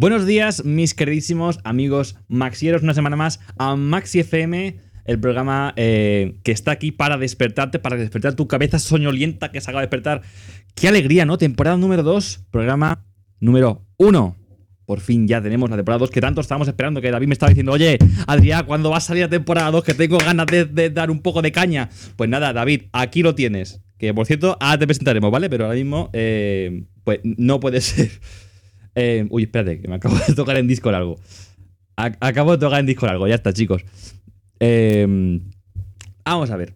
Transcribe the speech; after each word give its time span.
Buenos 0.00 0.24
días, 0.24 0.64
mis 0.64 0.94
queridísimos 0.94 1.60
amigos 1.62 2.16
maxieros, 2.26 2.82
una 2.82 2.94
semana 2.94 3.16
más 3.16 3.38
a 3.58 3.76
Maxi 3.76 4.20
FM, 4.20 4.78
el 5.04 5.20
programa 5.20 5.74
eh, 5.76 6.38
que 6.42 6.52
está 6.52 6.70
aquí 6.70 6.90
para 6.90 7.18
despertarte, 7.18 7.78
para 7.78 7.96
despertar 7.96 8.34
tu 8.34 8.48
cabeza 8.48 8.78
soñolienta 8.78 9.52
que 9.52 9.60
se 9.60 9.68
acaba 9.68 9.82
de 9.82 9.88
despertar. 9.88 10.22
Qué 10.74 10.88
alegría, 10.88 11.26
¿no? 11.26 11.36
Temporada 11.36 11.76
número 11.76 12.02
2, 12.02 12.46
programa 12.50 13.04
número 13.40 13.84
1. 13.98 14.36
Por 14.86 15.00
fin 15.00 15.28
ya 15.28 15.42
tenemos 15.42 15.68
la 15.68 15.76
temporada 15.76 15.98
2 15.98 16.10
que 16.10 16.22
tanto 16.22 16.40
estábamos 16.40 16.68
esperando, 16.68 17.02
que 17.02 17.10
David 17.10 17.26
me 17.26 17.34
estaba 17.34 17.50
diciendo, 17.50 17.72
oye, 17.72 17.98
Adrián, 18.26 18.64
¿cuándo 18.64 18.88
va 18.88 18.96
a 18.96 19.00
salir 19.00 19.24
la 19.24 19.28
temporada 19.28 19.70
2? 19.70 19.84
Que 19.84 19.92
tengo 19.92 20.16
ganas 20.16 20.46
de, 20.46 20.88
dar 20.88 21.10
un 21.10 21.20
poco 21.20 21.42
de 21.42 21.52
caña. 21.52 21.90
Pues 22.16 22.30
nada, 22.30 22.54
David, 22.54 22.84
aquí 22.94 23.22
lo 23.22 23.34
tienes. 23.34 23.82
Que 23.98 24.14
por 24.14 24.24
cierto, 24.24 24.56
ahora 24.60 24.78
te 24.78 24.86
presentaremos, 24.86 25.30
¿vale? 25.30 25.50
Pero 25.50 25.64
ahora 25.64 25.76
mismo, 25.76 26.08
eh, 26.14 26.84
pues 27.04 27.20
no 27.22 27.60
puede 27.60 27.80
ser. 27.82 28.08
Eh, 28.94 29.26
uy, 29.30 29.44
espérate, 29.44 29.80
que 29.80 29.88
me 29.88 29.94
acabo 29.96 30.16
de 30.26 30.34
tocar 30.34 30.56
en 30.56 30.66
Discord 30.66 30.94
algo. 30.94 31.18
A- 31.96 32.16
acabo 32.20 32.52
de 32.52 32.58
tocar 32.58 32.80
en 32.80 32.86
Discord 32.86 33.10
algo, 33.10 33.28
ya 33.28 33.34
está, 33.36 33.52
chicos. 33.52 33.84
Eh, 34.58 35.40
vamos 36.24 36.50
a 36.50 36.56
ver. 36.56 36.74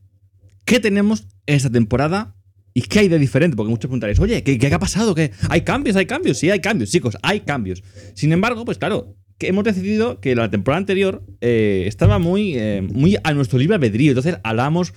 ¿Qué 0.64 0.80
tenemos 0.80 1.26
esta 1.46 1.70
temporada? 1.70 2.34
¿Y 2.72 2.82
qué 2.82 3.00
hay 3.00 3.08
de 3.08 3.18
diferente? 3.18 3.56
Porque 3.56 3.70
muchos 3.70 3.88
preguntaréis, 3.88 4.18
oye, 4.18 4.42
¿qué, 4.42 4.74
ha 4.74 4.78
pasado? 4.78 5.14
¿Qué? 5.14 5.30
¿Hay 5.48 5.60
cambios? 5.60 5.94
¿Hay 5.96 6.06
cambios? 6.06 6.38
Sí, 6.38 6.50
hay 6.50 6.60
cambios, 6.60 6.90
chicos, 6.90 7.16
hay 7.22 7.40
cambios. 7.40 7.82
Sin 8.14 8.32
embargo, 8.32 8.64
pues 8.64 8.78
claro, 8.78 9.14
que 9.38 9.48
hemos 9.48 9.62
decidido 9.64 10.20
que 10.20 10.34
la 10.34 10.50
temporada 10.50 10.78
anterior 10.78 11.22
eh, 11.40 11.84
estaba 11.86 12.18
muy, 12.18 12.56
muy 12.92 13.16
a 13.22 13.32
nuestro 13.34 13.58
libre 13.58 13.76
albedrío. 13.76 14.10
Entonces 14.10 14.38
hablábamos, 14.42 14.92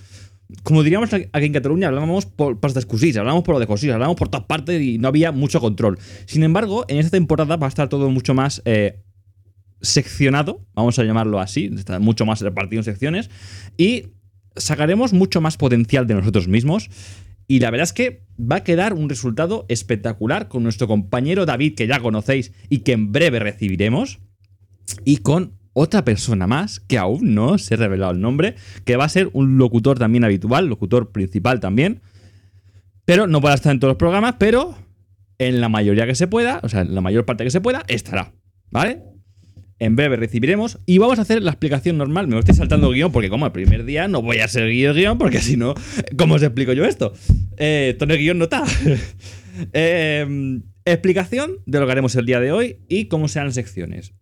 como 0.62 0.82
diríamos 0.82 1.12
aquí 1.12 1.28
en 1.32 1.52
Cataluña, 1.52 1.88
hablábamos 1.88 2.26
por 2.26 2.58
pastas 2.58 2.86
cosís, 2.86 3.16
hablábamos 3.16 3.44
por 3.44 3.54
lo 3.54 3.60
de 3.60 3.66
cosís, 3.66 3.90
hablábamos 3.90 4.16
por 4.16 4.28
todas 4.28 4.46
partes 4.46 4.80
y 4.80 4.98
no 4.98 5.08
había 5.08 5.30
mucho 5.30 5.60
control. 5.60 5.98
Sin 6.26 6.42
embargo, 6.42 6.84
en 6.88 6.98
esta 6.98 7.10
temporada 7.10 7.56
va 7.56 7.66
a 7.66 7.68
estar 7.68 7.88
todo 7.88 8.08
mucho 8.10 8.32
más 8.34 8.62
eh, 8.64 9.02
seccionado, 9.82 10.64
vamos 10.74 10.98
a 10.98 11.04
llamarlo 11.04 11.38
así, 11.38 11.70
está 11.76 11.98
mucho 11.98 12.24
más 12.24 12.40
repartido 12.40 12.80
en 12.80 12.84
secciones, 12.84 13.30
y 13.76 14.06
sacaremos 14.56 15.12
mucho 15.12 15.40
más 15.40 15.56
potencial 15.56 16.06
de 16.06 16.14
nosotros 16.14 16.48
mismos. 16.48 16.88
Y 17.46 17.60
la 17.60 17.70
verdad 17.70 17.84
es 17.84 17.92
que 17.92 18.26
va 18.38 18.56
a 18.56 18.64
quedar 18.64 18.92
un 18.92 19.08
resultado 19.08 19.64
espectacular 19.68 20.48
con 20.48 20.62
nuestro 20.62 20.86
compañero 20.86 21.46
David, 21.46 21.74
que 21.74 21.86
ya 21.86 22.00
conocéis 22.00 22.52
y 22.68 22.78
que 22.80 22.92
en 22.92 23.12
breve 23.12 23.38
recibiremos, 23.38 24.18
y 25.04 25.18
con 25.18 25.57
otra 25.78 26.04
persona 26.04 26.46
más, 26.46 26.80
que 26.80 26.98
aún 26.98 27.34
no 27.34 27.56
se 27.58 27.74
ha 27.74 27.76
revelado 27.76 28.12
el 28.12 28.20
nombre, 28.20 28.56
que 28.84 28.96
va 28.96 29.04
a 29.04 29.08
ser 29.08 29.30
un 29.32 29.58
locutor 29.58 29.98
también 29.98 30.24
habitual, 30.24 30.66
locutor 30.66 31.12
principal 31.12 31.60
también, 31.60 32.00
pero 33.04 33.26
no 33.26 33.40
podrá 33.40 33.54
estar 33.54 33.72
en 33.72 33.78
todos 33.78 33.92
los 33.92 33.98
programas, 33.98 34.34
pero 34.38 34.76
en 35.38 35.60
la 35.60 35.68
mayoría 35.68 36.06
que 36.06 36.14
se 36.16 36.26
pueda, 36.26 36.60
o 36.62 36.68
sea, 36.68 36.80
en 36.80 36.94
la 36.94 37.00
mayor 37.00 37.24
parte 37.24 37.44
que 37.44 37.50
se 37.50 37.60
pueda, 37.60 37.84
estará, 37.86 38.32
¿vale? 38.70 39.02
En 39.78 39.94
breve 39.94 40.16
recibiremos 40.16 40.80
y 40.84 40.98
vamos 40.98 41.20
a 41.20 41.22
hacer 41.22 41.40
la 41.40 41.52
explicación 41.52 41.96
normal. 41.96 42.26
Me 42.26 42.36
estoy 42.36 42.56
saltando 42.56 42.90
guion 42.90 43.12
porque 43.12 43.30
como 43.30 43.46
el 43.46 43.52
primer 43.52 43.84
día 43.84 44.08
no 44.08 44.20
voy 44.20 44.38
a 44.38 44.48
seguir 44.48 44.92
guion 44.92 45.16
porque 45.16 45.38
si 45.38 45.56
no, 45.56 45.74
¿cómo 46.16 46.34
os 46.34 46.42
explico 46.42 46.72
yo 46.72 46.84
esto? 46.84 47.12
Eh, 47.56 47.96
guion 47.98 48.38
no 48.38 48.44
está. 48.44 48.64
Eh, 49.72 50.60
explicación 50.84 51.58
de 51.66 51.80
lo 51.80 51.86
que 51.86 51.90
haremos 51.90 52.14
el 52.14 52.26
día 52.26 52.38
de 52.38 52.52
hoy 52.52 52.76
y 52.88 53.06
cómo 53.06 53.26
serán 53.26 53.48
las 53.48 53.56
secciones. 53.56 54.14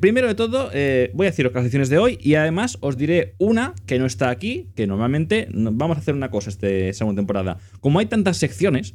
Primero 0.00 0.28
de 0.28 0.34
todo, 0.34 0.70
eh, 0.72 1.10
voy 1.14 1.26
a 1.26 1.30
deciros 1.30 1.52
las 1.54 1.62
secciones 1.64 1.88
de 1.88 1.98
hoy 1.98 2.18
y 2.20 2.34
además 2.34 2.76
os 2.80 2.96
diré 2.96 3.34
una 3.38 3.74
que 3.86 3.98
no 3.98 4.06
está 4.06 4.28
aquí, 4.30 4.68
que 4.76 4.86
normalmente 4.86 5.48
no- 5.52 5.72
vamos 5.72 5.96
a 5.96 6.00
hacer 6.00 6.14
una 6.14 6.30
cosa 6.30 6.50
esta 6.50 6.66
segunda 6.92 7.20
temporada. 7.20 7.58
Como 7.80 7.98
hay 7.98 8.06
tantas 8.06 8.36
secciones, 8.36 8.94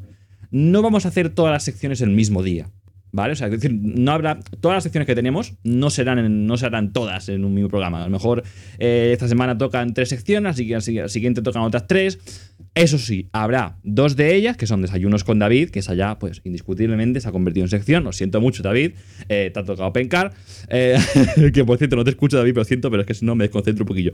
no 0.52 0.81
vamos 0.81 1.05
a 1.05 1.09
hacer 1.09 1.30
todas 1.30 1.52
las 1.52 1.64
secciones 1.64 2.02
el 2.02 2.11
mismo 2.11 2.44
día. 2.44 2.70
¿Vale? 3.14 3.33
O 3.33 3.36
sea, 3.38 3.48
es 3.48 3.53
decir, 3.53 3.73
no 3.73 4.11
habrá. 4.11 4.38
Todas 4.59 4.75
las 4.75 4.83
secciones 4.83 5.08
que 5.08 5.16
tenemos 5.16 5.53
no 5.64 5.89
serán, 5.89 6.20
en- 6.20 6.45
no 6.45 6.58
serán 6.58 6.92
todas 6.92 7.30
en 7.30 7.45
un 7.45 7.53
mismo 7.53 7.70
programa. 7.70 8.02
A 8.03 8.05
lo 8.05 8.11
mejor 8.11 8.44
eh, 8.80 9.11
esta 9.14 9.30
semana 9.30 9.58
tocan 9.58 9.93
tres 9.93 10.10
secciones, 10.10 10.52
así 10.52 10.67
que 10.67 10.76
al 10.76 11.10
siguiente 11.10 11.42
tocan 11.42 11.61
otras 11.64 11.87
tres. 11.87 12.46
Eso 12.77 12.98
sí, 12.98 13.30
habrá 13.32 13.77
dos 13.83 14.15
de 14.15 14.36
ellas 14.36 14.55
que 14.58 14.67
son 14.67 14.82
desayunos 14.82 15.23
con 15.23 15.39
David, 15.39 15.70
que 15.70 15.80
esa 15.80 15.93
ya, 15.95 16.20
pues, 16.20 16.42
indiscutiblemente 16.43 17.20
se 17.21 17.27
ha 17.27 17.32
convertido 17.32 17.65
en 17.65 17.70
sección. 17.70 18.04
Lo 18.04 18.11
siento 18.11 18.39
mucho, 18.42 18.61
David. 18.64 18.92
Eh, 19.30 19.52
te 19.54 19.60
ha 19.60 19.64
tocado 19.64 19.92
pencar. 19.93 20.33
Eh, 20.70 20.98
que 21.54 21.66
por 21.66 21.77
cierto, 21.77 21.95
no 21.95 22.04
te 22.04 22.11
escucho, 22.11 22.37
David, 22.37 22.54
pero 22.54 22.66
siento, 22.66 22.89
pero 22.92 23.02
es 23.02 23.08
que 23.08 23.14
si 23.14 23.26
no 23.26 23.36
me 23.36 23.45
desconcentro 23.45 23.83
un 23.83 23.87
poquillo. 23.87 24.11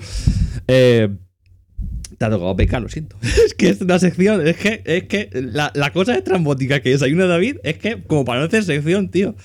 Eh, 0.68 1.10
te 2.18 2.26
ha 2.26 2.30
tocado 2.30 2.56
pecar, 2.56 2.82
lo 2.82 2.90
siento. 2.90 3.18
es 3.46 3.54
que 3.54 3.70
es 3.70 3.82
una 3.82 4.00
sección, 4.00 4.46
es 4.48 4.56
que, 4.58 4.82
es 4.86 5.04
que 5.04 5.30
la, 5.34 5.72
la 5.76 5.92
cosa 5.92 6.16
estrambótica 6.16 6.80
que 6.82 6.90
desayuna 6.92 7.26
David 7.26 7.58
es 7.64 7.78
que, 7.78 8.04
como 8.04 8.24
para 8.24 8.40
no 8.40 8.46
hacer 8.46 8.64
sección, 8.64 9.10
tío. 9.10 9.36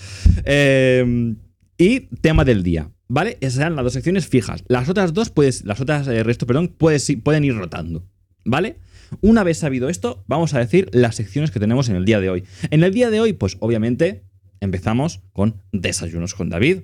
Eh, 0.45 1.34
y 1.78 2.01
tema 2.21 2.45
del 2.45 2.62
día, 2.62 2.91
¿vale? 3.09 3.39
Esas 3.41 3.55
serán 3.55 3.77
las 3.77 3.84
dos 3.84 3.93
secciones 3.93 4.27
fijas. 4.27 4.65
Las 4.69 4.89
otras 4.89 5.15
dos, 5.15 5.31
pues, 5.31 5.65
las 5.65 5.81
otras, 5.81 6.09
eh, 6.09 6.23
resto, 6.23 6.47
perdón, 6.47 6.75
puedes- 6.77 7.17
pueden 7.23 7.45
ir 7.45 7.55
rotando, 7.55 8.05
¿vale? 8.45 8.77
Una 9.21 9.45
vez 9.45 9.59
sabido 9.59 9.89
esto, 9.89 10.25
vamos 10.27 10.55
a 10.55 10.59
decir 10.59 10.89
las 10.93 11.17
secciones 11.17 11.51
que 11.51 11.61
tenemos 11.61 11.89
en 11.89 11.97
el 11.97 12.05
día 12.05 12.21
de 12.21 12.31
hoy. 12.31 12.45
En 12.71 12.83
el 12.83 12.93
día 12.93 13.11
de 13.11 13.21
hoy, 13.21 13.33
pues, 13.33 13.57
obviamente, 13.61 14.25
empezamos 14.61 15.21
con 15.33 15.63
Desayunos 15.73 16.35
con 16.35 16.49
David. 16.49 16.81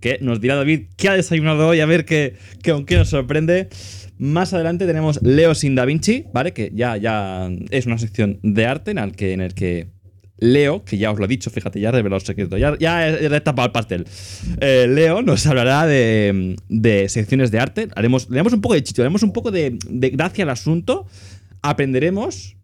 Que 0.00 0.18
nos 0.20 0.40
dirá 0.40 0.54
David 0.54 0.82
qué 0.96 1.08
ha 1.08 1.14
desayunado 1.14 1.66
hoy, 1.66 1.80
a 1.80 1.86
ver 1.86 2.04
qué, 2.04 2.36
qué, 2.62 2.84
qué 2.86 2.96
nos 2.96 3.08
sorprende. 3.08 3.68
Más 4.16 4.52
adelante 4.52 4.86
tenemos 4.86 5.20
Leo 5.22 5.56
sin 5.56 5.74
Da 5.74 5.84
Vinci, 5.84 6.24
¿vale? 6.32 6.52
Que 6.52 6.70
ya, 6.72 6.96
ya 6.96 7.50
es 7.70 7.86
una 7.86 7.98
sección 7.98 8.38
de 8.44 8.66
arte 8.66 8.92
en 8.92 8.98
el 8.98 9.12
que, 9.16 9.32
en 9.32 9.40
el 9.40 9.54
que 9.54 9.88
Leo, 10.36 10.84
que 10.84 10.98
ya 10.98 11.10
os 11.10 11.18
lo 11.18 11.24
he 11.24 11.28
dicho, 11.28 11.50
fíjate, 11.50 11.80
ya 11.80 11.88
he 11.88 11.92
revelado 11.92 12.20
el 12.20 12.24
secreto, 12.24 12.56
ya, 12.56 12.76
ya 12.78 13.08
he 13.08 13.28
destapado 13.28 13.66
el 13.66 13.72
pastel. 13.72 14.06
Eh, 14.60 14.86
Leo 14.88 15.20
nos 15.22 15.44
hablará 15.48 15.84
de, 15.84 16.54
de 16.68 17.08
secciones 17.08 17.50
de 17.50 17.58
arte. 17.58 17.88
Haremos, 17.96 18.30
le 18.30 18.36
damos 18.36 18.52
un 18.52 18.60
poco 18.60 18.74
de 18.74 18.84
chicho, 18.84 19.02
damos 19.02 19.24
un 19.24 19.32
poco 19.32 19.50
de, 19.50 19.78
de 19.88 20.10
gracia 20.10 20.44
al 20.44 20.50
asunto. 20.50 21.06
Aprenderemos, 21.62 22.56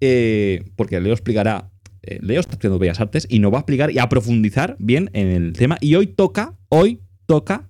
eh, 0.00 0.64
porque 0.76 1.00
Leo 1.00 1.12
explicará. 1.12 1.70
eh, 2.02 2.18
Leo 2.20 2.40
está 2.40 2.52
estudiando 2.52 2.78
Bellas 2.78 3.00
Artes 3.00 3.26
y 3.30 3.38
nos 3.38 3.52
va 3.52 3.58
a 3.58 3.60
explicar 3.60 3.90
y 3.90 3.98
a 3.98 4.08
profundizar 4.08 4.76
bien 4.78 5.10
en 5.12 5.28
el 5.28 5.52
tema. 5.52 5.78
Y 5.80 5.94
hoy 5.94 6.06
toca, 6.08 6.56
hoy 6.68 7.00
toca 7.26 7.68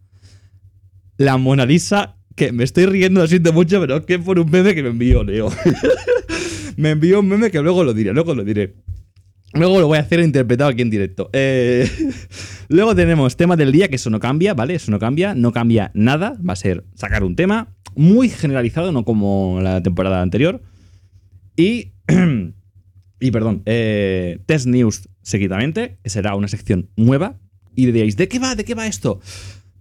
la 1.18 1.36
Mona 1.36 1.66
Lisa, 1.66 2.16
que 2.34 2.52
me 2.52 2.64
estoy 2.64 2.86
riendo, 2.86 3.20
lo 3.20 3.26
siento 3.26 3.52
mucho, 3.52 3.80
pero 3.80 3.98
es 3.98 4.06
que 4.06 4.18
por 4.18 4.38
un 4.38 4.50
meme 4.50 4.74
que 4.74 4.82
me 4.82 4.88
envió 4.88 5.22
Leo. 5.22 5.50
me 6.76 6.90
envió 6.90 7.20
un 7.20 7.28
meme 7.28 7.50
que 7.50 7.60
luego 7.60 7.84
lo 7.84 7.92
diré, 7.94 8.12
luego 8.12 8.34
lo 8.34 8.44
diré. 8.44 8.74
Luego 9.54 9.80
lo 9.80 9.86
voy 9.86 9.98
a 9.98 10.00
hacer 10.00 10.20
interpretado 10.20 10.70
aquí 10.70 10.80
en 10.80 10.88
directo. 10.88 11.28
Eh, 11.34 11.86
luego 12.68 12.94
tenemos 12.94 13.36
tema 13.36 13.54
del 13.54 13.70
día, 13.70 13.88
que 13.88 13.96
eso 13.96 14.08
no 14.08 14.18
cambia, 14.18 14.54
¿vale? 14.54 14.74
Eso 14.74 14.90
no 14.90 14.98
cambia, 14.98 15.34
no 15.34 15.52
cambia 15.52 15.90
nada. 15.94 16.38
Va 16.48 16.54
a 16.54 16.56
ser 16.56 16.84
sacar 16.94 17.22
un 17.22 17.36
tema 17.36 17.74
muy 17.96 18.28
generalizado, 18.28 18.92
no 18.92 19.04
como 19.04 19.60
la 19.60 19.82
temporada 19.82 20.22
anterior. 20.22 20.62
Y. 21.56 21.92
y 23.20 23.30
perdón, 23.30 23.62
eh, 23.66 24.40
Test 24.46 24.66
News 24.66 25.08
seguidamente, 25.22 25.98
será 26.04 26.34
una 26.34 26.48
sección 26.48 26.90
nueva. 26.96 27.38
Y 27.74 27.86
diréis, 27.86 28.16
¿de 28.16 28.28
qué 28.28 28.38
va? 28.38 28.54
¿De 28.54 28.64
qué 28.64 28.74
va 28.74 28.86
esto? 28.86 29.20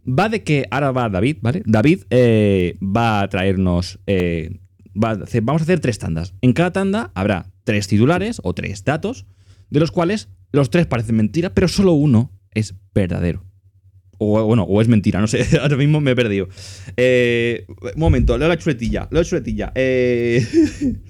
Va 0.08 0.30
de 0.30 0.44
que 0.44 0.66
ahora 0.72 0.92
va 0.92 1.10
David, 1.10 1.38
¿vale? 1.42 1.62
David 1.66 2.04
eh, 2.10 2.78
va 2.82 3.22
a 3.22 3.30
traernos. 3.30 4.00
eh, 4.08 4.60
vamos 4.94 5.62
a 5.62 5.64
hacer 5.64 5.80
tres 5.80 6.00
tandas. 6.00 6.34
En 6.42 6.54
cada 6.54 6.72
tanda 6.72 7.12
habrá 7.16 7.52
tres 7.64 7.88
titulares 7.88 8.40
o 8.44 8.54
tres 8.54 8.84
datos, 8.84 9.26
de 9.70 9.80
los 9.80 9.92
cuales 9.92 10.30
los 10.52 10.70
tres 10.70 10.86
parecen 10.88 11.16
mentira, 11.16 11.54
pero 11.54 11.68
solo 11.68 11.94
uno 11.94 12.32
es 12.54 12.76
verdadero. 12.94 13.46
O 14.24 14.46
bueno, 14.46 14.62
o 14.70 14.80
es 14.80 14.88
mentira, 14.88 15.20
no 15.20 15.26
sé, 15.26 15.58
ahora 15.62 15.76
mismo 15.76 16.00
me 16.00 16.12
he 16.12 16.16
perdido. 16.16 16.48
Eh, 16.96 17.66
momento, 17.96 18.38
leo 18.38 18.48
la 18.48 18.56
chuletilla, 18.56 19.08
leo 19.10 19.24
la 19.24 19.28
chuletilla. 19.28 19.72
Eh, 19.74 20.46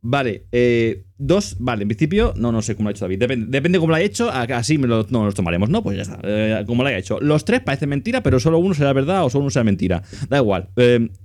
vale, 0.00 0.46
eh, 0.52 1.02
dos, 1.16 1.56
vale, 1.58 1.82
en 1.82 1.88
principio, 1.88 2.32
no, 2.36 2.52
no 2.52 2.62
sé 2.62 2.76
cómo 2.76 2.84
lo 2.84 2.90
ha 2.90 2.92
hecho 2.92 3.06
David. 3.06 3.18
Depende, 3.18 3.46
depende 3.48 3.80
cómo 3.80 3.90
lo 3.90 3.96
ha 3.96 4.00
hecho, 4.00 4.30
así 4.30 4.78
me 4.78 4.86
no, 4.86 5.04
nos 5.10 5.34
tomaremos, 5.34 5.68
¿no? 5.68 5.82
Pues 5.82 5.96
ya 5.96 6.02
está, 6.02 6.64
como 6.64 6.84
lo 6.84 6.90
haya 6.90 6.98
hecho. 6.98 7.18
Los 7.18 7.44
tres 7.44 7.60
parecen 7.60 7.88
mentira, 7.88 8.22
pero 8.22 8.38
solo 8.38 8.60
uno 8.60 8.72
será 8.72 8.92
verdad 8.92 9.24
o 9.24 9.30
solo 9.30 9.42
uno 9.42 9.50
será 9.50 9.64
mentira. 9.64 10.04
Da 10.28 10.38
igual, 10.38 10.68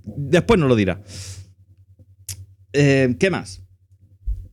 después 0.03 0.59
nos 0.59 0.67
lo 0.67 0.75
dirá. 0.75 0.99
¿Qué 2.71 3.29
más? 3.29 3.61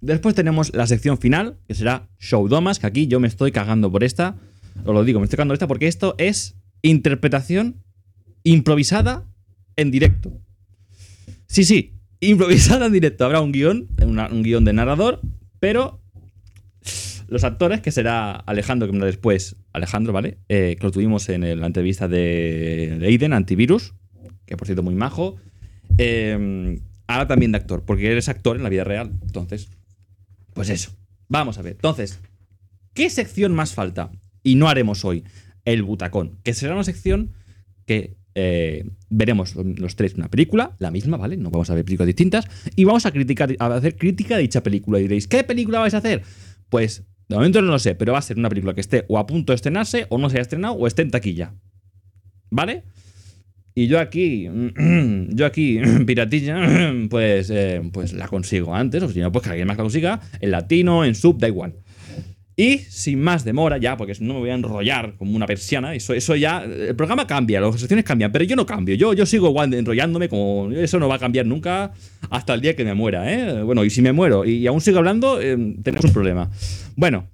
Después 0.03 0.35
tenemos 0.35 0.75
la 0.75 0.87
sección 0.87 1.17
final, 1.17 1.57
que 1.67 1.75
será 1.75 2.11
Show 2.19 2.49
Domas, 2.49 2.79
que 2.79 2.87
aquí 2.87 3.07
yo 3.07 3.19
me 3.19 3.29
estoy 3.29 3.51
cagando 3.51 3.91
por 3.91 4.05
esta. 4.05 4.37
Os 4.85 4.95
lo 4.95 5.05
digo, 5.05 5.21
me 5.21 5.25
estoy 5.25 5.37
cagando 5.37 5.55
esta 5.55 5.67
porque 5.67 5.87
esto 5.87 6.15
es 6.19 6.57
interpretación 6.83 7.83
improvisada 8.43 9.27
en 9.77 9.91
directo. 9.91 10.33
Sí, 11.47 11.65
sí, 11.65 11.95
improvisada 12.21 12.87
en 12.87 12.93
directo. 12.93 13.25
Habrá 13.25 13.41
un 13.41 13.53
guion, 13.53 13.89
un 14.01 14.43
guion 14.43 14.65
de 14.65 14.73
narrador, 14.73 15.21
pero 15.59 16.01
los 17.29 17.45
actores, 17.45 17.81
que 17.81 17.93
será 17.93 18.33
Alejandro, 18.33 18.91
que 18.91 18.99
después, 18.99 19.57
Alejandro, 19.73 20.13
¿vale? 20.13 20.39
Eh, 20.49 20.77
que 20.79 20.87
lo 20.87 20.91
tuvimos 20.91 21.29
en 21.29 21.61
la 21.61 21.67
entrevista 21.67 22.09
de 22.09 22.97
Leiden, 22.99 23.33
Antivirus, 23.33 23.95
que 24.47 24.57
por 24.57 24.67
cierto 24.67 24.83
muy 24.83 24.95
majo. 24.95 25.37
Eh, 25.99 26.81
ahora 27.07 27.27
también 27.27 27.53
de 27.53 27.59
actor, 27.59 27.85
porque 27.85 28.11
eres 28.11 28.29
actor 28.29 28.57
en 28.57 28.63
la 28.63 28.69
vida 28.69 28.85
real. 28.85 29.13
Entonces, 29.23 29.69
pues 30.55 30.71
eso. 30.71 30.91
Vamos 31.29 31.59
a 31.59 31.63
ver. 31.63 31.73
Entonces, 31.75 32.21
¿qué 32.95 33.09
sección 33.11 33.55
más 33.55 33.75
falta? 33.75 34.11
Y 34.43 34.55
no 34.55 34.69
haremos 34.69 35.05
hoy 35.05 35.25
el 35.65 35.83
butacón, 35.83 36.39
que 36.43 36.55
será 36.55 36.75
una 36.75 36.85
sección 36.85 37.33
que 37.87 38.17
eh, 38.35 38.85
veremos 39.09 39.55
los 39.57 39.97
tres 39.97 40.15
una 40.15 40.31
película, 40.31 40.77
la 40.79 40.91
misma, 40.91 41.17
¿vale? 41.17 41.37
No 41.37 41.51
vamos 41.51 41.69
a 41.71 41.75
ver 41.75 41.85
películas 41.85 42.07
distintas, 42.07 42.47
y 42.77 42.85
vamos 42.85 43.05
a 43.07 43.11
criticar, 43.11 43.55
a 43.59 43.67
hacer 43.67 43.97
crítica 43.97 44.37
de 44.37 44.43
dicha 44.43 44.63
película. 44.63 44.99
Y 44.99 45.03
diréis, 45.03 45.27
¿qué 45.27 45.45
película 45.45 45.81
vais 45.81 45.95
a 45.95 45.99
hacer? 45.99 46.23
Pues 46.69 47.05
de 47.29 47.37
momento 47.37 47.63
no 47.63 47.71
lo 47.71 47.79
sé, 47.79 47.95
pero 47.95 48.13
va 48.13 48.19
a 48.19 48.23
ser 48.23 48.39
una 48.39 48.49
película 48.49 48.75
que 48.75 48.81
esté 48.81 49.05
o 49.09 49.19
a 49.19 49.27
punto 49.27 49.53
de 49.53 49.57
estrenarse, 49.57 50.07
o 50.09 50.19
no 50.19 50.31
se 50.31 50.37
haya 50.37 50.43
estrenado, 50.43 50.75
o 50.75 50.87
esté 50.87 51.03
en 51.03 51.11
taquilla. 51.11 51.55
¿Vale? 52.51 52.85
Y 53.75 53.87
yo 53.87 54.01
aquí, 54.01 54.49
yo 55.29 55.47
aquí, 55.47 55.81
piratilla, 56.07 56.93
pues, 57.11 57.51
eh, 57.51 57.83
pues 57.93 58.13
la 58.13 58.29
consigo 58.29 58.75
antes, 58.75 59.03
o 59.03 59.09
si 59.09 59.21
no, 59.21 59.31
pues 59.31 59.45
que 59.45 59.51
alguien 59.51 59.69
más 59.69 59.77
la 59.77 59.83
consiga, 59.83 60.21
en 60.41 60.51
latino, 60.51 61.05
en 61.05 61.15
sub, 61.15 61.39
da 61.39 61.49
igual. 61.49 61.75
Y 62.61 62.81
sin 62.91 63.23
más 63.23 63.43
demora, 63.43 63.79
ya, 63.79 63.97
porque 63.97 64.13
no 64.21 64.35
me 64.35 64.41
voy 64.41 64.51
a 64.51 64.55
enrollar 64.55 65.15
como 65.17 65.35
una 65.35 65.47
persiana, 65.47 65.95
eso, 65.95 66.13
eso 66.13 66.37
ya, 66.37 66.63
el 66.63 66.95
programa 66.95 67.27
cambia, 67.27 67.59
las 67.59 67.81
secciones 67.81 68.05
cambian, 68.05 68.31
pero 68.33 68.45
yo 68.45 68.55
no 68.55 68.67
cambio, 68.67 68.95
yo, 68.97 69.15
yo 69.15 69.25
sigo 69.25 69.65
enrollándome, 69.65 70.29
como 70.29 70.71
eso 70.71 70.99
no 70.99 71.09
va 71.09 71.15
a 71.15 71.19
cambiar 71.19 71.47
nunca 71.47 71.95
hasta 72.29 72.53
el 72.53 72.61
día 72.61 72.77
que 72.77 72.85
me 72.85 72.93
muera, 72.93 73.33
¿eh? 73.33 73.63
Bueno, 73.63 73.83
y 73.83 73.89
si 73.89 74.03
me 74.03 74.13
muero 74.13 74.45
y, 74.45 74.67
aún 74.67 74.83
sigo 74.83 74.99
hablando, 74.99 75.41
eh, 75.41 75.57
tenemos 75.83 76.05
un 76.05 76.13
problema. 76.13 76.51
Bueno, 76.97 77.31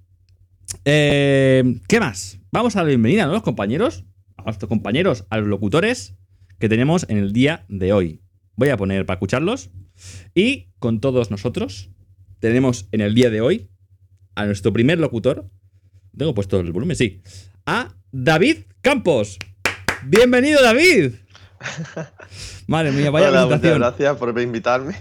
eh, 0.84 1.80
¿qué 1.88 1.98
más? 1.98 2.38
Vamos 2.52 2.76
a 2.76 2.82
la 2.82 2.86
bienvenida 2.86 3.24
a 3.24 3.26
los 3.26 3.42
compañeros, 3.42 4.04
a 4.36 4.44
nuestros 4.44 4.68
compañeros, 4.68 5.26
a 5.30 5.38
los 5.38 5.48
locutores 5.48 6.14
que 6.60 6.68
tenemos 6.68 7.04
en 7.08 7.18
el 7.18 7.32
día 7.32 7.64
de 7.68 7.92
hoy. 7.92 8.20
Voy 8.54 8.68
a 8.68 8.76
poner 8.76 9.04
para 9.06 9.16
escucharlos. 9.16 9.70
Y 10.36 10.68
con 10.78 11.00
todos 11.00 11.32
nosotros 11.32 11.90
tenemos 12.38 12.86
en 12.92 13.00
el 13.00 13.16
día 13.16 13.28
de 13.30 13.40
hoy 13.40 13.70
a 14.36 14.44
nuestro 14.44 14.72
primer 14.72 15.00
locutor. 15.00 15.48
Tengo 16.16 16.34
puesto 16.34 16.60
el 16.60 16.72
volumen, 16.72 16.96
sí. 16.96 17.20
A 17.66 17.88
David 18.12 18.58
Campos. 18.80 19.38
Bienvenido, 20.04 20.62
David. 20.62 21.14
Madre 22.68 22.92
mía, 22.92 23.10
vaya 23.10 23.30
Hola, 23.30 23.46
muchas 23.46 23.74
gracias 23.78 24.16
por 24.16 24.40
invitarme. 24.40 24.94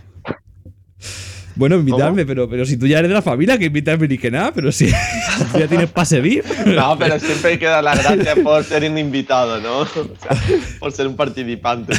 Bueno, 1.56 1.76
invitarme, 1.76 2.26
pero, 2.26 2.50
pero 2.50 2.66
si 2.66 2.76
tú 2.78 2.86
ya 2.86 3.00
eres 3.00 3.10
de 3.10 3.16
la 3.16 3.22
familia, 3.22 3.58
que 3.58 3.66
invitarme 3.66 4.10
ni 4.10 4.18
que 4.18 4.30
nada, 4.30 4.52
pero 4.54 4.72
si, 4.72 4.88
ya 5.58 5.68
tienes 5.68 5.90
pase 5.90 6.20
VIP. 6.20 6.46
No, 6.66 6.98
pero 6.98 7.18
siempre 7.20 7.52
hay 7.52 7.58
que 7.58 7.66
dar 7.66 7.84
las 7.84 8.04
gracias 8.04 8.40
por 8.40 8.64
ser 8.64 8.90
un 8.90 8.98
invitado, 8.98 9.60
¿no? 9.62 9.80
O 9.86 9.88
sea, 9.88 10.42
por 10.80 10.92
ser 10.92 11.08
un 11.08 11.16
participante. 11.16 11.94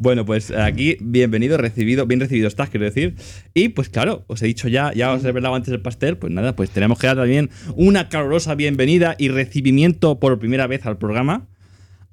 Bueno, 0.00 0.24
pues 0.24 0.52
aquí, 0.52 0.96
bienvenido, 1.00 1.56
recibido, 1.56 2.06
bien 2.06 2.20
recibido 2.20 2.46
estás, 2.46 2.70
quiero 2.70 2.84
decir. 2.86 3.16
Y 3.52 3.70
pues 3.70 3.88
claro, 3.88 4.24
os 4.28 4.40
he 4.42 4.46
dicho 4.46 4.68
ya, 4.68 4.92
ya 4.94 5.12
os 5.12 5.24
he 5.24 5.26
revelado 5.26 5.56
antes 5.56 5.74
el 5.74 5.80
pastel, 5.80 6.16
pues 6.16 6.32
nada, 6.32 6.54
pues 6.54 6.70
tenemos 6.70 7.00
que 7.00 7.08
dar 7.08 7.16
también 7.16 7.50
una 7.74 8.08
calurosa 8.08 8.54
bienvenida 8.54 9.16
y 9.18 9.28
recibimiento 9.28 10.20
por 10.20 10.38
primera 10.38 10.68
vez 10.68 10.86
al 10.86 10.98
programa 10.98 11.48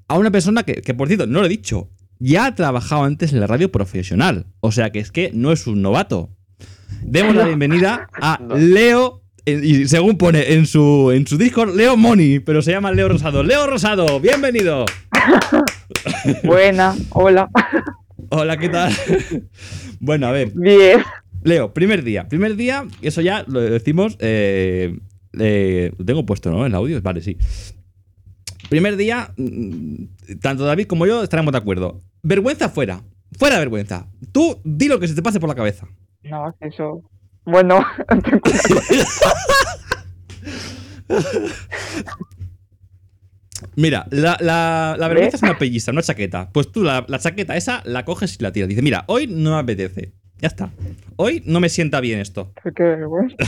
a 0.07 0.17
una 0.17 0.31
persona 0.31 0.63
que, 0.63 0.81
que 0.81 0.95
por 0.95 1.09
cierto, 1.09 1.27
no 1.27 1.41
lo 1.41 1.45
he 1.45 1.49
dicho, 1.49 1.91
ya 2.17 2.47
ha 2.47 2.55
trabajado 2.55 3.03
antes 3.03 3.33
en 3.33 3.39
la 3.39 3.45
radio 3.45 3.71
profesional. 3.71 4.47
O 4.61 4.71
sea 4.71 4.91
que 4.91 4.97
es 4.97 5.11
que 5.11 5.29
no 5.31 5.51
es 5.51 5.67
un 5.67 5.83
novato. 5.83 6.31
Demos 7.03 7.35
la 7.35 7.45
bienvenida 7.45 8.09
a 8.13 8.41
Leo 8.57 9.21
y 9.45 9.87
según 9.87 10.17
pone 10.17 10.53
en 10.53 10.65
su, 10.65 11.11
en 11.11 11.27
su 11.27 11.37
Discord, 11.37 11.75
Leo 11.75 11.95
Moni, 11.95 12.39
pero 12.39 12.63
se 12.63 12.71
llama 12.71 12.91
Leo 12.91 13.09
Rosado. 13.09 13.43
Leo 13.43 13.67
Rosado, 13.67 14.19
bienvenido. 14.19 14.85
Buena, 16.43 16.95
hola. 17.11 17.49
Hola, 18.29 18.57
¿qué 18.57 18.69
tal? 18.69 18.91
bueno, 19.99 20.27
a 20.27 20.31
ver. 20.31 20.51
Bien. 20.53 21.01
Leo, 21.43 21.73
primer 21.73 22.03
día. 22.03 22.27
Primer 22.27 22.55
día, 22.55 22.85
eso 23.01 23.21
ya 23.21 23.43
lo 23.47 23.61
decimos. 23.61 24.17
Eh, 24.19 24.97
eh, 25.39 25.91
lo 25.97 26.05
tengo 26.05 26.25
puesto, 26.25 26.49
¿no? 26.49 26.61
En 26.61 26.71
el 26.71 26.75
audio. 26.75 27.01
Vale, 27.01 27.21
sí. 27.21 27.37
Primer 28.69 28.97
día, 28.97 29.31
mm, 29.37 30.05
tanto 30.41 30.65
David 30.65 30.87
como 30.87 31.05
yo 31.05 31.23
estaremos 31.23 31.51
de 31.51 31.59
acuerdo. 31.59 32.01
Vergüenza 32.23 32.69
fuera. 32.69 33.01
Fuera 33.37 33.59
vergüenza. 33.59 34.07
Tú 34.31 34.59
di 34.63 34.87
lo 34.87 34.99
que 34.99 35.07
se 35.07 35.15
te 35.15 35.21
pase 35.21 35.39
por 35.39 35.49
la 35.49 35.55
cabeza. 35.55 35.87
No, 36.23 36.55
eso. 36.61 37.03
Bueno, 37.45 37.85
Mira, 43.75 44.07
la, 44.11 44.37
la, 44.39 44.95
la 44.97 45.07
vergüenza 45.07 45.37
es 45.37 45.43
una 45.43 45.57
pelliza, 45.57 45.91
una 45.91 46.01
chaqueta. 46.01 46.49
Pues 46.51 46.71
tú 46.71 46.83
la, 46.83 47.05
la, 47.07 47.19
chaqueta 47.19 47.55
esa 47.55 47.81
la 47.85 48.05
coges 48.05 48.37
y 48.39 48.43
la 48.43 48.51
tiras. 48.51 48.69
Dice, 48.69 48.81
mira, 48.81 49.03
hoy 49.07 49.27
no 49.27 49.51
me 49.51 49.59
apetece. 49.59 50.13
Ya 50.39 50.47
está. 50.47 50.71
Hoy 51.15 51.41
no 51.45 51.59
me 51.59 51.69
sienta 51.69 52.01
bien 52.01 52.19
esto. 52.19 52.53
qué 52.75 52.83
vergüenza. 52.83 53.35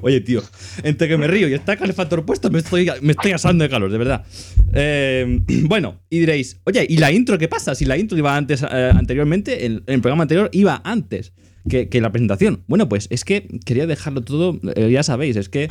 Oye, 0.00 0.20
tío, 0.20 0.42
entre 0.82 1.06
que 1.06 1.18
me 1.18 1.26
río 1.26 1.48
y 1.48 1.54
está 1.54 1.72
el 1.72 1.78
calefactor 1.78 2.24
puesto, 2.24 2.50
me 2.50 2.60
estoy, 2.60 2.90
me 3.02 3.12
estoy 3.12 3.32
asando 3.32 3.62
de 3.64 3.68
calor, 3.68 3.90
de 3.90 3.98
verdad. 3.98 4.24
Eh, 4.72 5.40
bueno, 5.64 6.00
y 6.08 6.20
diréis, 6.20 6.60
oye, 6.64 6.86
¿y 6.88 6.96
la 6.96 7.12
intro 7.12 7.36
qué 7.36 7.48
pasa? 7.48 7.74
Si 7.74 7.84
la 7.84 7.98
intro 7.98 8.16
iba 8.16 8.34
antes, 8.34 8.62
eh, 8.62 8.92
anteriormente, 8.94 9.66
en, 9.66 9.82
el 9.86 10.00
programa 10.00 10.22
anterior 10.22 10.48
iba 10.52 10.80
antes 10.84 11.32
que, 11.68 12.00
la 12.00 12.10
presentación. 12.10 12.64
Bueno, 12.66 12.88
pues 12.88 13.08
es 13.10 13.24
que 13.24 13.46
quería 13.64 13.86
dejarlo 13.86 14.22
todo, 14.22 14.58
eh, 14.74 14.90
ya 14.90 15.02
sabéis, 15.02 15.36
es 15.36 15.48
que 15.48 15.68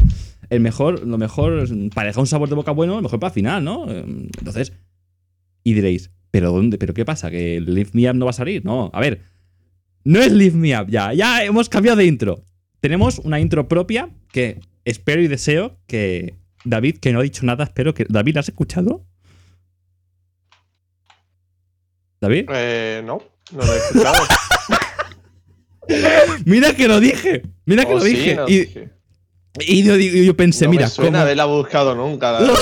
el 0.50 0.60
mejor, 0.60 1.06
lo 1.06 1.18
mejor, 1.18 1.68
para 1.94 2.08
dejar 2.08 2.22
un 2.22 2.28
sabor 2.28 2.50
de 2.50 2.56
boca 2.56 2.72
bueno, 2.72 2.96
lo 2.96 3.02
mejor 3.02 3.20
para 3.20 3.30
el 3.30 3.36
final, 3.36 3.64
¿no? 3.64 3.90
Entonces, 3.90 4.74
y 5.64 5.74
diréis, 5.74 6.12
¿pero 6.32 6.52
dónde? 6.52 6.78
¿Pero 6.78 6.94
qué 6.94 7.06
pasa? 7.06 7.30
¿Que 7.30 7.62
Lift 7.62 7.94
Me 7.94 8.10
Up 8.10 8.16
no 8.16 8.26
va 8.26 8.32
a 8.32 8.34
salir? 8.34 8.66
No, 8.66 8.90
a 8.94 9.00
ver, 9.00 9.22
no 10.04 10.20
es 10.20 10.32
Lift 10.32 10.56
Me 10.56 10.80
Up 10.80 10.88
ya, 10.90 11.14
ya 11.14 11.44
hemos 11.44 11.70
cambiado 11.70 11.98
de 11.98 12.06
intro 12.06 12.44
tenemos 12.82 13.20
una 13.20 13.40
intro 13.40 13.68
propia 13.68 14.10
que 14.32 14.60
espero 14.84 15.22
y 15.22 15.28
deseo 15.28 15.78
que 15.88 16.36
David, 16.66 16.98
que 16.98 17.14
no 17.14 17.20
ha 17.20 17.24
dicho 17.24 17.46
nada, 17.46 17.64
espero 17.64 17.94
que. 17.94 18.06
¿David, 18.10 18.38
¿has 18.38 18.50
escuchado? 18.50 19.06
¿David? 22.20 22.50
Eh, 22.54 23.02
no, 23.06 23.22
no 23.52 23.66
lo 23.66 23.74
he 23.74 23.78
escuchado. 23.78 24.24
mira 26.46 26.74
que 26.76 26.88
lo 26.88 27.00
dije. 27.00 27.44
Mira 27.66 27.86
que 27.86 27.94
Oh, 27.94 27.96
lo 28.00 28.02
sí, 28.02 28.10
dije. 28.16 28.36
no 28.36 28.48
y, 28.48 28.58
dije. 28.60 28.90
y 29.60 30.26
yo, 30.26 30.36
pensé, 30.38 30.66
no 30.66 30.72
mira. 30.72 30.86
me 30.86 30.90
suena 30.92 31.12
¿cómo- 31.12 31.22
haberla 31.24 31.46
buscado 31.46 31.96
nunca. 31.96 32.32
La, 32.34 32.42
la- 32.42 32.54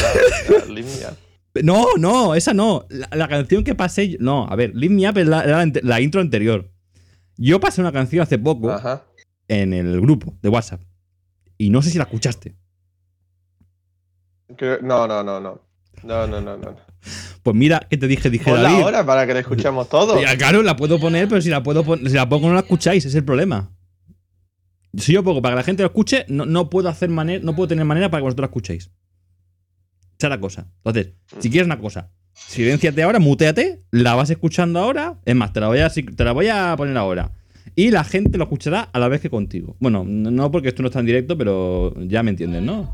la 0.59 0.65
línea. 0.73 1.13
No, 1.63 1.87
no, 1.97 2.35
esa 2.35 2.53
no. 2.53 2.85
La, 2.89 3.27
canción 3.27 3.63
que 3.63 3.75
pasé. 3.75 4.17
No, 4.19 4.45
a 4.47 4.55
ver, 4.55 4.73
Leave 4.75 4.93
Me 4.95 5.09
Up 5.09 5.17
es 5.17 5.27
la, 5.83 6.01
intro 6.01 6.21
anterior. 6.21 6.69
Yo 7.37 7.59
pasé 7.59 7.81
una 7.81 7.91
canción 7.91 8.21
hace 8.21 8.37
poco 8.37 8.71
Ajá. 8.71 9.05
en 9.47 9.73
el 9.73 9.99
grupo 10.01 10.37
de 10.41 10.49
WhatsApp. 10.49 10.81
Y 11.57 11.69
no 11.69 11.81
sé 11.81 11.89
si 11.89 11.97
la 11.97 12.03
escuchaste. 12.05 12.55
No, 14.81 15.07
no, 15.07 15.23
no, 15.23 15.39
no. 15.39 15.61
No, 16.03 16.27
no, 16.27 16.41
no, 16.41 16.57
no. 16.57 16.75
Pues 17.43 17.55
mira, 17.55 17.85
que 17.89 17.97
te 17.97 18.07
dije, 18.07 18.29
dije, 18.29 18.49
Ponla 18.51 18.69
David. 18.69 18.83
ahora 18.83 19.05
para 19.05 19.25
que 19.25 19.33
la 19.33 19.39
escuchemos 19.39 19.87
todos. 19.89 20.21
Ya, 20.21 20.37
claro, 20.37 20.61
la 20.63 20.75
puedo 20.75 20.99
poner, 20.99 21.27
pero 21.27 21.41
si 21.41 21.49
la 21.49 21.63
puedo 21.63 21.83
pon- 21.83 21.99
si 22.07 22.13
la 22.15 22.27
pongo 22.27 22.47
no 22.47 22.53
la 22.53 22.59
escucháis, 22.61 22.99
ese 23.05 23.09
es 23.09 23.15
el 23.15 23.23
problema. 23.25 23.71
Si 24.97 25.13
yo 25.13 25.23
pongo 25.23 25.41
para 25.41 25.53
que 25.53 25.57
la 25.57 25.63
gente 25.63 25.83
lo 25.83 25.87
escuche, 25.87 26.25
no, 26.29 26.45
no 26.45 26.69
puedo 26.69 26.89
hacer 26.89 27.09
manera, 27.09 27.43
no 27.43 27.55
puedo 27.55 27.67
tener 27.69 27.85
manera 27.85 28.09
para 28.09 28.21
que 28.21 28.23
vosotros 28.25 28.43
la 28.43 28.47
escuchéis. 28.47 28.91
Esa 30.17 30.27
es 30.27 30.29
la 30.29 30.39
cosa. 30.39 30.67
Entonces, 30.83 31.13
si 31.39 31.49
quieres 31.49 31.65
una 31.67 31.79
cosa, 31.79 32.11
silénciate 32.33 33.01
ahora, 33.03 33.19
muteate, 33.19 33.83
la 33.91 34.15
vas 34.15 34.29
escuchando 34.29 34.79
ahora. 34.79 35.19
Es 35.25 35.35
más, 35.35 35.53
te 35.53 35.59
la 35.61 35.67
voy 35.67 35.79
a, 35.79 35.89
te 35.89 36.23
la 36.23 36.31
voy 36.33 36.47
a 36.47 36.75
poner 36.75 36.97
ahora. 36.97 37.31
Y 37.75 37.91
la 37.91 38.03
gente 38.03 38.37
lo 38.37 38.43
escuchará 38.45 38.81
a 38.81 38.99
la 38.99 39.07
vez 39.07 39.21
que 39.21 39.29
contigo. 39.29 39.77
Bueno, 39.79 40.03
no 40.05 40.51
porque 40.51 40.69
esto 40.69 40.81
no 40.81 40.87
está 40.89 40.99
en 40.99 41.05
directo, 41.05 41.37
pero 41.37 41.93
ya 42.01 42.23
me 42.23 42.31
entienden, 42.31 42.65
¿no? 42.65 42.93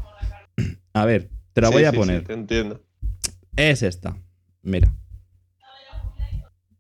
A 0.93 1.05
ver, 1.05 1.29
te 1.53 1.61
la 1.61 1.69
Sí, 1.69 1.73
voy 1.73 1.83
a 1.85 1.89
sí, 1.91 1.95
sí, 1.95 1.99
poner. 1.99 2.23
te 2.25 2.33
entiendo. 2.33 2.81
Es 3.55 3.83
esta. 3.83 4.17
Mira. 4.61 4.93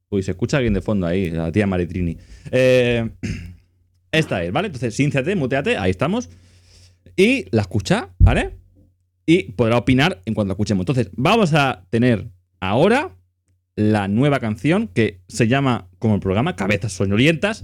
Uy, 0.09 0.23
se 0.23 0.31
escucha 0.31 0.57
alguien 0.57 0.73
de 0.73 0.81
fondo 0.81 1.07
ahí, 1.07 1.31
la 1.31 1.51
tía 1.51 1.67
Maritrini. 1.67 2.17
Eh, 2.51 3.09
esta 4.11 4.43
es, 4.43 4.51
¿vale? 4.51 4.67
Entonces, 4.67 4.95
sínciate, 4.95 5.35
muteate, 5.35 5.77
ahí 5.77 5.91
estamos. 5.91 6.29
Y 7.15 7.45
la 7.51 7.61
escucha, 7.61 8.09
¿vale? 8.19 8.57
Y 9.25 9.53
podrá 9.53 9.77
opinar 9.77 10.21
en 10.25 10.33
cuanto 10.33 10.49
la 10.49 10.53
escuchemos. 10.53 10.83
Entonces, 10.83 11.09
vamos 11.13 11.53
a 11.53 11.85
tener 11.89 12.29
ahora 12.59 13.17
la 13.75 14.07
nueva 14.07 14.39
canción 14.39 14.87
que 14.87 15.21
se 15.27 15.47
llama, 15.47 15.89
como 15.99 16.15
el 16.15 16.21
programa, 16.21 16.55
Cabezas 16.55 16.93
Soñolientas. 16.93 17.63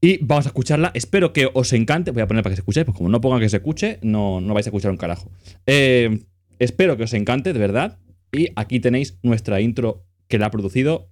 Y 0.00 0.18
vamos 0.18 0.46
a 0.46 0.50
escucharla. 0.50 0.90
Espero 0.94 1.32
que 1.32 1.48
os 1.52 1.72
encante. 1.72 2.12
Voy 2.12 2.22
a 2.22 2.28
poner 2.28 2.42
para 2.42 2.52
que 2.52 2.56
se 2.56 2.60
escuche, 2.60 2.84
pues 2.84 2.96
como 2.96 3.08
no 3.08 3.20
ponga 3.20 3.40
que 3.40 3.48
se 3.48 3.56
escuche, 3.56 3.98
no, 4.02 4.40
no 4.40 4.54
vais 4.54 4.66
a 4.66 4.70
escuchar 4.70 4.90
un 4.90 4.98
carajo. 4.98 5.30
Eh, 5.66 6.20
espero 6.58 6.96
que 6.96 7.04
os 7.04 7.14
encante, 7.14 7.52
de 7.52 7.58
verdad. 7.58 7.98
Y 8.32 8.48
aquí 8.56 8.80
tenéis 8.80 9.18
nuestra 9.22 9.60
intro 9.60 10.04
que 10.28 10.38
la 10.38 10.46
ha 10.46 10.50
producido 10.50 11.10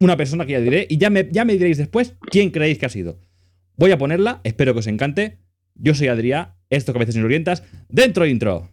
una 0.00 0.16
persona 0.16 0.46
que 0.46 0.52
ya 0.52 0.60
diré. 0.60 0.86
Y 0.88 0.98
ya 0.98 1.10
me, 1.10 1.24
diréis 1.24 1.78
después 1.78 2.14
quién 2.30 2.50
creéis 2.50 2.78
que 2.78 2.86
ha 2.86 2.90
sido. 2.90 3.20
Voy 3.76 3.90
a 3.90 3.98
ponerla, 3.98 4.40
espero 4.44 4.72
que 4.72 4.80
os 4.80 4.86
encante. 4.86 5.38
Yo 5.74 5.94
soy 5.94 6.08
Adrián, 6.08 6.54
esto 6.70 6.92
Cabezas 6.92 7.14
sin 7.14 7.24
Orientas, 7.24 7.64
dentro 7.88 8.26
intro. 8.26 8.70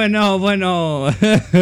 Bueno, 0.00 0.38
bueno. 0.38 1.08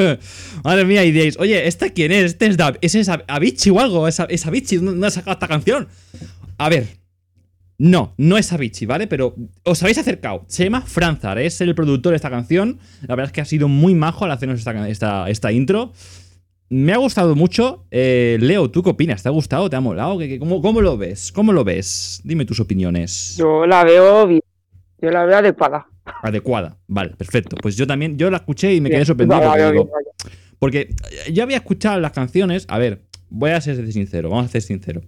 Madre 0.65 0.85
mía, 0.85 1.05
y 1.05 1.33
oye, 1.41 1.67
¿esta 1.67 1.91
quién 1.91 2.13
es? 2.13 2.23
¿Este 2.27 2.47
es, 2.47 2.57
Da- 2.57 2.77
¿ese 2.81 3.01
es 3.01 3.09
Avicii 3.09 3.73
o 3.73 3.81
algo? 3.81 4.07
¿Es, 4.07 4.21
es 4.29 4.47
Avicii? 4.47 4.79
¿Dónde 4.79 5.09
ha 5.09 5.11
sacado 5.11 5.33
esta 5.33 5.49
canción? 5.49 5.89
A 6.57 6.69
ver. 6.69 6.87
No, 7.79 8.15
no 8.17 8.39
es 8.39 8.53
Avicii, 8.53 8.87
¿vale? 8.87 9.09
Pero 9.09 9.35
os 9.65 9.83
habéis 9.83 9.99
acercado. 9.99 10.45
Se 10.47 10.63
llama 10.63 10.83
Franzar, 10.83 11.39
es 11.41 11.61
el 11.61 11.75
productor 11.75 12.11
de 12.13 12.17
esta 12.17 12.31
canción. 12.31 12.79
La 13.09 13.17
verdad 13.17 13.27
es 13.31 13.33
que 13.33 13.41
ha 13.41 13.45
sido 13.45 13.67
muy 13.67 13.97
majo 13.97 14.25
al 14.25 14.31
hacernos 14.31 14.61
esta, 14.89 15.29
esta, 15.29 15.51
intro. 15.53 15.93
Me 16.71 16.93
ha 16.93 16.99
gustado 16.99 17.35
mucho. 17.35 17.87
Eh, 17.91 18.39
Leo, 18.41 18.71
¿tú 18.71 18.85
qué 18.85 18.91
opinas? 18.91 19.21
¿Te 19.25 19.29
ha 19.31 19.33
gustado? 19.33 19.69
¿Te 19.69 19.75
ha 19.75 19.81
molado? 19.81 20.17
¿Qué- 20.17 20.29
qué- 20.29 20.39
cómo, 20.39 20.63
¿Cómo 20.63 20.81
lo 20.81 20.97
ves? 20.97 21.33
¿Cómo 21.33 21.53
lo 21.53 21.65
ves? 21.65 22.21
Dime 22.23 22.45
tus 22.45 22.61
opiniones. 22.61 23.35
Yo 23.37 23.67
la 23.67 23.83
veo 23.83 24.29
bien. 24.29 24.43
Yo 25.03 25.11
la 25.11 25.25
veo 25.25 25.39
adecuada. 25.39 25.89
Adecuada. 26.23 26.79
Vale, 26.87 27.11
perfecto. 27.17 27.57
Pues 27.61 27.77
yo 27.77 27.87
también, 27.87 28.17
yo 28.19 28.31
la 28.31 28.39
escuché 28.39 28.75
y 28.75 28.81
me 28.81 28.91
quedé 28.91 29.05
sorprendido. 29.05 29.41
porque 30.59 30.95
yo 31.33 31.43
había 31.43 31.57
escuchado 31.57 32.01
las 32.01 32.13
canciones. 32.13 32.65
A 32.69 32.79
ver, 32.79 33.03
voy 33.31 33.51
a 33.51 33.61
ser 33.61 33.91
sincero, 33.93 34.31
vamos 34.31 34.47
a 34.47 34.49
ser 34.49 34.63
sincero. 34.63 35.03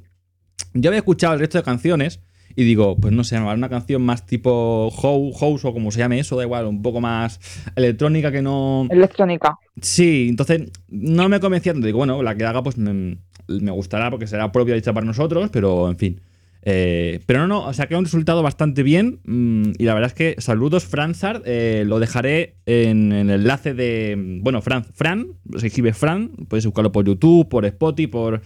Yo 0.74 0.90
había 0.90 0.98
escuchado 0.98 1.34
el 1.34 1.40
resto 1.40 1.58
de 1.58 1.64
canciones 1.64 2.20
y 2.54 2.64
digo, 2.64 2.96
pues 2.96 3.12
no 3.12 3.24
sé, 3.24 3.38
una 3.40 3.68
canción 3.68 4.02
más 4.02 4.26
tipo 4.26 4.90
hou- 4.92 5.32
house 5.38 5.64
o 5.64 5.72
como 5.72 5.90
se 5.90 5.98
llame 6.00 6.18
eso, 6.18 6.36
da 6.36 6.42
igual, 6.44 6.66
un 6.66 6.82
poco 6.82 7.00
más 7.00 7.40
electrónica 7.76 8.30
que 8.30 8.42
no. 8.42 8.86
Electrónica. 8.90 9.56
Sí, 9.80 10.26
entonces 10.28 10.70
no 10.88 11.28
me 11.28 11.40
convencía. 11.40 11.72
Digo, 11.72 11.98
bueno, 11.98 12.22
la 12.22 12.34
que 12.36 12.44
haga 12.44 12.62
pues 12.62 12.76
me, 12.76 13.18
me 13.48 13.70
gustará 13.70 14.10
porque 14.10 14.26
será 14.26 14.52
propia 14.52 14.74
dicha 14.74 14.92
para 14.92 15.06
nosotros, 15.06 15.50
pero 15.52 15.88
en 15.88 15.96
fin. 15.98 16.20
Eh, 16.62 17.20
pero 17.26 17.40
no, 17.40 17.46
no, 17.46 17.66
o 17.66 17.72
sea, 17.72 17.86
que 17.86 17.96
un 17.96 18.04
resultado 18.04 18.42
bastante 18.42 18.82
bien. 18.82 19.20
mm, 19.24 19.72
y 19.78 19.84
la 19.84 19.94
verdad 19.94 20.08
es 20.10 20.14
que 20.14 20.40
saludos, 20.40 20.84
Franzard. 20.84 21.42
eh, 21.46 21.84
lo 21.86 21.98
dejaré 21.98 22.56
en, 22.66 23.12
el 23.12 23.30
enlace 23.30 23.74
de. 23.74 24.16
mm, 24.16 24.42
Bueno, 24.42 24.60
Fran, 24.62 24.84
Fran, 24.94 25.28
se 25.56 25.68
escribe 25.68 25.92
Fran. 25.92 26.30
Puedes 26.48 26.66
buscarlo 26.66 26.92
por 26.92 27.06
YouTube, 27.06 27.48
por 27.48 27.64
Spotify, 27.64 28.06
por, 28.08 28.42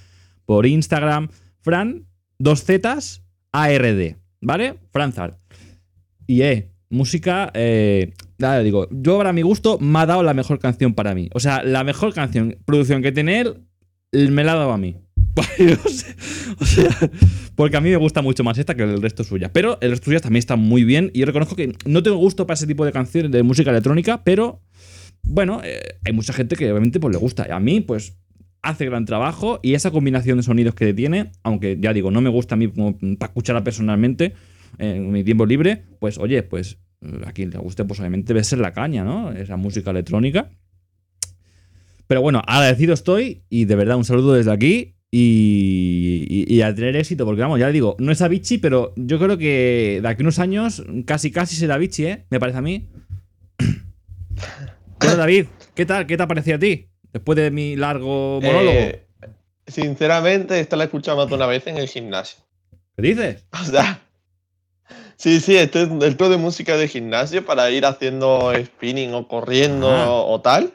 por 0.46 0.66
Instagram. 0.66 1.28
Fran, 1.60 2.06
dos 2.38 2.64
Zetas, 2.64 3.24
ARD, 3.52 4.16
¿vale? 4.40 4.74
Franzard. 4.92 5.34
Y 6.26 6.42
eh, 6.42 6.70
música. 6.90 7.50
Eh, 7.54 8.12
digo, 8.62 8.88
yo 8.90 9.18
para 9.18 9.32
mi 9.32 9.42
gusto 9.42 9.78
me 9.78 9.98
ha 10.00 10.06
dado 10.06 10.22
la 10.22 10.34
mejor 10.34 10.58
canción 10.58 10.94
para 10.94 11.14
mí. 11.14 11.28
O 11.34 11.40
sea, 11.40 11.62
la 11.62 11.84
mejor 11.84 12.14
canción, 12.14 12.56
producción 12.64 13.02
que 13.02 13.12
tiene 13.12 13.40
él, 13.40 13.56
me 14.30 14.44
la 14.44 14.52
ha 14.52 14.56
dado 14.56 14.72
a 14.72 14.78
mí. 14.78 14.96
o 16.58 16.64
sea, 16.64 17.10
porque 17.54 17.76
a 17.76 17.80
mí 17.80 17.90
me 17.90 17.96
gusta 17.96 18.22
mucho 18.22 18.44
más 18.44 18.58
esta 18.58 18.74
que 18.74 18.82
el 18.82 19.02
resto 19.02 19.24
suya. 19.24 19.52
Pero 19.52 19.78
el 19.80 19.90
resto 19.90 20.06
suyas 20.06 20.22
también 20.22 20.40
está 20.40 20.56
muy 20.56 20.84
bien. 20.84 21.10
Y 21.12 21.20
yo 21.20 21.26
reconozco 21.26 21.56
que 21.56 21.72
no 21.86 22.02
tengo 22.02 22.16
gusto 22.16 22.46
para 22.46 22.54
ese 22.54 22.66
tipo 22.66 22.84
de 22.84 22.92
canciones 22.92 23.32
de 23.32 23.42
música 23.42 23.70
electrónica, 23.70 24.22
pero 24.22 24.62
bueno, 25.22 25.60
eh, 25.64 25.80
hay 26.04 26.12
mucha 26.12 26.32
gente 26.32 26.56
que 26.56 26.70
obviamente 26.70 27.00
pues, 27.00 27.12
le 27.12 27.18
gusta. 27.18 27.46
Y 27.48 27.52
a 27.52 27.58
mí, 27.58 27.80
pues, 27.80 28.16
hace 28.62 28.84
gran 28.86 29.04
trabajo. 29.04 29.60
Y 29.62 29.74
esa 29.74 29.90
combinación 29.90 30.36
de 30.36 30.42
sonidos 30.42 30.74
que 30.74 30.92
tiene, 30.94 31.32
aunque 31.42 31.78
ya 31.80 31.92
digo, 31.92 32.10
no 32.10 32.20
me 32.20 32.30
gusta 32.30 32.54
a 32.54 32.58
mí 32.58 32.68
para 32.68 33.30
escucharla 33.30 33.64
personalmente 33.64 34.34
en 34.78 35.10
mi 35.12 35.22
tiempo 35.22 35.46
libre, 35.46 35.84
pues 36.00 36.18
oye, 36.18 36.42
pues 36.42 36.78
a 37.24 37.32
quien 37.32 37.50
le 37.50 37.58
guste, 37.58 37.84
pues 37.84 38.00
obviamente 38.00 38.32
debe 38.32 38.42
ser 38.44 38.58
la 38.58 38.72
caña, 38.72 39.04
¿no? 39.04 39.32
Esa 39.32 39.56
música 39.56 39.90
electrónica. 39.90 40.50
Pero 42.06 42.22
bueno, 42.22 42.42
agradecido 42.46 42.92
estoy 42.92 43.44
y 43.48 43.64
de 43.64 43.76
verdad 43.76 43.96
un 43.96 44.04
saludo 44.04 44.34
desde 44.34 44.52
aquí 44.52 44.96
y, 45.16 46.26
y- 46.28 46.54
y 46.56 46.62
a 46.62 46.74
tener 46.74 46.96
éxito, 46.96 47.24
porque 47.24 47.40
vamos, 47.42 47.60
ya 47.60 47.66
le 47.68 47.72
digo, 47.72 47.94
no 48.00 48.10
es 48.10 48.20
Avicii, 48.20 48.58
pero 48.58 48.92
yo 48.96 49.18
creo 49.20 49.38
que 49.38 50.00
de 50.02 50.08
aquí 50.08 50.22
a 50.22 50.24
unos 50.24 50.38
años 50.40 50.82
casi 51.06 51.30
casi 51.30 51.54
será 51.56 51.74
Avicii, 51.76 52.06
¿eh? 52.06 52.24
Me 52.30 52.40
parece 52.40 52.58
a 52.58 52.62
mí. 52.62 52.88
Bueno, 54.98 55.16
David, 55.16 55.46
¿qué 55.74 55.84
tal? 55.86 56.06
¿Qué 56.06 56.16
te 56.16 56.22
ha 56.22 56.26
parecido 56.26 56.56
a 56.56 56.60
ti? 56.60 56.88
Después 57.12 57.36
de 57.36 57.50
mi 57.50 57.76
largo 57.76 58.40
monólogo. 58.42 58.70
Eh, 58.72 59.06
sinceramente, 59.66 60.58
esta 60.60 60.76
la 60.76 60.84
he 60.84 60.86
escuchado 60.86 61.16
más 61.18 61.28
de 61.28 61.34
una 61.34 61.46
vez 61.46 61.66
en 61.66 61.76
el 61.76 61.88
gimnasio. 61.88 62.38
¿Qué 62.96 63.02
dices? 63.02 63.44
O 63.52 63.64
sea, 63.64 64.00
sí, 65.16 65.40
sí, 65.40 65.56
esto 65.56 65.80
es 65.80 65.90
el 65.90 66.16
de 66.16 66.36
música 66.38 66.76
de 66.76 66.88
gimnasio 66.88 67.44
para 67.44 67.70
ir 67.70 67.84
haciendo 67.84 68.52
spinning 68.64 69.12
o 69.14 69.28
corriendo 69.28 69.90
Ah. 69.90 70.10
o, 70.10 70.32
o 70.32 70.40
tal. 70.40 70.72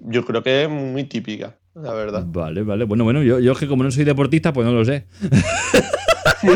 Yo 0.00 0.24
creo 0.24 0.42
que 0.42 0.64
es 0.64 0.68
muy 0.68 1.04
típica, 1.04 1.56
la 1.74 1.92
verdad. 1.94 2.24
Vale, 2.26 2.62
vale. 2.62 2.84
Bueno, 2.84 3.04
bueno, 3.04 3.22
yo, 3.22 3.38
yo 3.40 3.52
es 3.52 3.58
que 3.58 3.66
como 3.68 3.82
no 3.84 3.90
soy 3.90 4.04
deportista, 4.04 4.52
pues 4.52 4.66
no 4.66 4.72
lo 4.72 4.84
sé. 4.84 5.06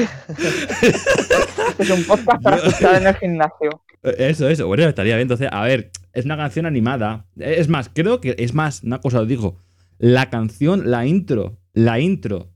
Es 1.78 1.90
un 1.90 2.04
podcast 2.04 2.42
para 2.42 2.56
escuchar 2.56 3.00
en 3.00 3.06
el 3.08 3.14
gimnasio. 3.16 3.82
Eh, 4.02 4.14
Eso, 4.30 4.48
eso. 4.48 4.66
Bueno, 4.66 4.84
estaría 4.84 5.16
bien. 5.16 5.22
Entonces, 5.22 5.48
a 5.50 5.62
ver, 5.62 5.90
es 6.12 6.24
una 6.24 6.36
canción 6.36 6.66
animada. 6.66 7.26
Es 7.36 7.68
más, 7.68 7.90
creo 7.92 8.20
que 8.20 8.34
es 8.38 8.54
más, 8.54 8.82
una 8.84 9.00
cosa 9.00 9.20
os 9.20 9.28
digo. 9.28 9.58
La 9.98 10.30
canción, 10.30 10.90
la 10.90 11.06
intro, 11.06 11.58
la 11.72 11.98
intro 12.00 12.50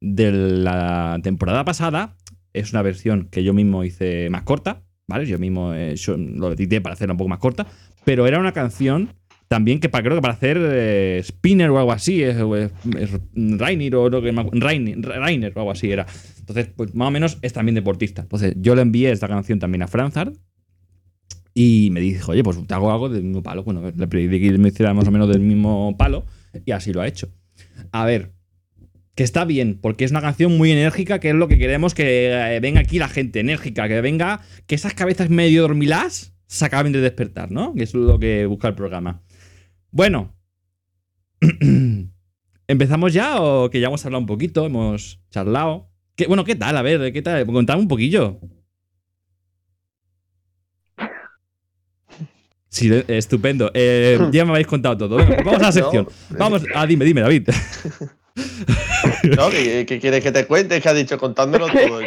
de 0.00 0.32
la 0.32 1.18
temporada 1.22 1.64
pasada 1.64 2.16
es 2.52 2.72
una 2.72 2.82
versión 2.82 3.28
que 3.30 3.42
yo 3.44 3.52
mismo 3.52 3.84
hice 3.84 4.28
más 4.30 4.42
corta, 4.42 4.82
¿vale? 5.06 5.26
Yo 5.26 5.38
mismo 5.38 5.74
he 5.74 5.92
hecho- 5.92 6.16
lo 6.16 6.52
edité 6.52 6.80
para 6.80 6.94
hacerla 6.94 7.12
un 7.14 7.18
poco 7.18 7.28
más 7.28 7.38
corta, 7.38 7.66
pero 8.04 8.26
era 8.26 8.38
una 8.38 8.52
canción 8.52 9.10
también 9.48 9.78
que 9.80 9.88
para, 9.88 10.02
creo 10.04 10.16
que 10.16 10.22
para 10.22 10.34
hacer 10.34 10.58
eh, 10.60 11.20
Spinner 11.24 11.70
o 11.70 11.78
algo 11.78 11.92
así, 11.92 12.22
es, 12.22 12.36
es- 12.36 12.70
es 12.98 13.10
Rainer 13.34 13.94
o 13.94 14.08
acu- 14.10 14.50
Rainer, 14.60 15.00
Rainer 15.00 15.52
o 15.54 15.60
algo 15.60 15.70
así 15.70 15.90
era. 15.90 16.06
Entonces, 16.40 16.68
pues 16.74 16.94
más 16.94 17.08
o 17.08 17.10
menos 17.10 17.38
es 17.42 17.52
también 17.52 17.74
deportista. 17.74 18.22
Entonces, 18.22 18.54
yo 18.60 18.74
le 18.74 18.82
envié 18.82 19.10
esta 19.12 19.28
canción 19.28 19.58
también 19.58 19.82
a 19.82 19.88
Franzard 19.88 20.32
y 21.54 21.88
me 21.92 22.00
dijo, 22.00 22.32
oye, 22.32 22.42
pues 22.42 22.64
te 22.66 22.74
hago 22.74 22.92
algo 22.92 23.08
del 23.08 23.22
mismo 23.24 23.42
palo. 23.42 23.62
Bueno, 23.64 23.82
le 23.96 24.06
pedí 24.06 24.40
que 24.40 24.58
me 24.58 24.68
hiciera 24.68 24.92
más 24.94 25.08
o 25.08 25.10
menos 25.10 25.28
del 25.28 25.40
mismo 25.40 25.96
palo 25.96 26.24
y 26.64 26.72
así 26.72 26.92
lo 26.92 27.00
ha 27.00 27.06
hecho. 27.08 27.28
A 27.92 28.04
ver, 28.04 28.32
que 29.14 29.22
está 29.24 29.44
bien, 29.46 29.78
porque 29.80 30.04
es 30.04 30.10
una 30.10 30.20
canción 30.20 30.56
muy 30.58 30.70
enérgica, 30.70 31.18
que 31.20 31.30
es 31.30 31.34
lo 31.34 31.48
que 31.48 31.56
queremos 31.58 31.94
que 31.94 32.30
eh, 32.32 32.60
venga 32.60 32.80
aquí 32.80 32.98
la 32.98 33.08
gente 33.08 33.40
enérgica, 33.40 33.88
que 33.88 34.00
venga, 34.02 34.40
que 34.66 34.74
esas 34.74 34.92
cabezas 34.92 35.30
medio 35.30 35.62
dormilas 35.62 36.34
se 36.46 36.64
acaben 36.64 36.92
de 36.92 37.00
despertar, 37.00 37.50
¿no? 37.50 37.74
Que 37.74 37.82
es 37.84 37.94
lo 37.94 38.18
que 38.18 38.44
busca 38.46 38.68
el 38.68 38.74
programa. 38.74 39.22
Bueno, 39.96 40.36
¿empezamos 42.68 43.14
ya 43.14 43.40
o 43.40 43.70
que 43.70 43.80
ya 43.80 43.86
hemos 43.86 44.04
hablado 44.04 44.20
un 44.20 44.26
poquito, 44.26 44.66
hemos 44.66 45.18
charlado? 45.30 45.88
¿Qué- 46.14 46.26
bueno, 46.26 46.44
¿qué 46.44 46.54
tal? 46.54 46.76
A 46.76 46.82
ver, 46.82 47.14
¿qué 47.14 47.22
tal? 47.22 47.46
Contadme 47.46 47.80
un 47.80 47.88
poquillo. 47.88 48.38
Sí, 52.68 52.90
estupendo. 53.08 53.70
Eh, 53.72 54.18
ya 54.32 54.44
me 54.44 54.50
habéis 54.50 54.66
contado 54.66 54.98
todo. 54.98 55.16
Vamos 55.16 55.54
a 55.54 55.58
la 55.62 55.72
sección. 55.72 56.06
No, 56.28 56.38
Vamos, 56.38 56.62
ah, 56.74 56.86
dime, 56.86 57.06
dime, 57.06 57.22
David. 57.22 57.48
¿No? 59.36 59.50
¿Qué, 59.50 59.84
qué 59.86 60.00
quieres 60.00 60.22
que 60.22 60.32
te 60.32 60.46
cuente? 60.46 60.80
¿Qué 60.80 60.88
has 60.88 60.94
dicho? 60.96 61.18
Contándolo 61.18 61.66
todo. 61.72 62.00
¿En, 62.00 62.06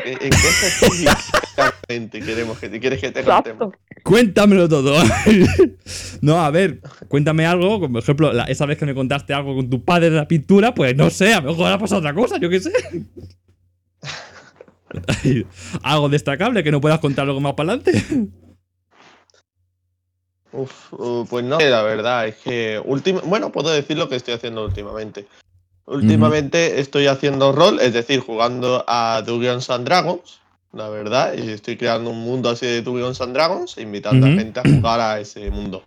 en 1.90 2.10
qué 2.10 2.20
queremos 2.22 2.58
que, 2.60 2.80
quieres 2.80 3.00
que 3.02 3.12
te 3.12 3.24
contemos? 3.24 3.74
Cuéntamelo 4.04 4.70
todo. 4.70 4.96
no, 6.22 6.40
a 6.44 6.50
ver, 6.52 6.82
cuéntame 7.08 7.46
algo. 7.46 7.80
Como 7.80 7.94
por 7.94 8.04
ejemplo, 8.04 8.34
la- 8.34 8.46
esa 8.46 8.66
vez 8.66 8.78
que 8.78 8.86
me 8.86 8.96
contaste 8.96 9.34
algo 9.34 9.56
con 9.56 9.70
tu 9.70 9.84
padre 9.84 10.10
de 10.10 10.16
la 10.18 10.28
pintura, 10.28 10.74
pues 10.74 10.96
no 10.96 11.10
sé, 11.10 11.34
a 11.34 11.42
lo 11.42 11.52
mejor 11.52 11.72
ha 11.72 11.78
pasado 11.78 12.00
otra 12.00 12.14
cosa, 12.14 12.38
yo 12.40 12.50
qué 12.50 12.60
sé. 12.60 12.72
algo 15.84 16.10
destacable 16.10 16.64
que 16.64 16.72
no 16.72 16.82
puedas 16.82 17.00
contar 17.00 17.26
luego 17.26 17.42
más 17.42 17.54
para 17.54 17.74
adelante. 17.74 18.04
Uf, 20.52 20.94
uh, 20.94 21.28
pues 21.30 21.46
no, 21.46 21.60
la 21.60 21.84
verdad 21.84 22.28
es 22.28 22.36
que 22.38 22.82
última, 22.84 23.22
bueno, 23.22 23.52
puedo 23.52 23.70
decir 23.70 23.98
lo 23.98 24.10
que 24.10 24.16
estoy 24.16 24.34
haciendo 24.34 24.66
últimamente. 24.66 25.28
Últimamente 25.90 26.80
estoy 26.80 27.08
haciendo 27.08 27.52
rol, 27.52 27.80
es 27.82 27.94
decir, 27.94 28.20
jugando 28.20 28.86
a 28.88 29.24
Dungeons 29.26 29.70
and 29.72 29.86
Dragons, 29.86 30.40
la 30.72 30.88
verdad, 30.88 31.34
y 31.36 31.50
estoy 31.50 31.78
creando 31.78 32.12
un 32.12 32.20
mundo 32.20 32.50
así 32.50 32.68
de 32.68 32.84
Dungeons 32.84 33.20
and 33.22 33.34
Dragons 33.34 33.76
e 33.78 33.82
invitando 33.82 34.28
a 34.28 34.30
gente 34.30 34.60
a 34.60 34.64
jugar 34.64 35.00
a 35.00 35.20
ese 35.20 35.50
mundo. 35.50 35.84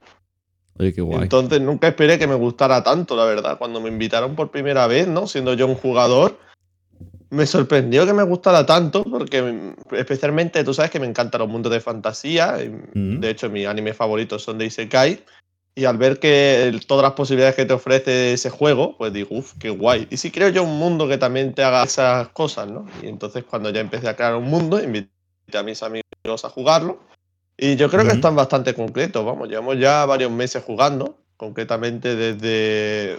Oye, 0.78 0.92
qué 0.92 1.02
guay. 1.02 1.23
Entonces 1.23 1.61
nunca 1.61 1.87
esperé 1.87 2.18
que 2.18 2.26
me 2.26 2.35
gustara 2.35 2.82
tanto, 2.82 3.14
la 3.14 3.25
verdad. 3.26 3.59
Cuando 3.59 3.80
me 3.80 3.90
invitaron 3.90 4.35
por 4.35 4.50
primera 4.50 4.88
vez, 4.88 5.06
¿no? 5.06 5.28
Siendo 5.28 5.54
yo 5.54 5.68
un 5.68 5.76
jugador, 5.76 6.37
me 7.30 7.47
sorprendió 7.47 8.04
que 8.04 8.12
me 8.12 8.25
gustara 8.25 8.66
tanto, 8.66 9.04
porque 9.04 9.75
especialmente 9.92 10.64
tú 10.64 10.75
sabes 10.75 10.90
que 10.90 10.99
me 10.99 11.06
encantan 11.06 11.42
los 11.42 11.49
mundos 11.49 11.71
de 11.71 11.80
fantasía. 11.80 12.59
De 12.92 13.30
hecho, 13.30 13.49
mis 13.50 13.66
animes 13.66 13.97
favoritos 13.97 14.42
son 14.42 14.59
de 14.59 14.66
Isekai. 14.66 15.23
Y 15.75 15.87
al 15.87 15.97
ver 15.97 16.19
que 16.19 16.64
el- 16.69 16.87
todas 16.87 17.02
las 17.02 17.12
posibilidades 17.12 17.55
que 17.57 17.64
te 17.64 17.73
ofrece 17.73 18.35
ese 18.35 18.50
juego, 18.50 18.97
pues 18.99 19.12
digo, 19.12 19.29
uff, 19.31 19.55
qué 19.59 19.71
guay. 19.71 20.07
Y 20.11 20.19
si 20.19 20.31
creo 20.31 20.50
yo 20.50 20.62
un 20.64 20.79
mundo 20.79 21.09
que 21.09 21.17
también 21.17 21.55
te 21.55 21.62
haga 21.64 21.83
esas 21.85 22.29
cosas, 22.29 22.69
¿no? 22.71 22.87
Y 23.02 23.07
entonces 23.09 23.45
cuando 23.45 23.71
ya 23.71 23.81
empecé 23.81 24.09
a 24.09 24.14
crear 24.17 24.35
un 24.37 24.45
mundo, 24.45 24.83
invité 24.83 25.09
a 25.55 25.62
mis 25.62 25.83
amigos 25.83 26.45
a 26.45 26.50
jugarlo. 26.50 27.00
Y 27.57 27.76
yo 27.76 27.88
creo 27.88 28.05
que 28.05 28.12
están 28.12 28.35
bastante 28.37 28.75
concretos, 28.75 29.25
vamos, 29.25 29.49
llevamos 29.49 29.79
ya 29.79 30.05
varios 30.05 30.31
meses 30.31 30.62
jugando, 30.64 31.19
concretamente 31.37 32.17
desde 32.17 33.19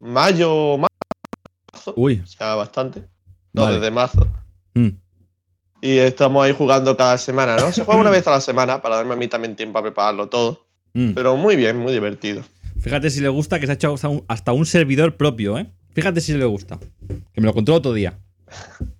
mayo 0.00 0.52
o 0.54 0.78
marzo, 0.78 1.92
Uy, 1.96 2.20
o 2.22 2.26
sea, 2.26 2.54
bastante. 2.54 3.04
No, 3.52 3.62
Vale. 3.62 3.76
desde 3.76 3.90
marzo. 3.90 4.26
mm, 4.74 4.88
Y 5.80 5.98
estamos 5.98 6.44
ahí 6.44 6.52
jugando 6.52 6.96
cada 6.96 7.16
semana, 7.18 7.56
¿no? 7.56 7.70
Se 7.72 7.84
juega 7.84 8.00
una 8.00 8.10
vez 8.10 8.26
a 8.26 8.30
la 8.32 8.40
semana 8.40 8.82
para 8.82 8.96
darme 8.96 9.14
a 9.14 9.16
mí 9.16 9.28
también 9.28 9.54
tiempo 9.54 9.78
a 9.78 9.82
prepararlo 9.82 10.28
todo. 10.28 10.63
Mm. 10.94 11.10
Pero 11.12 11.36
muy 11.36 11.56
bien, 11.56 11.76
muy 11.78 11.92
divertido. 11.92 12.42
Fíjate 12.80 13.10
si 13.10 13.20
le 13.20 13.28
gusta 13.28 13.60
que 13.60 13.66
se 13.66 13.72
ha 13.72 13.74
hecho 13.74 13.92
hasta 13.94 14.08
un, 14.08 14.24
hasta 14.28 14.52
un 14.52 14.64
servidor 14.66 15.16
propio, 15.16 15.58
¿eh? 15.58 15.66
Fíjate 15.92 16.20
si 16.20 16.32
le 16.34 16.44
gusta. 16.44 16.78
Que 17.32 17.40
me 17.40 17.46
lo 17.46 17.52
contó 17.54 17.74
otro 17.74 17.92
día. 17.92 18.18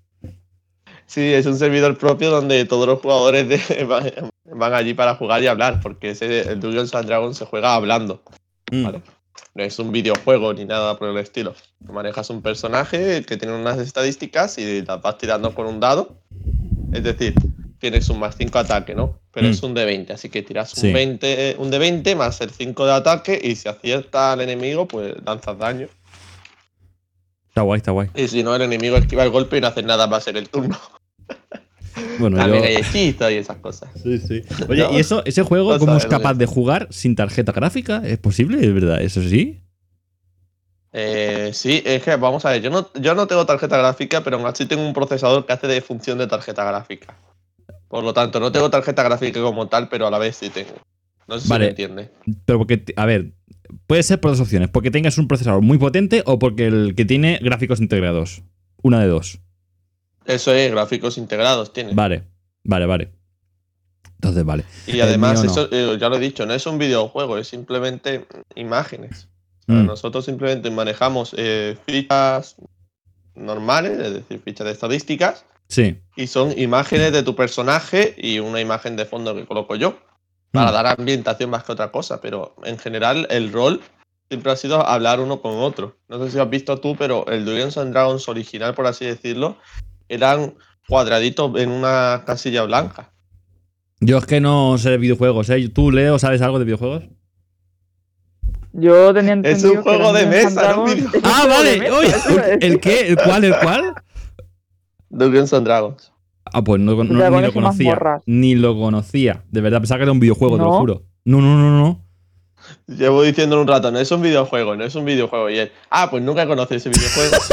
Sí, 1.07 1.21
es 1.21 1.47
un 1.47 1.57
servidor 1.57 1.97
propio 1.97 2.31
donde 2.31 2.65
todos 2.65 2.89
los 2.89 2.99
jugadores 3.01 3.49
de- 3.49 3.85
van, 3.89 4.11
van 4.53 4.75
allí 4.75 4.95
para 4.95 5.15
jugar 5.15 5.43
y 5.43 5.47
hablar, 5.47 5.81
porque 5.81 6.11
ese, 6.11 6.41
el 6.41 6.59
Dungeons 6.59 6.93
and 6.95 7.07
Dragons 7.07 7.37
se 7.37 7.45
juega 7.45 7.75
hablando. 7.75 8.23
Mm. 8.73 8.83
Vale. 8.85 9.03
No 9.55 9.63
es 9.63 9.79
un 9.79 9.93
videojuego 9.93 10.53
ni 10.55 10.65
nada 10.65 10.99
por 10.99 11.09
el 11.09 11.19
estilo. 11.19 11.55
Manejas 11.81 12.31
un 12.31 12.43
personaje 12.43 13.23
que 13.25 13.37
tiene 13.37 13.55
unas 13.55 13.79
estadísticas 13.79 14.59
y 14.59 14.83
las 14.83 15.01
vas 15.03 15.19
tirando 15.19 15.55
con 15.55 15.67
un 15.67 15.79
dado. 15.79 16.19
Es 16.93 17.05
decir, 17.05 17.35
tienes 17.79 18.09
un 18.09 18.19
más 18.21 18.37
5 18.37 18.59
ataque, 18.59 18.95
¿no? 18.95 19.19
Pero 19.33 19.49
Mm. 19.49 19.51
es 19.51 19.63
un 19.63 19.75
de 19.75 19.85
20, 19.85 20.13
así 20.13 20.29
que 20.29 20.43
tiras 20.43 20.71
Sí. 20.71 20.87
un, 20.89 20.93
20, 20.95 21.57
un 21.59 21.71
de 21.71 21.79
20 21.79 22.15
más 22.17 22.41
el 22.41 22.51
5 22.51 22.87
de 22.87 22.93
ataque 22.93 23.41
y 23.43 23.57
si 23.57 23.69
acierta 23.69 24.33
al 24.33 24.41
enemigo, 24.41 24.87
pues 24.89 25.15
lanzas 25.25 25.59
daño. 25.59 25.89
Está 27.49 27.63
guay, 27.63 27.79
está 27.79 27.91
guay. 27.93 28.09
Y 28.15 28.27
si 28.29 28.43
no, 28.43 28.55
el 28.57 28.63
enemigo 28.63 28.97
esquiva 28.97 29.23
el 29.23 29.31
golpe 29.31 29.59
y 29.59 29.61
no 29.61 29.69
hace 29.69 29.83
nada, 29.83 30.07
va 30.07 30.17
a 30.17 30.21
ser 30.21 30.37
el 30.37 30.49
turno. 30.49 30.79
Bueno, 32.19 32.37
También 32.39 32.63
yo... 32.65 32.69
hay 32.69 32.77
hechizos 32.77 33.31
y 33.31 33.35
esas 33.37 33.59
cosas. 33.59 33.89
Sí, 34.03 34.19
sí. 34.19 34.43
Oye, 34.69 34.83
No. 34.83 34.93
¿y 34.93 34.99
eso, 34.99 35.23
ese 35.25 35.43
juego 35.43 35.73
No 35.75 35.79
cómo 35.79 35.97
es 35.97 36.07
capaz 36.07 36.35
de 36.35 36.47
jugar 36.47 36.89
sin 36.91 37.15
tarjeta 37.15 37.53
gráfica? 37.53 38.03
¿Es 38.05 38.19
posible? 38.19 38.65
¿Es 38.67 38.75
verdad? 38.75 39.01
¿Eso 39.01 39.21
sí? 39.23 39.61
Eh, 40.93 41.51
sí, 41.53 41.83
es 41.85 42.03
que 42.03 42.15
vamos 42.17 42.45
a 42.45 42.51
ver, 42.51 42.63
yo 42.63 42.71
no, 42.71 42.89
yo 42.95 43.15
no 43.15 43.27
tengo 43.27 43.45
tarjeta 43.47 43.77
gráfica, 43.79 44.23
pero 44.23 44.37
aún 44.37 44.47
así 44.47 44.67
tengo 44.67 44.85
un 44.87 44.93
procesador 44.93 45.45
que 45.47 45.53
hace 45.53 45.67
de 45.67 45.81
función 45.81 46.19
de 46.19 46.27
tarjeta 46.27 46.65
gráfica. 46.65 47.17
Por 47.95 48.03
lo 48.03 48.13
tanto, 48.13 48.41
no 48.41 48.51
tengo 48.51 48.69
tarjeta 48.71 49.05
gráfica 49.05 49.41
como 49.41 49.69
tal, 49.69 49.89
pero 49.89 50.09
a 50.09 50.11
la 50.11 50.19
vez 50.19 50.35
sí 50.35 50.51
tengo. 50.51 50.73
No 51.29 51.39
sé 51.39 51.49
Vale. 51.49 51.67
si 51.67 51.67
me 51.67 51.71
entiende. 51.71 52.11
Pero 52.45 52.59
porque, 52.59 52.83
a 52.97 53.07
ver, 53.07 53.35
puede 53.87 54.03
ser 54.03 54.19
por 54.19 54.33
dos 54.33 54.41
opciones. 54.41 54.69
Porque 54.69 54.91
tengas 54.91 55.17
un 55.17 55.29
procesador 55.29 55.63
muy 55.63 55.79
potente 55.79 56.25
o 56.27 56.41
porque 56.41 56.67
el 56.67 56.97
que 56.97 57.05
tiene 57.05 57.39
gráficos 57.41 57.79
integrados. 57.81 58.43
Una 58.83 58.99
de 58.99 59.07
dos. 59.07 59.39
Eso 60.27 60.53
es, 60.53 60.73
gráficos 60.73 61.19
integrados 61.19 61.73
tiene. 61.73 61.95
Vale, 61.95 62.25
vale, 62.65 62.87
vale. 62.87 63.13
Entonces, 64.15 64.45
vale. 64.45 64.65
y 64.89 64.99
además, 64.99 65.45
no. 65.45 65.53
eso 65.53 65.69
eh, 65.71 65.97
ya 65.97 66.09
lo 66.09 66.17
he 66.17 66.19
dicho, 66.19 66.47
no 66.47 66.53
es 66.53 66.67
un 66.67 66.79
videojuego, 66.79 67.39
es 67.39 67.47
simplemente 67.47 68.27
imágenes. 68.57 69.29
O 69.69 69.73
sea, 69.73 69.83
Mm. 69.83 69.87
Nosotros 69.87 70.25
simplemente 70.25 70.69
manejamos 70.69 71.33
eh, 71.39 71.77
fichas 71.87 72.57
normales, 73.37 74.01
es 74.01 74.15
decir, 74.15 74.41
fichas 74.45 74.67
de 74.67 74.73
estadísticas, 74.73 75.45
Sí. 75.69 75.99
y 76.17 76.27
son 76.29 76.57
imágenes 76.59 77.13
de 77.13 77.23
tu 77.23 77.35
personaje 77.35 78.15
y 78.19 78.39
una 78.39 78.61
imagen 78.61 78.97
de 78.97 79.05
fondo 79.07 79.35
que 79.35 79.47
coloco 79.47 79.75
yo. 79.77 79.99
para 80.53 80.71
Mm. 80.71 80.75
dar 80.75 80.87
ambientación 80.87 81.51
más 81.51 81.65
que 81.65 81.73
otra 81.73 81.91
cosa, 81.91 82.21
pero 82.21 82.55
en 82.65 82.79
general 82.79 83.27
el 83.31 83.53
rol 83.53 83.81
siempre 84.29 84.53
ha 84.53 84.57
sido 84.57 84.87
hablar 84.87 85.19
uno 85.19 85.41
con 85.43 85.57
otro. 85.57 85.97
No 86.09 86.25
sé 86.25 86.31
si 86.31 86.39
has 86.39 86.49
visto 86.49 86.79
tú, 86.79 86.95
pero 86.97 87.27
el 87.27 87.45
Dungeons 87.45 87.77
and 87.77 87.93
Dragons 87.93 88.29
original, 88.29 88.73
por 88.73 88.87
así 88.87 89.05
decirlo, 89.05 89.57
eran 90.09 90.55
cuadraditos 90.89 91.59
en 91.61 91.71
una 91.71 92.23
casilla 92.25 92.63
blanca. 92.63 93.11
Yo 93.99 94.19
es 94.19 94.27
que 94.27 94.41
no 94.41 94.79
sé 94.79 94.91
de 94.91 94.99
videojuegos, 94.99 95.51
¿eh? 95.51 95.69
¿Tú, 95.71 95.91
Leo, 95.91 96.21
sabes 96.21 96.41
algo 96.41 96.61
de 96.61 96.67
videojuegos? 96.67 97.03
Yo 98.73 99.15
tenía 99.15 99.33
entendido 99.35 99.71
Es 99.73 99.77
un 99.77 99.83
juego 99.83 100.13
de 100.13 100.27
mesa, 100.27 100.75
no 100.75 100.85
Ah, 101.23 101.47
vale. 101.49 101.91
Oye, 101.91 102.13
¿el 102.61 102.81
qué? 102.81 103.09
¿El 103.09 103.17
cuál? 103.17 103.45
¿El 103.45 103.57
cuál? 103.59 103.95
Dungeons 105.15 105.53
and 105.53 105.67
Dragons. 105.67 106.13
Ah, 106.53 106.63
pues 106.63 106.81
no, 106.81 106.95
no- 107.03 107.05
ni 107.05 107.41
lo 107.43 107.53
conocía. 107.53 107.99
Ni 108.27 108.55
lo 108.55 108.77
conocía. 108.79 109.45
De 109.51 109.61
verdad, 109.61 109.79
pensaba 109.79 109.99
que 109.99 110.03
era 110.05 110.13
un 110.13 110.21
videojuego, 110.21 110.57
te 110.57 110.63
lo 110.63 110.73
juro. 110.79 111.03
No, 111.25 111.41
no, 111.41 111.57
no, 111.57 111.71
no. 111.79 112.01
Llevo 112.87 113.23
diciendo 113.23 113.61
un 113.61 113.67
rato, 113.67 113.91
no 113.91 113.99
es 113.99 114.11
un 114.11 114.23
videojuego, 114.23 114.77
no 114.77 114.85
es 114.85 114.95
un 114.95 115.05
videojuego. 115.05 115.51
Y 115.51 115.59
él, 115.59 115.73
ah, 115.91 116.11
pues 116.11 116.23
nunca 116.23 116.47
conocí 116.47 116.75
ese 116.77 116.91
videojuego. 116.91 117.37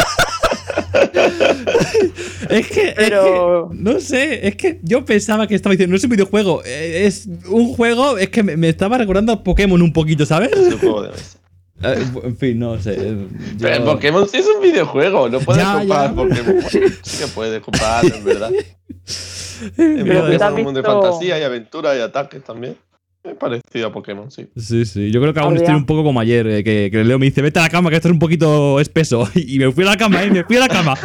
Es 2.49 2.67
que, 2.67 2.89
es 2.89 2.93
Pero- 2.95 3.69
que- 3.69 3.77
no 3.77 3.99
sé, 3.99 4.47
es 4.47 4.55
que 4.55 4.79
yo 4.83 5.05
pensaba 5.05 5.47
que 5.47 5.55
estaba 5.55 5.71
diciendo, 5.71 5.91
no 5.91 5.97
es 5.97 6.03
un 6.03 6.09
videojuego, 6.09 6.61
eh, 6.65 7.03
es 7.05 7.27
un 7.49 7.73
juego, 7.73 8.17
es 8.17 8.29
que 8.29 8.43
me, 8.43 8.57
me 8.57 8.67
estaba 8.69 8.97
recordando 8.97 9.31
a 9.31 9.43
Pokémon 9.43 9.81
un 9.81 9.93
poquito, 9.93 10.25
¿sabes? 10.25 10.51
es 10.51 10.73
un 10.73 10.79
juego 10.79 11.03
de 11.03 11.09
mesa. 11.11 11.37
En 11.83 12.37
fin, 12.37 12.59
no 12.59 12.79
sé. 12.81 12.93
eh, 12.93 13.27
yo- 13.57 13.57
Pero 13.61 13.75
el 13.75 13.83
Pokémon 13.83 14.27
sí 14.29 14.37
es 14.37 14.45
un 14.47 14.61
videojuego, 14.61 15.29
no 15.29 15.39
puedes 15.39 15.63
Ya, 15.63 15.73
comparar 15.79 16.09
ya. 16.09 16.15
Pokémon. 16.15 16.55
Sí 17.03 17.17
que 17.19 17.27
puedes 17.33 17.61
comparar, 17.61 18.05
en 18.05 18.23
verdad. 18.23 18.51
En 19.77 20.03
mira, 20.03 20.21
¿tú 20.21 20.27
te 20.29 20.35
es 20.35 20.41
un 20.41 20.63
mundo 20.63 20.81
de 20.81 20.87
fantasía 20.87 21.39
y 21.39 21.43
aventura 21.43 21.95
y 21.95 22.01
ataques 22.01 22.43
también. 22.43 22.75
Es 23.23 23.35
parecido 23.35 23.87
a 23.87 23.93
Pokémon, 23.93 24.31
sí. 24.31 24.47
Sí, 24.57 24.83
sí. 24.85 25.11
Yo 25.11 25.21
creo 25.21 25.31
que 25.35 25.39
aún 25.39 25.55
estoy 25.55 25.75
un 25.75 25.85
poco 25.85 26.03
como 26.03 26.19
ayer, 26.19 26.47
eh, 26.47 26.63
que, 26.63 26.89
que 26.91 27.03
Leo 27.03 27.19
me 27.19 27.27
dice, 27.27 27.43
vete 27.43 27.59
a 27.59 27.63
la 27.63 27.69
cama, 27.69 27.91
que 27.91 27.97
esto 27.97 28.07
es 28.07 28.11
un 28.13 28.17
poquito 28.19 28.79
espeso. 28.79 29.29
Y 29.35 29.59
me 29.59 29.71
fui 29.71 29.83
a 29.83 29.91
la 29.91 29.97
cama, 29.97 30.23
¿eh? 30.23 30.31
Me 30.31 30.43
fui 30.43 30.55
a 30.57 30.61
la 30.61 30.67
cama. 30.67 30.95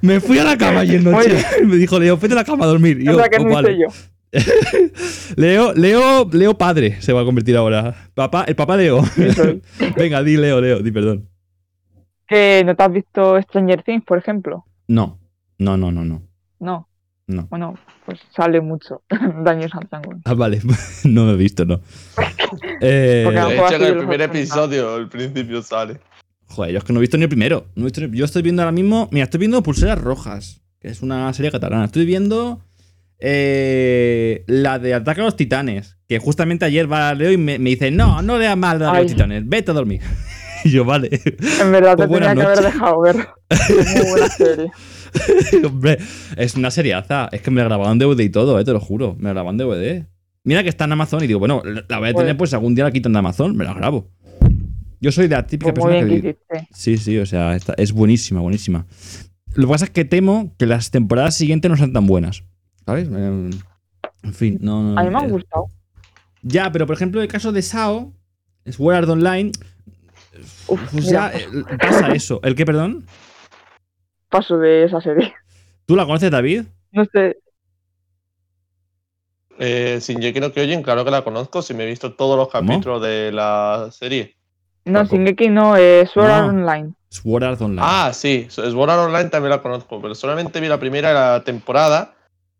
Me 0.00 0.18
fui 0.18 0.38
a 0.38 0.44
la 0.44 0.58
cama 0.58 0.80
ayer 0.80 1.00
noche. 1.00 1.36
Me 1.64 1.76
dijo 1.76 2.00
Leo, 2.00 2.16
vete 2.16 2.32
a 2.34 2.38
la 2.38 2.44
cama 2.44 2.64
a 2.64 2.68
dormir. 2.68 3.00
Y 3.00 3.08
O 3.08 3.12
yo, 3.12 3.18
sea, 3.18 3.28
que 3.28 3.36
"Oh, 3.36 3.44
no 3.44 3.54
vale". 3.54 3.72
hice 3.72 3.82
yo. 3.82 3.88
Leo, 5.36 5.72
Leo, 5.74 6.28
Leo 6.32 6.56
padre 6.56 7.00
se 7.02 7.12
va 7.12 7.22
a 7.22 7.24
convertir 7.24 7.56
ahora. 7.56 7.94
Papá, 8.14 8.44
el 8.46 8.54
papá 8.56 8.76
Leo. 8.76 9.02
Venga, 9.96 10.22
di 10.22 10.36
Leo, 10.36 10.60
Leo, 10.60 10.80
di 10.80 10.90
perdón. 10.92 11.28
Que 12.28 12.62
no 12.64 12.76
te 12.76 12.82
has 12.82 12.92
visto 12.92 13.40
Stranger 13.42 13.82
Things, 13.82 14.04
por 14.04 14.18
ejemplo. 14.18 14.64
No, 14.88 15.18
no, 15.58 15.76
no, 15.76 15.90
no, 15.90 16.04
no. 16.04 16.22
No. 16.60 16.86
No. 17.26 17.46
Bueno, 17.48 17.74
pues 18.06 18.18
sale 18.34 18.60
mucho 18.60 19.02
Dungeons 19.08 19.72
and 19.74 19.88
Dragons. 19.88 20.22
Ah, 20.24 20.34
vale, 20.34 20.60
no 21.04 21.26
lo 21.26 21.32
he 21.34 21.36
visto, 21.36 21.64
no. 21.64 21.80
Eh, 22.80 23.24
De 23.30 23.54
hecho, 23.56 23.74
en 23.76 23.82
el 23.84 23.98
primer 23.98 24.20
episodio, 24.22 24.94
al 24.96 25.08
principio 25.08 25.62
sale. 25.62 26.00
joder, 26.48 26.72
yo 26.72 26.78
es 26.78 26.84
que 26.84 26.92
no 26.92 26.98
he 26.98 27.02
visto 27.02 27.16
ni 27.16 27.22
el 27.24 27.28
primero. 27.28 27.66
No 27.76 27.82
he 27.82 27.84
visto 27.84 28.00
ni- 28.00 28.16
yo 28.18 28.24
estoy 28.24 28.42
viendo 28.42 28.62
ahora 28.62 28.72
mismo. 28.72 29.08
Mira, 29.12 29.24
estoy 29.24 29.38
viendo 29.38 29.62
Pulseras 29.62 30.00
Rojas, 30.00 30.60
que 30.80 30.88
es 30.88 31.02
una 31.02 31.32
serie 31.32 31.52
catalana. 31.52 31.84
Estoy 31.84 32.04
viendo 32.04 32.60
eh, 33.20 34.44
la 34.46 34.78
de 34.78 34.94
Ataque 34.94 35.20
a 35.20 35.24
los 35.24 35.36
Titanes, 35.36 35.96
que 36.08 36.18
justamente 36.18 36.64
ayer 36.64 36.90
va 36.90 37.14
Leo 37.14 37.30
y 37.32 37.36
me, 37.36 37.58
me 37.58 37.70
dice: 37.70 37.90
No, 37.90 38.22
no 38.22 38.38
leas 38.38 38.56
mal 38.56 38.82
a 38.82 39.00
los. 39.00 39.12
Titanes, 39.12 39.48
vete 39.48 39.70
a 39.70 39.74
dormir. 39.74 40.00
y 40.64 40.70
yo, 40.70 40.84
vale. 40.84 41.08
En 41.60 41.72
verdad 41.72 41.96
Pues 41.96 42.08
te 42.08 42.14
tenía 42.14 42.34
buenas 42.34 42.34
que 42.34 42.42
haber 42.42 42.60
dejado 42.72 43.00
ver. 43.00 43.16
Es 43.48 43.94
muy 43.96 44.10
buena 44.10 44.28
serie. 44.28 44.70
Hombre, 45.66 45.98
es 46.36 46.54
una 46.54 46.70
seriaza. 46.70 47.28
Es 47.32 47.42
que 47.42 47.50
me 47.50 47.60
la 47.60 47.64
grababan 47.68 47.98
DVD 47.98 48.20
y 48.20 48.30
todo, 48.30 48.58
eh, 48.60 48.64
te 48.64 48.72
lo 48.72 48.80
juro. 48.80 49.16
Me 49.18 49.24
la 49.24 49.30
grababan 49.34 49.56
DVD. 49.58 50.06
Mira 50.44 50.62
que 50.62 50.68
está 50.70 50.84
en 50.84 50.92
Amazon 50.92 51.22
y 51.22 51.26
digo, 51.26 51.38
bueno, 51.38 51.62
la 51.64 51.98
voy 51.98 52.08
a 52.08 52.12
tener, 52.12 52.14
Joder. 52.14 52.36
pues 52.36 52.54
algún 52.54 52.74
día 52.74 52.84
la 52.84 52.92
quitan 52.92 53.12
de 53.12 53.18
Amazon, 53.18 53.56
me 53.56 53.64
la 53.64 53.74
grabo. 53.74 54.10
Yo 55.00 55.12
soy 55.12 55.28
de 55.28 55.34
la 55.36 55.46
típica 55.46 55.72
Pues 55.74 55.84
persona 55.84 56.06
que. 56.08 56.14
hiciste. 56.14 56.68
Sí, 56.72 56.96
sí, 56.96 57.18
o 57.18 57.26
sea, 57.26 57.56
esta- 57.56 57.74
es 57.76 57.92
buenísima, 57.92 58.40
buenísima. 58.40 58.86
Lo 59.54 59.66
que 59.66 59.70
pasa 59.72 59.84
es 59.86 59.90
que 59.90 60.04
temo 60.04 60.54
que 60.58 60.66
las 60.66 60.90
temporadas 60.90 61.34
siguientes 61.34 61.70
no 61.70 61.76
sean 61.76 61.92
tan 61.92 62.06
buenas. 62.06 62.44
¿Sabes? 62.90 63.08
Eh, 63.08 63.50
En 64.24 64.34
fin, 64.34 64.58
no. 64.60 64.82
no, 64.82 64.98
A 65.00 65.04
mí 65.04 65.10
me 65.10 65.18
eh, 65.18 65.22
han 65.22 65.30
gustado. 65.30 65.66
Ya, 66.42 66.72
pero 66.72 66.86
por 66.86 66.96
ejemplo, 66.96 67.22
el 67.22 67.28
caso 67.28 67.52
de 67.52 67.62
Sao, 67.62 68.12
Sword 68.66 68.96
Art 68.96 69.08
Online, 69.08 69.52
Uf, 70.66 70.80
pues 70.90 71.04
ya 71.08 71.30
eh, 71.32 71.46
pasa 71.78 72.08
eso. 72.12 72.40
¿El 72.42 72.56
qué, 72.56 72.66
perdón? 72.66 73.06
paso 74.28 74.58
de 74.58 74.84
esa 74.84 75.00
serie. 75.00 75.32
¿Tú 75.86 75.94
la 75.94 76.04
conoces, 76.04 76.32
David? 76.32 76.64
No 76.90 77.04
sé. 77.12 77.36
Eh, 79.60 79.98
sin 80.00 80.18
quiero 80.18 80.52
que 80.52 80.60
oyen, 80.62 80.82
claro 80.82 81.04
que 81.04 81.10
la 81.12 81.22
conozco, 81.22 81.62
si 81.62 81.74
me 81.74 81.84
he 81.84 81.86
visto 81.86 82.14
todos 82.14 82.36
los 82.36 82.48
¿Cómo? 82.48 82.72
capítulos 82.72 83.02
de 83.02 83.30
la 83.30 83.88
serie. 83.92 84.34
No, 84.84 85.00
Tampoco. 85.00 85.16
Shingeki 85.16 85.48
no, 85.48 85.76
eh, 85.76 86.08
Sword 86.12 86.30
Art 86.30 86.52
No. 86.52 86.58
Online. 86.58 86.92
Sword 87.08 87.44
Art 87.44 87.60
Online. 87.60 87.82
Ah, 87.84 88.10
sí, 88.12 88.46
Sword 88.50 88.90
Art 88.90 89.00
Online 89.06 89.30
también 89.30 89.50
la 89.50 89.62
conozco, 89.62 90.00
pero 90.00 90.14
solamente 90.16 90.58
vi 90.60 90.66
la 90.68 90.78
primera 90.80 91.42
temporada, 91.44 92.14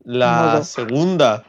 la 0.05 0.63
segunda 0.65 1.45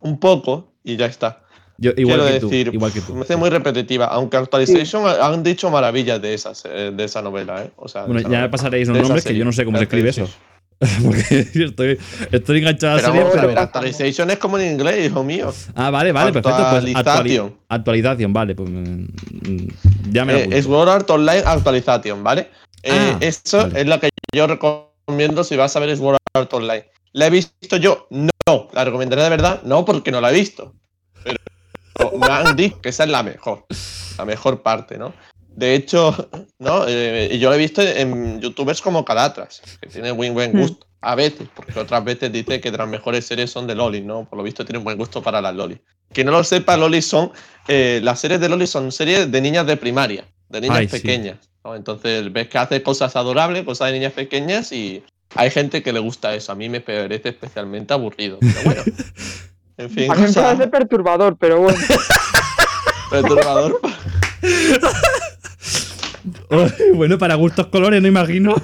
un 0.00 0.18
poco 0.18 0.72
y 0.84 0.96
ya 0.96 1.06
está. 1.06 1.42
Yo, 1.78 1.92
igual 1.96 2.20
Quiero 2.20 2.34
que 2.34 2.40
tú, 2.40 2.50
decir, 2.50 2.74
igual 2.74 2.92
que 2.92 3.00
tú. 3.00 3.14
me 3.14 3.22
hace 3.22 3.36
muy 3.36 3.48
repetitiva, 3.48 4.06
aunque 4.06 4.36
Actualization 4.36 5.06
han 5.06 5.42
dicho 5.42 5.70
maravillas 5.70 6.20
de, 6.20 6.34
esas, 6.34 6.62
eh, 6.66 6.92
de 6.94 7.04
esa 7.04 7.22
novela, 7.22 7.64
¿eh? 7.64 7.70
O 7.76 7.88
sea, 7.88 8.02
Bueno, 8.04 8.20
esa 8.20 8.28
ya 8.28 8.40
me 8.42 8.48
pasaréis 8.50 8.88
los 8.88 8.98
nombres 8.98 9.24
que 9.24 9.34
yo 9.34 9.44
no 9.46 9.52
sé 9.52 9.64
cómo 9.64 9.78
se 9.78 9.84
escribe 9.84 10.10
eso. 10.10 10.28
Porque 11.04 11.46
estoy, 11.54 11.98
estoy 12.32 12.58
enganchado 12.58 12.94
a 12.94 12.96
la 12.96 13.02
Pero, 13.02 13.12
serie, 13.14 13.30
pero- 13.32 13.48
pero 13.48 13.60
Actualization 13.60 14.30
es 14.30 14.38
como 14.38 14.58
en 14.58 14.72
inglés, 14.72 15.06
hijo 15.06 15.22
mío. 15.22 15.52
Ah, 15.74 15.90
vale, 15.90 16.10
vale, 16.12 16.32
perfecto. 16.32 16.56
Pues 16.70 16.94
actualización, 17.68 18.32
vale. 18.32 18.54
Pues, 18.54 18.68
mm, 18.70 19.04
ya 20.10 20.24
me 20.24 20.32
lo 20.32 20.38
Eh, 20.38 20.40
apunto. 20.42 20.56
es 20.56 20.64
Sword 20.64 20.88
Art 20.88 21.10
Online 21.10 21.42
Actualization, 21.46 22.22
¿vale? 22.24 22.48
Eh, 22.82 22.90
Ah, 22.92 23.18
eso 23.20 23.58
vale. 23.58 23.80
es 23.80 23.86
lo 23.86 24.00
que 24.00 24.08
yo 24.34 24.46
recomiendo 24.46 25.44
si 25.44 25.56
vas 25.56 25.74
a 25.76 25.80
ver 25.80 25.94
Sword 25.96 26.16
Art 26.34 26.52
Online. 26.54 26.84
¿La 27.12 27.26
he 27.26 27.30
visto 27.30 27.76
yo? 27.76 28.06
No. 28.10 28.30
¿La 28.72 28.84
recomendaré 28.84 29.22
de 29.22 29.28
verdad? 29.30 29.62
No, 29.64 29.84
porque 29.84 30.10
no 30.10 30.20
la 30.20 30.30
he 30.30 30.34
visto. 30.34 30.74
Pero 31.22 31.38
me 32.18 32.26
han 32.26 32.56
dicho 32.56 32.80
que 32.80 32.88
esa 32.88 33.04
es 33.04 33.10
la 33.10 33.22
mejor. 33.22 33.66
La 34.18 34.24
mejor 34.24 34.62
parte, 34.62 34.96
¿no? 34.98 35.12
De 35.48 35.74
hecho, 35.74 36.28
¿no? 36.58 36.84
Eh, 36.86 37.36
yo 37.38 37.50
la 37.50 37.56
he 37.56 37.58
visto 37.58 37.82
en 37.82 38.40
youtubers 38.40 38.80
como 38.80 39.04
Calatras, 39.04 39.60
que 39.80 39.88
tiene 39.88 40.10
buen 40.12 40.34
buen 40.34 40.52
Hmm. 40.56 40.60
gusto. 40.60 40.86
A 41.02 41.14
veces, 41.14 41.48
porque 41.54 41.78
otras 41.80 42.04
veces 42.04 42.30
dice 42.30 42.60
que 42.60 42.70
las 42.70 42.86
mejores 42.86 43.24
series 43.26 43.50
son 43.50 43.66
de 43.66 43.74
Loli, 43.74 44.02
¿no? 44.02 44.28
Por 44.28 44.36
lo 44.36 44.42
visto 44.42 44.64
tienen 44.66 44.84
buen 44.84 44.98
gusto 44.98 45.22
para 45.22 45.40
las 45.40 45.54
Loli. 45.54 45.80
Quien 46.12 46.26
no 46.26 46.32
lo 46.32 46.44
sepa, 46.44 46.76
Loli 46.76 47.00
son. 47.00 47.32
eh, 47.68 48.00
las 48.02 48.20
series 48.20 48.38
de 48.40 48.48
Loli 48.50 48.66
son 48.66 48.92
series 48.92 49.30
de 49.32 49.40
niñas 49.40 49.66
de 49.66 49.76
primaria, 49.78 50.26
de 50.50 50.60
niñas 50.60 50.76
Ay, 50.78 50.88
sí. 50.88 50.92
pequeñas. 50.98 51.38
¿no? 51.64 51.74
Entonces 51.74 52.30
ves 52.32 52.48
que 52.48 52.58
hace 52.58 52.82
cosas 52.82 53.16
adorables, 53.16 53.64
cosas 53.64 53.88
de 53.88 53.94
niñas 53.94 54.12
pequeñas 54.12 54.72
y 54.72 55.02
hay 55.34 55.50
gente 55.50 55.82
que 55.82 55.92
le 55.92 56.00
gusta 56.00 56.34
eso. 56.34 56.52
A 56.52 56.54
mí 56.54 56.68
me 56.68 56.80
parece 56.80 57.30
especialmente 57.30 57.94
aburrido. 57.94 58.38
Pero 58.40 58.60
bueno. 58.64 58.82
En 59.76 59.90
fin, 59.90 60.10
A 60.10 60.14
mí 60.14 60.22
me 60.22 60.32
parece 60.32 60.66
perturbador, 60.68 61.36
pero 61.38 61.60
bueno. 61.60 61.78
perturbador. 63.10 63.80
bueno, 66.94 67.18
para 67.18 67.34
gustos 67.34 67.66
colores, 67.68 68.02
no 68.02 68.08
imagino. 68.08 68.54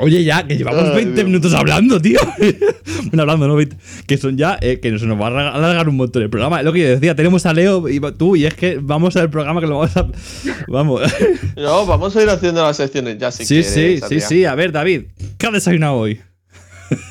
Oye, 0.00 0.22
ya, 0.22 0.46
que 0.46 0.56
llevamos 0.56 0.84
Ay, 0.84 0.94
20 0.96 1.12
Dios. 1.14 1.26
minutos 1.26 1.54
hablando, 1.54 2.00
tío. 2.00 2.20
bueno, 3.06 3.22
hablando, 3.22 3.48
¿no? 3.48 3.56
20. 3.56 3.76
Que 4.06 4.16
son 4.16 4.36
ya, 4.38 4.56
eh, 4.60 4.78
que 4.80 4.96
se 4.96 5.06
nos 5.06 5.20
va 5.20 5.26
a 5.26 5.54
alargar 5.54 5.88
un 5.88 5.96
montón 5.96 6.22
el 6.22 6.30
programa. 6.30 6.60
Es 6.60 6.64
lo 6.64 6.72
que 6.72 6.80
yo 6.80 6.88
decía, 6.88 7.16
tenemos 7.16 7.44
a 7.46 7.52
Leo 7.52 7.88
y 7.88 8.00
tú, 8.16 8.36
y 8.36 8.46
es 8.46 8.54
que 8.54 8.78
vamos 8.80 9.16
al 9.16 9.28
programa 9.28 9.60
que 9.60 9.66
lo 9.66 9.78
vamos 9.80 9.96
a. 9.96 10.06
Vamos. 10.68 11.02
No, 11.56 11.84
vamos 11.86 12.14
a 12.14 12.22
ir 12.22 12.28
haciendo 12.30 12.62
las 12.62 12.76
secciones 12.76 13.18
ya 13.18 13.32
si 13.32 13.44
sí, 13.44 13.54
quieres, 13.62 13.72
sí, 13.72 14.00
sí, 14.08 14.20
sí. 14.20 14.44
A 14.44 14.54
ver, 14.54 14.70
David, 14.70 15.06
¿qué 15.36 15.46
has 15.48 15.52
desayunado 15.52 15.94
hoy? 15.96 16.20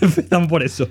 Empezamos 0.02 0.48
por 0.48 0.64
eso. 0.64 0.88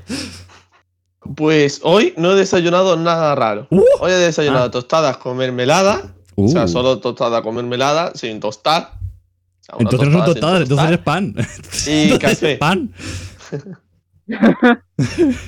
Pues 1.34 1.80
hoy 1.82 2.12
no 2.16 2.32
he 2.32 2.34
desayunado 2.36 2.96
nada 2.96 3.34
raro. 3.34 3.66
Uh. 3.70 3.82
Hoy 4.00 4.12
he 4.12 4.16
desayunado 4.16 4.66
Ah. 4.66 4.70
tostadas 4.70 5.16
con 5.16 5.36
mermelada. 5.36 6.12
O 6.34 6.46
sea, 6.48 6.64
Uh. 6.64 6.68
solo 6.68 6.98
tostada 6.98 7.40
con 7.42 7.54
mermelada, 7.54 8.12
sin 8.14 8.38
tostar. 8.40 8.92
Una 9.74 9.78
Entonces 9.90 10.08
no 10.08 10.24
tostadas, 10.24 10.62
entonces 10.68 10.90
es 10.92 10.98
pan. 10.98 11.34
Y 11.86 12.02
Entonces 12.12 12.18
café. 12.18 12.52
es 12.52 12.58
pan. 12.58 12.92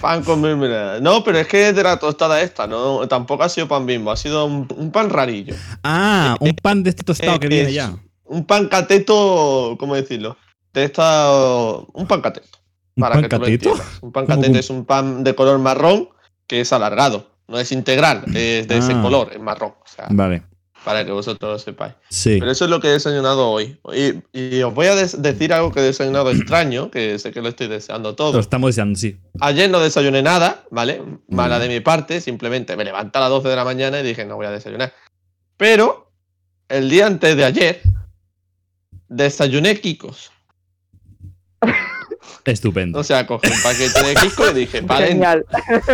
Pan 0.01 0.23
con 0.25 0.41
mermelada. 0.41 1.01
No, 1.01 1.25
pero 1.25 1.39
es 1.39 1.47
que 1.47 1.69
es 1.69 1.75
de 1.77 1.83
la 1.83 1.99
tostada 1.99 2.41
esta, 2.41 2.67
no, 2.67 3.07
tampoco 3.09 3.43
ha 3.45 3.49
sido 3.49 3.67
pan 3.69 3.87
bimbo, 3.87 4.11
ha 4.11 4.17
sido 4.17 4.45
un, 4.45 4.69
un 4.77 4.91
pan 4.91 5.11
rarillo. 5.11 5.55
Ah, 5.83 6.37
un 6.41 6.55
pan 6.55 6.83
de 6.83 6.91
este 6.91 7.03
tostado 7.03 7.39
que 7.41 7.47
Eh, 7.47 7.51
viene 7.51 7.69
es 7.71 7.75
ya. 7.75 7.97
Un 8.25 8.45
pan 8.45 8.69
cateto, 8.69 9.77
¿cómo 9.81 9.95
decirlo? 9.95 10.37
De 10.73 10.85
esta. 10.85 11.31
Un 11.93 12.07
pan 12.07 12.21
cateto. 12.21 12.59
¿Un 12.97 13.01
Para 13.03 13.15
pan 13.15 13.23
que 13.23 13.29
tú 13.29 13.37
lo 13.39 13.45
cateto? 13.45 13.71
Un 14.03 14.13
pan 14.13 14.27
¿Cómo 14.27 14.37
cateto 14.41 14.59
es 14.59 14.71
un 14.71 14.85
pan 14.85 15.25
de 15.25 15.35
color 15.35 15.59
marrón 15.59 16.09
que 16.47 16.61
es 16.61 16.73
alargado. 16.73 17.31
No 17.49 17.59
es 17.59 17.73
integral, 17.73 18.25
es 18.35 18.69
de 18.69 18.77
ese 18.79 18.93
Ah. 18.93 19.01
color, 19.03 19.31
es 19.33 19.41
marrón. 19.41 19.71
O 19.83 19.87
sea, 19.89 20.07
Vale. 20.11 20.43
Para 20.85 21.05
que 21.05 21.13
vosotros 21.13 21.53
lo 21.53 21.59
sepáis. 21.59 21.95
Sí. 22.09 22.37
Pero 22.39 22.51
eso 22.51 22.65
es 22.65 22.71
lo 22.71 22.81
que 22.81 22.89
he 22.89 22.93
desayunado 22.93 23.51
hoy. 23.51 23.79
Y, 23.95 24.23
y 24.39 24.63
os 24.63 24.73
voy 24.75 24.87
a 24.87 24.95
decir 24.95 25.53
algo 25.53 25.73
que 25.73 25.81
he 25.81 25.83
desayunado 25.83 26.31
extraño, 26.31 26.91
que 26.91 27.19
sé 27.19 27.31
que 27.33 27.43
lo 27.43 27.49
estoy 27.49 27.67
deseando 27.69 28.11
Lo 28.11 28.15
todo. 28.17 28.39
estamos 28.41 28.69
deseando, 28.71 28.99
sí. 28.99 29.19
Ayer 29.41 29.69
no 29.71 29.81
desayuné 29.81 30.23
nada, 30.23 30.65
¿vale? 30.71 31.03
Mala 31.29 31.59
Mm. 31.59 31.63
de 31.63 31.69
mi 31.69 31.81
parte, 31.81 32.21
simplemente 32.21 32.77
me 32.77 32.85
levanté 32.85 33.19
a 33.19 33.23
las 33.23 33.31
12 33.31 33.49
de 33.49 33.57
la 33.57 33.65
mañana 33.65 34.01
y 34.01 34.03
dije, 34.03 34.25
no 34.25 34.37
voy 34.37 34.47
a 34.47 34.51
desayunar. 34.51 34.93
Pero 35.57 36.11
el 36.69 36.89
día 36.89 37.07
antes 37.07 37.37
de 37.37 37.45
ayer, 37.45 37.83
desayuné 39.09 39.81
Kikos. 39.81 40.31
Estupendo. 42.45 42.99
O 42.99 43.05
sea, 43.05 43.27
cogí 43.27 43.49
un 43.51 43.63
paquete 43.63 44.03
de 44.03 44.15
Kikos 44.15 44.51
y 44.53 44.55
dije, 44.55 44.81
vale, 44.83 45.09
Genial. 45.09 45.45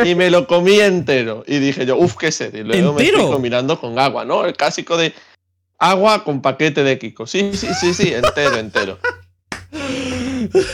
y 0.04 0.14
me 0.14 0.30
lo 0.30 0.46
comí 0.46 0.78
entero. 0.80 1.44
Y 1.46 1.58
dije 1.58 1.84
yo, 1.86 1.96
uff, 1.96 2.16
qué 2.16 2.30
sed. 2.32 2.54
Y 2.54 2.62
luego 2.62 2.92
me 2.92 3.04
fui 3.04 3.12
combinando 3.26 3.80
con 3.80 3.98
agua, 3.98 4.24
¿no? 4.24 4.44
El 4.44 4.54
clásico 4.54 4.96
de 4.96 5.12
agua 5.78 6.22
con 6.24 6.40
paquete 6.42 6.82
de 6.84 6.98
Kiko. 6.98 7.26
Sí, 7.26 7.50
sí, 7.54 7.68
sí, 7.80 7.94
sí, 7.94 8.12
entero, 8.14 8.56
entero. 8.58 8.98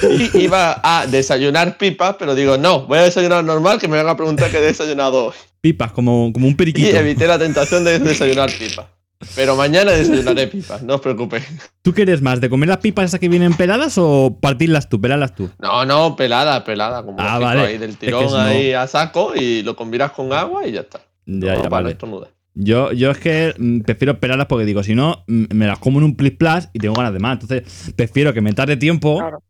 Y 0.02 0.38
iba 0.44 0.80
a 0.82 1.06
desayunar 1.06 1.78
pipa, 1.78 2.18
pero 2.18 2.34
digo, 2.34 2.58
no, 2.58 2.86
voy 2.86 2.98
a 2.98 3.02
desayunar 3.02 3.44
normal, 3.44 3.78
que 3.78 3.88
me 3.88 3.96
van 3.96 4.08
a 4.08 4.16
preguntar 4.16 4.50
qué 4.50 4.58
he 4.58 4.62
desayunado 4.62 5.26
hoy. 5.26 5.34
Pipas, 5.60 5.92
como, 5.92 6.32
como 6.32 6.46
un 6.46 6.52
Y 6.52 6.56
periquito. 6.56 6.96
evité 6.96 7.26
la 7.26 7.38
tentación 7.38 7.84
de 7.84 7.98
desayunar 7.98 8.50
pipa. 8.50 8.88
Pero 9.34 9.54
mañana 9.54 9.92
desayunaré 9.92 10.46
pipas, 10.46 10.82
no 10.82 10.94
os 10.94 11.00
preocupéis. 11.00 11.44
¿Tú 11.82 11.92
quieres 11.92 12.22
más? 12.22 12.40
¿De 12.40 12.48
comer 12.48 12.68
las 12.70 12.78
pipas 12.78 13.04
esas 13.06 13.20
que 13.20 13.28
vienen 13.28 13.52
peladas 13.54 13.96
o 13.98 14.38
partirlas 14.40 14.88
tú, 14.88 15.00
pelarlas 15.00 15.34
tú? 15.34 15.50
No, 15.58 15.84
no, 15.84 16.16
pelada, 16.16 16.64
pelada, 16.64 17.02
como 17.02 17.18
Ah, 17.20 17.38
vale. 17.38 17.60
ahí 17.66 17.78
del 17.78 17.90
Es 17.90 17.96
que 17.98 18.06
tirón 18.06 18.30
no- 18.30 18.36
ahí 18.38 18.72
a 18.72 18.86
saco 18.86 19.34
y 19.34 19.62
lo 19.62 19.76
combinas 19.76 20.12
con 20.12 20.32
agua 20.32 20.66
y 20.66 20.72
ya 20.72 20.80
está. 20.80 21.00
Ya, 21.26 21.54
No, 21.54 21.62
ya, 21.62 21.68
vale. 21.68 21.96
Yo, 22.54 22.92
yo 22.92 23.10
es 23.10 23.18
que 23.18 23.54
mm, 23.56 23.80
prefiero 23.80 24.18
pelarlas 24.18 24.46
porque 24.46 24.64
digo, 24.64 24.82
si 24.82 24.94
no, 24.94 25.22
mm, 25.28 25.44
me 25.54 25.66
las 25.66 25.78
como 25.78 25.98
en 25.98 26.04
un 26.06 26.16
plis 26.16 26.32
plas 26.32 26.70
y 26.72 26.78
tengo 26.78 26.94
ganas 26.94 27.12
de 27.12 27.18
más. 27.20 27.40
Entonces, 27.40 27.92
prefiero 27.94 28.32
que 28.34 28.40
me 28.40 28.52
tarde 28.54 28.76
tiempo 28.76 29.18
Claro. 29.18 29.42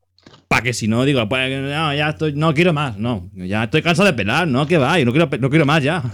para 0.48 0.62
que 0.62 0.72
si 0.74 0.88
no, 0.88 1.04
digo, 1.04 1.26
pues 1.28 1.48
no, 1.62 1.94
ya 1.94 2.10
estoy, 2.10 2.34
no 2.34 2.52
quiero 2.54 2.72
más. 2.72 2.98
No, 2.98 3.30
ya 3.34 3.64
estoy 3.64 3.82
cansado 3.82 4.06
de 4.06 4.14
pelar, 4.14 4.46
no, 4.48 4.66
que 4.66 4.78
va, 4.78 4.98
y 5.00 5.04
no 5.04 5.12
quiero, 5.12 5.28
no 5.38 5.48
quiero 5.48 5.64
más 5.64 5.82
ya. 5.82 6.02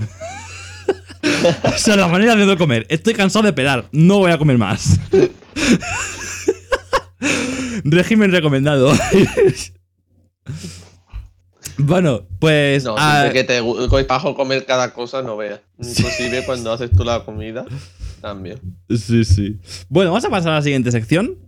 o 1.62 1.79
sea, 1.79 1.96
la 1.96 2.09
manera 2.09 2.37
de 2.37 2.46
no 2.46 2.57
comer. 2.57 2.87
Estoy 2.88 3.14
cansado 3.14 3.44
de 3.44 3.52
pelar, 3.52 3.87
no 3.92 4.18
voy 4.18 4.31
a 4.31 4.38
comer 4.38 4.59
más. 4.59 4.98
Régimen 7.85 8.33
recomendado. 8.33 8.92
bueno, 11.79 12.26
pues. 12.38 12.85
No, 12.85 12.96
ah, 12.98 13.20
siempre 13.22 13.40
que 13.40 13.44
te 13.44 13.61
bajo 14.05 14.35
comer 14.35 14.64
cada 14.64 14.92
cosa, 14.92 15.22
no 15.22 15.37
veas. 15.37 15.61
Inclusive 15.79 16.44
cuando 16.44 16.72
haces 16.72 16.90
tú 16.90 17.05
la 17.05 17.24
comida, 17.24 17.64
también. 18.20 18.59
Sí, 18.90 19.24
sí. 19.24 19.59
Bueno, 19.88 20.11
vamos 20.11 20.24
a 20.24 20.31
pasar 20.31 20.52
a 20.52 20.57
la 20.57 20.62
siguiente 20.62 20.90
sección, 20.90 21.38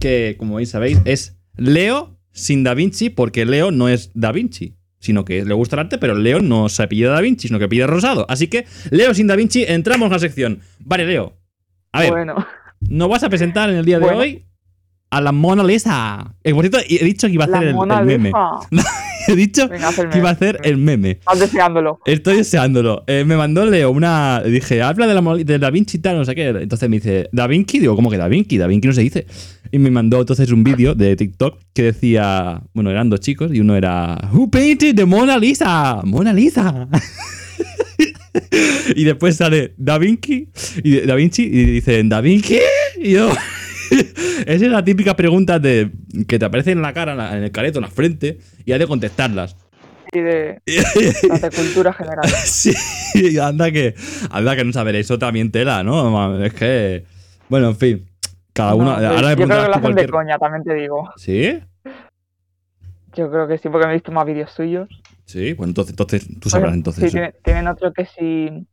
que 0.00 0.36
como 0.38 0.56
veis 0.56 0.70
sabéis 0.70 0.98
es 1.04 1.36
Leo 1.56 2.18
sin 2.32 2.64
Da 2.64 2.74
Vinci, 2.74 3.10
porque 3.10 3.44
Leo 3.44 3.70
no 3.70 3.88
es 3.88 4.10
Da 4.14 4.32
Vinci, 4.32 4.76
sino 5.02 5.24
que 5.24 5.44
le 5.44 5.52
gusta 5.52 5.76
el 5.76 5.80
arte, 5.80 5.98
pero 5.98 6.14
Leo 6.14 6.40
no 6.40 6.68
se 6.68 6.84
apellida 6.84 7.10
Da 7.12 7.20
Vinci, 7.20 7.48
sino 7.48 7.58
que 7.58 7.68
pide 7.68 7.86
Rosado. 7.86 8.24
Así 8.28 8.46
que, 8.46 8.66
Leo 8.90 9.12
sin 9.12 9.26
Da 9.26 9.36
Vinci, 9.36 9.64
entramos 9.66 10.06
en 10.06 10.12
la 10.12 10.18
sección. 10.20 10.60
Vale, 10.78 11.04
Leo. 11.04 11.34
A 11.92 12.00
ver, 12.00 12.10
Bueno, 12.12 12.46
nos 12.88 13.08
vas 13.08 13.22
a 13.24 13.28
presentar 13.28 13.68
en 13.68 13.76
el 13.76 13.84
día 13.84 13.98
de 13.98 14.04
Bueno. 14.04 14.18
hoy 14.20 14.44
a 15.10 15.20
la 15.20 15.32
Mona 15.32 15.64
Lisa. 15.64 16.34
Eh, 16.42 16.54
por 16.54 16.62
cierto, 16.62 16.78
he 16.88 17.04
dicho 17.04 17.26
que 17.26 17.34
iba 17.34 17.44
a 17.44 17.48
la 17.48 17.58
hacer 17.58 17.68
el 17.68 18.06
meme. 18.06 18.32
He 19.28 19.36
dicho 19.36 19.68
Venga, 19.68 19.90
que 20.10 20.18
iba 20.18 20.28
a 20.28 20.32
hacer 20.32 20.58
el 20.64 20.76
meme. 20.76 21.10
Estás 21.12 21.40
deseándolo. 21.40 22.00
Estoy 22.04 22.38
deseándolo. 22.38 23.04
Eh, 23.06 23.24
me 23.24 23.36
mandó 23.36 23.64
Leo 23.66 23.90
una. 23.90 24.42
Dije, 24.42 24.82
habla 24.82 25.06
de, 25.06 25.14
la, 25.14 25.36
de 25.36 25.58
Da 25.58 25.70
Vinci 25.70 25.98
y 25.98 26.00
tal, 26.00 26.16
no 26.16 26.24
sé 26.24 26.34
qué. 26.34 26.48
Entonces 26.48 26.88
me 26.88 26.96
dice, 26.96 27.28
¿Da 27.32 27.46
Vinci? 27.46 27.78
Digo, 27.78 27.96
¿cómo 27.96 28.10
que 28.10 28.18
Da 28.18 28.28
Vinci? 28.28 28.58
Da 28.58 28.66
Vinci 28.66 28.88
no 28.88 28.94
se 28.94 29.02
dice. 29.02 29.26
Y 29.70 29.78
me 29.78 29.90
mandó 29.90 30.20
entonces 30.20 30.50
un 30.50 30.64
vídeo 30.64 30.94
de 30.94 31.16
TikTok 31.16 31.58
que 31.72 31.82
decía. 31.84 32.62
Bueno, 32.74 32.90
eran 32.90 33.10
dos 33.10 33.20
chicos 33.20 33.52
y 33.54 33.60
uno 33.60 33.76
era. 33.76 34.18
Who 34.32 34.50
painted 34.50 34.96
the 34.96 35.04
Mona 35.04 35.38
Lisa? 35.38 36.00
Mona 36.04 36.32
Lisa. 36.32 36.88
y 38.94 39.04
después 39.04 39.36
sale 39.36 39.74
Da 39.76 39.98
Vinci 39.98 40.48
y 40.82 41.00
Da 41.00 41.14
Vinci 41.14 41.44
y 41.44 41.64
dicen 41.64 42.08
Da 42.08 42.20
Vinci 42.20 42.58
y 43.00 43.12
yo 43.12 43.30
esa 44.46 44.64
es 44.66 44.70
la 44.70 44.84
típica 44.84 45.14
pregunta 45.16 45.58
de 45.58 45.90
que 46.28 46.38
te 46.38 46.44
aparece 46.44 46.72
en 46.72 46.82
la 46.82 46.92
cara 46.92 47.12
en, 47.12 47.18
la- 47.18 47.36
en 47.36 47.44
el 47.44 47.50
careto 47.52 47.78
en 47.78 47.82
la 47.84 47.90
frente 47.90 48.38
y 48.64 48.72
hay 48.72 48.78
de 48.78 48.86
contestarlas 48.86 49.56
Y 50.12 50.20
de, 50.20 50.60
de 50.66 51.50
cultura 51.54 51.92
general. 51.92 52.24
Sí, 52.44 53.38
anda 53.38 53.70
que, 53.70 53.94
anda 54.30 54.56
que 54.56 54.64
no 54.64 54.72
saber 54.72 54.96
eso 54.96 55.18
también 55.18 55.50
tela, 55.50 55.82
¿no? 55.82 56.42
Es 56.44 56.54
que, 56.54 57.04
bueno, 57.48 57.68
en 57.68 57.76
fin, 57.76 58.08
cada 58.52 58.74
uno. 58.74 58.92
No, 58.92 58.96
pues, 58.96 59.06
ahora 59.08 59.30
yo 59.34 59.36
creo 59.46 59.48
que 59.62 59.68
lo 59.68 59.74
hacen 59.74 59.94
de 59.94 60.08
coña, 60.08 60.38
también 60.38 60.64
te 60.64 60.74
digo. 60.74 61.10
¿Sí? 61.16 61.58
Yo 63.14 63.30
creo 63.30 63.46
que 63.46 63.58
sí, 63.58 63.68
porque 63.68 63.86
me 63.86 63.92
he 63.92 63.96
visto 63.96 64.12
más 64.12 64.24
vídeos 64.24 64.50
suyos. 64.52 64.88
Sí, 65.26 65.52
bueno, 65.52 65.70
entonces, 65.70 65.92
entonces 65.92 66.26
tú 66.40 66.48
sabrás 66.50 66.74
entonces. 66.74 67.02
sí, 67.02 67.06
eso. 67.08 67.12
tiene- 67.18 67.34
tienen 67.44 67.68
otro 67.68 67.92
que 67.92 68.06
sí. 68.06 68.66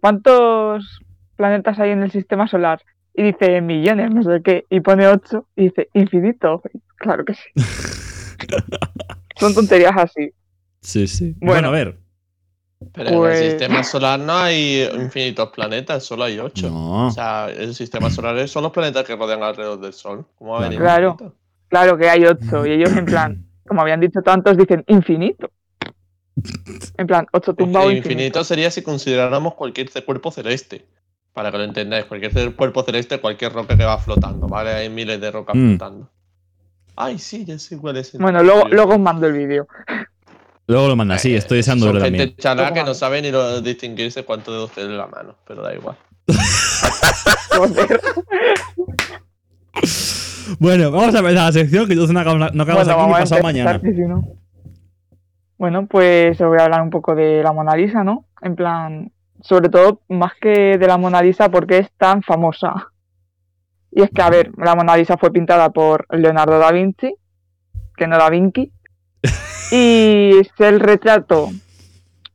¿Cuántos 0.00 1.00
planetas 1.36 1.78
hay 1.78 1.90
en 1.90 2.02
el 2.02 2.10
sistema 2.10 2.46
solar? 2.48 2.80
Y 3.14 3.22
dice 3.22 3.60
millones, 3.60 4.10
no 4.12 4.22
sé 4.22 4.42
qué. 4.42 4.66
Y 4.70 4.80
pone 4.80 5.06
ocho 5.06 5.46
y 5.56 5.64
dice 5.64 5.88
infinito. 5.94 6.60
Claro 6.96 7.24
que 7.24 7.34
sí. 7.34 7.42
Son 9.36 9.54
tonterías 9.54 9.92
así. 9.96 10.30
Sí, 10.80 11.06
sí. 11.06 11.34
Bueno, 11.38 11.52
Bueno. 11.52 11.68
a 11.68 11.70
ver. 11.70 11.98
Pero 12.92 13.08
en 13.10 13.16
Pues- 13.16 13.40
el 13.40 13.50
sistema 13.52 13.82
solar 13.82 14.20
no 14.20 14.36
hay 14.36 14.82
infinitos 14.94 15.48
planetas, 15.50 16.04
solo 16.04 16.24
hay 16.24 16.38
ocho. 16.38 16.68
No. 16.68 17.06
O 17.06 17.10
sea, 17.10 17.48
el 17.50 17.74
sistema 17.74 18.10
solar 18.10 18.46
son 18.48 18.62
los 18.64 18.72
planetas 18.72 19.04
que 19.04 19.16
rodean 19.16 19.42
alrededor 19.42 19.80
del 19.80 19.92
Sol. 19.94 20.26
¿Cómo 20.36 20.52
va 20.52 20.58
a 20.58 20.62
venir 20.64 20.80
Claro. 20.80 21.12
infinito? 21.12 21.36
Claro 21.68 21.96
que 21.96 22.08
hay 22.10 22.24
ocho. 22.24 22.66
Y 22.66 22.72
ellos, 22.72 22.94
en 22.96 23.06
plan, 23.06 23.46
como 23.66 23.80
habían 23.80 24.00
dicho 24.00 24.20
tantos, 24.22 24.56
dicen 24.56 24.84
infinito. 24.86 25.50
En 26.98 27.06
plan, 27.06 27.26
ocho 27.32 27.52
Es 27.52 27.56
que 27.56 27.62
tumbado 27.64 27.86
infinito. 27.90 28.12
infinito. 28.12 28.44
sería 28.44 28.70
si 28.70 28.82
consideráramos 28.82 29.54
cualquier 29.54 29.88
cuerpo 30.04 30.30
celeste. 30.30 30.84
Para 31.34 31.50
que 31.50 31.58
lo 31.58 31.64
entendáis, 31.64 32.04
cualquier 32.06 32.54
cuerpo 32.54 32.82
celeste, 32.84 33.20
cualquier 33.20 33.52
roca 33.52 33.76
que 33.76 33.84
va 33.84 33.98
flotando, 33.98 34.46
¿vale? 34.46 34.70
Hay 34.70 34.88
miles 34.88 35.20
de 35.20 35.30
rocas 35.32 35.56
Mm. 35.56 35.68
flotando. 35.70 36.08
Ay, 36.96 37.18
sí, 37.18 37.44
ya 37.44 37.58
sé 37.58 37.76
cuál 37.76 37.96
es. 37.96 38.14
el 38.14 38.20
Bueno, 38.22 38.40
luego, 38.42 38.68
luego 38.68 38.94
os 38.94 39.00
mando 39.00 39.26
el 39.26 39.32
vídeo. 39.32 39.66
Luego 40.68 40.88
lo 40.88 40.96
manda, 40.96 41.18
sí, 41.18 41.34
Eh, 41.34 41.38
estoy 41.38 41.56
deseando 41.58 41.86
Son 41.86 41.94
verlo 41.94 42.04
gente 42.06 42.18
también. 42.18 42.36
chalá 42.38 42.62
Luego 42.62 42.74
que 42.76 42.84
no 42.84 42.94
sabe 42.94 43.20
ni 43.20 43.32
lo- 43.32 43.60
distinguirse 43.60 44.24
cuántos 44.24 44.54
dedos 44.54 44.70
tiene 44.70 44.90
en 44.90 44.98
la 44.98 45.08
mano, 45.08 45.34
pero 45.46 45.60
da 45.62 45.74
igual. 45.74 45.96
Bueno, 50.58 50.90
vamos 50.90 51.14
a 51.14 51.18
empezar 51.18 51.44
la 51.46 51.52
sección 51.52 51.86
que 51.86 51.92
entonces 51.94 52.14
no 52.14 52.20
acabamos, 52.20 52.54
no 52.54 52.62
acabamos 52.62 52.86
Bueno, 52.86 53.02
aquí 53.02 53.12
ni 53.14 53.20
pasado 53.20 53.42
mañana. 53.42 53.80
que 53.80 53.92
si 53.92 54.00
no- 54.02 54.28
Bueno, 55.58 55.86
pues 55.86 56.40
os 56.40 56.48
voy 56.48 56.58
a 56.58 56.64
hablar 56.64 56.82
un 56.82 56.90
poco 56.90 57.14
de 57.14 57.42
la 57.42 57.52
Mona 57.52 57.74
Lisa, 57.76 58.04
¿no? 58.04 58.26
En 58.42 58.54
plan, 58.54 59.10
sobre 59.44 59.68
todo 59.68 60.00
más 60.08 60.32
que 60.40 60.78
de 60.78 60.86
la 60.86 60.96
Mona 60.96 61.22
Lisa 61.22 61.50
porque 61.50 61.78
es 61.78 61.92
tan 61.98 62.22
famosa. 62.22 62.88
Y 63.90 64.02
es 64.02 64.10
que, 64.10 64.22
a 64.22 64.30
ver, 64.30 64.50
la 64.56 64.74
Mona 64.74 64.96
Lisa 64.96 65.18
fue 65.18 65.30
pintada 65.30 65.70
por 65.70 66.06
Leonardo 66.10 66.58
da 66.58 66.72
Vinci, 66.72 67.14
que 67.96 68.06
no 68.06 68.16
da 68.16 68.30
Vinci, 68.30 68.72
y 69.70 70.38
es 70.40 70.50
el 70.58 70.80
retrato 70.80 71.50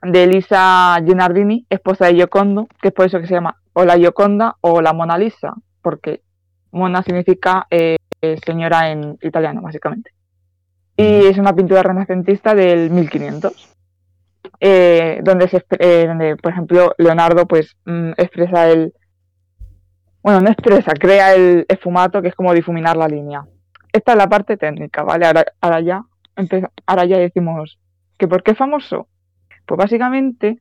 de 0.04 0.24
Elisa 0.24 0.98
Gennardini, 1.04 1.66
esposa 1.70 2.06
de 2.06 2.14
Giocondo, 2.14 2.68
que 2.82 2.90
es 2.90 2.94
por 2.94 3.08
eso 3.08 3.20
que 3.20 3.28
se 3.28 3.34
llama 3.34 3.58
o 3.74 3.84
la 3.84 3.98
Gioconda 3.98 4.56
o 4.62 4.80
la 4.82 4.94
Mona 4.94 5.18
Lisa, 5.18 5.56
porque 5.82 6.22
Mona 6.72 7.02
significa 7.02 7.66
eh, 7.72 7.98
señora 8.46 8.92
en 8.92 9.18
italiano, 9.22 9.62
básicamente. 9.62 10.12
Y 10.96 11.26
es 11.26 11.38
una 11.38 11.56
pintura 11.56 11.82
renacentista 11.82 12.54
del 12.54 12.92
1500, 12.92 13.69
eh, 14.60 15.20
donde, 15.24 15.48
se, 15.48 15.66
eh, 15.80 16.06
donde, 16.08 16.36
por 16.38 16.52
ejemplo, 16.52 16.94
Leonardo 16.98 17.48
pues 17.48 17.76
mm, 17.86 18.12
expresa 18.18 18.70
el... 18.70 18.94
Bueno, 20.22 20.42
no 20.42 20.50
expresa, 20.50 20.92
crea 20.94 21.34
el 21.34 21.66
esfumato, 21.70 22.22
que 22.22 22.28
es 22.30 22.36
como 22.36 22.54
difuminar 22.54 22.98
la 22.98 23.08
línea. 23.08 23.46
Esta 23.94 24.12
es 24.12 24.18
la 24.18 24.28
parte 24.28 24.58
técnica, 24.58 25.04
¿vale? 25.04 25.26
Ahora, 25.26 25.46
ahora 25.62 25.80
ya, 25.82 26.04
empeza- 26.36 26.72
ahora 26.86 27.06
ya 27.06 27.18
decimos 27.18 27.80
que 28.18 28.28
¿por 28.28 28.44
qué 28.44 28.52
es 28.52 28.58
famoso? 28.58 29.08
Pues 29.66 29.78
básicamente 29.78 30.60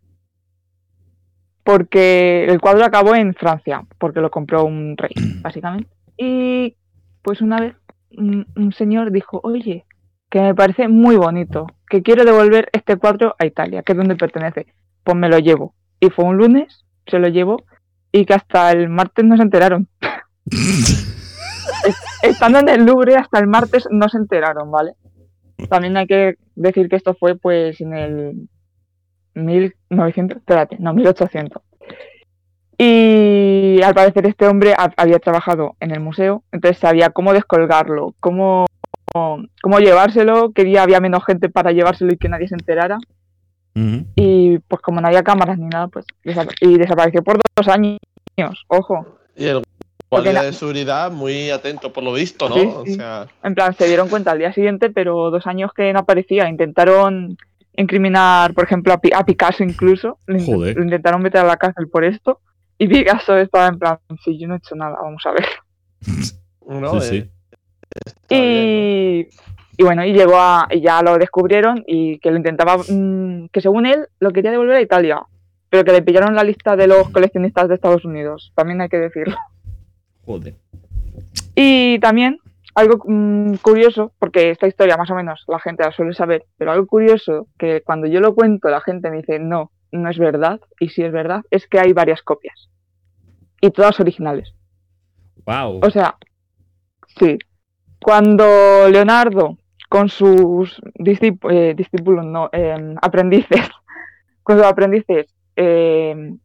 porque 1.64 2.44
el 2.44 2.60
cuadro 2.60 2.84
acabó 2.84 3.14
en 3.14 3.34
Francia, 3.34 3.84
porque 3.98 4.20
lo 4.20 4.30
compró 4.30 4.64
un 4.64 4.96
rey, 4.96 5.10
básicamente. 5.42 5.90
Y 6.16 6.76
pues 7.22 7.40
una 7.42 7.58
vez 7.60 7.74
un, 8.16 8.46
un 8.56 8.72
señor 8.72 9.10
dijo, 9.12 9.40
oye, 9.42 9.84
que 10.30 10.40
me 10.40 10.54
parece 10.54 10.88
muy 10.88 11.16
bonito, 11.16 11.66
que 11.88 12.02
quiero 12.02 12.24
devolver 12.24 12.68
este 12.72 12.96
cuadro 12.96 13.34
a 13.38 13.46
Italia, 13.46 13.82
que 13.82 13.92
es 13.92 13.98
donde 13.98 14.16
pertenece. 14.16 14.66
Pues 15.04 15.16
me 15.16 15.28
lo 15.28 15.38
llevo. 15.38 15.74
Y 16.00 16.10
fue 16.10 16.24
un 16.24 16.36
lunes, 16.36 16.84
se 17.06 17.18
lo 17.18 17.28
llevó, 17.28 17.62
y 18.12 18.24
que 18.24 18.34
hasta 18.34 18.70
el 18.72 18.88
martes 18.88 19.24
no 19.24 19.36
se 19.36 19.42
enteraron. 19.42 19.88
Estando 22.22 22.58
en 22.58 22.68
el 22.68 22.84
Louvre 22.84 23.16
hasta 23.16 23.38
el 23.38 23.46
martes 23.46 23.86
no 23.90 24.08
se 24.08 24.18
enteraron, 24.18 24.70
¿vale? 24.70 24.92
También 25.68 25.96
hay 25.96 26.06
que 26.06 26.34
decir 26.54 26.88
que 26.88 26.96
esto 26.96 27.14
fue 27.14 27.36
pues 27.36 27.80
en 27.80 27.94
el 27.94 28.48
1900, 29.34 30.38
espérate, 30.38 30.76
no, 30.78 30.94
1800. 30.94 31.62
Y 32.80 33.80
al 33.82 33.94
parecer 33.94 34.26
este 34.26 34.46
hombre 34.46 34.72
ha- 34.76 34.92
había 34.96 35.18
trabajado 35.18 35.76
en 35.80 35.90
el 35.90 36.00
museo, 36.00 36.44
entonces 36.52 36.78
sabía 36.78 37.10
cómo 37.10 37.32
descolgarlo, 37.32 38.14
cómo, 38.20 38.66
cómo 39.12 39.78
llevárselo, 39.78 40.52
quería 40.52 40.82
había 40.82 41.00
menos 41.00 41.24
gente 41.24 41.48
para 41.48 41.72
llevárselo 41.72 42.12
y 42.12 42.16
que 42.18 42.28
nadie 42.28 42.48
se 42.48 42.54
enterara. 42.54 42.98
Y 44.16 44.58
pues 44.58 44.82
como 44.82 45.00
no 45.00 45.06
había 45.06 45.22
cámaras 45.22 45.56
ni 45.56 45.66
nada, 45.68 45.86
pues 45.86 46.04
y 46.60 46.78
desapareció 46.78 47.22
por 47.22 47.38
dos 47.56 47.68
años, 47.68 47.98
ojo. 48.66 49.06
Y 49.36 49.44
el 49.46 49.62
guardia 50.10 50.42
de 50.42 50.52
seguridad 50.52 51.12
muy 51.12 51.50
atento 51.50 51.92
por 51.92 52.02
lo 52.02 52.12
visto, 52.12 52.48
¿no? 52.48 52.56
Sí, 52.56 52.66
O 52.74 52.86
sea, 52.86 53.28
En 53.44 53.54
plan, 53.54 53.72
se 53.74 53.86
dieron 53.86 54.08
cuenta 54.08 54.32
al 54.32 54.38
día 54.38 54.52
siguiente, 54.52 54.90
pero 54.90 55.30
dos 55.30 55.46
años 55.46 55.70
que 55.72 55.92
no 55.92 56.00
aparecía. 56.00 56.48
Intentaron 56.48 57.36
incriminar, 57.76 58.52
por 58.54 58.64
ejemplo, 58.64 58.92
a, 58.92 59.00
Pi- 59.00 59.12
a 59.14 59.24
Picasso 59.24 59.62
incluso. 59.62 60.18
Joder. 60.26 60.76
lo 60.76 60.82
intentaron 60.82 61.22
meter 61.22 61.42
a 61.42 61.46
la 61.46 61.56
cárcel 61.56 61.86
por 61.88 62.02
esto. 62.04 62.40
Y 62.78 62.88
Picasso 62.88 63.36
estaba 63.36 63.68
en 63.68 63.78
plan, 63.78 63.98
sí, 64.24 64.36
yo 64.40 64.48
no 64.48 64.54
he 64.54 64.58
hecho 64.58 64.74
nada, 64.74 64.96
vamos 65.00 65.22
a 65.24 65.30
ver. 65.30 65.46
¿no? 66.68 67.00
Sí, 67.00 67.16
Eh, 67.18 67.30
Y, 68.28 69.28
y 69.76 69.82
bueno, 69.82 70.04
y 70.04 70.12
llegó 70.12 70.36
a, 70.36 70.66
y 70.70 70.80
ya 70.80 71.02
lo 71.02 71.16
descubrieron 71.18 71.84
y 71.86 72.18
que 72.18 72.30
lo 72.30 72.36
intentaba, 72.36 72.76
mm, 72.76 73.48
que 73.52 73.60
según 73.60 73.86
él 73.86 74.08
lo 74.20 74.32
quería 74.32 74.50
devolver 74.50 74.76
a 74.76 74.82
Italia, 74.82 75.22
pero 75.70 75.84
que 75.84 75.92
le 75.92 76.02
pillaron 76.02 76.34
la 76.34 76.44
lista 76.44 76.76
de 76.76 76.86
los 76.86 77.10
coleccionistas 77.10 77.68
de 77.68 77.74
Estados 77.76 78.04
Unidos, 78.04 78.52
también 78.54 78.80
hay 78.80 78.88
que 78.88 78.98
decirlo. 78.98 79.36
Joder. 80.24 80.54
Y 81.54 81.98
también 82.00 82.38
algo 82.74 83.02
mm, 83.04 83.54
curioso, 83.56 84.12
porque 84.18 84.50
esta 84.50 84.66
historia 84.66 84.96
más 84.96 85.10
o 85.10 85.14
menos 85.14 85.44
la 85.48 85.58
gente 85.58 85.82
la 85.82 85.92
suele 85.92 86.14
saber, 86.14 86.44
pero 86.56 86.72
algo 86.72 86.86
curioso 86.86 87.48
que 87.58 87.82
cuando 87.82 88.06
yo 88.06 88.20
lo 88.20 88.34
cuento 88.34 88.68
la 88.68 88.80
gente 88.80 89.10
me 89.10 89.18
dice 89.18 89.38
no, 89.38 89.72
no 89.90 90.10
es 90.10 90.18
verdad, 90.18 90.60
y 90.78 90.88
si 90.90 91.02
es 91.02 91.12
verdad, 91.12 91.42
es 91.50 91.66
que 91.66 91.80
hay 91.80 91.92
varias 91.92 92.22
copias. 92.22 92.68
Y 93.60 93.70
todas 93.70 93.98
originales. 94.00 94.54
Wow. 95.44 95.80
O 95.82 95.90
sea, 95.90 96.16
sí. 97.18 97.38
Cuando 98.00 98.88
Leonardo 98.90 99.56
con 99.88 100.08
sus 100.08 100.80
discíp- 100.94 101.50
eh, 101.50 101.74
discípulos, 101.74 102.24
no, 102.24 102.48
em, 102.52 102.94
aprendices, 103.00 103.60
con 104.42 104.56
sus 104.58 104.66
aprendices, 104.66 105.26
em, 105.56 106.38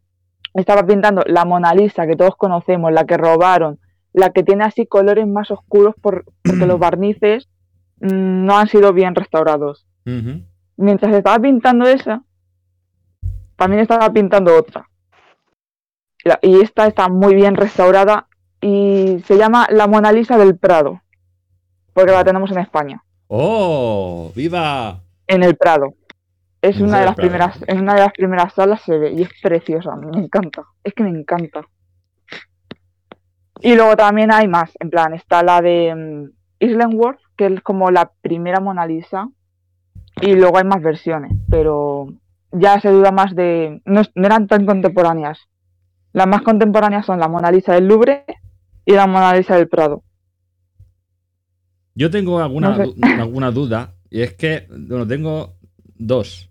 estaba 0.54 0.86
pintando 0.86 1.24
la 1.26 1.46
Mona 1.46 1.74
Lisa 1.74 2.08
que 2.08 2.16
todos 2.16 2.36
conocemos, 2.36 2.92
la 2.92 3.06
que 3.06 3.18
robaron, 3.18 3.80
la 4.14 4.30
que 4.32 4.44
tiene 4.44 4.64
así 4.64 4.86
colores 4.86 5.28
más 5.28 5.52
oscuros 5.52 5.96
por- 6.02 6.26
porque 6.44 6.66
los 6.66 6.80
barnices 6.80 7.50
mm, 8.00 8.46
no 8.46 8.58
han 8.58 8.68
sido 8.68 8.94
bien 8.94 9.16
restaurados. 9.16 9.86
Mientras 10.78 11.14
estaba 11.16 11.40
pintando 11.40 11.86
esa, 11.88 12.24
también 13.56 13.82
estaba 13.82 14.12
pintando 14.12 14.56
otra. 14.58 14.90
La- 16.24 16.40
Y 16.42 16.62
esta 16.62 16.88
está 16.88 17.10
muy 17.10 17.36
bien 17.36 17.56
restaurada 17.56 18.28
y 18.62 19.20
se 19.26 19.38
llama 19.38 19.68
la 19.70 19.88
Mona 19.88 20.12
Lisa 20.12 20.38
del 20.38 20.58
Prado, 20.58 21.02
porque 21.94 22.12
la 22.12 22.24
tenemos 22.24 22.52
en 22.52 22.60
España, 22.60 23.04
¡Oh! 23.28 24.32
¡Viva! 24.36 25.00
en 25.28 25.44
el 25.44 25.56
Prado. 25.56 25.94
Es 26.62 26.80
una 26.80 27.00
de 27.00 27.06
las 27.06 27.16
Prado. 27.16 27.30
primeras, 27.30 27.60
en 27.68 27.82
una 27.82 27.94
de 27.96 28.02
las 28.02 28.14
primeras 28.14 28.54
salas 28.54 28.82
se 28.82 28.98
ve 28.98 29.12
y 29.12 29.24
es 29.24 29.30
preciosa, 29.42 29.96
me 29.96 30.18
encanta, 30.18 30.64
es 30.84 30.94
que 30.94 31.04
me 31.04 31.10
encanta. 31.10 31.62
Y 33.62 33.76
luego 33.76 33.96
también 33.96 34.32
hay 34.32 34.48
más, 34.48 34.72
en 34.80 34.90
plan, 34.90 35.14
está 35.14 35.44
la 35.44 35.62
de 35.62 35.94
mm, 35.96 36.32
Islandworth, 36.60 37.20
que 37.38 37.48
es 37.48 37.62
como 37.62 37.92
la 37.92 38.12
primera 38.22 38.60
Mona 38.60 38.86
Lisa, 38.86 39.28
y 40.22 40.36
luego 40.36 40.58
hay 40.58 40.64
más 40.64 40.82
versiones, 40.82 41.32
pero 41.50 42.08
ya 42.52 42.80
se 42.80 42.90
duda 42.90 43.12
más 43.12 43.36
de... 43.36 43.82
No, 43.86 44.02
no 44.16 44.26
eran 44.26 44.48
tan 44.48 44.66
contemporáneas. 44.66 45.40
Las 46.14 46.28
más 46.28 46.44
contemporáneas 46.44 47.06
son 47.06 47.20
la 47.20 47.28
Mona 47.28 47.52
Lisa 47.52 47.74
del 47.74 47.88
Louvre 47.88 48.26
y 48.86 48.94
la 48.94 49.08
Mona 49.08 49.34
Lisa 49.34 49.56
del 49.56 49.68
Prado. 49.68 50.04
Yo 51.96 52.10
tengo 52.10 52.40
alguna, 52.42 52.70
No 52.70 52.76
sé. 52.78 52.84
du- 52.84 52.96
alguna 53.22 53.52
duda, 53.52 53.96
y 54.10 54.22
es 54.22 54.34
que, 54.34 54.68
bueno, 54.70 55.08
tengo 55.08 55.58
dos. 55.96 56.50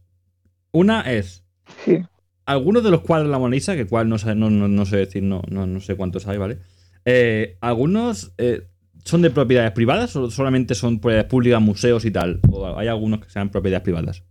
Una 0.72 1.00
es, 1.12 1.44
Sí. 1.85 1.98
algunos 2.46 2.83
de 2.85 2.90
los 2.90 3.00
cuadros 3.02 3.28
de 3.28 3.33
la 3.33 3.38
Mona 3.38 3.55
Lisa, 3.55 3.74
que 3.76 3.87
cual 3.87 4.09
no, 4.09 4.18
sé- 4.18 4.35
no, 4.35 4.50
no, 4.50 4.68
no 4.68 4.87
sé 4.87 4.96
decir, 4.98 5.22
no, 5.22 5.42
no, 5.48 5.66
no 5.66 5.81
sé 5.81 5.96
cuántos 5.96 6.26
hay, 6.28 6.38
¿vale? 6.38 6.59
Eh, 7.05 7.57
algunos 7.61 8.33
eh, 8.38 8.68
son 9.05 9.22
de 9.22 9.31
propiedades 9.31 9.72
privadas 9.72 10.14
o 10.16 10.31
solamente 10.31 10.74
son 10.76 11.00
propiedades 11.00 11.28
públicas, 11.28 11.61
museos 11.61 12.05
y 12.05 12.11
tal. 12.12 12.40
O 12.50 12.76
hay 12.78 12.87
algunos 12.88 13.20
que 13.20 13.31
sean 13.31 13.50
propiedades 13.50 13.83
privadas. 13.83 14.22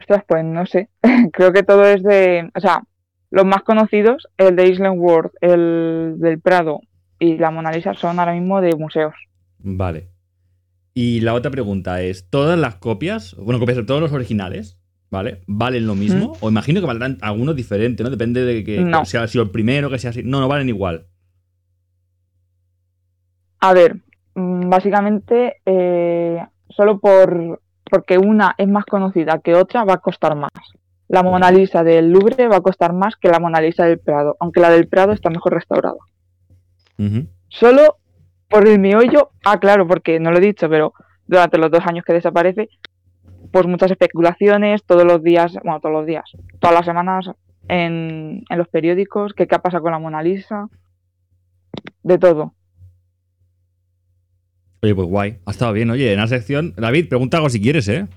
Ostras, 0.00 0.24
pues 0.26 0.44
no 0.44 0.66
sé. 0.66 0.88
Creo 1.32 1.52
que 1.52 1.62
todo 1.62 1.84
es 1.86 2.02
de. 2.02 2.50
O 2.54 2.60
sea, 2.60 2.82
los 3.30 3.44
más 3.44 3.62
conocidos, 3.62 4.28
el 4.36 4.56
de 4.56 4.68
Islandworth, 4.68 5.32
el 5.40 6.14
del 6.18 6.40
Prado 6.40 6.80
y 7.22 7.38
la 7.38 7.52
Mona 7.52 7.70
Lisa, 7.70 7.94
son 7.94 8.18
ahora 8.18 8.32
mismo 8.32 8.60
de 8.60 8.74
museos. 8.74 9.14
Vale. 9.58 10.08
Y 10.92 11.20
la 11.20 11.34
otra 11.34 11.52
pregunta 11.52 12.02
es, 12.02 12.28
¿todas 12.28 12.58
las 12.58 12.74
copias, 12.74 13.36
bueno, 13.38 13.60
copias 13.60 13.76
de 13.76 13.84
todos 13.84 14.00
los 14.00 14.10
originales, 14.10 14.76
¿vale? 15.08 15.42
¿Valen 15.46 15.86
lo 15.86 15.94
mismo? 15.94 16.36
O 16.40 16.50
imagino 16.50 16.80
que 16.80 16.86
valdrán 16.88 17.18
algunos 17.20 17.54
diferentes, 17.54 18.02
¿no? 18.02 18.10
Depende 18.10 18.44
de 18.44 18.64
que, 18.64 18.80
No. 18.80 19.00
que 19.00 19.06
sea 19.06 19.28
sido 19.28 19.44
el 19.44 19.50
primero, 19.50 19.88
que 19.88 20.00
sea 20.00 20.10
así. 20.10 20.24
No, 20.24 20.40
no 20.40 20.48
valen 20.48 20.68
igual. 20.68 21.06
A 23.60 23.72
ver, 23.72 23.98
mm, 24.34 24.68
básicamente, 24.68 25.58
eh, 25.64 26.44
solo 26.70 26.98
por 26.98 27.60
porque 27.88 28.18
una 28.18 28.54
es 28.58 28.66
más 28.66 28.84
conocida 28.86 29.38
que 29.38 29.54
otra, 29.54 29.84
va 29.84 29.94
a 29.94 29.98
costar 29.98 30.34
más. 30.34 30.50
La 31.06 31.22
Mona 31.22 31.52
Lisa 31.52 31.84
del 31.84 32.10
Louvre 32.10 32.48
va 32.48 32.56
a 32.56 32.62
costar 32.62 32.94
más 32.94 33.14
que 33.14 33.28
la 33.28 33.38
Mona 33.38 33.60
Lisa 33.60 33.84
del 33.84 34.00
Prado, 34.00 34.36
aunque 34.40 34.60
la 34.60 34.70
del 34.70 34.88
Prado 34.88 35.12
está 35.12 35.30
mejor 35.30 35.52
restaurada. 35.52 35.98
Solo 37.48 37.98
por 38.48 38.66
el 38.66 38.78
meollo, 38.78 39.30
ah, 39.44 39.58
claro, 39.58 39.86
porque 39.86 40.20
no 40.20 40.30
lo 40.30 40.38
he 40.38 40.42
dicho, 40.42 40.68
pero 40.68 40.94
durante 41.26 41.58
los 41.58 41.70
dos 41.70 41.84
años 41.86 42.04
que 42.04 42.12
desaparece, 42.12 42.68
pues 43.50 43.66
muchas 43.66 43.90
especulaciones, 43.90 44.84
todos 44.84 45.04
los 45.04 45.22
días, 45.22 45.54
bueno, 45.62 45.80
todos 45.80 45.94
los 45.94 46.06
días, 46.06 46.24
todas 46.60 46.74
las 46.74 46.84
semanas 46.84 47.30
en, 47.68 48.44
en 48.48 48.58
los 48.58 48.68
periódicos, 48.68 49.34
que 49.34 49.46
qué 49.46 49.54
ha 49.54 49.62
pasado 49.62 49.82
con 49.82 49.92
la 49.92 49.98
Mona 49.98 50.22
Lisa, 50.22 50.68
de 52.02 52.18
todo. 52.18 52.54
Oye, 54.82 54.94
pues 54.94 55.08
guay. 55.08 55.38
Ha 55.46 55.50
estado 55.52 55.72
bien. 55.72 55.90
Oye, 55.90 56.12
en 56.12 56.18
la 56.18 56.26
sección. 56.26 56.74
David, 56.76 57.08
pregunta 57.08 57.36
algo 57.36 57.48
si 57.48 57.60
quieres, 57.60 57.86
¿eh? 57.88 58.08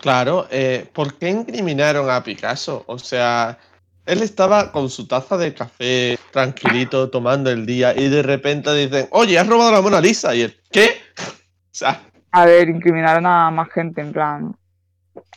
Claro, 0.00 0.46
eh, 0.50 0.86
¿por 0.92 1.14
qué 1.14 1.30
incriminaron 1.30 2.08
a 2.10 2.22
Picasso? 2.22 2.84
O 2.86 2.98
sea, 2.98 3.58
Él 4.04 4.22
estaba 4.22 4.72
con 4.72 4.90
su 4.90 5.06
taza 5.06 5.36
de 5.36 5.54
café, 5.54 6.18
tranquilito, 6.32 7.08
tomando 7.08 7.50
el 7.50 7.64
día, 7.66 7.94
y 7.96 8.08
de 8.08 8.22
repente 8.22 8.74
dicen, 8.74 9.06
oye, 9.12 9.38
has 9.38 9.46
robado 9.46 9.72
la 9.72 9.80
Mona 9.80 10.00
Lisa. 10.00 10.34
Y 10.34 10.42
él, 10.42 10.56
¿qué? 10.70 10.96
O 11.18 11.70
sea, 11.70 12.02
A 12.32 12.44
ver, 12.46 12.68
incriminaron 12.68 13.26
a 13.26 13.50
más 13.50 13.70
gente, 13.70 14.00
en 14.00 14.12
plan. 14.12 14.56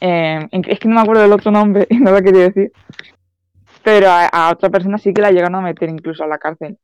eh, 0.02 0.48
in- 0.52 0.66
es 0.68 0.80
que 0.80 0.88
no 0.88 0.96
me 0.96 1.02
acuerdo 1.02 1.22
del 1.22 1.34
otro 1.34 1.52
nombre 1.52 1.86
y 1.90 1.98
no 1.98 2.12
lo 2.12 2.22
quería 2.22 2.44
decir. 2.44 2.72
Pero 3.84 4.10
a, 4.10 4.26
a 4.26 4.52
otra 4.52 4.70
persona 4.70 4.98
sí 4.98 5.14
que 5.14 5.22
la 5.22 5.32
llegaron 5.32 5.56
a 5.56 5.62
meter 5.62 5.90
incluso 5.90 6.24
a 6.24 6.28
la 6.28 6.38
cárcel. 6.40 6.78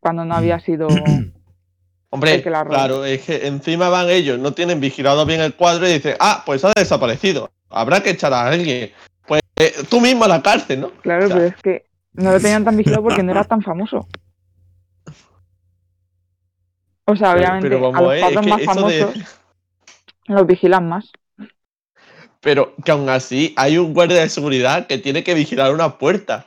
Cuando 0.00 0.24
no 0.24 0.34
había 0.34 0.58
sido. 0.60 0.88
hombre, 2.10 2.42
que 2.42 2.48
la 2.50 2.64
claro, 2.64 3.04
es 3.04 3.22
que 3.22 3.46
encima 3.46 3.90
van 3.90 4.08
ellos, 4.08 4.38
no 4.38 4.52
tienen 4.52 4.80
vigilado 4.80 5.26
bien 5.26 5.42
el 5.42 5.54
cuadro 5.54 5.86
y 5.86 5.92
dicen, 5.92 6.16
ah, 6.20 6.42
pues 6.46 6.64
ha 6.64 6.72
desaparecido. 6.74 7.50
Habrá 7.68 8.02
que 8.02 8.10
echar 8.10 8.32
a 8.32 8.46
alguien. 8.48 8.92
Pues 9.28 9.40
eh, 9.56 9.72
tú 9.88 10.00
mismo 10.00 10.24
a 10.24 10.28
la 10.28 10.42
cárcel, 10.42 10.80
¿no? 10.80 10.90
Claro, 11.02 11.26
O 11.26 11.28
sea, 11.28 11.36
pero 11.36 11.48
es 11.48 11.56
que 11.62 11.84
no 12.14 12.32
lo 12.32 12.40
tenían 12.40 12.64
tan 12.64 12.76
vigilado 12.76 13.02
porque 13.04 13.22
no 13.22 13.30
era 13.30 13.44
tan 13.44 13.62
famoso. 13.62 14.08
O 17.04 17.16
sea, 17.16 17.32
Pero- 17.34 17.38
obviamente, 17.40 17.68
pero 17.68 17.78
a 17.78 17.90
vamos, 17.90 18.02
los 18.02 18.14
eh, 18.14 18.20
cuadros 18.20 18.36
es 18.36 18.44
que 18.44 18.50
más 18.50 18.58
de- 18.60 18.64
famosos 19.04 19.38
los 20.26 20.46
vigilan 20.46 20.88
más. 20.88 21.10
Pero 22.40 22.74
que 22.84 22.90
aún 22.92 23.08
así 23.08 23.52
hay 23.56 23.78
un 23.78 23.92
guardia 23.94 24.20
de 24.20 24.28
seguridad 24.28 24.86
que 24.86 24.98
tiene 24.98 25.24
que 25.24 25.34
vigilar 25.34 25.72
una 25.74 25.98
puerta. 25.98 26.46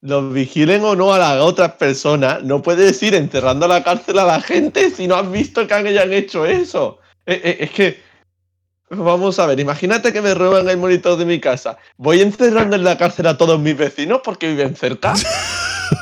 Los 0.00 0.32
vigilen 0.32 0.82
o 0.84 0.96
no 0.96 1.12
a 1.12 1.18
las 1.18 1.40
otras 1.42 1.72
personas, 1.72 2.42
no 2.42 2.62
puedes 2.62 3.02
ir 3.02 3.14
encerrando 3.14 3.66
a 3.66 3.68
la 3.68 3.84
cárcel 3.84 4.18
a 4.18 4.24
la 4.24 4.40
gente 4.40 4.88
si 4.90 5.06
no 5.06 5.16
has 5.16 5.30
visto 5.30 5.66
que 5.66 5.74
hayan 5.74 6.12
hecho 6.14 6.46
eso. 6.46 7.00
Eh, 7.26 7.40
eh, 7.44 7.56
es 7.60 7.70
que. 7.70 8.09
Vamos 8.90 9.38
a 9.38 9.46
ver, 9.46 9.60
imagínate 9.60 10.12
que 10.12 10.20
me 10.20 10.34
roban 10.34 10.68
el 10.68 10.76
monitor 10.76 11.16
de 11.16 11.24
mi 11.24 11.38
casa. 11.38 11.78
¿Voy 11.96 12.20
encerrando 12.20 12.74
en 12.74 12.82
la 12.82 12.98
cárcel 12.98 13.28
a 13.28 13.38
todos 13.38 13.60
mis 13.60 13.76
vecinos 13.76 14.20
porque 14.24 14.48
viven 14.48 14.74
cerca? 14.74 15.14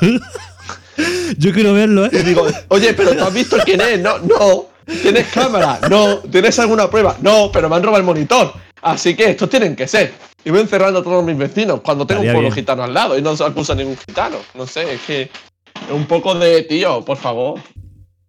Yo 1.37 1.53
quiero 1.53 1.73
verlo, 1.73 2.05
¿eh? 2.05 2.09
Y 2.11 2.17
digo, 2.23 2.47
oye, 2.69 2.95
pero 2.95 3.15
¿tú 3.15 3.23
has 3.23 3.33
visto 3.33 3.57
quién 3.63 3.79
es? 3.81 3.99
No, 3.99 4.17
no. 4.17 4.65
¿Tienes 5.03 5.27
cámara? 5.27 5.79
No. 5.87 6.17
¿Tienes 6.31 6.57
alguna 6.57 6.89
prueba? 6.89 7.15
No, 7.21 7.51
pero 7.53 7.69
me 7.69 7.75
han 7.75 7.83
robado 7.83 7.99
el 7.99 8.05
monitor. 8.05 8.53
Así 8.81 9.15
que 9.15 9.29
estos 9.29 9.51
tienen 9.51 9.75
que 9.75 9.87
ser. 9.87 10.11
Y 10.43 10.49
voy 10.49 10.61
encerrando 10.61 11.01
a 11.01 11.03
todos 11.03 11.23
mis 11.23 11.37
vecinos 11.37 11.81
cuando 11.81 12.07
tengo 12.07 12.21
un 12.21 12.27
pueblo 12.27 12.41
bien. 12.41 12.53
gitano 12.53 12.83
al 12.83 12.93
lado 12.93 13.15
y 13.17 13.21
no 13.21 13.37
se 13.37 13.43
acusa 13.43 13.73
a 13.73 13.75
ningún 13.75 13.97
gitano. 13.97 14.37
No 14.55 14.65
sé, 14.65 14.93
es 14.93 15.01
que. 15.01 15.21
es 15.21 15.31
Un 15.91 16.07
poco 16.07 16.33
de 16.33 16.63
tío, 16.63 17.05
por 17.05 17.17
favor. 17.17 17.59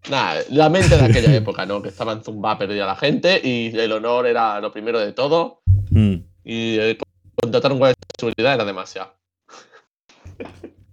Nada, 0.09 0.41
la 0.51 0.69
mente 0.71 0.97
de 0.97 1.05
aquella 1.05 1.35
época, 1.35 1.67
¿no? 1.67 1.83
Que 1.83 1.89
estaba 1.89 2.13
en 2.13 2.23
Zumba 2.23 2.57
perdida 2.57 2.87
la 2.87 2.97
gente 2.97 3.41
y 3.43 3.77
el 3.79 3.93
honor 3.93 4.27
era 4.27 4.61
lo 4.61 4.73
primero 4.73 4.99
de 4.99 5.13
todo. 5.13 5.61
Mm, 5.91 6.15
Y 6.45 6.79
eh, 6.79 6.99
contratar 7.41 7.73
un 7.73 7.79
guardia 7.79 7.97
de 8.01 8.21
seguridad 8.21 8.55
era 8.55 8.65
demasiado. 8.65 9.15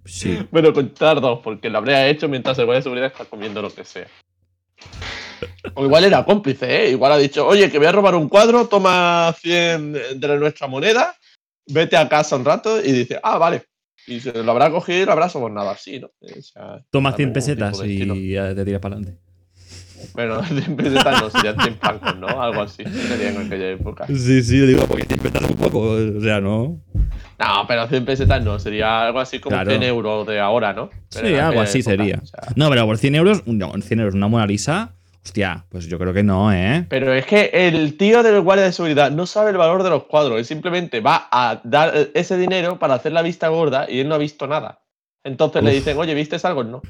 sí. 0.05 0.37
Bueno, 0.51 0.73
contar 0.73 1.21
dos, 1.21 1.39
porque 1.43 1.69
lo 1.69 1.77
habría 1.77 2.07
hecho 2.07 2.27
mientras 2.27 2.57
el 2.59 2.65
guardia 2.65 2.79
de 2.79 2.83
seguridad 2.83 3.07
está 3.07 3.25
comiendo 3.25 3.61
lo 3.61 3.73
que 3.73 3.83
sea. 3.83 4.07
O 5.75 5.85
igual 5.85 6.03
era 6.05 6.25
cómplice, 6.25 6.85
¿eh? 6.85 6.91
Igual 6.91 7.11
ha 7.11 7.17
dicho, 7.17 7.45
oye, 7.45 7.69
que 7.69 7.77
voy 7.77 7.87
a 7.87 7.91
robar 7.91 8.15
un 8.15 8.27
cuadro, 8.27 8.67
toma 8.67 9.33
100 9.39 10.19
de 10.19 10.37
nuestra 10.39 10.67
moneda, 10.67 11.15
vete 11.67 11.95
a 11.97 12.09
casa 12.09 12.35
un 12.35 12.45
rato 12.45 12.79
y 12.79 12.91
dice, 12.91 13.19
ah, 13.21 13.37
vale. 13.37 13.65
Y 14.07 14.19
se 14.21 14.41
lo 14.43 14.51
habrá 14.51 14.69
cogido 14.71 15.03
y 15.03 15.05
lo 15.05 15.11
habrá 15.11 15.29
sobornado 15.29 15.69
así, 15.69 15.99
¿no? 15.99 16.07
O 16.21 16.41
sea, 16.41 16.81
Toma 16.89 17.09
algún 17.09 17.17
100 17.17 17.33
pesetas 17.33 17.81
y 17.85 18.31
ya 18.31 18.55
te 18.55 18.63
tiras 18.65 18.79
para 18.81 18.95
adelante. 18.95 19.19
Bueno, 20.13 20.43
100 20.45 20.75
pesetas 20.75 21.21
no, 21.21 21.29
serían 21.29 21.59
100 21.61 21.77
francos, 21.77 22.17
¿no? 22.17 22.27
Algo 22.41 22.61
así, 22.61 22.83
sería 22.83 23.29
en 23.31 23.45
aquella 23.45 23.69
época. 23.71 24.07
Sí, 24.07 24.41
sí, 24.43 24.59
digo, 24.65 24.83
porque 24.87 25.05
100 25.05 25.19
pesetas 25.19 25.49
un 25.49 25.57
poco. 25.57 25.79
O 25.91 26.21
sea, 26.21 26.39
no. 26.39 26.79
No, 27.39 27.65
pero 27.67 27.87
100 27.87 28.05
pesetas 28.05 28.43
no, 28.43 28.57
sería 28.59 29.05
algo 29.07 29.19
así 29.19 29.39
como 29.39 29.55
Claro. 29.55 29.69
100 29.71 29.83
euros 29.83 30.25
de 30.25 30.39
ahora, 30.39 30.73
¿no? 30.73 30.89
Pero 31.13 31.27
Sí, 31.27 31.35
algo 31.35 31.61
así 31.61 31.79
época, 31.79 31.95
sería. 31.97 32.19
o 32.21 32.25
sea, 32.25 32.39
No, 32.55 32.69
pero 32.69 32.85
por 32.85 32.97
100 32.97 33.15
euros, 33.15 33.43
no, 33.45 33.73
100 33.79 33.99
euros 33.99 34.15
una 34.15 34.27
Mona 34.27 34.47
Lisa. 34.47 34.93
Hostia, 35.27 35.65
pues 35.67 35.87
yo 35.87 35.99
creo 35.99 36.13
que 36.13 36.23
no, 36.23 36.53
¿eh? 36.53 36.85
Pero 36.87 37.13
es 37.13 37.25
que 37.25 37.49
el 37.51 37.97
tío 37.97 38.23
del 38.23 38.39
guardia 38.39 38.63
de 38.63 38.71
seguridad 38.71 39.11
no 39.11 39.25
sabe 39.25 39.51
el 39.51 39.57
valor 39.57 39.83
de 39.83 39.89
los 39.89 40.05
cuadros. 40.05 40.37
Él 40.39 40.45
simplemente 40.45 41.01
va 41.01 41.27
a 41.29 41.59
dar 41.65 41.93
ese 42.13 42.37
dinero 42.37 42.79
para 42.79 42.93
hacer 42.93 43.11
la 43.11 43.21
vista 43.21 43.49
gorda 43.49 43.91
y 43.91 43.99
él 43.99 44.07
no 44.07 44.15
ha 44.15 44.19
visto 44.19 44.47
nada. 44.47 44.79
Entonces 45.25 45.61
le 45.63 45.71
dicen, 45.71 45.97
oye, 45.97 46.13
¿vistes 46.13 46.45
algo? 46.45 46.63
No. 46.63 46.81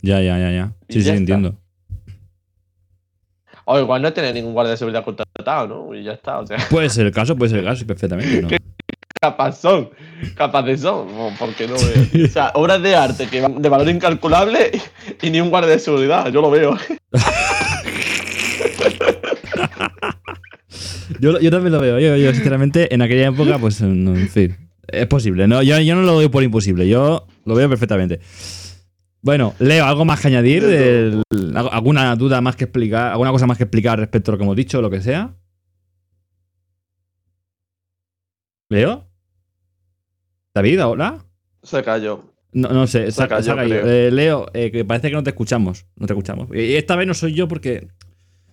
Ya, 0.00 0.22
ya, 0.22 0.38
ya, 0.38 0.50
ya. 0.52 0.72
Y 0.88 0.94
Sí, 0.94 1.02
sí, 1.02 1.08
está. 1.10 1.18
entiendo. 1.18 1.58
O 3.66 3.78
igual 3.78 4.00
no 4.00 4.10
tiene 4.14 4.32
ningún 4.32 4.54
guardia 4.54 4.70
de 4.70 4.76
seguridad 4.78 5.04
contratado, 5.04 5.66
¿no? 5.68 5.94
Y 5.94 6.02
ya 6.02 6.12
está. 6.12 6.38
O 6.38 6.46
sea, 6.46 6.56
Puede 6.70 6.88
ser 6.88 7.04
el 7.04 7.12
caso, 7.12 7.36
puede 7.36 7.50
ser 7.50 7.58
el 7.58 7.66
caso, 7.66 7.86
perfectamente. 7.86 8.40
¿no? 8.40 8.48
capaz 9.24 9.60
son. 9.60 9.90
Capaces 10.34 10.80
son. 10.80 11.08
Porque 11.38 11.66
no 11.66 11.74
veo. 11.74 12.26
O 12.26 12.28
sea, 12.28 12.52
obras 12.54 12.82
de 12.82 12.94
arte 12.94 13.26
que 13.26 13.40
van 13.40 13.62
de 13.62 13.68
valor 13.68 13.88
incalculable 13.88 14.70
y, 15.22 15.26
y 15.26 15.30
ni 15.30 15.40
un 15.40 15.50
guardia 15.50 15.72
de 15.72 15.78
seguridad. 15.78 16.30
Yo 16.30 16.40
lo 16.40 16.50
veo. 16.50 16.76
Yo, 21.20 21.38
yo 21.38 21.50
también 21.50 21.72
lo 21.72 21.80
veo. 21.80 21.98
Yo, 21.98 22.16
yo, 22.16 22.32
sinceramente, 22.34 22.92
en 22.94 23.00
aquella 23.00 23.28
época, 23.28 23.58
pues, 23.58 23.80
no, 23.80 24.14
en 24.16 24.28
fin. 24.28 24.56
Es 24.88 25.06
posible. 25.06 25.46
No, 25.46 25.62
yo, 25.62 25.78
yo 25.78 25.94
no 25.94 26.02
lo 26.02 26.14
doy 26.14 26.28
por 26.28 26.42
imposible. 26.42 26.88
Yo 26.88 27.26
lo 27.44 27.54
veo 27.54 27.68
perfectamente. 27.68 28.20
Bueno, 29.22 29.54
Leo, 29.58 29.86
¿algo 29.86 30.04
más 30.04 30.20
que 30.20 30.28
añadir? 30.28 30.64
¿Alguna 31.54 32.14
duda 32.16 32.40
más 32.40 32.56
que 32.56 32.64
explicar? 32.64 33.12
¿Alguna 33.12 33.30
cosa 33.30 33.46
más 33.46 33.56
que 33.56 33.64
explicar 33.64 33.98
respecto 33.98 34.30
a 34.30 34.32
lo 34.32 34.38
que 34.38 34.44
hemos 34.44 34.56
dicho 34.56 34.78
o 34.78 34.82
lo 34.82 34.90
que 34.90 35.00
sea? 35.00 35.34
¿Leo? 38.68 39.06
¿David, 40.54 40.78
ahora? 40.78 41.18
Se 41.62 41.82
cayó. 41.82 42.32
No, 42.52 42.68
no 42.68 42.86
sé, 42.86 43.10
Se 43.10 43.26
cayó, 43.26 43.56
creo. 43.56 43.86
Eh, 43.86 44.10
Leo, 44.12 44.46
eh, 44.54 44.70
que 44.70 44.84
parece 44.84 45.08
que 45.08 45.14
no 45.16 45.24
te 45.24 45.30
escuchamos. 45.30 45.86
No 45.96 46.06
te 46.06 46.12
escuchamos. 46.12 46.48
Y 46.54 46.76
esta 46.76 46.94
vez 46.94 47.08
no 47.08 47.14
soy 47.14 47.34
yo 47.34 47.48
porque 47.48 47.88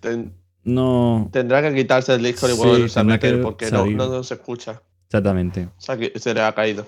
Ten- 0.00 0.34
no. 0.64 1.28
tendrá 1.32 1.62
que 1.62 1.72
quitarse 1.72 2.12
el 2.14 2.22
Discord 2.22 2.50
y 2.50 2.54
Sí, 2.54 2.58
volverse 2.58 2.98
a 3.00 3.04
meter 3.04 3.36
que 3.36 3.42
porque 3.42 3.70
no, 3.70 3.86
no, 3.86 4.08
no 4.08 4.24
se 4.24 4.34
escucha. 4.34 4.82
Exactamente. 5.06 5.68
Se, 5.78 5.92
ha 5.92 6.34
le 6.34 6.40
ha 6.40 6.52
caído. 6.52 6.84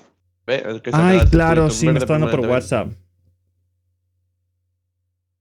¿Ve? 0.47 0.57
El 0.67 0.83
que 0.83 0.91
se 0.91 0.97
ha 0.97 1.09
Ay, 1.09 1.21
claro, 1.31 1.71
sí, 1.71 1.87
me 1.87 1.99
está 2.01 2.15
dando 2.15 2.31
por. 2.31 2.41
WhatsApp. 2.41 2.89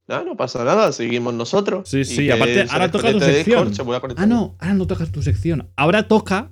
No, 0.08 0.24
no 0.24 0.38
pasa 0.38 0.64
nada, 0.64 0.92
seguimos 0.92 1.34
nosotros. 1.34 1.90
Sí, 1.90 2.06
sí, 2.06 2.30
aparte, 2.30 2.68
ahora 2.70 2.92
toca 2.92 3.12
tu 3.12 3.20
Discord, 3.20 3.74
sección. 3.74 3.74
se. 3.74 3.82
Ah, 4.18 4.26
no, 4.28 4.56
ahora 4.60 4.74
no 4.76 4.86
tocas 4.86 5.12
tu 5.12 5.24
sección. 5.24 5.70
Ahora 5.76 6.08
toca. 6.08 6.52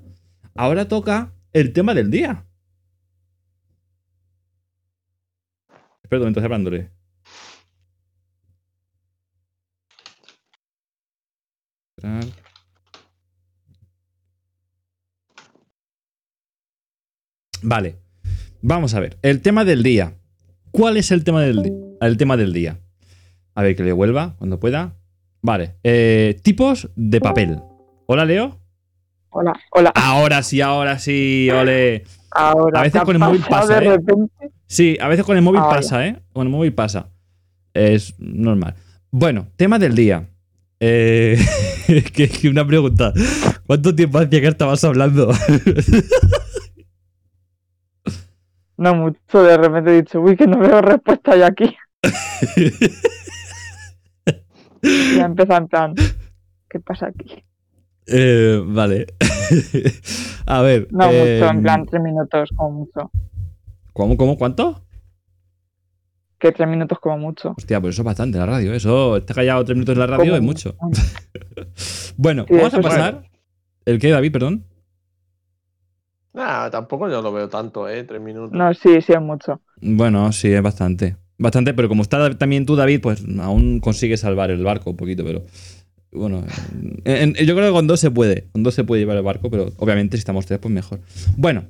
Ahora 0.56 0.88
toca 0.88 1.34
el 1.54 1.74
tema 1.74 1.94
del 1.94 2.10
día. 2.10 2.46
Momento, 6.12 6.40
estoy 6.40 6.44
hablándole. 6.46 6.90
Vale. 17.62 17.96
Vamos 18.62 18.94
a 18.94 19.00
ver. 19.00 19.18
El 19.22 19.42
tema 19.42 19.66
del 19.66 19.84
día. 19.84 20.16
¿Cuál 20.72 20.98
es 20.98 21.12
el 21.12 21.24
tema 21.24 21.42
del, 21.42 21.96
el 22.00 22.18
tema 22.18 22.38
del 22.38 22.54
día? 22.54 22.80
A 23.56 23.62
ver, 23.64 23.76
que 23.76 23.84
le 23.84 23.92
vuelva 23.92 24.36
cuando 24.38 24.60
pueda. 24.60 24.96
Vale. 25.42 25.76
eh, 25.84 26.40
tipos 26.44 26.90
de 26.96 27.20
papel. 27.20 27.60
Hola, 28.06 28.26
Leo. 28.26 28.60
Hola, 29.30 29.54
hola. 29.72 29.92
Ahora 29.96 30.44
sí, 30.44 30.62
ahora 30.62 31.00
sí, 31.00 31.50
ole. 31.50 32.04
Ahora, 32.32 32.80
a 32.80 32.84
veces 32.84 32.94
¿qué 32.94 33.00
ha 33.00 33.06
con 33.06 33.16
el 33.16 33.20
móvil 33.20 33.44
pasa, 33.50 33.80
de 33.80 33.86
¿eh? 33.86 33.90
repente? 33.90 34.52
Sí, 34.68 34.98
a 35.02 35.08
veces 35.08 35.26
con 35.26 35.36
el 35.36 35.44
móvil 35.44 35.62
Ah, 35.64 35.70
pasa, 35.70 36.08
¿eh? 36.08 36.22
Con 36.34 36.48
el 36.48 36.52
móvil 36.52 36.74
pasa. 36.74 37.10
Es 37.74 38.16
normal. 38.20 38.76
Bueno, 39.12 39.48
tema 39.58 39.78
del 39.80 39.96
día. 39.96 40.28
Eh, 40.80 41.38
que, 42.14 42.30
que 42.30 42.50
una 42.50 42.66
pregunta. 42.66 43.14
¿Cuánto 43.68 43.94
tiempo 43.94 44.20
hacía 44.20 44.42
que 44.42 44.48
estabas 44.48 44.84
hablando? 44.84 45.32
No 48.78 48.96
mucho, 48.96 49.44
de 49.44 49.58
repente 49.58 49.92
he 49.92 50.02
dicho, 50.02 50.20
uy, 50.20 50.36
que 50.36 50.48
no 50.48 50.58
veo 50.58 50.82
respuesta 50.82 51.36
ya 51.36 51.48
aquí. 51.48 51.76
Ya 54.84 55.26
empieza 55.26 55.58
en 55.58 55.68
plan, 55.68 55.94
¿qué 56.68 56.80
pasa 56.80 57.06
aquí? 57.08 57.44
Eh, 58.08 58.62
vale. 58.66 59.08
a 60.46 60.62
ver. 60.62 60.88
No 60.92 61.08
mucho, 61.08 61.50
en 61.50 61.62
plan 61.62 61.86
tres 61.86 62.02
minutos 62.02 62.50
como 62.56 62.72
mucho. 62.72 63.12
¿Cómo, 63.94 64.18
cómo, 64.18 64.38
cuánto? 64.38 64.82
Que 66.40 66.52
tres 66.52 66.68
minutos 66.68 67.00
como 67.00 67.18
mucho. 67.18 67.54
Hostia, 67.58 67.80
pues 67.80 67.96
eso 67.96 68.02
es 68.02 68.06
bastante 68.06 68.38
la 68.38 68.46
radio. 68.46 68.74
Eso, 68.74 69.18
está 69.18 69.34
callado 69.34 69.64
tres 69.64 69.76
minutos 69.76 69.94
en 69.94 70.00
la 70.00 70.08
radio 70.08 70.36
es 70.36 70.42
mucho. 70.42 70.76
Bueno, 72.18 72.46
Sí, 72.48 72.56
vamos 72.56 72.74
a 72.74 72.82
pasar. 72.82 73.24
¿El 73.86 73.98
qué, 73.98 74.10
David? 74.10 74.32
Perdón. 74.32 74.66
Nah, 76.34 76.70
tampoco 76.70 77.10
yo 77.10 77.22
lo 77.22 77.32
veo 77.32 77.50
tanto, 77.50 77.90
¿eh? 77.90 78.04
Tres 78.04 78.22
minutos. 78.22 78.52
No, 78.52 78.74
sí, 78.74 79.02
sí 79.02 79.14
es 79.14 79.22
mucho. 79.22 79.62
Bueno, 79.82 80.32
sí, 80.32 80.52
es 80.52 80.62
bastante. 80.62 81.18
Bastante, 81.38 81.74
pero 81.74 81.90
como 81.90 82.04
está 82.04 82.38
también 82.38 82.66
tú, 82.66 82.76
David, 82.76 83.02
pues 83.02 83.26
aún 83.40 83.80
consigues 83.80 84.20
salvar 84.20 84.52
el 84.52 84.64
barco 84.64 84.92
un 84.92 84.98
poquito, 84.98 85.24
pero. 85.24 85.42
Bueno, 86.12 86.44
en- 87.06 87.36
en- 87.38 87.46
yo 87.46 87.56
creo 87.56 87.68
que 87.68 87.74
con 87.74 87.88
dos 87.88 88.00
se 88.00 88.12
puede. 88.12 88.48
Con 88.52 88.64
dos 88.64 88.74
se 88.76 88.84
puede 88.84 89.02
llevar 89.02 89.18
el 89.18 89.24
barco, 89.24 89.50
pero 89.50 89.72
obviamente 89.78 90.18
si 90.18 90.20
estamos 90.20 90.46
tres, 90.46 90.60
pues 90.60 90.74
mejor. 90.74 91.00
Bueno, 91.38 91.70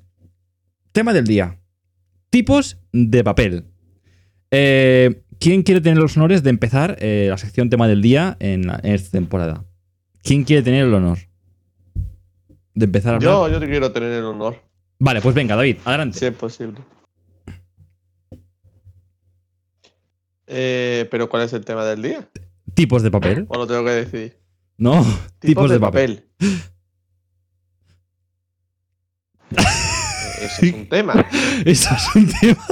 tema 0.92 1.14
del 1.14 1.26
día. 1.26 1.60
Tipos 2.30 2.78
de 2.92 3.24
papel. 3.24 3.66
Eh, 4.52 5.22
¿Quién 5.40 5.64
quiere 5.64 5.82
tener 5.82 5.98
los 5.98 6.16
honores 6.18 6.44
de 6.44 6.50
empezar 6.50 6.98
eh, 7.00 7.28
la 7.30 7.38
sección 7.38 7.70
tema 7.70 7.88
del 7.88 8.02
día 8.02 8.38
en, 8.40 8.68
la- 8.68 8.80
en 8.84 8.94
esta 8.94 9.12
temporada? 9.12 9.64
¿Quién 10.24 10.44
quiere 10.44 10.62
tener 10.64 10.86
el 10.86 10.94
honor? 10.94 11.18
De 12.74 12.86
empezar 12.86 13.14
a 13.14 13.16
hablar. 13.18 13.32
Yo, 13.34 13.50
yo 13.50 13.60
te 13.60 13.68
quiero 13.68 13.92
tener 13.92 14.12
el 14.12 14.24
honor, 14.26 14.56
Vale, 15.00 15.20
pues 15.22 15.34
venga, 15.36 15.56
David, 15.56 15.78
adelante. 15.84 16.18
si 16.20 16.26
es 16.26 16.34
posible. 16.34 16.80
Eh, 20.48 21.08
pero 21.10 21.30
¿cuál 21.30 21.44
es 21.44 21.54
el 21.54 21.64
tema 21.66 21.86
del 21.86 22.02
día? 22.02 22.28
Tipos 22.74 23.04
de 23.04 23.12
papel. 23.12 23.46
¿O 23.50 23.58
lo 23.58 23.68
tengo 23.68 23.84
que 23.86 23.92
decidir? 23.92 24.38
No, 24.78 25.06
tipos, 25.40 25.70
de, 25.72 25.80
papel. 25.80 26.26
Eh, 26.40 26.48
Eso 30.42 30.66
es 30.66 30.74
un 30.74 30.90
tema. 30.90 31.26
Eso 31.66 31.90
es 31.94 32.16
un 32.16 32.28
tema. 32.28 32.68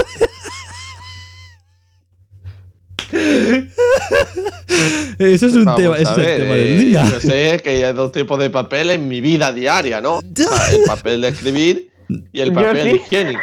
Eso 5.20 5.48
es 5.48 5.54
un 5.54 5.66
Vamos 5.66 5.82
tema, 5.82 5.98
eso 5.98 6.12
es 6.12 6.28
el 6.28 6.38
tema 6.38 6.56
eh, 6.56 6.58
del 6.58 6.80
día. 6.80 7.06
Yo 7.10 7.20
sé 7.20 7.60
que 7.64 7.86
hay 7.86 7.94
dos 7.94 8.12
tipos 8.12 8.40
de 8.40 8.50
papel 8.50 8.92
en 8.92 9.08
mi 9.08 9.22
vida 9.22 9.52
diaria, 9.52 10.00
¿no? 10.02 10.22
El 10.22 10.84
papel 10.86 11.22
de 11.22 11.28
escribir 11.30 11.89
y 12.34 12.40
el 12.42 12.52
papel 12.54 12.92
sí. 12.92 12.96
higiénico. 12.98 13.42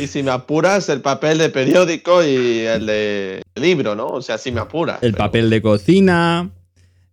Y 0.00 0.06
si 0.06 0.22
me 0.22 0.30
apuras, 0.30 0.88
el 0.88 1.00
papel 1.00 1.38
de 1.38 1.48
periódico 1.50 2.24
y 2.24 2.60
el 2.60 2.86
de 2.86 3.42
libro, 3.56 3.94
¿no? 3.94 4.06
O 4.06 4.22
sea, 4.22 4.38
si 4.38 4.52
me 4.52 4.60
apuras. 4.60 5.02
El 5.02 5.12
pero- 5.12 5.24
papel 5.24 5.50
de 5.50 5.60
cocina, 5.62 6.50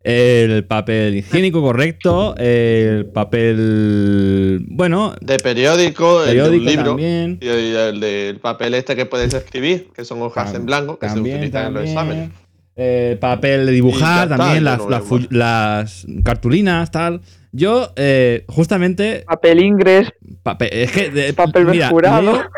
el 0.04 0.64
papel 0.66 1.16
higiénico 1.18 1.62
correcto, 1.62 2.36
el 2.38 3.06
papel. 3.08 4.66
Bueno, 4.70 5.14
De 5.22 5.38
periódico, 5.38 6.24
el 6.24 6.38
de 6.38 6.50
un 6.50 6.66
libro. 6.66 6.86
también. 6.86 7.38
Y 7.42 7.48
el 7.48 8.00
del 8.00 8.40
papel 8.40 8.74
este 8.74 8.96
que 8.96 9.06
puedes 9.06 9.34
escribir, 9.34 9.90
que 9.96 10.06
son 10.06 10.22
hojas 10.22 10.54
en 10.56 10.66
blanco, 10.66 10.98
que 10.98 11.08
se 11.08 11.16
También, 11.16 11.38
utilizan 11.38 11.68
en 11.68 11.74
los 11.74 11.84
exámenes. 11.84 12.30
Eh, 12.78 13.18
papel 13.20 13.66
de 13.66 13.74
dibujar, 13.74 14.30
también 14.30 14.64
las, 14.64 14.80
no 14.80 14.90
las, 14.90 15.04
las 15.30 16.06
cartulinas, 16.24 16.90
tal. 16.90 17.22
Yo, 17.52 17.92
eh, 17.98 18.46
justamente, 18.48 19.24
Papel 19.28 19.62
ingres, 19.64 20.12
papel, 20.44 20.70
es 20.72 20.92
que. 20.92 21.10
de- 21.10 21.34
papel 21.34 21.66
mira, 21.66 21.88
perforado. 21.88 22.22
Leo- 22.34 22.50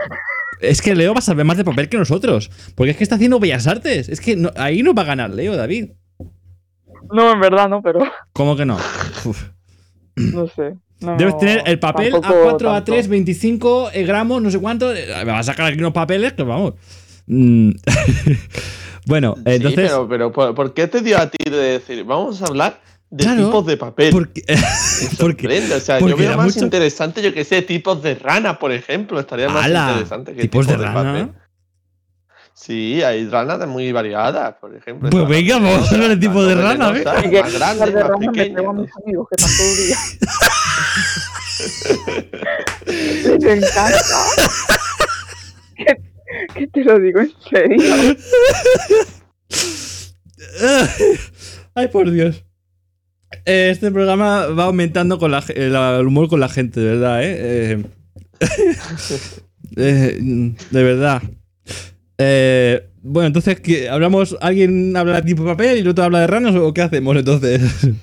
es 0.62 0.82
que 0.82 0.96
Leo 0.96 1.14
va 1.14 1.20
a 1.20 1.22
saber 1.22 1.46
más 1.46 1.58
de 1.58 1.64
papel 1.66 1.90
que 1.90 1.98
nosotros. 1.98 2.50
Porque 2.76 2.92
es 2.92 2.98
que 2.98 3.04
está 3.04 3.16
haciendo 3.16 3.40
bellas 3.40 3.68
artes. 3.68 4.08
Es 4.08 4.22
que 4.22 4.36
no- 4.36 4.52
ahí 4.56 4.84
no 4.84 4.94
va 4.94 5.02
a 5.02 5.06
ganar 5.06 5.30
Leo, 5.32 5.56
David. 5.58 5.92
No, 7.12 7.32
en 7.34 7.40
verdad 7.42 7.68
no, 7.70 7.82
pero 7.82 8.00
¿Cómo 8.34 8.56
que 8.56 8.66
no? 8.66 8.78
Uf. 9.26 9.44
no 10.16 10.48
sé. 10.48 10.76
No, 11.02 11.18
Debes 11.18 11.38
tener 11.38 11.64
el 11.66 11.80
papel 11.80 12.12
tampoco 12.14 12.58
A4, 12.58 12.60
A3, 12.70 12.86
tanto. 12.86 13.10
25 13.10 13.90
eh, 13.94 14.04
gramos, 14.06 14.42
no 14.42 14.50
sé 14.50 14.60
cuánto. 14.60 14.94
Eh, 14.94 15.06
Me 15.26 15.32
va 15.32 15.40
a 15.40 15.44
sacar 15.44 15.66
aquí 15.68 15.80
unos 15.80 15.92
papeles 15.92 16.32
que 16.34 16.44
vamos. 16.44 16.76
Mm. 17.28 17.72
bueno, 19.08 19.34
Sí, 19.38 19.42
entonces. 19.46 19.90
pero, 19.90 20.08
pero 20.08 20.32
¿por, 20.32 20.56
por 20.56 20.74
qué 20.74 20.88
te 20.88 21.02
dio 21.02 21.18
a 21.18 21.30
ti 21.30 21.50
de 21.50 21.58
decir, 21.58 22.04
vamos 22.06 22.42
a 22.42 22.46
hablar 22.46 22.80
de 23.16 23.24
Claro, 23.26 23.46
tipos 23.46 23.66
de 23.68 23.78
papel? 23.78 24.10
porque, 24.12 24.44
porque, 25.20 25.48
o 25.76 25.80
sea, 25.80 26.00
porque 26.00 26.12
yo 26.12 26.18
veo 26.18 26.36
más 26.38 26.48
mucho- 26.48 26.64
interesante, 26.66 27.22
yo 27.22 27.32
que 27.34 27.44
sé, 27.44 27.62
tipos 27.62 28.02
de 28.02 28.16
rana, 28.16 28.58
por 28.58 28.72
ejemplo. 28.72 29.20
Estaría 29.20 29.50
más 29.50 29.66
¡Hala! 29.66 29.90
interesante 29.92 30.34
que 30.34 30.42
tipos 30.42 30.66
de 30.68 30.78
rana. 30.78 30.94
papel. 30.94 31.30
Sí, 32.56 33.02
hay 33.04 33.28
ranas 33.28 33.60
de 33.60 33.66
muy 33.68 33.92
variadas, 33.92 34.56
por 34.62 34.76
ejemplo. 34.76 35.10
Pues 35.10 35.28
venga, 35.28 35.60
rana 35.60 35.72
vamos 35.72 35.92
a 35.92 35.96
hablar 35.96 36.10
de 36.10 36.18
tipos 36.18 36.48
de 36.48 36.56
rana, 36.56 36.94
que 36.94 37.04
Más 37.04 37.54
grande, 37.54 37.86
de 37.86 37.94
más 37.94 37.94
rana 37.94 38.18
me 38.20 38.28
pequeña. 38.28 38.56
pego 38.56 38.70
a 38.70 38.74
mis 38.74 38.90
amigos 39.04 39.28
que 39.30 39.36
están 39.44 39.58
todo 39.58 39.70
el 39.70 39.78
día. 39.88 39.98
Les 43.38 43.44
encanta. 43.44 44.18
¿Qué, 45.76 45.86
qué 46.56 46.68
te 46.68 46.84
lo 46.84 47.00
digo 47.00 47.20
en 47.22 47.34
serio? 47.50 48.16
Ay, 51.76 51.88
por 51.90 52.10
Dios. 52.12 52.44
Eh, 53.46 53.70
Este 53.72 53.92
programa 53.92 54.48
va 54.48 54.66
aumentando 54.66 55.18
con 55.20 55.32
la, 55.32 55.42
ge- 55.42 55.54
el, 55.68 55.76
humor 56.08 56.28
con 56.30 56.40
la 56.40 56.50
gente, 56.50 56.80
de 56.80 56.86
verdad, 56.98 57.24
¿eh? 57.24 57.38
Eh, 57.40 57.84
eh, 59.78 60.54
de 60.72 60.84
verdad. 60.84 61.22
Eh, 62.18 62.88
bueno, 63.02 63.28
entonces, 63.28 63.60
¿qué? 63.60 63.90
¿hablamos? 63.90 64.38
¿Alguien 64.42 64.96
habla 64.96 65.22
de 65.22 65.28
tipo 65.28 65.44
papel 65.46 65.78
y 65.78 65.80
el 65.82 65.88
otro 65.88 66.04
habla 66.06 66.22
de 66.22 66.28
ranas 66.28 66.56
o 66.56 66.74
qué 66.74 66.82
hacemos 66.82 67.16
entonces? 67.16 67.62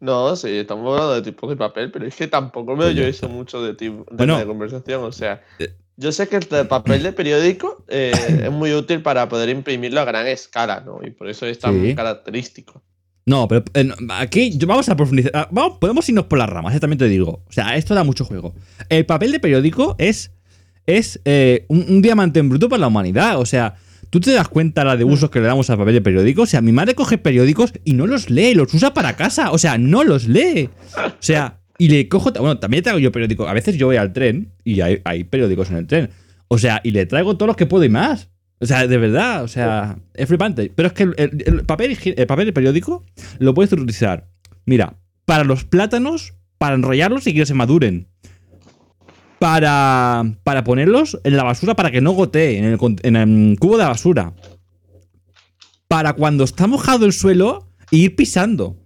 No, 0.00 0.36
sí, 0.36 0.50
estamos 0.50 0.86
hablando 0.92 1.14
de 1.14 1.22
tipos 1.22 1.48
de 1.48 1.56
papel, 1.56 1.90
pero 1.90 2.04
es 2.06 2.14
que 2.14 2.26
tampoco 2.26 2.76
veo 2.76 2.90
yo 2.90 3.04
eso 3.04 3.26
mucho 3.26 3.62
de 3.62 3.72
tipo 3.72 4.04
de, 4.10 4.16
Bueno. 4.18 4.38
de 4.38 4.44
conversación. 4.44 5.02
O 5.02 5.12
sea, 5.12 5.40
Eh. 5.58 5.70
yo 5.96 6.12
sé 6.12 6.28
que 6.28 6.36
el 6.36 6.46
papel 6.68 7.02
de 7.02 7.12
periódico 7.14 7.86
eh, 7.88 8.12
es 8.44 8.50
muy 8.52 8.74
útil 8.74 9.00
para 9.00 9.26
poder 9.30 9.48
imprimirlo 9.48 10.00
a 10.02 10.04
gran 10.04 10.26
escala, 10.26 10.80
¿no? 10.84 10.98
Y 11.02 11.08
por 11.10 11.30
eso 11.30 11.46
es 11.46 11.58
tan 11.58 11.80
Sí. 11.82 11.94
característico. 11.94 12.82
No, 13.26 13.48
pero 13.48 13.64
eh, 13.72 13.88
aquí 14.10 14.58
vamos 14.66 14.88
a 14.88 14.96
profundizar. 14.96 15.30
ah, 15.34 15.48
Vamos, 15.50 15.78
podemos 15.78 16.06
irnos 16.08 16.26
por 16.26 16.38
las 16.38 16.48
ramas, 16.48 16.74
eh, 16.74 16.80
también 16.80 16.98
te 16.98 17.08
digo. 17.08 17.42
O 17.48 17.52
sea, 17.52 17.76
esto 17.76 17.94
da 17.94 18.04
mucho 18.04 18.24
juego. 18.24 18.54
El 18.90 19.06
papel 19.06 19.32
de 19.32 19.40
periódico 19.40 19.96
es, 19.98 20.32
es 20.86 21.20
eh, 21.24 21.64
un, 21.68 21.86
un 21.88 22.02
diamante 22.02 22.40
en 22.40 22.48
bruto 22.50 22.68
para 22.68 22.80
la 22.80 22.88
humanidad. 22.88 23.40
O 23.40 23.46
sea, 23.46 23.76
¿tú 24.10 24.20
te 24.20 24.32
das 24.32 24.48
cuenta 24.48 24.84
la 24.84 24.96
de 24.96 25.04
usos 25.04 25.30
que 25.30 25.40
le 25.40 25.46
damos 25.46 25.70
al 25.70 25.78
papel 25.78 25.94
de 25.94 26.00
periódico? 26.02 26.42
O 26.42 26.46
sea, 26.46 26.60
mi 26.60 26.72
madre 26.72 26.94
coge 26.94 27.16
periódicos 27.16 27.72
y 27.84 27.94
no 27.94 28.06
los 28.06 28.28
lee, 28.28 28.54
los 28.54 28.72
usa 28.74 28.92
para 28.92 29.16
casa. 29.16 29.52
O 29.52 29.58
sea, 29.58 29.78
no 29.78 30.04
los 30.04 30.28
lee. 30.28 30.68
O 30.98 31.12
sea, 31.20 31.60
y 31.78 31.88
le 31.88 32.08
cojo. 32.10 32.30
Bueno, 32.32 32.58
también 32.58 32.82
traigo 32.82 32.98
yo 32.98 33.10
periódicos. 33.10 33.48
A 33.48 33.54
veces 33.54 33.78
yo 33.78 33.86
voy 33.86 33.96
al 33.96 34.12
tren 34.12 34.52
y 34.64 34.82
hay, 34.82 35.00
hay 35.04 35.24
periódicos 35.24 35.70
en 35.70 35.78
el 35.78 35.86
tren. 35.86 36.10
O 36.48 36.58
sea, 36.58 36.82
y 36.84 36.90
le 36.90 37.06
traigo 37.06 37.38
todos 37.38 37.46
los 37.46 37.56
que 37.56 37.64
puedo 37.64 37.84
y 37.84 37.88
más. 37.88 38.28
O 38.60 38.66
sea, 38.66 38.86
de 38.86 38.98
verdad, 38.98 39.42
o 39.44 39.48
sea, 39.48 39.98
es 40.14 40.28
flipante. 40.28 40.72
Pero 40.74 40.88
es 40.88 40.92
que 40.94 41.02
el, 41.04 41.14
el- 41.18 41.44
el 41.46 41.64
papel, 41.66 41.98
el 42.46 42.52
periódico 42.52 43.04
lo 43.38 43.52
puedes 43.54 43.72
utilizar, 43.72 44.28
mira, 44.64 44.96
para 45.24 45.44
los 45.44 45.64
plátanos, 45.64 46.34
para 46.58 46.74
enrollarlos 46.76 47.26
y 47.26 47.34
que 47.34 47.46
se 47.46 47.54
maduren. 47.54 48.06
Para, 49.38 50.24
para 50.44 50.64
ponerlos 50.64 51.18
en 51.24 51.36
la 51.36 51.42
basura 51.42 51.74
para 51.74 51.90
que 51.90 52.00
no 52.00 52.12
gotee 52.12 52.58
en 52.58 52.64
el, 52.64 52.78
en 53.02 53.16
el 53.16 53.58
cubo 53.58 53.76
de 53.76 53.84
basura. 53.84 54.32
Para 55.88 56.14
cuando 56.14 56.44
está 56.44 56.66
mojado 56.66 57.04
el 57.04 57.12
suelo, 57.12 57.68
ir 57.90 58.16
pisando. 58.16 58.76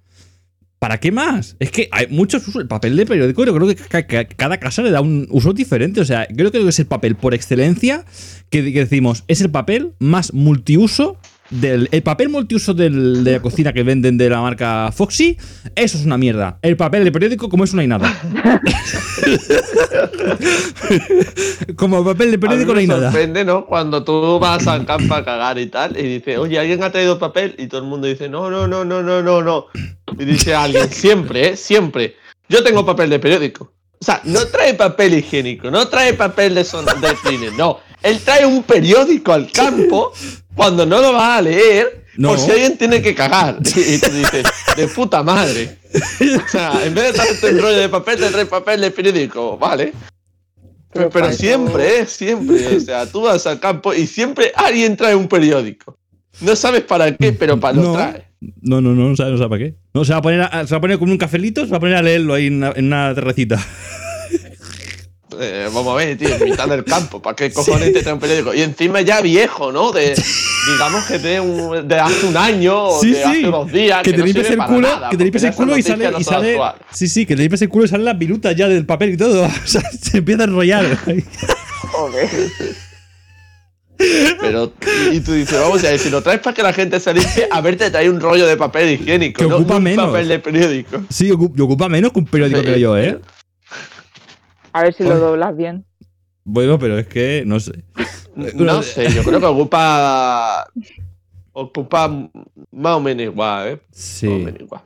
¿Para 0.78 0.98
qué 1.00 1.10
más? 1.10 1.56
Es 1.58 1.70
que 1.72 1.88
hay 1.90 2.06
muchos 2.08 2.46
usos. 2.46 2.62
El 2.62 2.68
papel 2.68 2.96
de 2.96 3.04
periódico, 3.04 3.44
yo 3.44 3.52
creo 3.54 3.66
que 3.66 3.74
ca- 3.76 4.06
ca- 4.06 4.24
cada 4.26 4.58
casa 4.58 4.82
le 4.82 4.90
da 4.92 5.00
un 5.00 5.26
uso 5.30 5.52
diferente. 5.52 6.00
O 6.00 6.04
sea, 6.04 6.26
creo 6.28 6.52
que 6.52 6.66
es 6.68 6.78
el 6.78 6.86
papel 6.86 7.16
por 7.16 7.34
excelencia 7.34 8.04
que 8.48 8.62
decimos, 8.62 9.24
es 9.26 9.40
el 9.40 9.50
papel 9.50 9.92
más 9.98 10.32
multiuso. 10.32 11.16
Del, 11.50 11.88
el 11.92 12.02
papel 12.02 12.28
multiuso 12.28 12.74
del- 12.74 13.24
de 13.24 13.32
la 13.32 13.40
cocina 13.40 13.72
que 13.72 13.82
venden 13.82 14.18
de 14.18 14.28
la 14.28 14.42
marca 14.42 14.92
Foxy, 14.92 15.38
eso 15.74 15.96
es 15.96 16.04
una 16.04 16.18
mierda. 16.18 16.58
El 16.60 16.76
papel 16.76 17.04
de 17.04 17.12
periódico, 17.12 17.48
como 17.48 17.64
eso 17.64 17.74
no 17.74 17.80
hay 17.80 17.88
nada. 17.88 18.12
como 21.76 22.04
papel 22.04 22.30
de 22.32 22.38
periódico 22.38 22.72
a 22.72 22.74
no 22.74 22.80
hay 22.80 22.86
nada. 22.86 23.10
sorprende, 23.10 23.44
¿no? 23.44 23.66
Cuando 23.66 24.04
tú 24.04 24.38
vas 24.38 24.66
al 24.66 24.84
campo 24.84 25.14
a 25.14 25.24
cagar 25.24 25.58
y 25.58 25.66
tal, 25.66 25.96
y 25.98 26.02
dices, 26.02 26.38
oye, 26.38 26.58
¿alguien 26.58 26.82
ha 26.82 26.90
traído 26.92 27.18
papel? 27.18 27.54
Y 27.58 27.66
todo 27.66 27.80
el 27.80 27.86
mundo 27.86 28.06
dice, 28.06 28.28
no, 28.28 28.50
no, 28.50 28.68
no, 28.68 28.84
no, 28.84 29.02
no, 29.02 29.22
no, 29.22 29.42
no. 29.42 29.66
Y 30.18 30.24
dice 30.24 30.54
alguien, 30.54 30.90
siempre, 30.90 31.48
¿eh? 31.48 31.56
Siempre. 31.56 32.16
Yo 32.48 32.62
tengo 32.62 32.84
papel 32.84 33.10
de 33.10 33.18
periódico. 33.18 33.72
O 34.00 34.04
sea, 34.04 34.20
no 34.24 34.46
trae 34.46 34.74
papel 34.74 35.14
higiénico, 35.14 35.70
no 35.70 35.88
trae 35.88 36.14
papel 36.14 36.54
de, 36.54 36.64
son 36.64 36.84
de 36.84 36.92
cine, 37.28 37.48
no. 37.56 37.78
Él 38.02 38.20
trae 38.24 38.46
un 38.46 38.62
periódico 38.62 39.32
al 39.32 39.50
campo 39.50 40.12
cuando 40.58 40.84
no 40.84 41.00
lo 41.00 41.14
vas 41.14 41.38
a 41.38 41.40
leer 41.42 42.04
No. 42.18 42.28
por 42.30 42.38
si 42.38 42.50
alguien 42.50 42.76
tiene 42.76 43.00
que 43.00 43.14
cagar. 43.14 43.58
Y 43.64 43.98
tú 43.98 44.10
dices, 44.10 44.44
de 44.76 44.88
puta 44.88 45.22
madre. 45.22 45.78
O 45.94 46.48
sea, 46.50 46.84
en 46.84 46.94
vez 46.94 47.04
de 47.04 47.12
traerte 47.14 47.46
un 47.54 47.58
rollo 47.62 47.78
de 47.78 47.88
papel, 47.88 48.18
te 48.18 48.28
trae 48.30 48.44
papel 48.44 48.80
de 48.82 48.90
periódico, 48.90 49.56
¿vale? 49.56 49.94
Pero, 50.92 51.32
siempre, 51.32 52.00
¿eh? 52.00 52.06
Siempre. 52.06 52.76
O 52.76 52.80
sea, 52.80 53.06
tú 53.06 53.22
vas 53.22 53.46
al 53.46 53.60
campo 53.60 53.94
y 53.94 54.06
siempre 54.06 54.52
alguien 54.54 54.96
trae 54.96 55.14
un 55.14 55.28
periódico. 55.28 55.96
No 56.40 56.56
sabes 56.56 56.82
para 56.82 57.14
qué, 57.16 57.32
pero 57.32 57.58
para 57.60 57.74
lo 57.76 57.82
No. 57.82 57.92
trae. 57.94 58.24
No, 58.62 58.80
no, 58.80 58.94
no, 58.94 59.08
no 59.08 59.16
sabe, 59.16 59.32
no 59.32 59.38
sabe 59.38 59.50
para 59.50 59.64
qué. 59.64 59.74
No, 59.94 60.04
se 60.04 60.12
va 60.12 60.18
a 60.18 60.22
poner, 60.22 60.40
a- 60.42 60.66
se 60.66 60.72
va 60.74 60.78
a 60.78 60.80
poner 60.80 60.98
con 60.98 61.10
un 61.10 61.18
cafelito, 61.18 61.64
se 61.64 61.70
va 61.70 61.76
a 61.76 61.80
poner 61.80 61.96
a 61.96 62.02
leerlo 62.02 62.34
ahí 62.34 62.46
en 62.46 62.54
una, 62.56 62.72
en 62.74 62.86
una 62.86 63.14
terracita. 63.14 63.58
Eh, 65.38 65.68
vamos 65.74 65.92
a 65.92 65.96
ver, 65.96 66.16
tío, 66.16 66.28
en 66.34 66.42
mitad 66.44 66.66
del 66.68 66.84
campo. 66.84 67.20
¿Para 67.20 67.36
qué 67.36 67.52
cojones 67.52 67.92
te 67.92 68.00
trae 68.02 68.14
un 68.14 68.20
periódico? 68.20 68.54
Y 68.54 68.62
encima 68.62 69.02
ya 69.02 69.20
viejo, 69.20 69.70
¿no? 69.70 69.92
De, 69.92 70.14
digamos 70.72 71.04
que 71.04 71.18
de, 71.18 71.38
un- 71.40 71.86
de 71.86 71.98
hace 72.00 72.26
un 72.26 72.36
año 72.36 72.84
o 72.84 73.00
Sí, 73.00 73.10
de 73.10 73.16
sí. 73.16 73.22
hace 73.22 73.42
dos 73.42 73.70
días. 73.70 74.02
que 74.02 74.12
te 74.12 74.18
no 74.18 74.24
limpies 74.24 74.46
sirve 74.46 74.62
el 74.62 74.68
culo, 74.68 74.80
nada, 74.88 75.10
que 75.10 75.16
te 75.18 75.24
limpies 75.24 75.42
porque 75.44 75.52
el 75.62 75.66
culo 75.68 75.76
y 75.78 75.82
sale, 75.82 76.10
no 76.10 76.18
y 76.20 76.24
sale. 76.24 76.58
Sí, 76.92 77.08
sí, 77.08 77.26
que 77.26 77.36
te 77.36 77.42
limpies 77.42 77.60
el 77.60 77.68
culo 77.68 77.84
y 77.84 77.88
salen 77.88 78.06
las 78.06 78.18
virutas 78.18 78.56
ya 78.56 78.68
del 78.68 78.86
papel 78.86 79.10
y 79.12 79.16
todo. 79.18 79.44
O 79.64 79.66
sea, 79.66 79.82
se 79.90 80.18
empieza 80.18 80.42
a 80.42 80.46
enrollar. 80.46 80.96
Joder. 81.92 82.28
Pero, 84.40 84.72
y, 85.12 85.20
tú 85.20 85.32
dices, 85.32 85.58
vamos 85.58 85.82
a 85.84 85.90
ver, 85.90 85.98
si 85.98 86.08
lo 86.08 86.22
traes 86.22 86.38
para 86.40 86.54
que 86.54 86.62
la 86.62 86.72
gente 86.72 87.00
se 87.00 87.12
limpie, 87.12 87.48
a 87.50 87.60
ver, 87.60 87.76
te 87.76 87.90
trae 87.90 88.08
un 88.08 88.20
rollo 88.20 88.46
de 88.46 88.56
papel 88.56 88.92
higiénico. 88.92 89.42
Que 89.42 89.48
no 89.48 89.56
ocupa 89.56 89.76
un 89.76 89.82
menos. 89.82 90.06
papel 90.06 90.28
de 90.28 90.38
periódico. 90.38 91.02
Sí, 91.10 91.30
ocupa 91.32 91.88
menos 91.88 92.12
que 92.12 92.20
un 92.20 92.26
periódico 92.26 92.60
Sí. 92.60 92.64
creo 92.64 92.78
yo, 92.78 92.96
¿eh? 92.96 93.18
A 94.78 94.82
ver 94.82 94.94
si 94.94 95.02
lo 95.02 95.18
doblas 95.18 95.56
bien. 95.56 95.84
Bueno, 96.44 96.78
pero 96.78 96.96
es 96.98 97.08
que 97.08 97.42
no 97.44 97.58
sé. 97.58 97.82
No 98.54 98.82
sé, 98.82 99.10
yo 99.10 99.24
creo 99.24 99.40
que 99.40 99.46
ocupa. 99.46 100.64
Ocupa 101.52 102.08
más 102.70 102.96
o 102.96 103.00
menos 103.00 103.24
igual, 103.24 103.68
¿eh? 103.68 103.72
Más 103.72 103.82
o 103.82 103.92
Sí. 103.92 104.28
menos 104.28 104.60
igual. 104.60 104.82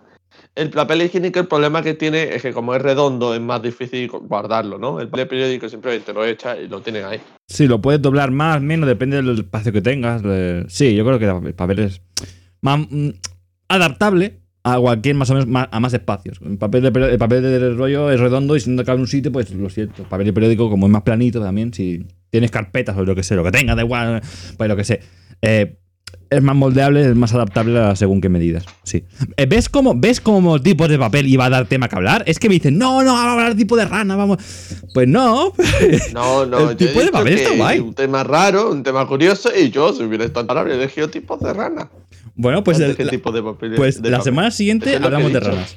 El 0.55 0.71
papel 0.71 1.03
higiénico, 1.03 1.41
el 1.41 1.47
problema 1.47 1.83
que 1.83 1.93
tiene 1.95 2.35
es 2.35 2.41
que 2.41 2.53
como 2.55 2.75
es 2.75 2.81
redondo, 2.81 3.35
es 3.35 3.41
más 3.43 3.61
difícil 3.61 4.09
guardarlo, 4.09 4.79
¿no? 4.79 4.99
El 5.01 5.09
papel 5.09 5.29
periódico 5.29 5.69
simplemente 5.69 6.13
lo 6.15 6.25
echas 6.25 6.57
y 6.63 6.69
lo 6.69 6.81
tienen 6.81 7.05
ahí. 7.05 7.21
Sí, 7.47 7.67
lo 7.67 7.81
puedes 7.83 8.01
doblar 8.01 8.31
más, 8.31 8.63
menos, 8.63 8.89
depende 8.89 9.17
del 9.17 9.39
espacio 9.41 9.73
que 9.73 9.83
tengas. 9.83 10.23
Sí, 10.69 10.95
yo 10.95 11.05
creo 11.05 11.19
que 11.19 11.49
el 11.49 11.55
papel 11.55 11.79
es 11.81 12.01
más 12.63 12.81
mm, 12.91 13.11
adaptable 13.69 14.41
a 14.65 14.79
cualquier 14.79 15.17
más 15.17 15.29
o 15.31 15.35
menos 15.35 15.49
más- 15.49 15.69
a 15.71 15.81
más 15.81 15.93
espacios. 15.93 16.39
El 16.45 16.57
papel 16.59 16.83
de, 16.83 16.89
el 17.11 17.19
papel 17.19 17.43
de 17.43 17.71
rollo 17.75 18.11
es 18.11 18.21
redondo 18.21 18.55
y 18.57 18.61
si 18.61 18.71
no 18.71 18.85
cabe 18.85 19.01
un 19.01 19.09
sitio, 19.09 19.33
pues 19.33 19.51
lo 19.53 19.69
siento. 19.71 20.03
El 20.03 20.09
papel 20.09 20.27
de 20.27 20.33
periódico, 20.33 20.71
como 20.71 20.87
es 20.87 20.93
más 20.93 21.03
planito 21.03 21.41
también, 21.41 21.73
si 21.75 22.07
tienes 22.31 22.51
carpetas 22.51 22.97
o 22.97 23.05
lo 23.05 23.15
que 23.15 23.23
sea, 23.23 23.37
lo 23.37 23.45
que 23.45 23.51
tengas, 23.51 23.77
da 23.77 23.83
igual, 23.83 24.23
pues 24.57 24.69
lo 24.69 24.77
que 24.77 24.85
sé. 24.85 25.01
Eh, 25.43 25.79
es 26.31 26.43
más 26.43 26.57
moldeable, 26.57 27.03
es 27.07 27.15
más 27.15 27.35
adaptable 27.35 27.79
a 27.79 27.95
según 27.97 28.21
qué 28.23 28.29
medidas. 28.31 28.65
Sí. 28.85 29.05
Eh, 29.37 29.47
¿Ves 29.47 29.69
cómo, 29.69 29.95
¿Ves 29.95 30.21
cómo 30.21 30.61
tipos 30.63 30.89
de 30.89 30.99
papel 30.99 31.27
iba 31.27 31.45
a 31.47 31.51
dar 31.51 31.67
tema 31.67 31.89
que 31.89 31.97
hablar? 31.97 32.23
Es 32.27 32.39
que 32.39 32.49
me 32.49 32.55
dicen, 32.55 32.79
no, 32.79 33.03
no, 33.03 33.13
vamos 33.13 33.27
a 33.29 33.33
hablar 33.33 33.55
tipo 33.57 33.77
de 33.77 33.85
rana, 33.85 34.17
vamos. 34.17 34.39
Pues 34.95 35.09
no. 35.09 35.53
No, 36.15 36.47
no, 36.47 36.59
El 36.59 36.65
yo 36.65 36.71
he 36.71 36.75
tipo 36.77 36.99
de 37.01 37.07
dicho 37.07 37.13
papel 37.13 37.35
está 37.35 37.57
guay. 37.57 37.81
Un 37.81 37.95
tema 37.95 38.25
raro, 38.25 38.71
un 38.71 38.83
tema 38.83 39.07
curioso, 39.07 39.51
y 39.55 39.71
yo, 39.71 39.93
si 39.93 40.05
hubiera 40.05 40.25
estado 40.25 40.59
habría 40.59 40.77
elegido 40.77 41.09
tipos 41.09 41.41
de 41.41 41.53
rana. 41.53 41.91
Bueno, 42.35 42.65
pues, 42.65 42.81
el- 42.81 42.97
la, 42.99 43.11
tipo 43.11 43.31
de 43.33 43.43
papel. 43.43 43.75
pues 43.77 44.01
de 44.03 44.11
la 44.11 44.19
papel. 44.19 44.33
semana 44.33 44.51
siguiente 44.51 44.95
es 44.95 45.01
hablamos 45.03 45.33
de 45.33 45.41
ranas. 45.41 45.77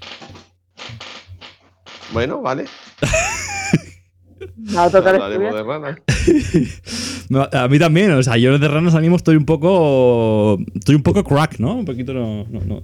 Bueno, 2.14 2.41
vale. 2.41 2.66
A 4.78 4.89
tocar 4.89 5.20
de 5.30 5.64
ranas. 5.64 5.98
No, 7.30 7.48
A 7.52 7.68
mí 7.68 7.80
también, 7.80 8.12
o 8.12 8.22
sea, 8.22 8.38
yo 8.38 8.58
de 8.60 8.68
ranas 8.68 8.93
ahora 8.93 9.02
mismo 9.02 9.16
estoy 9.16 9.36
un 9.36 9.46
poco. 9.46 10.60
Estoy 10.76 10.93
un 10.96 11.02
poco 11.02 11.24
crack, 11.24 11.58
¿no? 11.60 11.74
Un 11.76 11.86
poquito 11.86 12.14
no. 12.14 12.46
no, 12.50 12.62
no. 12.62 12.84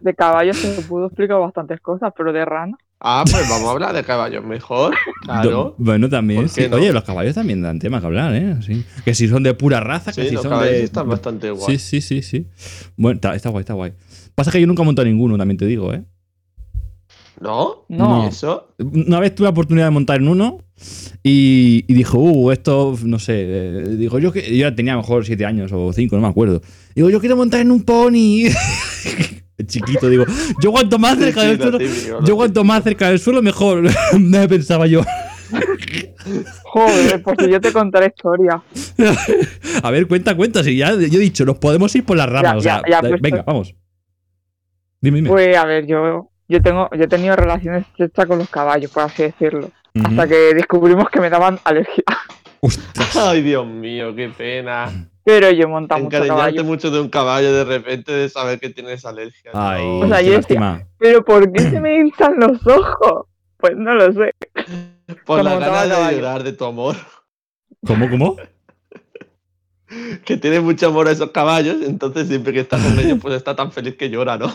De 0.00 0.14
caballos 0.14 0.58
se 0.58 0.82
pudo 0.82 1.06
explicar 1.06 1.40
bastantes 1.40 1.80
cosas, 1.80 2.12
pero 2.16 2.32
de 2.34 2.44
rana. 2.44 2.76
Ah, 3.00 3.22
pues 3.30 3.48
vamos 3.48 3.68
a 3.68 3.72
hablar 3.72 3.94
de 3.94 4.02
caballos 4.02 4.44
mejor. 4.44 4.94
Claro. 5.22 5.74
Bueno, 5.78 6.08
también. 6.08 6.46
Oye, 6.72 6.92
los 6.92 7.04
caballos 7.04 7.34
también 7.34 7.60
dan 7.62 7.78
tema 7.78 8.00
que 8.00 8.06
hablar, 8.06 8.34
¿eh? 8.34 8.56
Sí. 8.64 8.84
Que 9.04 9.14
si 9.14 9.28
son 9.28 9.42
de 9.42 9.52
pura 9.54 9.78
raza, 9.80 10.10
que 10.12 10.22
Sí, 10.22 10.28
si 10.30 10.34
los 10.34 10.42
son 10.42 10.52
caballos 10.52 10.72
de. 10.72 10.84
están 10.84 11.08
bastante 11.08 11.50
guay. 11.50 11.78
Sí, 11.78 11.78
sí, 11.78 12.00
sí, 12.00 12.22
sí. 12.22 12.46
Bueno, 12.96 13.16
está, 13.16 13.34
está 13.34 13.50
guay, 13.50 13.60
está 13.60 13.74
guay. 13.74 13.92
Pasa 14.34 14.50
que 14.50 14.60
yo 14.60 14.66
nunca 14.66 14.82
he 14.82 14.86
montado 14.86 15.06
ninguno, 15.06 15.36
también 15.36 15.58
te 15.58 15.66
digo, 15.66 15.92
¿eh? 15.92 16.02
¿No? 17.40 17.84
No. 17.88 18.24
¿Y 18.24 18.28
eso? 18.28 18.74
Una 18.78 19.20
vez 19.20 19.34
tuve 19.34 19.44
la 19.44 19.50
oportunidad 19.50 19.86
de 19.86 19.90
montar 19.90 20.16
en 20.20 20.28
uno 20.28 20.64
y, 21.22 21.84
y 21.86 21.94
dijo, 21.94 22.18
uh, 22.18 22.50
esto, 22.50 22.96
no 23.04 23.18
sé. 23.18 23.34
eh, 23.46 23.96
digo, 23.96 24.18
yo 24.18 24.32
que 24.32 24.42
yo 24.42 24.68
ya 24.68 24.74
tenía 24.74 24.94
a 24.94 24.96
lo 24.96 25.02
mejor 25.02 25.24
7 25.24 25.44
años 25.44 25.70
o 25.72 25.92
5, 25.92 26.16
no 26.16 26.22
me 26.22 26.28
acuerdo. 26.28 26.62
Digo, 26.96 27.10
yo 27.10 27.20
quiero 27.20 27.36
montar 27.36 27.60
en 27.60 27.70
un 27.70 27.82
pony. 27.82 28.44
Chiquito, 29.66 30.08
digo, 30.08 30.24
yo 30.62 30.70
cuanto 30.70 30.98
más 30.98 31.18
cerca 31.18 31.42
del 31.42 31.58
lo 31.58 31.78
suelo, 31.78 32.24
yo 32.24 32.36
cuanto 32.36 32.64
más 32.64 32.84
cerca 32.84 33.08
del 33.08 33.18
suelo, 33.18 33.42
mejor. 33.42 33.82
me 34.18 34.48
pensaba 34.48 34.86
yo. 34.86 35.02
Joder, 36.64 37.22
pues 37.22 37.36
si 37.40 37.50
yo 37.50 37.60
te 37.60 37.72
contaré 37.72 38.06
historia. 38.06 38.62
A 39.82 39.90
ver, 39.90 40.06
cuenta, 40.06 40.36
cuenta. 40.36 40.62
Si 40.62 40.76
ya 40.76 40.90
yo 40.94 41.18
he 41.18 41.22
dicho, 41.22 41.44
nos 41.44 41.58
podemos 41.58 41.94
ir 41.96 42.04
por 42.04 42.16
las 42.16 42.28
ramas. 42.28 42.52
Ya, 42.52 42.56
o 42.56 42.60
sea, 42.60 42.82
ya, 42.86 42.90
ya, 42.90 43.02
da- 43.02 43.08
pues, 43.08 43.20
venga, 43.20 43.36
pues. 43.42 43.46
vamos. 43.46 43.74
Dime, 45.00 45.16
dime. 45.18 45.28
Pues 45.28 45.56
a 45.56 45.64
ver, 45.64 45.86
yo, 45.86 46.30
yo 46.48 46.62
tengo, 46.62 46.88
yo 46.96 47.04
he 47.04 47.08
tenido 47.08 47.36
relaciones 47.36 47.86
estrechas 47.86 48.26
con 48.26 48.38
los 48.38 48.48
caballos, 48.48 48.90
por 48.90 49.04
así 49.04 49.24
decirlo. 49.24 49.70
Hasta 50.04 50.28
que 50.28 50.54
descubrimos 50.54 51.08
que 51.10 51.20
me 51.20 51.30
daban 51.30 51.58
alergia. 51.64 52.04
Ostras. 52.60 53.16
Ay, 53.16 53.42
Dios 53.42 53.66
mío, 53.66 54.14
qué 54.14 54.28
pena. 54.28 55.08
Pero 55.28 55.50
yo 55.50 55.68
mucho 55.68 55.94
Encariñarte 55.94 56.28
caballo. 56.28 56.64
mucho 56.64 56.90
de 56.90 57.00
un 57.00 57.10
caballo 57.10 57.52
de 57.52 57.64
repente 57.64 58.12
de 58.12 58.28
saber 58.30 58.58
que 58.58 58.70
tienes 58.70 59.04
alergia. 59.04 59.50
Ay, 59.52 59.84
No. 59.84 59.98
O 60.06 60.08
sea, 60.08 60.18
qué 60.20 60.24
yo 60.24 60.30
decía- 60.32 60.60
lástima. 60.60 60.82
Pero 60.98 61.22
¿por 61.24 61.52
qué 61.52 61.60
se 61.60 61.80
me 61.82 61.98
hinchan 61.98 62.34
los 62.40 62.66
ojos? 62.66 63.26
Pues 63.58 63.76
no 63.76 63.94
lo 63.94 64.10
sé. 64.12 64.32
Por 65.26 65.44
la 65.44 65.58
ganas 65.58 66.08
de 66.10 66.16
llorar 66.16 66.42
de 66.44 66.52
tu 66.54 66.64
amor. 66.64 66.96
¿Cómo, 67.86 68.08
cómo? 68.08 68.36
Que 70.24 70.36
tienes 70.36 70.62
mucho 70.62 70.88
amor 70.88 71.08
a 71.08 71.12
esos 71.12 71.30
caballos, 71.30 71.76
entonces 71.82 72.28
siempre 72.28 72.52
que 72.52 72.60
estás 72.60 72.82
con 72.82 72.98
ellos, 72.98 73.18
pues 73.22 73.34
está 73.34 73.56
tan 73.56 73.72
feliz 73.72 73.96
que 73.96 74.10
llora, 74.10 74.36
¿no? 74.38 74.52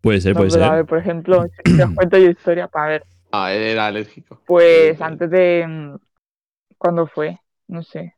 Puede 0.00 0.20
ser, 0.20 0.34
No, 0.34 0.38
puede 0.40 0.50
pero 0.52 0.64
a 0.64 0.68
ser. 0.68 0.76
ver, 0.78 0.86
por 0.86 0.98
ejemplo, 0.98 1.44
si 1.64 1.80
os 1.80 1.90
cuento 1.94 2.18
yo 2.18 2.30
historia, 2.30 2.68
para 2.68 2.86
ver. 2.88 3.04
Ah, 3.32 3.52
él 3.52 3.62
era 3.62 3.86
alérgico. 3.86 4.40
Pues 4.46 5.00
antes 5.00 5.30
de. 5.30 5.64
mm, 5.66 5.94
¿Cuándo 6.78 7.06
fue? 7.06 7.38
No 7.68 7.82
sé. 7.82 8.14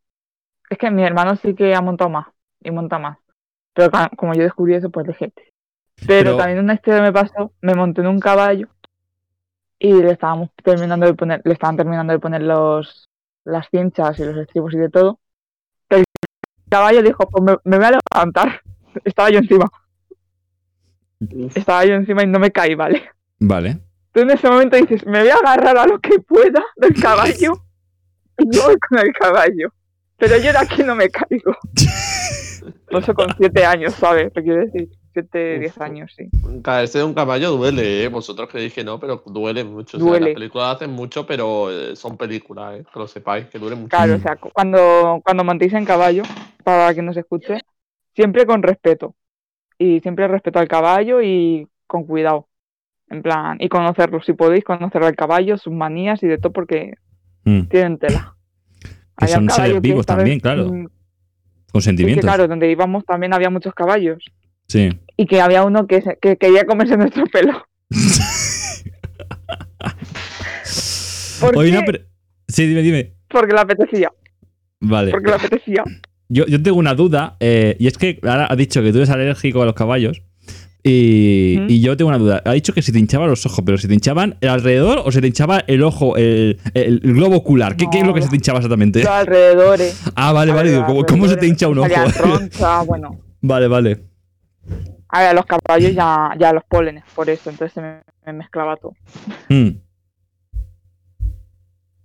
Es 0.75 0.79
que 0.79 0.91
mi 0.91 1.05
hermano 1.05 1.37
sí 1.37 1.55
que 1.55 1.73
ha 1.73 1.81
montado 1.81 2.11
más. 2.11 2.27
Y 2.61 2.73
monta 2.73 2.99
más. 2.99 3.17
Pero 3.75 3.93
como 4.17 4.35
yo 4.35 4.43
descubrí 4.43 4.75
eso, 4.75 4.91
pues 4.91 5.07
dejé. 5.07 5.33
Pero, 6.05 6.31
Pero- 6.33 6.37
también 6.37 6.59
una 6.59 6.75
historia 6.75 7.01
me 7.01 7.13
pasó. 7.13 7.53
Me 7.61 7.75
monté 7.77 8.01
en 8.01 8.09
un 8.09 8.19
caballo. 8.19 8.67
Y 9.79 9.93
le 9.93 10.11
estábamos 10.11 10.51
terminando 10.65 11.07
de 11.07 11.15
poner. 11.15 11.43
Le 11.45 11.53
estaban 11.53 11.77
terminando 11.77 12.13
de 12.13 12.19
poner 12.19 12.43
los 12.43 13.09
las 13.45 13.69
cinchas 13.71 14.19
y 14.19 14.25
los 14.25 14.37
estribos 14.37 14.75
y 14.75 14.79
de 14.79 14.89
todo. 14.91 15.21
El 15.91 16.03
caballo 16.69 17.03
dijo, 17.05 17.29
pues 17.29 17.45
me, 17.45 17.57
me 17.71 17.77
voy 17.77 17.87
a 17.87 18.01
levantar. 18.13 18.63
Estaba 19.05 19.31
yo 19.31 19.39
encima. 19.39 19.71
Estaba 21.55 21.85
yo 21.85 21.95
encima 21.95 22.25
y 22.25 22.27
no 22.27 22.41
me 22.41 22.51
caí, 22.51 22.75
¿vale? 22.75 23.01
Vale. 23.39 23.79
Tú 24.11 24.21
en 24.23 24.31
ese 24.31 24.51
momento 24.51 24.77
dices, 24.77 25.07
me 25.07 25.21
voy 25.21 25.29
a 25.29 25.37
agarrar 25.37 25.79
a 25.79 25.87
lo 25.87 26.01
que 26.01 26.19
pueda 26.19 26.65
del 26.77 27.01
caballo 27.01 27.63
y 28.39 28.51
yo 28.51 28.65
voy 28.65 28.77
con 28.89 28.99
el 28.99 29.13
caballo. 29.13 29.73
Pero 30.19 30.37
yo 30.37 30.53
de 30.53 30.59
aquí 30.59 30.83
no 30.83 30.95
me 30.95 31.09
caigo. 31.09 31.57
Eso 32.91 33.15
con 33.15 33.27
siete 33.37 33.65
años, 33.65 33.95
¿sabes? 33.95 34.33
Te 34.33 34.43
quiero 34.43 34.65
decir, 34.65 34.89
siete, 35.13 35.55
Uf. 35.55 35.61
diez 35.61 35.81
años, 35.81 36.13
sí. 36.17 36.29
Caerse 36.63 36.99
de 36.99 37.05
un 37.05 37.15
caballo 37.15 37.51
duele, 37.53 38.05
¿eh? 38.05 38.09
Vosotros 38.09 38.49
creéis 38.49 38.73
que 38.73 38.85
no, 38.85 38.99
pero 39.01 39.23
duele 39.27 39.65
mucho. 39.65 39.97
O 39.97 40.01
sea, 40.01 40.21
las 40.21 40.31
películas 40.31 40.77
hacen 40.77 40.91
mucho, 40.91 41.27
pero 41.27 41.71
eh, 41.71 41.97
son 41.97 42.17
películas, 42.17 42.81
¿eh? 42.81 42.85
Que 42.93 42.99
lo 42.99 43.07
sepáis, 43.09 43.47
que 43.49 43.59
duele 43.59 43.77
mucho. 43.77 43.89
Claro, 43.97 44.15
o 44.15 44.19
sea, 44.19 44.37
cu- 44.37 44.51
cuando, 44.53 45.21
cuando 45.25 45.45
montéis 45.45 45.73
en 45.75 45.85
caballo, 45.85 46.23
para 46.63 46.95
que 46.95 47.03
nos 47.03 47.17
escuche, 47.17 47.59
siempre 48.15 48.47
con 48.47 48.63
respeto. 48.63 49.15
Y 49.77 50.01
siempre 50.01 50.29
respeto 50.29 50.61
al 50.61 50.69
caballo 50.69 51.21
y 51.21 51.67
con 51.87 52.05
cuidado. 52.05 52.49
En 53.11 53.23
plan, 53.23 53.57
y 53.61 53.69
conocerlo, 53.69 54.23
si 54.23 54.33
podéis 54.33 54.65
conocer 54.65 55.03
al 55.03 55.17
caballo, 55.17 55.59
sus 55.59 55.73
manías 55.73 56.23
y 56.23 56.27
de 56.29 56.39
todo, 56.39 56.53
porque 56.53 56.95
Mm. 57.45 57.63
tienen 57.69 57.99
tela. 57.99 58.35
Que 59.17 59.25
Había 59.27 59.35
son 59.37 59.51
seres 59.51 59.81
vivos 59.81 59.99
vez, 59.99 60.07
también, 60.07 60.41
claro. 60.41 60.67
Con 60.69 60.89
que 61.73 61.81
sentimientos. 61.81 62.25
claro, 62.25 62.49
donde 62.49 62.71
íbamos 62.71 63.05
también 63.05 63.33
había 63.33 63.51
muchos 63.51 63.75
caballos. 63.75 64.25
Sí. 64.69 64.91
Y 65.17 65.27
que 65.27 65.41
había 65.41 65.65
uno 65.65 65.87
que, 65.87 66.01
se- 66.03 66.19
que 66.21 66.37
quería 66.37 66.65
comerse 66.67 66.97
nuestro 66.99 67.25
pelo. 67.27 67.67
¿Por 71.41 71.57
Oye, 71.57 71.71
qué? 71.71 71.77
no, 71.77 71.83
pero- 71.85 71.99
Sí, 72.49 72.67
dime, 72.67 72.83
dime. 72.83 73.13
Porque 73.29 73.53
le 73.53 73.61
apetecía. 73.61 74.13
Vale. 74.81 75.11
Porque 75.11 75.29
le 75.29 75.35
apetecía. 75.37 75.83
Yo, 76.29 76.47
yo 76.47 76.63
tengo 76.63 76.79
una 76.79 76.95
duda, 76.95 77.37
eh, 77.41 77.77
y 77.79 77.87
es 77.87 77.97
que 77.99 78.19
ahora 78.23 78.47
ha 78.51 78.57
dicho 78.57 78.83
que 78.83 78.91
tú 78.93 78.99
eres 78.99 79.11
alérgico 79.11 79.63
a 79.63 79.67
los 79.67 79.75
caballos. 79.75 80.23
Y, 80.87 81.57
¿Mm? 81.61 81.67
y 81.71 81.81
yo 81.81 81.97
tengo 81.97 82.11
una 82.11 82.19
duda. 82.19 82.43
Ha 82.45 82.53
dicho 82.53 82.75
que 82.75 82.83
si 82.83 82.93
te 82.93 82.99
hinchaban 82.99 83.29
los 83.31 83.47
ojos, 83.47 83.65
pero 83.65 83.79
si 83.79 83.89
te 83.89 83.95
hinchaban 83.95 84.37
el 84.43 84.51
alrededor 84.51 85.01
o 85.03 85.11
se 85.11 85.23
te 85.23 85.27
hinchaba 85.27 85.61
el 85.67 85.83
ojo, 85.83 86.15
el, 86.19 86.59
el- 86.75 87.01
el 87.03 87.15
globo 87.15 87.37
ocular. 87.37 87.75
¿Qué, 87.77 87.87
qué 87.91 88.01
es 88.01 88.07
lo 88.07 88.13
que 88.13 88.21
se 88.21 88.29
te 88.29 88.37
hinchaba 88.37 88.59
exactamente? 88.59 88.99
Los 89.03 89.09
alrededores. 89.11 89.99
Ah, 90.15 90.33
vale, 90.33 90.53
vale. 90.53 90.83
¿cómo, 90.87 91.05
cómo 91.07 91.27
se 91.27 91.37
te 91.39 91.47
hincha 91.47 91.69
un 91.69 91.79
ojo? 91.79 91.89
Salía 91.89 92.13
roncha, 92.21 92.83
bueno. 92.87 93.19
vale, 93.41 93.67
vale. 93.67 94.01
A 95.09 95.21
ver, 95.23 95.35
los 95.35 95.47
caballos 95.47 95.95
ya, 95.95 96.33
ya 96.39 96.53
los 96.53 96.65
pólenes, 96.65 97.03
por 97.15 97.31
eso. 97.31 97.49
Entonces 97.49 97.73
se 97.73 97.81
me, 97.81 98.01
me 98.27 98.33
mezclaba 98.35 98.77
todo. 98.77 98.93
Mm. 99.49 99.71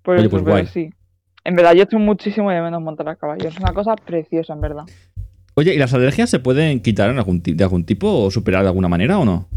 Por 0.03 0.15
Oye, 0.15 0.21
eso, 0.27 0.29
pues 0.31 0.43
guay. 0.43 0.67
sí. 0.67 0.89
En 1.43 1.55
verdad, 1.55 1.73
yo 1.73 1.83
estoy 1.83 1.99
muchísimo 1.99 2.49
de 2.49 2.61
menos 2.61 2.81
montar 2.81 3.09
a 3.09 3.15
caballo. 3.15 3.47
Es 3.49 3.57
una 3.59 3.73
cosa 3.73 3.95
preciosa, 3.95 4.53
en 4.53 4.61
verdad. 4.61 4.83
Oye, 5.59 5.73
¿y 5.73 5.77
las 5.77 5.93
alergias 5.93 6.29
se 6.29 6.39
pueden 6.39 6.79
quitar 6.79 7.09
en 7.09 7.17
algún 7.17 7.41
ti- 7.41 7.53
de 7.53 7.63
algún 7.65 7.83
tipo 7.85 8.07
o 8.23 8.31
superar 8.31 8.61
de 8.63 8.69
alguna 8.69 8.87
manera 8.87 9.19
o 9.19 9.25
no? 9.25 9.49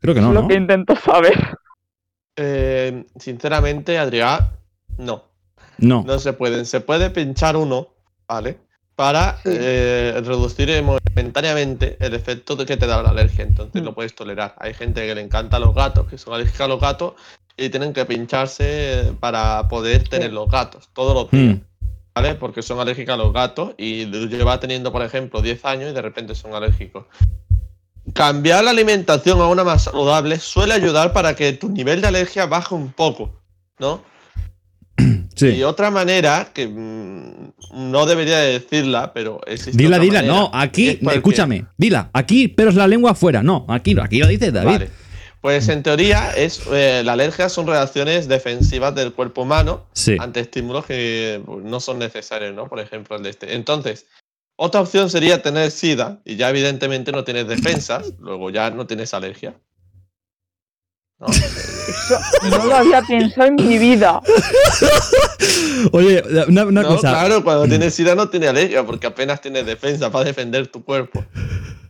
Creo 0.00 0.14
que 0.14 0.20
no, 0.22 0.28
es 0.28 0.34
lo 0.34 0.42
¿no? 0.42 0.48
que 0.48 0.54
intento 0.54 0.96
saber. 0.96 1.38
Eh, 2.36 3.04
sinceramente, 3.18 3.98
Adrián, 3.98 4.50
no. 4.98 5.24
No. 5.78 6.04
No 6.06 6.18
se 6.18 6.32
pueden. 6.32 6.64
Se 6.66 6.80
puede 6.80 7.10
pinchar 7.10 7.56
uno, 7.56 7.88
¿vale? 8.26 8.58
Para 8.96 9.38
eh, 9.44 10.14
reducir 10.24 10.70
momentáneamente 10.82 11.96
el 12.00 12.14
efecto 12.14 12.56
de 12.56 12.64
que 12.64 12.76
te 12.76 12.86
da 12.86 13.02
la 13.02 13.10
alergia. 13.10 13.44
Entonces 13.44 13.82
Mm. 13.82 13.84
lo 13.84 13.94
puedes 13.94 14.14
tolerar. 14.14 14.54
Hay 14.58 14.72
gente 14.72 15.06
que 15.06 15.14
le 15.14 15.20
encanta 15.20 15.58
los 15.58 15.74
gatos, 15.74 16.06
que 16.08 16.16
son 16.16 16.32
alérgicos 16.34 16.60
a 16.62 16.68
los 16.68 16.80
gatos, 16.80 17.12
y 17.56 17.68
tienen 17.68 17.92
que 17.92 18.04
pincharse 18.04 18.64
eh, 19.00 19.12
para 19.20 19.68
poder 19.68 20.08
tener 20.08 20.32
los 20.32 20.48
gatos 20.50 20.88
todos 20.94 21.14
los 21.14 21.30
días. 21.30 21.56
Mm. 21.56 21.60
¿Vale? 22.14 22.36
Porque 22.36 22.62
son 22.62 22.78
alérgicos 22.78 23.14
a 23.14 23.16
los 23.16 23.32
gatos 23.32 23.74
y 23.76 24.06
lleva 24.06 24.60
teniendo, 24.60 24.92
por 24.92 25.02
ejemplo, 25.02 25.42
10 25.42 25.64
años 25.64 25.90
y 25.90 25.94
de 25.94 26.02
repente 26.02 26.34
son 26.34 26.54
alérgicos. 26.54 27.06
Cambiar 28.12 28.62
la 28.62 28.70
alimentación 28.70 29.40
a 29.40 29.48
una 29.48 29.64
más 29.64 29.84
saludable 29.84 30.38
suele 30.38 30.74
ayudar 30.74 31.12
para 31.12 31.34
que 31.34 31.52
tu 31.54 31.68
nivel 31.70 32.00
de 32.00 32.06
alergia 32.08 32.46
baje 32.46 32.74
un 32.74 32.92
poco, 32.92 33.40
¿no? 33.78 34.02
Sí. 35.34 35.48
Y 35.48 35.64
otra 35.64 35.90
manera, 35.90 36.50
que 36.54 36.68
mm, 36.68 37.52
no 37.90 38.06
debería 38.06 38.38
de 38.38 38.52
decirla, 38.60 39.12
pero 39.12 39.40
existe 39.48 39.76
Dila, 39.76 39.96
otra 39.96 40.04
dila. 40.04 40.18
manera, 40.20 40.32
No, 40.32 40.50
aquí, 40.54 40.90
es 40.90 40.98
escúchame. 41.02 41.66
Dila. 41.76 42.08
Aquí, 42.12 42.46
pero 42.46 42.70
es 42.70 42.76
la 42.76 42.86
lengua 42.86 43.10
afuera. 43.10 43.42
No, 43.42 43.66
aquí, 43.68 43.96
aquí 44.00 44.20
lo 44.20 44.28
dice 44.28 44.52
David. 44.52 44.70
Vale. 44.70 44.90
Pues 45.44 45.68
en 45.68 45.82
teoría, 45.82 46.30
es, 46.30 46.62
eh, 46.72 47.02
la 47.04 47.12
alergia 47.12 47.50
son 47.50 47.66
reacciones 47.66 48.28
defensivas 48.28 48.94
del 48.94 49.12
cuerpo 49.12 49.42
humano 49.42 49.84
Sí. 49.92 50.16
ante 50.18 50.40
estímulos 50.40 50.86
que 50.86 51.42
pues, 51.44 51.62
no 51.62 51.80
son 51.80 51.98
necesarios, 51.98 52.54
¿no? 52.54 52.66
Por 52.66 52.80
ejemplo, 52.80 53.14
el 53.14 53.22
de 53.24 53.28
este. 53.28 53.54
Entonces, 53.54 54.06
otra 54.56 54.80
opción 54.80 55.10
sería 55.10 55.42
tener 55.42 55.70
SIDA 55.70 56.22
y 56.24 56.36
ya 56.36 56.48
evidentemente 56.48 57.12
no 57.12 57.24
tienes 57.24 57.46
defensas, 57.46 58.14
luego 58.20 58.48
ya 58.48 58.70
no 58.70 58.86
tienes 58.86 59.12
alergia. 59.12 59.52
¿No? 61.26 61.34
Eso 62.48 62.58
no 62.58 62.64
lo 62.66 62.76
había 62.76 63.02
pensado 63.02 63.48
en 63.48 63.54
mi 63.56 63.78
vida. 63.78 64.20
Oye, 65.92 66.22
una, 66.48 66.64
una 66.64 66.82
No, 66.82 66.88
cosa. 66.88 67.10
claro, 67.10 67.42
cuando 67.44 67.66
tienes 67.66 67.94
SIDA 67.94 68.14
no 68.14 68.28
tienes 68.28 68.50
alergia 68.50 68.84
porque 68.84 69.06
apenas 69.06 69.40
tienes 69.40 69.66
defensa 69.66 70.10
para 70.10 70.24
defender 70.24 70.66
tu 70.68 70.82
cuerpo. 70.84 71.24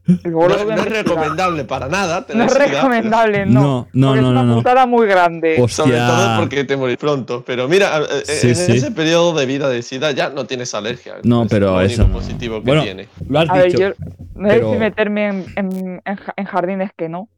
No, 0.07 0.47
es- 0.55 0.67
no 0.67 0.75
es 0.75 0.85
recomendable 0.91 1.65
para 1.65 1.89
nada 1.89 2.27
No 2.35 2.45
es 2.45 2.53
SIDA, 2.53 2.67
recomendable, 2.67 3.47
no. 3.47 3.63
No, 3.63 3.89
no, 3.95 4.15
no, 4.15 4.15
es 4.17 4.23
una 4.23 4.43
no. 4.43 4.55
putada 4.57 4.85
muy 4.87 5.07
grande. 5.07 5.57
Hostia. 5.59 5.85
Sobre 5.85 5.97
todo 5.99 6.41
porque 6.41 6.65
te 6.65 6.77
morís 6.77 6.99
pronto. 6.99 7.43
Pero 7.47 7.69
mira, 7.69 8.01
eh, 8.01 8.05
eh, 8.21 8.23
Sí, 8.27 8.49
en 8.51 8.57
sí. 8.57 8.73
ese 8.73 8.91
periodo 8.91 9.33
de 9.35 9.47
vida 9.47 9.69
de 9.71 9.81
SIDA 9.83 10.11
ya 10.11 10.29
no 10.29 10.45
tienes 10.47 10.75
alergia. 10.75 11.15
No, 11.23 11.45
Es 11.45 11.49
pero 11.49 11.69
único 11.77 11.81
eso 11.93 12.07
no. 12.07 12.13
positivo 12.13 12.57
que 12.61 12.67
Bueno, 12.67 12.83
tiene. 12.83 13.09
Lo 13.29 13.39
has 13.41 13.49
A 13.49 13.55
ver, 13.55 13.73
yo 13.79 13.93
no 14.35 14.51
sé 14.51 14.59
si 14.61 14.77
meterme 14.79 15.45
en 15.57 16.47
jardines 16.47 16.91
que 16.97 17.09
no. 17.09 17.29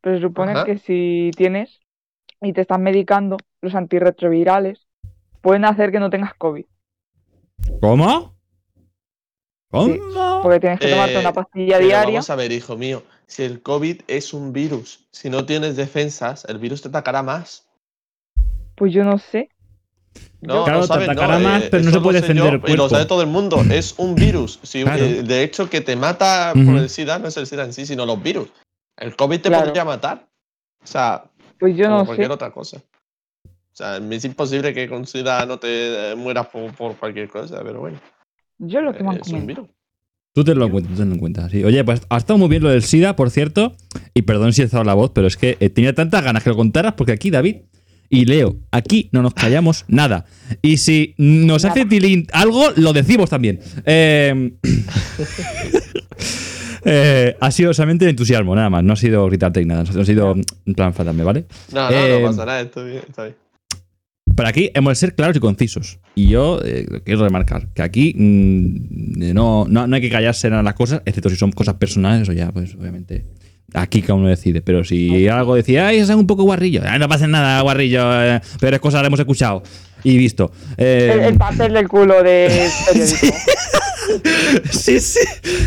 Pero 0.00 0.16
se 0.16 0.22
supone 0.22 0.52
Ajá. 0.52 0.64
que 0.64 0.78
si 0.78 1.30
tienes 1.36 1.80
y 2.40 2.52
te 2.52 2.62
están 2.62 2.82
medicando, 2.82 3.36
los 3.60 3.74
antirretrovirales 3.74 4.86
pueden 5.42 5.64
hacer 5.64 5.92
que 5.92 6.00
no 6.00 6.08
tengas 6.10 6.34
COVID. 6.34 6.64
¿Cómo? 7.80 8.34
¿Cómo? 9.70 10.40
Porque 10.42 10.58
tienes 10.60 10.80
que 10.80 10.88
tomarte 10.88 11.14
Eh, 11.14 11.20
una 11.20 11.32
pastilla 11.32 11.76
Pero 11.76 11.86
diaria. 11.88 12.14
vamos 12.14 12.30
a 12.30 12.36
ver, 12.36 12.50
hijo 12.52 12.76
mío. 12.76 13.02
Si 13.26 13.44
el 13.44 13.62
COVID 13.62 14.00
es 14.08 14.34
un 14.34 14.52
virus, 14.52 15.06
si 15.12 15.30
no 15.30 15.44
tienes 15.46 15.76
defensas, 15.76 16.44
el 16.46 16.58
virus 16.58 16.82
te 16.82 16.88
atacará 16.88 17.22
más. 17.22 17.68
Pues 18.74 18.92
yo 18.92 19.04
no 19.04 19.18
sé. 19.18 19.50
No, 20.40 20.64
Claro, 20.64 20.80
no 20.80 20.88
te 20.88 21.04
atacará 21.04 21.38
no, 21.38 21.48
más, 21.48 21.62
eh, 21.64 21.68
pero 21.70 21.84
no 21.84 21.90
se 21.92 22.00
puede 22.00 22.20
defender 22.20 22.58
yo, 22.60 22.66
el 22.66 22.72
Y 22.72 22.76
lo 22.76 22.88
sabe 22.88 23.04
todo 23.04 23.20
el 23.22 23.28
mundo. 23.28 23.60
Es 23.70 23.94
un 23.98 24.14
virus. 24.16 24.58
Si, 24.62 24.82
Claro. 24.82 25.04
eh, 25.04 25.22
de 25.22 25.44
hecho, 25.44 25.70
que 25.70 25.80
te 25.82 25.94
mata 25.94 26.52
por 26.54 26.76
el 26.76 26.88
SIDA 26.88 27.18
no 27.20 27.28
es 27.28 27.36
el 27.36 27.46
SIDA 27.46 27.64
en 27.64 27.72
sí, 27.72 27.86
sino 27.86 28.06
los 28.06 28.20
virus. 28.20 28.48
El 29.00 29.16
COVID 29.16 29.40
te 29.40 29.48
Claro. 29.48 29.64
podría 29.66 29.84
matar. 29.84 30.28
O 30.82 30.86
sea, 30.86 31.24
Pues 31.58 31.76
yo 31.76 31.86
como 31.86 31.98
no 31.98 32.04
cualquier 32.06 32.28
sé. 32.28 32.32
otra 32.34 32.50
cosa. 32.52 32.76
O 33.46 33.74
sea, 33.80 33.96
es 33.96 34.24
imposible 34.24 34.72
que 34.74 34.88
con 34.88 35.06
SIDA 35.06 35.46
no 35.46 35.58
te 35.58 36.12
eh, 36.12 36.14
mueras 36.16 36.46
por, 36.48 36.72
por 36.74 36.96
cualquier 36.96 37.28
cosa, 37.28 37.62
pero 37.64 37.80
bueno. 37.80 37.98
Yo 38.58 38.80
lo 38.82 38.92
que 38.94 39.02
me 39.02 39.10
han 39.10 39.46
virus. 39.46 39.68
Tú 40.32 40.44
te 40.44 40.54
lo 40.54 40.70
cuentas, 40.70 40.94
tú 40.94 41.02
te 41.02 41.06
lo 41.08 41.18
cuentas. 41.18 41.50
sí. 41.50 41.64
Oye, 41.64 41.82
pues 41.82 42.02
ha 42.08 42.16
estado 42.16 42.38
muy 42.38 42.48
bien 42.48 42.62
lo 42.62 42.68
del 42.68 42.82
SIDA, 42.84 43.16
por 43.16 43.30
cierto. 43.30 43.74
Y 44.14 44.22
perdón 44.22 44.52
si 44.52 44.60
he 44.60 44.64
alzado 44.64 44.84
la 44.84 44.94
voz, 44.94 45.10
pero 45.14 45.26
es 45.26 45.36
que 45.36 45.56
eh, 45.60 45.70
tenía 45.70 45.94
tantas 45.94 46.22
ganas 46.22 46.44
que 46.44 46.50
lo 46.50 46.56
contaras 46.56 46.94
porque 46.94 47.12
aquí, 47.12 47.30
David 47.30 47.56
y 48.12 48.24
Leo, 48.26 48.56
aquí 48.72 49.08
no 49.12 49.22
nos 49.22 49.34
callamos 49.34 49.84
nada. 49.88 50.26
Y 50.62 50.76
si 50.78 51.14
nos 51.16 51.64
hace 51.64 51.84
tilín 51.86 52.26
algo, 52.32 52.64
lo 52.76 52.92
decimos 52.92 53.30
también. 53.30 53.60
Eh, 53.86 54.52
eh, 56.84 57.36
ha 57.40 57.50
sido 57.50 57.72
solamente 57.74 58.08
entusiasmo, 58.08 58.54
nada 58.54 58.70
más. 58.70 58.82
No 58.84 58.92
ha 58.92 58.96
sido 58.96 59.26
gritarte 59.26 59.60
ni 59.60 59.66
nada. 59.66 59.84
No 59.92 60.00
ha 60.00 60.04
sido 60.04 60.34
en 60.66 60.74
plan 60.74 60.92
fatarme, 60.94 61.22
¿vale? 61.24 61.44
No, 61.72 61.90
no, 61.90 61.96
Eh, 61.96 62.18
no 62.20 62.26
pasa 62.28 62.46
nada, 62.46 62.60
esto 62.60 62.84
bien, 62.84 63.02
está 63.08 63.24
bien. 63.24 63.36
Pero 64.36 64.48
aquí 64.48 64.70
hemos 64.74 64.92
de 64.92 64.94
ser 64.94 65.14
claros 65.14 65.36
y 65.36 65.40
concisos. 65.40 65.98
Y 66.14 66.28
yo 66.28 66.60
eh, 66.64 66.86
quiero 67.04 67.24
remarcar 67.24 67.68
que 67.74 67.82
aquí 67.82 68.14
mm, 68.16 69.32
no, 69.34 69.66
no, 69.68 69.86
no 69.86 69.96
hay 69.96 70.00
que 70.00 70.08
callarse 70.10 70.46
en 70.48 70.64
las 70.64 70.74
cosas, 70.74 71.02
excepto 71.04 71.28
si 71.30 71.36
son 71.36 71.50
cosas 71.52 71.74
personales, 71.74 72.22
eso 72.22 72.32
ya, 72.32 72.50
pues 72.52 72.74
obviamente. 72.74 73.24
Aquí 73.74 74.02
cada 74.02 74.14
uno 74.14 74.28
decide. 74.28 74.62
Pero 74.62 74.82
si 74.82 75.28
algo 75.28 75.54
decía, 75.54 75.88
ay, 75.88 75.98
es 75.98 76.08
un 76.10 76.26
poco 76.26 76.42
guarrillo. 76.44 76.82
"Ah, 76.84 76.98
no 76.98 77.08
pasa 77.08 77.26
nada, 77.26 77.60
guarrillo. 77.60 78.00
eh, 78.22 78.40
pero 78.60 78.76
es 78.76 78.80
cosas 78.82 79.00
que 79.02 79.06
hemos 79.08 79.20
escuchado 79.20 79.62
y 80.02 80.16
visto. 80.16 80.50
Eh, 80.76 81.10
El, 81.12 81.20
el 81.20 81.34
papel 81.36 81.72
del 81.74 81.86
culo 81.88 82.22
de 82.22 82.68
periódico. 82.88 83.26
sí, 84.70 85.00
sí. 85.00 85.20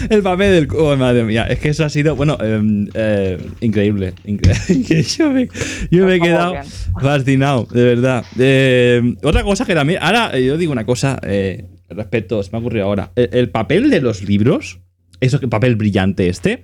El 0.10 0.22
papel 0.22 0.52
del. 0.52 0.78
Oh, 0.78 0.96
madre 0.96 1.24
mía. 1.24 1.46
Es 1.46 1.60
que 1.60 1.70
eso 1.70 1.86
ha 1.86 1.90
sido, 1.90 2.16
bueno, 2.16 2.38
eh, 2.42 2.88
eh, 2.94 3.38
increíble. 3.62 4.14
increíble. 4.26 5.04
yo 5.18 5.32
me, 5.32 5.50
yo 5.92 6.06
me 6.06 6.16
he 6.16 6.20
quedado 6.20 6.56
fascinado, 7.02 7.68
de 7.72 7.84
verdad. 7.84 8.26
Eh, 8.38 9.16
otra 9.24 9.44
cosa 9.44 9.66
que 9.66 9.76
también. 9.76 10.00
Ahora, 10.02 10.32
eh, 10.34 10.46
yo 10.46 10.58
digo 10.58 10.72
una 10.72 10.86
cosa 10.86 11.20
eh, 11.24 11.66
respecto. 11.90 12.42
Se 12.44 12.52
me 12.52 12.58
ha 12.58 12.62
ocurrido 12.62 12.86
ahora. 12.86 13.12
El, 13.16 13.30
el 13.34 13.50
papel 13.50 13.90
de 13.90 14.02
los 14.02 14.24
libros, 14.24 14.80
eso 15.20 15.40
que 15.40 15.48
papel 15.48 15.76
brillante 15.76 16.28
este. 16.28 16.64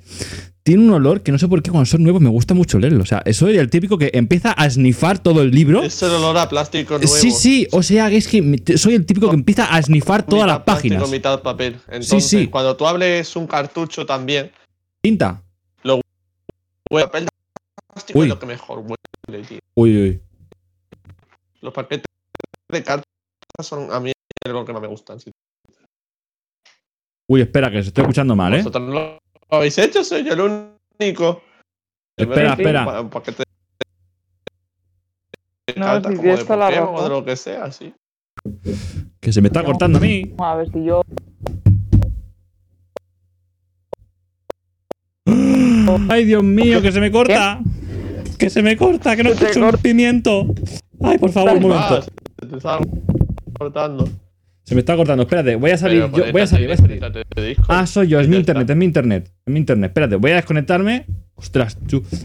Tiene 0.70 0.84
un 0.84 0.92
olor 0.92 1.24
que 1.24 1.32
no 1.32 1.40
sé 1.40 1.48
por 1.48 1.64
qué 1.64 1.72
cuando 1.72 1.88
son 1.88 2.04
nuevos 2.04 2.22
me 2.22 2.30
gusta 2.30 2.54
mucho 2.54 2.78
leerlo. 2.78 3.02
O 3.02 3.06
sea, 3.08 3.24
soy 3.34 3.58
el 3.58 3.72
típico 3.72 3.98
que 3.98 4.12
empieza 4.14 4.52
a 4.52 4.70
snifar 4.70 5.18
todo 5.18 5.42
el 5.42 5.50
libro. 5.50 5.82
Es 5.82 6.04
el 6.04 6.12
olor 6.12 6.38
a 6.38 6.48
plástico 6.48 7.00
nuevo. 7.00 7.08
Sí, 7.12 7.32
sí, 7.32 7.68
o 7.72 7.82
sea, 7.82 8.12
es 8.12 8.28
que 8.28 8.78
soy 8.78 8.94
el 8.94 9.04
típico 9.08 9.32
que 9.32 9.36
empieza 9.36 9.66
a 9.66 9.82
snifar 9.82 10.28
todas 10.28 10.46
Mitad 10.46 10.56
las 10.58 10.64
páginas. 10.66 10.98
plástico, 11.00 11.12
mitad 11.18 11.42
papel. 11.42 11.80
Entonces, 11.88 12.28
sí. 12.28 12.46
cuando 12.50 12.78
tú 12.78 12.86
hables 12.86 13.36
un 13.36 13.48
cartucho 13.48 14.06
también, 14.06 14.52
Tinta. 15.02 15.42
huele 15.84 17.04
a 17.04 17.08
papel 17.08 17.24
de 17.26 17.30
plástico 17.92 18.20
Uy. 18.20 18.26
es 18.28 18.30
lo 18.30 18.38
que 18.38 18.46
mejor 18.46 18.78
huele, 18.78 19.44
tío. 19.48 19.60
Uy, 19.74 19.98
uy. 19.98 20.22
Los 21.62 21.74
paquetes 21.74 22.06
de 22.72 22.84
cartas 22.84 23.06
son 23.64 23.92
a 23.92 24.00
mí 24.00 24.12
lo 24.48 24.64
que 24.66 24.74
más 24.74 24.84
me 24.84 24.88
gustan. 24.88 25.20
sí. 25.20 25.32
Uy, 27.28 27.42
espera, 27.42 27.72
que 27.72 27.82
se 27.82 27.88
estoy 27.88 28.04
escuchando 28.04 28.36
mal, 28.36 28.54
¿eh? 28.54 28.64
Habéis 29.50 29.78
hecho, 29.78 30.04
soy 30.04 30.24
yo 30.24 30.34
el 30.34 30.42
único. 31.00 31.42
Espera, 32.18 32.52
espera. 32.52 32.86
pa- 32.86 33.02
Un 33.02 33.10
paquete 33.10 33.44
de 35.68 35.74
No, 35.80 35.96
si 35.98 36.02
como 36.16 36.22
de 36.22 36.38
la 36.38 36.46
Pokémon 36.46 36.96
o 36.96 37.04
de 37.04 37.10
lo 37.10 37.26
que 37.26 37.36
sea, 37.36 37.72
sí. 37.72 37.94
Que 39.20 39.34
se 39.34 39.42
me 39.42 39.48
está 39.48 39.64
cortando 39.64 39.98
a 39.98 40.02
mí. 40.02 40.34
A 40.38 40.56
ver 40.56 40.72
si 40.72 40.84
yo. 40.84 41.02
Ay, 46.10 46.26
Dios 46.26 46.44
mío, 46.44 46.82
que 46.82 46.92
se 46.92 47.00
me 47.00 47.12
corta. 47.12 47.60
Que 48.38 48.50
se 48.50 48.62
me 48.62 48.78
corta, 48.78 49.16
que 49.16 49.24
no 49.24 49.32
te 49.34 49.46
escucho 49.48 49.66
un 49.68 49.72
pimiento. 49.82 50.46
Ay, 51.02 51.18
por 51.18 51.32
favor, 51.32 51.52
un 51.54 51.58
Ah, 51.58 51.62
momento. 51.90 52.02
se 52.40 52.48
te 52.48 52.58
está 52.58 52.80
cortando. 53.58 54.08
Se 54.70 54.76
me 54.76 54.82
está 54.82 54.96
cortando. 54.96 55.24
Espérate, 55.24 55.56
voy 55.56 55.72
a 55.72 55.78
salir. 55.80 56.02
Yo, 56.02 56.32
voy 56.32 56.42
a 56.42 56.46
salir, 56.46 56.68
voy 56.68 56.76
a 56.76 56.78
salir. 56.78 57.58
Ah, 57.68 57.88
soy 57.88 58.08
yo, 58.08 58.20
es 58.20 58.28
mi 58.28 58.38
internet, 58.38 58.62
está. 58.62 58.74
es 58.74 58.78
mi 58.78 58.86
internet. 58.86 59.32
Es 59.44 59.52
mi 59.52 59.60
internet. 59.60 59.90
Espérate, 59.90 60.16
voy 60.18 60.30
a 60.30 60.36
desconectarme. 60.36 61.08
Ostras. 61.34 61.76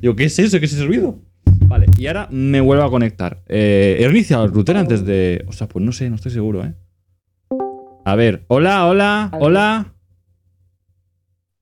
Digo, 0.02 0.14
¿qué 0.14 0.24
es 0.24 0.38
eso? 0.38 0.58
¿Qué 0.58 0.66
es 0.66 0.74
ese 0.74 0.84
ruido? 0.84 1.20
Vale, 1.66 1.86
y 1.96 2.06
ahora 2.06 2.28
me 2.30 2.60
vuelvo 2.60 2.84
a 2.84 2.90
conectar. 2.90 3.42
Eh, 3.48 3.96
¿He 3.98 4.10
iniciado 4.10 4.44
el 4.44 4.52
router 4.52 4.76
antes 4.76 5.06
de.? 5.06 5.42
O 5.48 5.52
sea, 5.52 5.68
pues 5.68 5.82
no 5.82 5.90
sé, 5.92 6.10
no 6.10 6.16
estoy 6.16 6.32
seguro, 6.32 6.62
¿eh? 6.66 6.74
A 8.04 8.14
ver, 8.14 8.44
hola, 8.48 8.88
hola, 8.88 9.30
hola. 9.40 9.94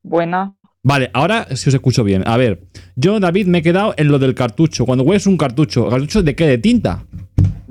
Buena. 0.03 0.57
Vale, 0.83 1.11
ahora 1.15 1.47
sí 1.55 1.69
os 1.69 1.75
escucho 1.75 2.03
bien. 2.03 2.25
A 2.27 2.37
ver, 2.37 2.67
yo, 2.97 3.21
David, 3.21 3.47
me 3.47 3.59
he 3.59 3.63
quedado 3.63 3.95
en 3.97 4.09
lo 4.09 4.19
del 4.19 4.35
cartucho. 4.35 4.85
Cuando 4.85 5.05
hueles 5.05 5.29
un 5.29 5.37
cartucho, 5.37 5.89
¿cartucho 5.89 6.25
de 6.25 6.35
qué? 6.35 6.49
¿De 6.49 6.59
tinta? 6.59 7.07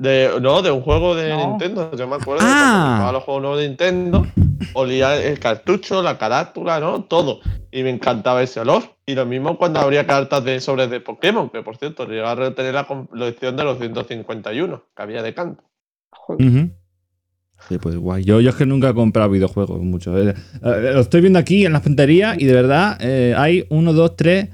De, 0.02 0.40
no, 0.40 0.62
de 0.62 0.72
un 0.72 0.80
juego 0.80 1.14
de 1.14 1.28
No. 1.28 1.50
Nintendo, 1.50 1.94
yo 1.96 2.08
me 2.08 2.16
acuerdo. 2.16 2.42
Ah. 2.44 3.10
Los 3.12 3.22
juegos 3.22 3.40
nuevos 3.40 3.60
de 3.60 3.68
Nintendo, 3.68 4.26
olía 4.74 5.14
el 5.14 5.38
cartucho, 5.38 6.02
la 6.02 6.18
carátula, 6.18 6.80
¿no? 6.80 7.04
Todo. 7.04 7.38
Y 7.70 7.84
me 7.84 7.90
encantaba 7.90 8.42
ese 8.42 8.58
olor. 8.58 8.82
Y 9.06 9.14
lo 9.14 9.26
mismo 9.26 9.56
cuando 9.56 9.78
abría 9.78 10.04
cartas 10.04 10.42
de 10.42 10.60
sobres 10.60 10.90
de 10.90 10.98
Pokémon, 10.98 11.50
que 11.50 11.62
por 11.62 11.76
cierto, 11.76 12.04
llegué 12.08 12.26
a 12.26 12.34
tener 12.52 12.74
la 12.74 12.84
colección 12.84 13.56
de 13.56 13.62
los 13.62 13.78
151 13.78 14.82
que 14.96 15.02
había 15.02 15.22
de 15.22 15.34
canto. 15.34 15.62
Sí, 17.68 17.78
pues 17.78 17.96
guay. 17.96 18.24
Yo, 18.24 18.40
yo 18.40 18.50
es 18.50 18.56
que 18.56 18.66
nunca 18.66 18.88
he 18.88 18.94
comprado 18.94 19.30
videojuegos 19.30 19.80
mucho. 19.82 20.18
Eh, 20.18 20.34
eh, 20.64 20.90
lo 20.94 21.00
estoy 21.00 21.20
viendo 21.20 21.38
aquí 21.38 21.64
en 21.64 21.70
la 21.70 21.78
estantería 21.78 22.34
y 22.36 22.44
de 22.46 22.54
verdad 22.54 22.98
eh, 23.00 23.34
hay 23.36 23.66
1, 23.70 23.92
2, 23.92 24.16
3, 24.16 24.48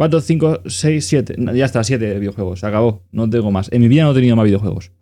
4, 0.00 0.18
5, 0.22 0.60
6, 0.64 1.06
7. 1.06 1.36
Ya 1.52 1.66
está, 1.66 1.84
7 1.84 2.18
videojuegos. 2.18 2.60
Se 2.60 2.66
acabó. 2.66 3.02
No 3.12 3.28
tengo 3.28 3.50
más. 3.50 3.70
En 3.70 3.82
mi 3.82 3.88
vida 3.88 4.04
no 4.04 4.12
he 4.12 4.14
tenido 4.14 4.34
más 4.34 4.46
videojuegos. 4.46 4.92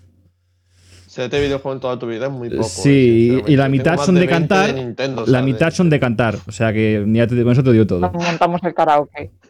Siete 1.07 1.41
videojuegos 1.41 1.77
en 1.77 1.81
toda 1.81 1.99
tu 2.01 2.09
vida 2.09 2.27
es 2.27 2.33
muy 2.33 2.51
poco. 2.51 2.65
Sí, 2.65 3.31
eh, 3.39 3.45
y- 3.47 3.55
la 3.55 3.69
mitad 3.69 3.97
son 3.97 4.17
de 4.17 4.27
20 4.27 4.33
cantar, 4.33 4.75
Nintendo, 4.75 5.25
La 5.29 5.41
mitad 5.43 5.71
son 5.71 5.89
de 5.89 6.01
cantar. 6.01 6.37
O 6.49 6.51
sea 6.51 6.73
que 6.73 7.05
ya 7.13 7.29
te, 7.29 7.41
con 7.45 7.53
eso 7.53 7.63
te 7.63 7.73
dio 7.73 7.87
todo. 7.87 8.01
Nos 8.01 8.13
montamos 8.13 8.61
el 8.65 8.75
karaoke. 8.75 9.31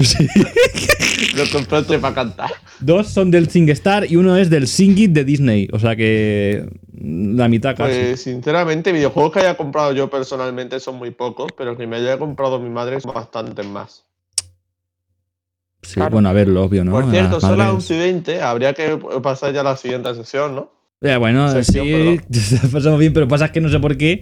Sí. 0.00 0.26
Lo 1.34 1.44
compraste 1.50 1.98
para 1.98 2.14
cantar. 2.14 2.50
Dos 2.80 3.08
son 3.08 3.30
del 3.30 3.48
SingStar 3.48 4.04
y 4.10 4.16
uno 4.16 4.36
es 4.36 4.50
del 4.50 4.66
Singit 4.66 5.12
de 5.12 5.24
Disney. 5.24 5.68
O 5.72 5.78
sea 5.78 5.96
que 5.96 6.68
la 6.92 7.48
mitad 7.48 7.74
casi. 7.74 7.98
Pues 7.98 8.22
sinceramente, 8.22 8.92
videojuegos 8.92 9.32
que 9.32 9.38
haya 9.40 9.56
comprado 9.56 9.92
yo 9.94 10.10
personalmente 10.10 10.78
son 10.78 10.96
muy 10.96 11.10
pocos, 11.10 11.52
pero 11.56 11.74
que 11.76 11.86
me 11.86 11.96
haya 11.96 12.18
comprado 12.18 12.60
mi 12.60 12.68
madre 12.68 13.00
son 13.00 13.14
bastantes 13.14 13.66
más. 13.66 14.09
Sí, 15.82 15.94
claro. 15.94 16.10
bueno, 16.12 16.28
a 16.28 16.32
ver, 16.32 16.48
lo 16.48 16.64
obvio, 16.64 16.84
¿no? 16.84 16.92
Por 16.92 17.10
cierto, 17.10 17.34
Las 17.34 17.40
son 17.42 17.58
las 17.58 17.68
madres- 17.68 17.74
11 17.90 17.94
y 17.94 17.98
20, 17.98 18.42
habría 18.42 18.72
que 18.74 18.98
pasar 19.22 19.52
ya 19.52 19.60
a 19.60 19.64
la 19.64 19.76
siguiente 19.76 20.14
sesión, 20.14 20.54
¿no? 20.54 20.72
Ya, 21.02 21.16
bueno, 21.16 21.48
sí, 21.64 22.18
pasamos 22.70 22.98
bien, 23.00 23.14
pero 23.14 23.26
pasa 23.26 23.50
que 23.50 23.62
no 23.62 23.70
sé 23.70 23.80
por 23.80 23.96
qué. 23.96 24.20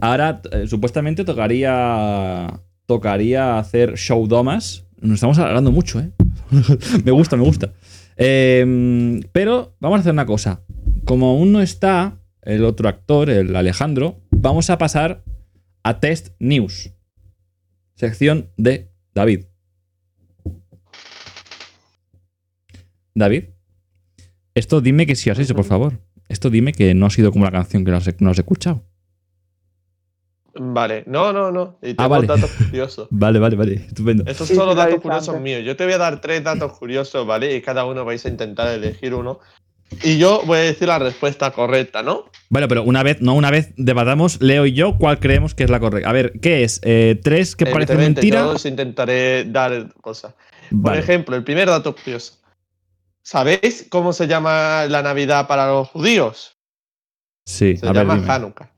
Ahora, 0.00 0.40
eh, 0.52 0.66
supuestamente 0.68 1.24
tocaría. 1.24 2.60
Tocaría 2.86 3.58
hacer 3.58 3.94
show 3.96 4.28
domas. 4.28 4.84
Nos 5.00 5.14
estamos 5.14 5.38
alargando 5.40 5.72
mucho, 5.72 5.98
¿eh? 5.98 6.10
me 7.04 7.10
gusta, 7.10 7.36
me 7.36 7.42
gusta. 7.42 7.72
Eh, 8.16 9.20
pero 9.32 9.74
vamos 9.80 9.96
a 9.96 10.00
hacer 10.00 10.12
una 10.12 10.26
cosa. 10.26 10.62
Como 11.04 11.30
aún 11.30 11.50
no 11.50 11.60
está 11.60 12.18
el 12.42 12.64
otro 12.64 12.88
actor, 12.88 13.28
el 13.28 13.56
Alejandro, 13.56 14.20
vamos 14.30 14.70
a 14.70 14.78
pasar 14.78 15.24
a 15.82 15.98
Test 15.98 16.28
News. 16.38 16.92
Sección 17.96 18.50
de 18.56 18.92
David. 19.14 19.46
David, 23.14 23.44
esto 24.54 24.80
dime 24.80 25.06
que 25.06 25.16
sí 25.16 25.30
has 25.30 25.38
hecho, 25.38 25.54
por 25.54 25.64
favor. 25.64 25.98
Esto 26.28 26.50
dime 26.50 26.72
que 26.72 26.94
no 26.94 27.06
ha 27.06 27.10
sido 27.10 27.30
como 27.32 27.44
la 27.44 27.50
canción 27.50 27.84
que 27.84 27.90
no 27.90 27.96
has, 27.98 28.08
no 28.20 28.30
has 28.30 28.38
escuchado. 28.38 28.84
Vale, 30.54 31.04
no, 31.06 31.32
no, 31.32 31.50
no. 31.50 31.78
Y 31.80 31.94
tengo 31.94 32.02
Ah, 32.02 32.08
vale. 32.08 32.26
datos 32.26 32.50
curiosos. 32.70 33.08
Vale, 33.10 33.38
vale, 33.38 33.56
vale. 33.56 33.74
Estupendo. 33.74 34.24
Estos 34.26 34.48
son 34.48 34.66
los 34.66 34.76
datos 34.76 35.00
curiosos 35.00 35.40
míos. 35.40 35.62
Yo 35.64 35.76
te 35.76 35.84
voy 35.84 35.94
a 35.94 35.98
dar 35.98 36.20
tres 36.20 36.44
datos 36.44 36.78
curiosos, 36.78 37.26
¿vale? 37.26 37.56
Y 37.56 37.62
cada 37.62 37.84
uno 37.86 38.04
vais 38.04 38.24
a 38.26 38.28
intentar 38.28 38.68
elegir 38.68 39.14
uno. 39.14 39.40
Y 40.02 40.16
yo 40.18 40.42
voy 40.46 40.58
a 40.58 40.62
decir 40.62 40.88
la 40.88 40.98
respuesta 40.98 41.50
correcta, 41.52 42.02
¿no? 42.02 42.24
Bueno, 42.48 42.66
pero 42.68 42.82
una 42.82 43.02
vez, 43.02 43.20
no 43.20 43.34
una 43.34 43.50
vez 43.50 43.72
debatamos, 43.76 44.40
Leo 44.40 44.64
y 44.66 44.72
yo, 44.72 44.96
cuál 44.98 45.18
creemos 45.20 45.54
que 45.54 45.64
es 45.64 45.70
la 45.70 45.80
correcta. 45.80 46.08
A 46.08 46.12
ver, 46.12 46.32
¿qué 46.40 46.64
es? 46.64 46.80
Eh, 46.82 47.18
¿Tres 47.22 47.56
que 47.56 47.66
parecen 47.66 47.96
Evidentemente, 47.96 48.20
mentira? 48.22 48.40
Yo 48.42 48.50
os 48.56 48.64
intentaré 48.66 49.44
dar 49.44 49.92
cosas. 50.00 50.32
Por 50.70 50.80
Vale. 50.80 51.00
ejemplo, 51.00 51.36
el 51.36 51.44
primer 51.44 51.68
dato 51.68 51.94
curioso. 51.94 52.34
¿Sabéis 53.22 53.86
cómo 53.88 54.12
se 54.12 54.26
llama 54.26 54.86
la 54.86 55.02
Navidad 55.02 55.46
para 55.46 55.68
los 55.68 55.88
judíos? 55.88 56.58
Sí, 57.46 57.76
Se 57.76 57.86
a 57.86 57.92
ver, 57.92 58.02
llama 58.06 58.14
dime. 58.16 58.32
Hanukkah, 58.32 58.70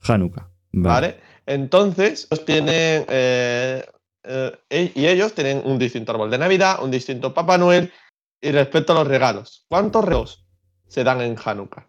Hanukkah. 0.00 0.50
Vale. 0.72 1.06
¿vale? 1.08 1.20
Entonces, 1.46 2.26
ellos 2.30 2.44
tienen. 2.44 3.04
eh, 3.08 3.84
eh, 4.24 4.92
y 4.94 5.06
ellos 5.06 5.34
tienen 5.34 5.62
un 5.64 5.78
distinto 5.78 6.12
árbol 6.12 6.30
de 6.30 6.38
Navidad, 6.38 6.82
un 6.82 6.90
distinto 6.90 7.32
Papá 7.34 7.58
Noel. 7.58 7.92
Y 8.40 8.50
respecto 8.52 8.92
a 8.92 8.96
los 8.96 9.06
regalos, 9.08 9.64
¿cuántos 9.68 10.04
regalos 10.04 10.46
se 10.86 11.02
dan 11.04 11.20
en 11.22 11.36
Hanukkah? 11.42 11.88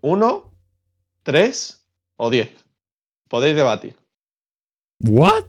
¿Uno, 0.00 0.52
tres 1.22 1.86
o 2.16 2.30
diez? 2.30 2.50
Podéis 3.28 3.56
debatir. 3.56 3.96
¿What? 5.00 5.44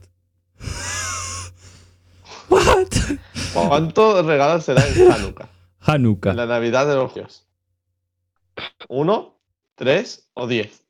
¿What? 2.48 2.88
¿Cuántos 3.52 4.24
regalos 4.26 4.64
se 4.64 4.74
dan 4.74 4.84
en 4.96 5.10
Hanukkah? 5.12 5.48
Hanukkah. 5.80 6.30
En 6.30 6.36
la 6.36 6.46
Navidad 6.46 6.86
de 6.86 6.94
los 6.94 7.12
judíos. 7.12 7.46
¿Uno, 8.88 9.40
tres 9.74 10.28
o 10.34 10.46
diez? 10.46 10.84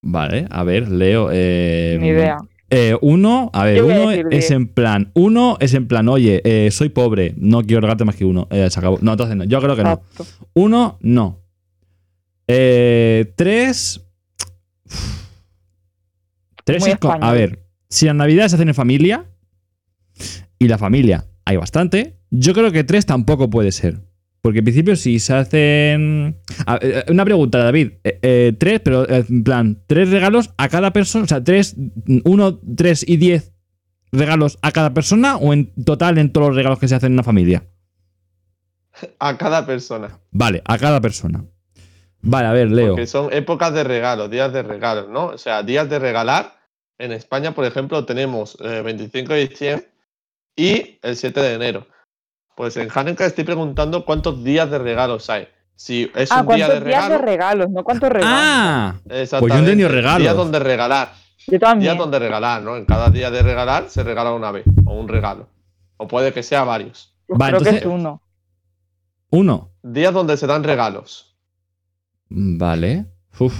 Vale, 0.00 0.46
a 0.50 0.62
ver, 0.64 0.88
Leo. 0.88 1.28
eh, 1.32 1.98
Ni 2.00 2.08
idea. 2.08 2.38
eh, 2.70 2.96
uno, 3.02 3.50
a 3.52 3.64
ver, 3.64 3.82
uno 3.82 4.08
decir 4.10 4.26
es 4.30 4.50
en 4.50 4.68
plan. 4.68 5.10
Uno 5.14 5.56
es 5.60 5.74
en 5.74 5.88
plan, 5.88 6.08
oye, 6.08 6.40
eh, 6.44 6.70
soy 6.70 6.88
pobre, 6.88 7.34
no 7.36 7.62
quiero 7.62 7.80
regalarte 7.80 8.04
más 8.04 8.16
que 8.16 8.24
uno. 8.24 8.46
Eh, 8.50 8.70
se 8.70 8.78
acabó. 8.78 8.98
No, 9.02 9.12
entonces 9.12 9.36
no. 9.36 9.44
Yo 9.44 9.60
creo 9.60 9.76
que 9.76 9.82
no. 9.82 9.92
Exacto. 9.92 10.24
Uno, 10.54 10.98
no. 11.02 11.40
Eh, 12.46 13.32
tres. 13.36 14.00
Tres 16.64 16.80
Muy 16.82 16.90
es 16.92 16.98
co- 16.98 17.12
A 17.20 17.32
ver, 17.32 17.64
si 17.88 18.06
las 18.06 18.14
navidades 18.14 18.52
se 18.52 18.56
hacen 18.56 18.68
en 18.68 18.74
familia 18.74 19.24
y 20.58 20.68
la 20.68 20.78
familia 20.78 21.24
hay 21.44 21.56
bastante, 21.56 22.16
yo 22.30 22.52
creo 22.54 22.70
que 22.72 22.84
tres 22.84 23.06
tampoco 23.06 23.48
puede 23.50 23.72
ser. 23.72 24.00
Porque 24.40 24.60
en 24.60 24.64
principio, 24.64 24.94
si 24.94 25.18
se 25.18 25.34
hacen. 25.34 26.38
A- 26.64 26.78
eh, 26.80 27.04
una 27.08 27.24
pregunta, 27.24 27.58
David. 27.58 27.92
Eh, 28.04 28.18
eh, 28.22 28.52
tres, 28.58 28.80
pero 28.80 29.08
eh, 29.08 29.24
en 29.28 29.42
plan, 29.42 29.82
tres 29.88 30.10
regalos 30.10 30.50
a 30.56 30.68
cada 30.68 30.92
persona. 30.92 31.24
O 31.24 31.26
sea, 31.26 31.42
tres, 31.42 31.74
uno, 32.24 32.60
tres 32.76 33.04
y 33.06 33.16
diez 33.16 33.52
regalos 34.12 34.58
a 34.62 34.70
cada 34.72 34.94
persona 34.94 35.36
o 35.36 35.52
en 35.52 35.74
total 35.84 36.18
en 36.18 36.32
todos 36.32 36.48
los 36.48 36.56
regalos 36.56 36.78
que 36.78 36.86
se 36.86 36.94
hacen 36.94 37.08
en 37.08 37.12
una 37.14 37.24
familia. 37.24 37.64
A 39.18 39.36
cada 39.36 39.66
persona. 39.66 40.18
Vale, 40.30 40.62
a 40.64 40.78
cada 40.78 41.00
persona. 41.00 41.44
Vale, 42.20 42.46
a 42.48 42.52
ver, 42.52 42.70
Leo. 42.70 42.90
Porque 42.90 43.06
son 43.06 43.32
épocas 43.32 43.72
de 43.74 43.84
regalos, 43.84 44.30
días 44.30 44.52
de 44.52 44.62
regalos, 44.62 45.08
¿no? 45.08 45.26
O 45.26 45.38
sea, 45.38 45.62
días 45.62 45.88
de 45.90 45.98
regalar. 45.98 46.54
En 46.98 47.12
España, 47.12 47.54
por 47.54 47.64
ejemplo, 47.64 48.04
tenemos 48.04 48.56
eh, 48.60 48.82
25 48.84 49.32
de 49.34 49.48
diciembre 49.48 49.88
y 50.58 50.98
el 51.02 51.16
7 51.16 51.40
de 51.40 51.54
enero. 51.54 51.86
Pues 52.56 52.76
en 52.76 52.88
Hanukkah 52.92 53.26
estoy 53.26 53.44
preguntando 53.44 54.04
cuántos 54.04 54.42
días 54.42 54.68
de 54.70 54.78
regalos 54.78 55.30
hay. 55.30 55.46
Si 55.76 56.10
es 56.16 56.32
Ah, 56.32 56.40
un 56.40 56.48
día 56.56 56.66
¿cuántos 56.66 56.80
de 56.84 56.88
días 56.90 57.08
de 57.08 57.18
regalos? 57.18 57.70
No 57.70 57.84
cuántos 57.84 58.08
regalos. 58.10 58.34
Ah, 58.36 58.94
pues 59.06 59.30
yo 59.30 59.58
entendido 59.58 59.88
regalos. 59.88 60.22
Días 60.22 60.36
donde 60.36 60.58
regalar. 60.58 61.12
Yo 61.46 61.58
también. 61.60 61.82
Días 61.92 61.98
donde 61.98 62.18
regalar, 62.18 62.62
¿no? 62.62 62.76
En 62.76 62.84
cada 62.84 63.08
día 63.10 63.30
de 63.30 63.42
regalar 63.42 63.88
se 63.88 64.02
regala 64.02 64.32
una 64.32 64.50
vez 64.50 64.64
o 64.84 64.94
un 64.94 65.06
regalo. 65.08 65.48
O 65.96 66.08
puede 66.08 66.32
que 66.32 66.42
sea 66.42 66.64
varios. 66.64 67.14
Pues 67.28 67.38
Vale, 67.38 67.52
creo 67.52 67.62
que 67.62 67.68
entonces- 67.78 67.88
es 67.88 68.00
uno. 68.00 68.22
uno. 69.30 69.70
Días 69.82 70.12
donde 70.12 70.36
se 70.36 70.46
dan 70.48 70.64
regalos 70.64 71.36
Vale. 72.28 73.06
Uf. 73.38 73.54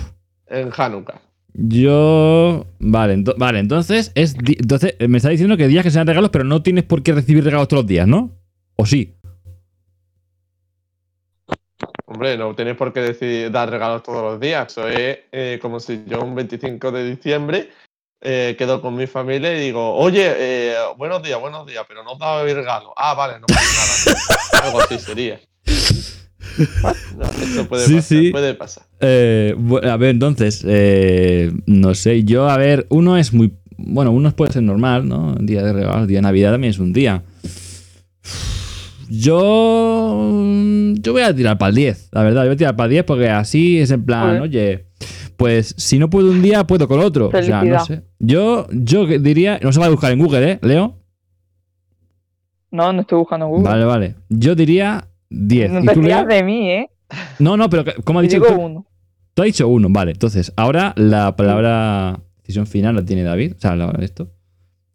en 0.48 0.70
Hanukkah. 0.76 1.20
Yo. 1.54 2.66
Vale, 2.78 3.24
vale, 3.36 3.58
entonces 3.58 4.12
es. 4.14 4.36
Entonces, 4.46 4.94
eh, 4.98 5.08
me 5.08 5.18
está 5.18 5.30
diciendo 5.30 5.56
que 5.56 5.66
días 5.66 5.82
que 5.82 5.90
sean 5.90 6.06
regalos, 6.06 6.30
pero 6.30 6.44
no 6.44 6.62
tienes 6.62 6.84
por 6.84 7.02
qué 7.02 7.12
recibir 7.12 7.44
regalos 7.44 7.68
todos 7.68 7.82
los 7.82 7.88
días, 7.88 8.06
¿no? 8.06 8.30
¿O 8.76 8.86
sí? 8.86 9.14
Hombre, 12.06 12.36
no 12.38 12.54
tenéis 12.54 12.76
por 12.76 12.92
qué 12.92 13.00
decidir 13.00 13.50
dar 13.50 13.70
regalos 13.70 14.02
todos 14.02 14.22
los 14.22 14.40
días. 14.40 14.70
Eso 14.70 14.88
es 14.88 15.18
eh, 15.32 15.58
como 15.60 15.80
si 15.80 16.04
yo 16.06 16.22
un 16.22 16.34
25 16.34 16.90
de 16.90 17.10
diciembre 17.10 17.70
eh, 18.20 18.56
quedo 18.58 18.80
con 18.80 18.96
mi 18.96 19.06
familia 19.06 19.52
y 19.52 19.60
digo, 19.60 19.94
oye, 19.94 20.74
buenos 20.96 21.22
días, 21.22 21.40
buenos 21.40 21.66
días, 21.66 21.84
pero 21.86 22.02
no 22.02 22.12
os 22.12 22.18
daba 22.18 22.44
mi 22.44 22.52
regalo. 22.52 22.92
Ah, 22.96 23.14
vale, 23.14 23.38
no 23.38 23.46
pasa 23.46 24.12
nada. 24.12 24.28
Algo 24.64 24.80
así 24.80 24.98
sería. 24.98 25.40
No, 27.18 27.24
eso 27.42 27.68
puede 27.68 27.86
Sí, 27.86 27.94
pasar, 27.96 28.02
sí. 28.18 28.30
puede 28.30 28.54
pasar. 28.54 28.84
Eh, 29.00 29.54
a 29.84 29.96
ver, 29.96 30.10
entonces. 30.10 30.64
eh, 30.66 31.52
no 31.66 31.94
sé, 31.94 32.24
yo, 32.24 32.48
a 32.48 32.56
ver, 32.56 32.86
uno 32.90 33.16
es 33.16 33.32
muy. 33.32 33.52
Bueno, 33.76 34.10
uno 34.10 34.30
puede 34.32 34.52
ser 34.52 34.62
normal, 34.64 35.08
¿no? 35.08 35.34
Día 35.40 35.62
de 35.62 35.72
regalos, 35.72 36.08
día 36.08 36.18
de 36.18 36.22
Navidad 36.22 36.52
también 36.52 36.70
es 36.72 36.78
un 36.78 36.92
día. 36.92 37.22
Yo. 39.08 40.94
Yo 41.00 41.12
voy 41.12 41.22
a 41.22 41.34
tirar 41.34 41.58
para 41.58 41.70
el 41.70 41.76
10, 41.76 42.08
la 42.12 42.22
verdad. 42.22 42.42
Yo 42.42 42.48
voy 42.48 42.54
a 42.54 42.58
tirar 42.58 42.76
para 42.76 42.86
el 42.86 42.90
10 42.92 43.04
porque 43.04 43.28
así 43.30 43.78
es 43.78 43.90
en 43.90 44.04
plan, 44.04 44.40
oye. 44.40 44.86
Pues 45.36 45.74
si 45.78 45.98
no 46.00 46.10
puedo 46.10 46.30
un 46.32 46.42
día, 46.42 46.66
puedo 46.66 46.88
con 46.88 46.98
otro. 46.98 47.28
O 47.28 47.42
sea, 47.42 47.62
no 47.62 47.84
sé. 47.84 48.02
Yo, 48.18 48.66
yo 48.72 49.06
diría. 49.06 49.60
No 49.62 49.72
se 49.72 49.78
va 49.78 49.86
a 49.86 49.90
buscar 49.90 50.10
en 50.12 50.18
Google, 50.18 50.52
¿eh, 50.52 50.58
Leo? 50.62 50.96
No, 52.72 52.92
no 52.92 53.00
estoy 53.02 53.18
buscando 53.18 53.46
en 53.46 53.52
Google. 53.52 53.68
Vale, 53.68 53.84
vale. 53.84 54.14
Yo 54.28 54.54
diría 54.56 55.07
10. 55.30 55.70
no 55.70 55.80
¿Y 55.80 55.86
te 55.86 55.94
tú, 55.94 56.00
de 56.02 56.42
mí, 56.42 56.70
¿eh? 56.70 56.90
No, 57.38 57.56
no, 57.56 57.68
pero 57.70 57.84
¿cómo 58.04 58.18
ha 58.20 58.22
Yo 58.22 58.28
dicho? 58.28 58.40
digo 58.44 58.54
tú? 58.56 58.60
uno. 58.60 58.86
Tú 59.34 59.42
has 59.42 59.46
dicho 59.46 59.68
uno, 59.68 59.88
vale. 59.90 60.12
Entonces, 60.12 60.52
ahora 60.56 60.92
la 60.96 61.36
palabra 61.36 62.20
decisión 62.38 62.66
final 62.66 62.96
la 62.96 63.04
tiene 63.04 63.22
David. 63.22 63.54
O 63.56 63.60
sea, 63.60 63.76
la- 63.76 63.96
esto. 64.00 64.30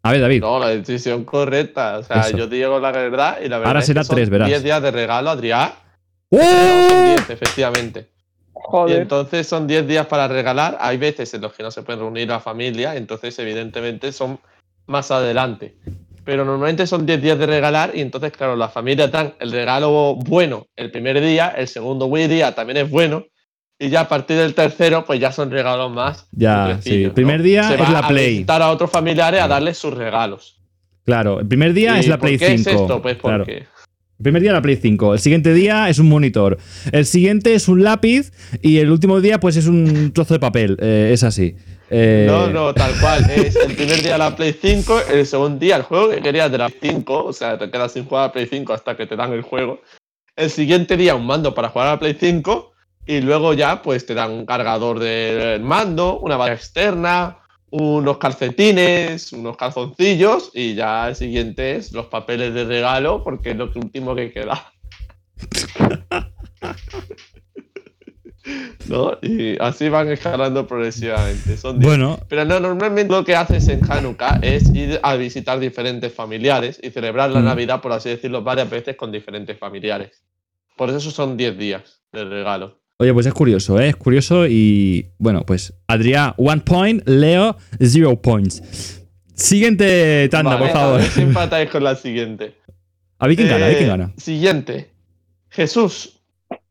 A 0.02 0.12
ver, 0.12 0.20
David. 0.20 0.40
No, 0.42 0.58
la 0.58 0.68
decisión 0.68 1.24
correcta. 1.24 1.98
O 1.98 2.02
sea, 2.02 2.20
Eso. 2.28 2.36
yo 2.36 2.48
te 2.48 2.56
digo 2.56 2.78
la 2.78 2.92
verdad 2.92 3.38
y 3.42 3.48
la 3.48 3.56
verdad 3.58 3.68
Ahora 3.68 3.80
es 3.80 3.86
será 3.86 4.02
que 4.02 4.06
son 4.06 4.16
tres, 4.16 4.28
verás. 4.28 4.48
10 4.48 4.62
días 4.62 4.82
de 4.82 4.90
regalo, 4.90 5.30
Adrián. 5.30 5.70
¡Oh! 6.28 6.38
Son 6.90 7.04
10, 7.06 7.30
efectivamente. 7.30 8.08
Y 8.10 8.50
Joder. 8.52 9.02
entonces 9.02 9.46
son 9.46 9.66
10 9.66 9.86
días 9.86 10.06
para 10.06 10.28
regalar. 10.28 10.76
Hay 10.80 10.98
veces 10.98 11.32
en 11.32 11.40
los 11.40 11.52
que 11.54 11.62
no 11.62 11.70
se 11.70 11.82
pueden 11.82 12.00
reunir 12.00 12.28
la 12.28 12.40
familia, 12.40 12.96
entonces 12.96 13.38
evidentemente 13.38 14.12
son 14.12 14.38
más 14.86 15.10
adelante. 15.10 15.76
Pero 16.24 16.44
normalmente 16.44 16.86
son 16.86 17.04
10 17.06 17.20
días 17.22 17.38
de 17.38 17.46
regalar 17.46 17.92
y 17.94 18.00
entonces, 18.00 18.32
claro, 18.32 18.56
las 18.56 18.72
familias 18.72 19.10
dan 19.12 19.34
el 19.40 19.52
regalo 19.52 20.14
bueno 20.16 20.66
el 20.76 20.90
primer 20.90 21.20
día, 21.20 21.48
el 21.56 21.68
segundo 21.68 22.08
día 22.08 22.54
también 22.54 22.78
es 22.78 22.90
bueno. 22.90 23.24
Y 23.78 23.88
ya 23.90 24.02
a 24.02 24.08
partir 24.08 24.36
del 24.38 24.54
tercero, 24.54 25.04
pues 25.04 25.18
ya 25.20 25.32
son 25.32 25.50
regalos 25.50 25.90
más. 25.92 26.28
Ya, 26.30 26.78
sí. 26.80 27.02
El 27.02 27.08
¿no? 27.08 27.14
primer 27.14 27.42
día 27.42 27.64
Se 27.68 27.74
es 27.74 27.80
va 27.80 27.90
la 27.90 27.98
a 27.98 28.08
Play. 28.08 28.30
visitar 28.30 28.62
a 28.62 28.70
otros 28.70 28.90
familiares 28.90 29.40
a 29.40 29.48
darles 29.48 29.76
sus 29.78 29.92
regalos. 29.92 30.60
Claro, 31.04 31.40
el 31.40 31.46
primer 31.48 31.72
día 31.74 31.96
¿Y 31.96 32.00
es 32.00 32.08
la 32.08 32.16
por 32.16 32.28
Play 32.28 32.38
qué 32.38 32.56
5. 32.56 32.70
es 32.70 32.76
esto? 32.80 33.02
Pues 33.02 33.16
claro. 33.18 33.44
El 34.18 34.22
primer 34.22 34.42
día 34.42 34.52
la 34.52 34.62
Play 34.62 34.76
5. 34.76 35.14
El 35.14 35.20
siguiente 35.20 35.52
día 35.52 35.88
es 35.88 35.98
un 35.98 36.08
monitor. 36.08 36.58
El 36.92 37.04
siguiente 37.04 37.54
es 37.54 37.66
un 37.68 37.82
lápiz. 37.82 38.32
Y 38.62 38.78
el 38.78 38.90
último 38.90 39.20
día, 39.20 39.40
pues 39.40 39.56
es 39.56 39.66
un 39.66 40.12
trozo 40.12 40.34
de 40.34 40.40
papel. 40.40 40.76
Eh, 40.80 41.10
es 41.12 41.24
así. 41.24 41.56
Eh, 41.90 42.26
No, 42.28 42.48
no, 42.48 42.72
tal 42.74 42.92
cual. 43.00 43.28
Es 43.30 43.56
el 43.56 43.74
primer 43.74 44.02
día 44.02 44.16
la 44.16 44.34
Play 44.34 44.56
5, 44.60 45.00
el 45.12 45.26
segundo 45.26 45.58
día 45.58 45.76
el 45.76 45.82
juego 45.82 46.10
que 46.10 46.20
querías 46.20 46.50
de 46.50 46.58
la 46.58 46.68
Play 46.68 46.92
5, 46.94 47.24
o 47.24 47.32
sea, 47.32 47.58
te 47.58 47.70
quedas 47.70 47.92
sin 47.92 48.04
jugar 48.04 48.22
a 48.22 48.26
la 48.28 48.32
Play 48.32 48.46
5 48.46 48.72
hasta 48.72 48.96
que 48.96 49.06
te 49.06 49.16
dan 49.16 49.32
el 49.32 49.42
juego. 49.42 49.80
El 50.36 50.50
siguiente 50.50 50.96
día 50.96 51.14
un 51.14 51.26
mando 51.26 51.54
para 51.54 51.68
jugar 51.68 51.88
a 51.88 51.90
la 51.92 51.98
Play 51.98 52.16
5 52.18 52.72
y 53.06 53.20
luego 53.20 53.52
ya 53.52 53.82
pues 53.82 54.06
te 54.06 54.14
dan 54.14 54.30
un 54.30 54.46
cargador 54.46 54.98
del 54.98 55.60
mando, 55.60 56.18
una 56.20 56.36
batería 56.36 56.56
externa, 56.56 57.38
unos 57.76 58.18
calcetines, 58.18 59.32
unos 59.32 59.56
calzoncillos 59.56 60.52
y 60.54 60.76
ya 60.76 61.08
el 61.08 61.16
siguiente 61.16 61.74
es 61.74 61.90
los 61.92 62.06
papeles 62.06 62.54
de 62.54 62.64
regalo 62.64 63.24
porque 63.24 63.50
es 63.50 63.56
lo 63.56 63.68
último 63.74 64.14
que 64.14 64.32
queda. 64.32 64.72
¿no? 68.86 69.18
Y 69.22 69.60
así 69.60 69.88
van 69.88 70.08
escalando 70.08 70.68
progresivamente. 70.68 71.56
Son 71.56 71.80
10. 71.80 71.88
Bueno, 71.88 72.20
Pero 72.28 72.44
no, 72.44 72.60
normalmente 72.60 73.12
lo 73.12 73.24
que 73.24 73.34
haces 73.34 73.66
en 73.66 73.80
Hanukkah 73.90 74.38
es 74.42 74.72
ir 74.72 75.00
a 75.02 75.16
visitar 75.16 75.58
diferentes 75.58 76.12
familiares 76.12 76.78
y 76.80 76.90
celebrar 76.90 77.30
la 77.30 77.40
Mm. 77.40 77.44
Navidad, 77.44 77.80
por 77.80 77.90
así 77.92 78.10
decirlo, 78.10 78.42
varias 78.42 78.70
veces 78.70 78.94
con 78.96 79.10
diferentes 79.10 79.58
familiares. 79.58 80.22
Por 80.76 80.90
eso 80.90 81.10
son 81.10 81.36
10 81.36 81.58
días 81.58 82.02
de 82.12 82.24
regalo. 82.24 82.83
Oye, 82.98 83.12
pues 83.12 83.26
es 83.26 83.34
curioso, 83.34 83.78
¿eh? 83.80 83.88
Es 83.88 83.96
curioso 83.96 84.46
y 84.46 85.10
bueno, 85.18 85.44
pues 85.46 85.74
Adrián, 85.86 86.34
one 86.36 86.60
point, 86.62 87.06
Leo, 87.08 87.56
zero 87.80 88.20
points. 88.20 89.00
Siguiente 89.34 90.28
tanda, 90.30 90.56
Vale, 90.56 90.66
por 90.68 90.70
A 90.76 90.80
favor. 90.80 91.00
ver 91.00 91.10
si 91.10 91.20
empatáis 91.22 91.70
con 91.70 91.82
la 91.84 91.96
siguiente. 91.96 92.54
A 93.18 93.26
ver 93.26 93.36
quién 93.36 93.48
gana, 93.48 93.64
a 93.64 93.68
ver 93.68 93.76
quién 93.76 93.88
Eh, 93.88 93.92
gana. 93.92 94.12
Siguiente. 94.16 94.90
Jesús, 95.50 96.20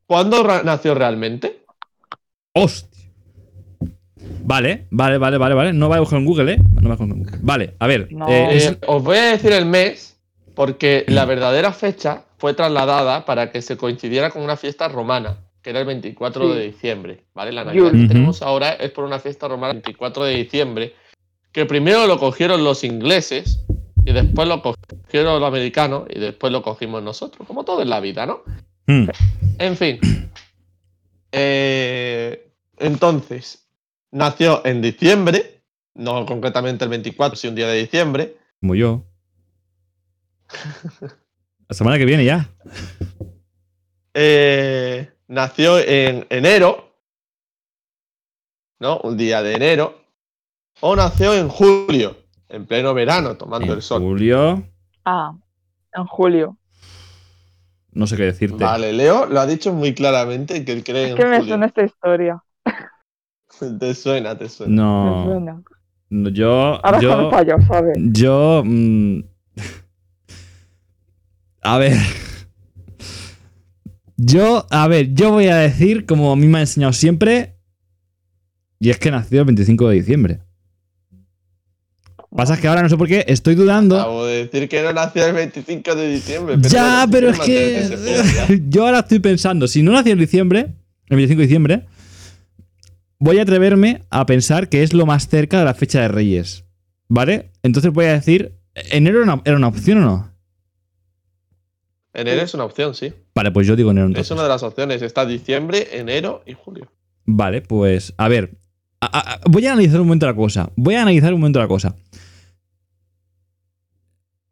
¿cuándo 0.06 0.44
nació 0.64 0.94
realmente? 0.96 1.64
Hostia. 2.54 2.90
Vale, 4.46 4.88
vale, 4.92 5.18
vale, 5.18 5.38
vale, 5.38 5.56
vale. 5.56 5.74
No 5.74 5.90
va 5.90 5.98
a 5.98 6.00
buscar 6.00 6.20
en 6.20 6.26
Google, 6.26 6.54
¿eh? 6.54 6.58
No 6.82 6.90
va 6.90 6.96
a 6.96 6.98
buscar 6.98 7.08
en 7.18 7.24
Google. 7.24 7.38
Vale, 7.42 7.74
a 7.80 7.88
ver. 7.88 8.08
No. 8.12 8.28
eh, 8.30 8.56
es- 8.56 8.66
Eh, 8.72 8.78
os 8.88 9.04
voy 9.04 9.18
a 9.18 9.24
decir 9.32 9.52
el 9.54 9.66
mes 9.66 10.18
porque 10.54 11.06
la 11.08 11.26
verdadera 11.26 11.72
fecha 11.74 12.26
fue 12.38 12.54
trasladada 12.54 13.26
para 13.26 13.52
que 13.52 13.62
se 13.62 13.78
coincidiera 13.78 14.30
con 14.30 14.42
una 14.44 14.58
fiesta 14.58 14.88
romana, 14.90 15.38
que 15.64 15.70
era 15.72 15.80
el 15.80 15.86
24 15.88 16.48
Sí. 16.52 16.58
de 16.60 16.66
diciembre. 16.66 17.24
¿vale? 17.34 17.52
La 17.54 17.64
Navidad 17.64 17.92
que 17.92 18.08
tenemos 18.08 18.42
ahora 18.44 18.74
es 18.74 18.92
por 18.92 19.06
una 19.06 19.18
fiesta 19.20 19.48
romana 19.48 19.72
el 19.74 19.78
24 19.82 20.26
de 20.26 20.36
diciembre, 20.36 20.94
que 21.52 21.66
primero 21.66 22.06
lo 22.06 22.20
cogieron 22.20 22.64
los 22.64 22.84
ingleses 22.84 23.64
y 24.06 24.12
después 24.12 24.48
lo 24.48 24.62
cogieron 24.62 25.40
los 25.40 25.48
americanos 25.48 26.04
y 26.10 26.20
después 26.20 26.52
lo 26.52 26.62
cogimos 26.62 27.02
nosotros, 27.02 27.48
como 27.48 27.64
todo 27.64 27.82
en 27.82 27.90
la 27.90 28.00
vida, 28.02 28.26
¿no? 28.26 28.44
mm, 28.88 29.08
En 29.60 29.78
fin. 29.78 30.00
Eh, 31.32 32.52
entonces, 32.78 33.68
nació 34.12 34.66
en 34.66 34.82
diciembre, 34.82 35.62
no 35.96 36.26
concretamente 36.26 36.84
el 36.84 36.90
24, 36.90 37.36
sino 37.38 37.52
un 37.52 37.56
día 37.56 37.68
de 37.68 37.80
diciembre. 37.80 38.36
como 38.60 38.76
yo. 38.76 39.06
La 41.70 41.74
semana 41.76 41.98
que 41.98 42.06
viene 42.06 42.26
ya. 42.26 42.50
Eh, 44.14 45.10
nació 45.28 45.80
en 45.80 46.26
enero, 46.30 46.92
¿no? 48.80 49.00
Un 49.00 49.18
día 49.18 49.42
de 49.42 49.56
enero. 49.56 50.00
O 50.82 50.96
nació 50.96 51.34
en 51.36 51.50
julio, 51.50 52.18
en 52.50 52.66
pleno 52.66 52.94
verano, 52.94 53.38
tomando 53.38 53.68
En 53.68 53.74
el 53.74 53.82
sol. 53.82 54.02
Julio. 54.02 54.64
Ah, 55.06 55.34
en 55.94 56.06
julio. 56.06 56.58
No 57.92 58.08
sé 58.08 58.18
qué 58.18 58.24
decirte. 58.24 58.64
Vale, 58.64 58.92
Leo 58.92 59.28
lo 59.28 59.40
ha 59.40 59.46
dicho 59.46 59.72
muy 59.72 59.94
claramente 59.94 60.66
que 60.66 60.72
él 60.72 60.84
cree 60.84 61.06
Es 61.06 61.12
en 61.12 61.18
que 61.18 61.26
me 61.26 61.38
julio. 61.38 61.52
suena 61.54 61.66
esta 61.68 61.84
historia. 61.84 62.44
Te 63.80 63.94
suena, 63.94 64.36
te 64.38 64.50
suena. 64.50 64.72
Me 64.74 64.82
No. 64.82 65.24
suena. 65.26 65.64
no, 66.10 66.30
Yo. 66.30 66.84
Ahora 66.84 67.00
yo, 67.00 67.30
fallo, 67.30 67.56
¿sabes? 67.68 67.98
Yo. 68.12 68.64
mm, 68.66 69.20
a 71.62 71.78
ver. 71.78 71.98
Yo, 74.18 74.68
a 74.70 74.88
ver, 74.88 75.14
yo 75.14 75.32
voy 75.32 75.48
a 75.48 75.58
decir, 75.58 76.06
como 76.06 76.32
a 76.32 76.36
mí 76.36 76.48
me 76.48 76.60
ha 76.60 76.62
enseñado 76.62 76.94
siempre, 76.94 77.56
y 78.80 78.90
es 78.90 78.98
que 79.00 79.12
nació 79.12 79.40
el 79.40 79.46
25 79.46 79.90
de 79.90 79.96
diciembre. 79.96 80.40
Pasa 82.36 82.60
que 82.60 82.68
ahora 82.68 82.82
no 82.82 82.90
sé 82.90 82.98
por 82.98 83.08
qué, 83.08 83.24
estoy 83.28 83.54
dudando. 83.54 83.96
Acabo 83.96 84.26
de 84.26 84.46
decir 84.46 84.68
que 84.68 84.82
no 84.82 84.92
nació 84.92 85.26
el 85.26 85.34
25 85.34 85.96
de 85.96 86.08
diciembre. 86.10 86.56
ya, 86.62 87.08
pero 87.10 87.30
es 87.30 87.40
que 87.40 88.64
yo 88.70 88.86
ahora 88.86 89.00
estoy 89.00 89.20
pensando, 89.20 89.68
si 89.68 89.84
no 89.84 89.92
nació 89.92 90.14
en 90.14 90.20
diciembre, 90.20 90.74
el 91.10 91.18
25 91.18 91.40
de 91.40 91.46
diciembre, 91.46 91.86
voy 93.20 93.40
a 93.40 93.44
atreverme 93.44 94.02
a 94.10 94.26
pensar 94.26 94.68
que 94.68 94.84
es 94.84 94.94
lo 94.94 95.06
más 95.06 95.28
cerca 95.28 95.60
de 95.60 95.66
la 95.66 95.74
fecha 95.76 96.02
de 96.02 96.08
Reyes. 96.08 96.66
¿Vale? 97.08 97.52
Entonces 97.62 97.94
voy 97.94 98.06
a 98.06 98.14
decir, 98.14 98.54
¿enero 98.74 99.22
era 99.22 99.32
una, 99.32 99.42
era 99.46 99.58
una 99.58 99.68
opción 99.68 100.00
o 100.00 100.02
no? 100.02 100.34
Enero 102.14 102.42
es 102.42 102.54
una 102.54 102.66
opción, 102.66 102.96
sí. 102.96 103.14
Vale, 103.36 103.52
pues 103.52 103.66
yo 103.66 103.76
digo 103.76 103.92
enero 103.92 104.10
Es 104.16 104.30
una 104.32 104.44
de 104.44 104.50
las 104.50 104.62
opciones. 104.64 105.02
Está 105.02 105.26
diciembre, 105.26 105.88
enero 106.00 106.44
y 106.46 106.54
julio. 106.54 106.92
Vale, 107.26 107.62
pues 107.62 108.14
a 108.18 108.28
ver. 108.28 108.58
a- 109.02 109.06
a- 109.18 109.34
a- 109.34 109.40
voy 109.50 109.66
a 109.66 109.74
analizar 109.74 110.00
un 110.00 110.08
momento 110.08 110.26
la 110.26 110.36
cosa. 110.36 110.72
Voy 110.76 110.96
a 110.96 111.02
analizar 111.02 111.34
un 111.34 111.40
momento 111.42 111.60
la 111.60 111.68
cosa. 111.68 111.96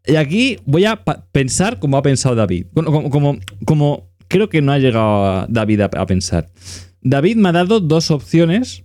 Y 0.05 0.15
aquí 0.15 0.57
voy 0.65 0.85
a 0.85 1.03
pensar 1.31 1.79
como 1.79 1.97
ha 1.97 2.01
pensado 2.01 2.35
David. 2.35 2.67
Como, 2.73 2.91
como- 2.91 3.09
como, 3.09 3.39
como 3.65 4.09
creo 4.27 4.49
que 4.49 4.61
no 4.61 4.71
ha 4.71 4.79
llegado 4.79 5.25
a 5.25 5.45
David 5.47 5.81
a, 5.81 5.85
a 5.85 6.05
pensar. 6.05 6.49
David 7.01 7.35
me 7.37 7.49
ha 7.49 7.51
dado 7.51 7.79
dos 7.79 8.11
opciones. 8.11 8.83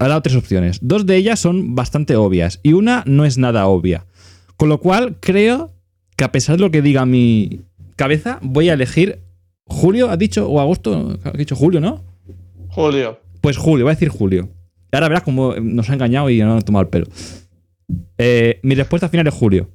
Ha 0.00 0.08
dado 0.08 0.22
tres 0.22 0.36
opciones. 0.36 0.78
Dos 0.82 1.06
de 1.06 1.16
ellas 1.16 1.40
son 1.40 1.74
bastante 1.74 2.14
obvias. 2.16 2.60
Y 2.62 2.72
una 2.74 3.02
no 3.06 3.24
es 3.24 3.36
nada 3.38 3.66
obvia. 3.66 4.06
Con 4.56 4.68
lo 4.68 4.80
cual, 4.80 5.16
creo 5.20 5.72
que 6.16 6.24
a 6.24 6.32
pesar 6.32 6.56
de 6.56 6.62
lo 6.62 6.70
que 6.70 6.82
diga 6.82 7.04
mi 7.06 7.60
cabeza, 7.98 8.38
voy 8.40 8.70
a 8.70 8.74
elegir 8.74 9.20
julio, 9.64 10.08
¿has 10.08 10.18
dicho? 10.18 10.48
O 10.48 10.60
agosto, 10.60 11.18
has 11.24 11.32
dicho 11.34 11.54
julio, 11.54 11.80
¿no? 11.80 12.02
Julio. 12.70 13.20
Pues 13.42 13.58
julio, 13.58 13.84
voy 13.84 13.92
a 13.92 13.94
decir 13.94 14.08
julio. 14.08 14.48
Y 14.90 14.96
ahora 14.96 15.08
verás 15.08 15.24
cómo 15.24 15.54
nos 15.60 15.90
ha 15.90 15.94
engañado 15.94 16.30
y 16.30 16.38
no 16.38 16.46
nos 16.46 16.62
ha 16.62 16.64
tomado 16.64 16.84
el 16.84 16.88
pelo. 16.88 17.06
Eh, 18.16 18.60
mi 18.62 18.74
respuesta 18.74 19.08
final 19.08 19.26
es 19.26 19.34
julio. 19.34 19.68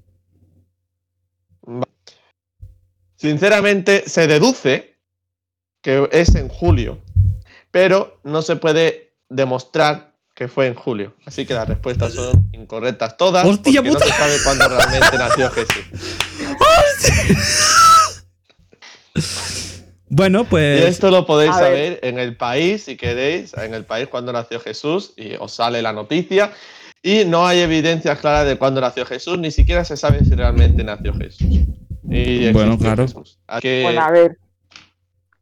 Sinceramente, 3.18 4.04
se 4.08 4.26
deduce 4.28 4.96
que 5.82 6.10
es 6.12 6.34
en 6.36 6.48
julio, 6.48 7.00
pero 7.72 8.20
no 8.24 8.42
se 8.42 8.56
puede 8.56 9.14
demostrar 9.30 10.14
que 10.34 10.48
fue 10.48 10.68
en 10.68 10.76
julio. 10.76 11.14
Así 11.26 11.46
que 11.46 11.54
las 11.54 11.68
respuestas 11.68 12.14
son 12.14 12.50
incorrectas 12.54 13.18
todas. 13.18 13.46
¡Hostia 13.46 13.82
porque 13.82 13.98
puta! 13.98 14.06
No 14.06 14.12
se 14.12 14.18
sabe 14.18 14.36
cuándo 14.44 14.70
realmente 14.70 15.18
nació 15.18 15.50
Jesús. 15.52 15.84
Bueno, 20.09 20.41
Y 20.41 20.45
pues. 20.45 20.82
esto 20.86 21.09
lo 21.09 21.26
podéis 21.26 21.53
saber 21.55 21.99
en 22.03 22.20
el 22.20 22.36
país, 22.38 22.84
si 22.84 22.95
queréis, 22.97 23.53
en 23.55 23.74
el 23.74 23.84
país 23.84 24.07
cuando 24.07 24.32
nació 24.32 24.59
Jesús, 24.59 25.14
y 25.18 25.34
os 25.39 25.53
sale 25.53 25.82
la 25.82 25.91
noticia. 25.93 26.51
Y 27.01 27.26
no 27.26 27.45
hay 27.47 27.59
evidencias 27.59 28.20
claras 28.20 28.45
de 28.47 28.55
cuándo 28.57 28.80
nació 28.80 29.05
Jesús, 29.05 29.38
ni 29.38 29.51
siquiera 29.51 29.84
se 29.84 29.97
sabe 29.97 30.24
si 30.24 30.36
realmente 30.36 30.84
nació 30.84 31.14
Jesús. 31.16 31.47
Y 32.09 32.51
Bueno, 32.51 32.78
claro. 32.78 33.07
Jesús. 33.07 33.39
Así 33.47 33.61
que- 33.61 33.82
Bueno, 33.84 34.01
a 34.01 34.11
ver. 34.11 34.38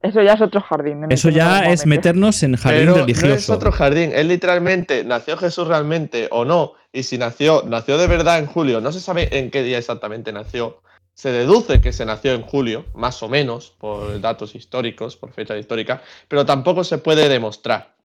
Eso 0.02 0.24
ya 0.24 0.34
es 0.34 0.42
otro 0.42 0.62
jardín. 0.62 1.06
Eso 1.12 1.30
no 1.30 1.36
ya 1.36 1.60
es 1.66 1.86
meter. 1.86 2.16
meternos 2.16 2.42
en 2.42 2.56
jardín 2.56 2.80
pero 2.82 2.92
no 2.94 2.98
religioso. 3.06 3.34
es 3.36 3.50
otro 3.52 3.72
jardín, 3.72 4.12
es 4.16 4.26
literalmente, 4.26 5.04
¿nació 5.04 5.38
Jesús 5.38 5.68
realmente 5.68 6.28
o 6.32 6.44
no? 6.44 6.74
Y 6.92 7.04
si 7.04 7.20
nació, 7.20 7.64
nació 7.68 8.00
de 8.00 8.08
verdad 8.08 8.40
en 8.40 8.48
julio, 8.48 8.82
no 8.82 8.92
se 8.92 9.00
sabe 9.00 9.38
en 9.38 9.52
qué 9.52 9.62
día 9.62 9.78
exactamente 9.78 10.32
nació. 10.32 10.82
Se 11.22 11.32
deduce 11.32 11.82
que 11.82 11.94
se 11.94 12.04
nació 12.04 12.34
en 12.34 12.42
julio, 12.42 12.84
más 12.96 13.22
o 13.22 13.30
menos, 13.30 13.76
por 13.78 14.20
datos 14.20 14.56
históricos, 14.56 15.16
por 15.16 15.32
fecha 15.32 15.56
histórica, 15.56 16.02
pero 16.28 16.48
tampoco 16.48 16.84
se 16.84 16.98
puede 16.98 17.30
demostrar. 17.30 17.96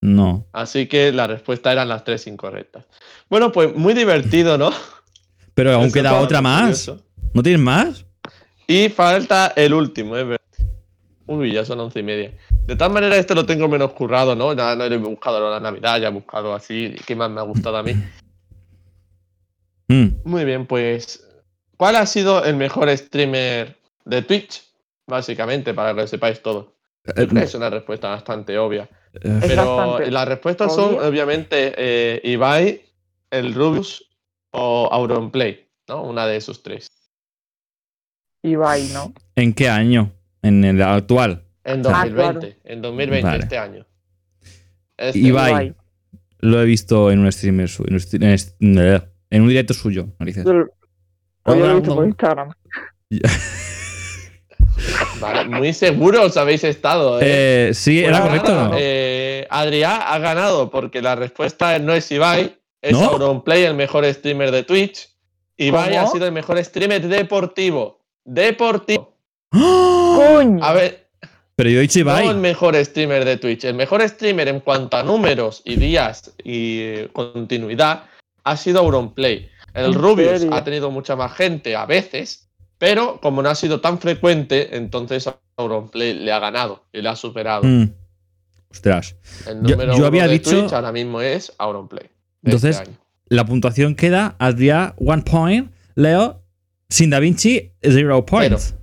No. 0.00 0.46
Así 0.52 0.86
que 0.86 1.10
la 1.10 1.26
respuesta 1.26 1.72
eran 1.72 1.88
las 1.88 2.04
tres 2.04 2.28
incorrectas. 2.28 2.86
Bueno, 3.28 3.50
pues 3.50 3.74
muy 3.74 3.92
divertido, 3.92 4.56
¿no? 4.56 4.70
Pero 5.54 5.72
aún 5.72 5.86
Eso 5.86 5.94
queda 5.94 6.20
otra 6.20 6.40
más. 6.40 6.60
curioso. 6.60 7.04
¿No 7.34 7.42
tienes 7.42 7.60
más? 7.60 8.06
Y 8.68 8.88
falta 8.88 9.52
el 9.56 9.74
último, 9.74 10.16
es 10.16 10.24
verdad. 10.28 10.68
Uy, 11.26 11.50
ya 11.50 11.64
son 11.64 11.80
once 11.80 11.98
y 11.98 12.04
media. 12.04 12.32
De 12.66 12.76
todas 12.76 12.92
maneras, 12.92 13.18
este 13.18 13.34
lo 13.34 13.46
tengo 13.46 13.66
menos 13.66 13.90
currado, 13.94 14.36
¿no? 14.36 14.52
Ya 14.52 14.76
no 14.76 14.84
he 14.84 14.96
buscado 14.96 15.50
la 15.50 15.58
Navidad, 15.58 16.00
ya 16.00 16.06
he 16.06 16.12
buscado 16.12 16.54
así, 16.54 16.94
¿qué 17.04 17.16
más 17.16 17.32
me 17.32 17.40
ha 17.40 17.44
gustado 17.44 17.78
a 17.78 17.82
mí? 17.82 17.94
Mm. 19.90 20.20
Muy 20.24 20.44
bien, 20.44 20.66
pues. 20.66 21.27
¿Cuál 21.78 21.96
ha 21.96 22.04
sido 22.04 22.44
el 22.44 22.56
mejor 22.56 22.90
streamer 22.96 23.78
de 24.04 24.20
Twitch? 24.22 24.62
Básicamente, 25.06 25.72
para 25.72 25.94
que 25.94 26.02
lo 26.02 26.06
sepáis 26.06 26.42
todo. 26.42 26.74
Eh, 27.16 27.26
Es 27.40 27.54
una 27.54 27.70
respuesta 27.70 28.08
bastante 28.10 28.58
obvia. 28.58 28.90
eh, 29.14 29.38
Es 29.42 29.46
Pero 29.48 29.76
bastante 29.76 30.10
las 30.10 30.28
respuestas 30.28 30.74
son, 30.74 30.96
obvia. 30.96 31.08
obviamente, 31.08 31.72
eh, 31.78 32.20
Ibai, 32.24 32.82
el 33.30 33.54
Rubius 33.54 34.04
o 34.50 34.88
Auronplay, 34.92 35.66
¿no? 35.88 36.02
Una 36.02 36.26
de 36.26 36.36
esos 36.36 36.62
tres. 36.62 36.88
Ibai, 38.42 38.88
¿no? 38.92 39.12
¿En 39.36 39.52
qué 39.54 39.68
año? 39.68 40.12
En 40.42 40.64
el 40.64 40.82
actual. 40.82 41.44
En 41.64 41.80
Ah, 41.86 42.04
2020, 42.04 42.14
claro. 42.14 42.60
en 42.64 42.82
2020, 42.82 43.26
Vale. 43.30 43.42
este 43.44 43.58
año. 43.58 43.86
Este 44.96 45.18
Ibai. 45.18 45.50
Ibai. 45.50 45.74
Lo 46.40 46.60
he 46.60 46.64
visto 46.64 47.10
en 47.10 47.20
un 47.20 47.32
streamer 47.32 47.68
su- 47.68 47.84
en 47.84 47.94
un, 47.94 48.00
stre- 48.00 48.22
en 48.22 48.30
est- 48.30 48.56
en 49.30 49.42
un 49.42 49.48
directo 49.48 49.74
suyo. 49.74 50.08
narices. 50.18 50.44
Yo 51.54 51.66
lo 51.66 51.70
he 51.70 51.74
visto 51.74 51.90
por 51.94 51.98
Hola. 51.98 52.08
Instagram. 52.08 52.52
Vale, 55.20 55.48
muy 55.48 55.72
seguros 55.72 56.36
habéis 56.36 56.62
estado, 56.64 57.20
¿eh? 57.20 57.24
Eh, 57.68 57.74
sí, 57.74 58.00
era 58.04 58.12
nada, 58.12 58.26
correcto. 58.26 58.54
¿no? 58.54 58.70
eh, 58.78 59.46
Adrián 59.50 60.00
ha 60.04 60.18
ganado 60.18 60.70
porque 60.70 61.02
la 61.02 61.16
respuesta 61.16 61.78
no 61.80 61.92
es 61.94 62.10
Ibai, 62.12 62.56
es 62.80 62.92
¿No? 62.92 63.04
Auronplay, 63.04 63.64
el 63.64 63.74
mejor 63.74 64.04
streamer 64.12 64.50
de 64.52 64.62
Twitch. 64.62 65.08
Ibai 65.56 65.94
¿Cómo? 65.94 66.00
ha 66.02 66.06
sido 66.06 66.26
el 66.26 66.32
mejor 66.32 66.62
streamer 66.64 67.06
deportivo. 67.08 68.00
Deportivo. 68.24 69.14
¡Ah! 69.50 70.14
¡Coño! 70.36 70.64
A 70.64 70.72
ver, 70.72 71.08
Pero 71.56 71.70
yo 71.70 71.78
he 71.80 71.82
dicho 71.82 72.04
No 72.04 72.16
el 72.16 72.24
Ibai. 72.24 72.36
mejor 72.36 72.76
streamer 72.84 73.24
de 73.24 73.36
Twitch. 73.38 73.64
El 73.64 73.74
mejor 73.74 74.08
streamer 74.08 74.46
en 74.46 74.60
cuanto 74.60 74.96
a 74.96 75.02
números 75.02 75.62
y 75.64 75.74
días 75.74 76.32
y 76.44 76.80
eh, 76.82 77.08
continuidad 77.12 78.04
ha 78.44 78.56
sido 78.56 78.78
Auronplay. 78.80 79.50
El 79.78 79.86
¿En 79.86 79.94
Rubius 79.94 80.40
serio? 80.40 80.54
ha 80.54 80.64
tenido 80.64 80.90
mucha 80.90 81.16
más 81.16 81.32
gente 81.34 81.74
a 81.76 81.86
veces, 81.86 82.48
pero 82.78 83.20
como 83.20 83.42
no 83.42 83.48
ha 83.48 83.54
sido 83.54 83.80
tan 83.80 83.98
frecuente, 83.98 84.76
entonces 84.76 85.28
Auronplay 85.56 86.14
le 86.14 86.32
ha 86.32 86.38
ganado 86.38 86.84
y 86.92 87.02
le 87.02 87.08
ha 87.08 87.16
superado. 87.16 87.62
Mm. 87.64 87.90
Ostras. 88.70 89.16
El 89.46 89.62
Yo- 89.62 89.70
número 89.76 89.92
yo 89.92 89.98
uno 89.98 90.06
había 90.06 90.26
de 90.26 90.32
dicho- 90.34 90.50
Twitch 90.50 90.72
ahora 90.72 90.92
mismo 90.92 91.20
es 91.20 91.52
Auronplay. 91.58 92.06
Entonces, 92.44 92.76
este 92.76 92.90
año. 92.90 92.98
La 93.28 93.44
puntuación 93.46 93.94
queda 93.94 94.36
Adrià 94.38 94.94
one 94.98 95.22
point, 95.22 95.70
Leo 95.94 96.42
sin 96.88 97.10
Da 97.10 97.18
Vinci 97.18 97.72
zero 97.82 98.24
points. 98.24 98.74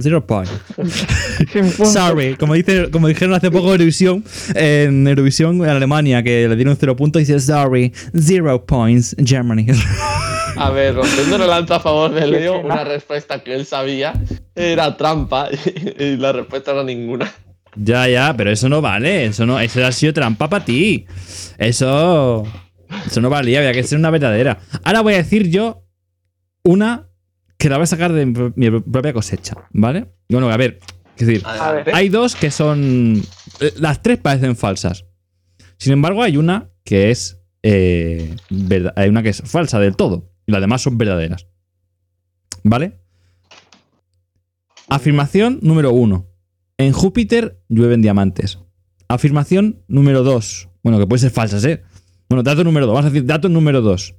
Zero 0.00 0.26
point. 0.26 0.50
Sorry, 1.84 2.36
como, 2.36 2.52
dice, 2.54 2.90
como 2.90 3.08
dijeron 3.08 3.34
hace 3.34 3.50
poco 3.50 3.72
Eurovisión, 3.72 4.24
en 4.54 5.06
Eurovisión 5.08 5.56
en 5.62 5.68
Alemania, 5.70 6.22
que 6.22 6.46
le 6.48 6.54
dieron 6.56 6.76
cero 6.78 6.94
puntos, 6.96 7.20
dice 7.20 7.40
sorry, 7.40 7.92
zero 8.18 8.64
points, 8.66 9.16
Germany. 9.24 9.66
A 10.56 10.70
ver, 10.70 10.94
rompiendo 10.96 11.38
la 11.38 11.46
lanza 11.46 11.76
a 11.76 11.80
favor 11.80 12.12
de 12.12 12.26
Leo, 12.26 12.60
una 12.60 12.84
respuesta 12.84 13.42
que 13.42 13.54
él 13.54 13.66
sabía 13.66 14.12
era 14.54 14.96
trampa 14.96 15.48
y, 15.98 16.16
la 16.16 16.32
respuesta 16.32 16.72
era 16.72 16.82
ninguna. 16.84 17.32
ya, 17.76 18.08
ya, 18.08 18.34
pero 18.36 18.50
eso 18.50 18.68
no 18.68 18.80
vale, 18.80 19.26
eso 19.26 19.44
no, 19.46 19.58
eso 19.60 19.84
ha 19.84 19.92
sido 19.92 20.12
trampa 20.12 20.48
para 20.48 20.64
ti. 20.64 21.06
Eso, 21.58 22.44
eso 23.06 23.20
no 23.20 23.30
valía, 23.30 23.58
había 23.60 23.72
que 23.72 23.82
ser 23.82 23.98
una 23.98 24.10
verdadera. 24.10 24.58
Ahora 24.84 25.00
voy 25.02 25.14
a 25.14 25.18
decir 25.18 25.48
yo 25.50 25.82
una 26.62 27.08
que 27.58 27.68
la 27.68 27.76
voy 27.76 27.84
a 27.84 27.86
sacar 27.86 28.12
de 28.12 28.26
mi 28.26 28.80
propia 28.80 29.12
cosecha, 29.12 29.54
¿vale? 29.70 30.06
Bueno, 30.28 30.50
a 30.50 30.56
ver, 30.56 30.78
es 31.16 31.26
decir. 31.26 31.42
Hay 31.92 32.08
dos 32.10 32.36
que 32.36 32.50
son. 32.50 33.22
eh, 33.60 33.72
Las 33.78 34.02
tres 34.02 34.18
parecen 34.18 34.56
falsas. 34.56 35.06
Sin 35.78 35.92
embargo, 35.92 36.22
hay 36.22 36.36
una 36.36 36.70
que 36.84 37.10
es. 37.10 37.40
eh, 37.62 38.34
verda- 38.50 38.92
hay 38.96 39.08
una 39.08 39.22
que 39.22 39.30
es 39.30 39.42
falsa 39.44 39.78
del 39.80 39.96
todo. 39.96 40.30
Y 40.46 40.52
las 40.52 40.60
demás 40.60 40.82
son 40.82 40.96
verdaderas. 40.98 41.46
¿Vale? 42.62 42.98
Afirmación 44.88 45.58
número 45.62 45.92
uno. 45.92 46.26
En 46.78 46.92
Júpiter 46.92 47.60
llueven 47.68 48.02
diamantes. 48.02 48.58
Afirmación 49.08 49.82
número 49.88 50.22
dos. 50.22 50.68
Bueno, 50.82 50.98
que 50.98 51.06
puede 51.06 51.20
ser 51.20 51.30
falsas, 51.30 51.64
¿eh? 51.64 51.82
Bueno, 52.28 52.42
dato 52.42 52.62
número 52.64 52.86
dos. 52.86 52.94
Vamos 52.94 53.06
a 53.10 53.10
decir 53.12 53.26
dato 53.26 53.48
número 53.48 53.80
dos. 53.80 54.14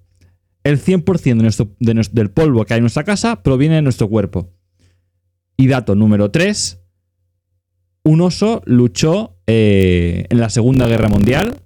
El 0.64 0.80
100% 0.80 1.22
de 1.24 1.36
nuestro, 1.36 1.76
de 1.80 1.94
nues- 1.96 2.12
del 2.12 2.30
polvo 2.32 2.66
que 2.66 2.74
hay 2.74 2.80
en 2.80 2.84
nuestra 2.84 3.04
casa 3.06 3.42
proviene 3.44 3.76
de 3.76 3.82
nuestro 3.82 4.10
cuerpo. 4.10 4.50
Y 5.56 5.68
dato 5.68 5.96
número 5.96 6.30
tres 6.32 6.82
un 8.04 8.22
oso 8.22 8.62
luchó 8.66 9.38
eh, 9.48 10.26
en 10.30 10.40
la 10.40 10.50
Segunda 10.50 10.88
Guerra 10.88 11.10
Mundial 11.10 11.60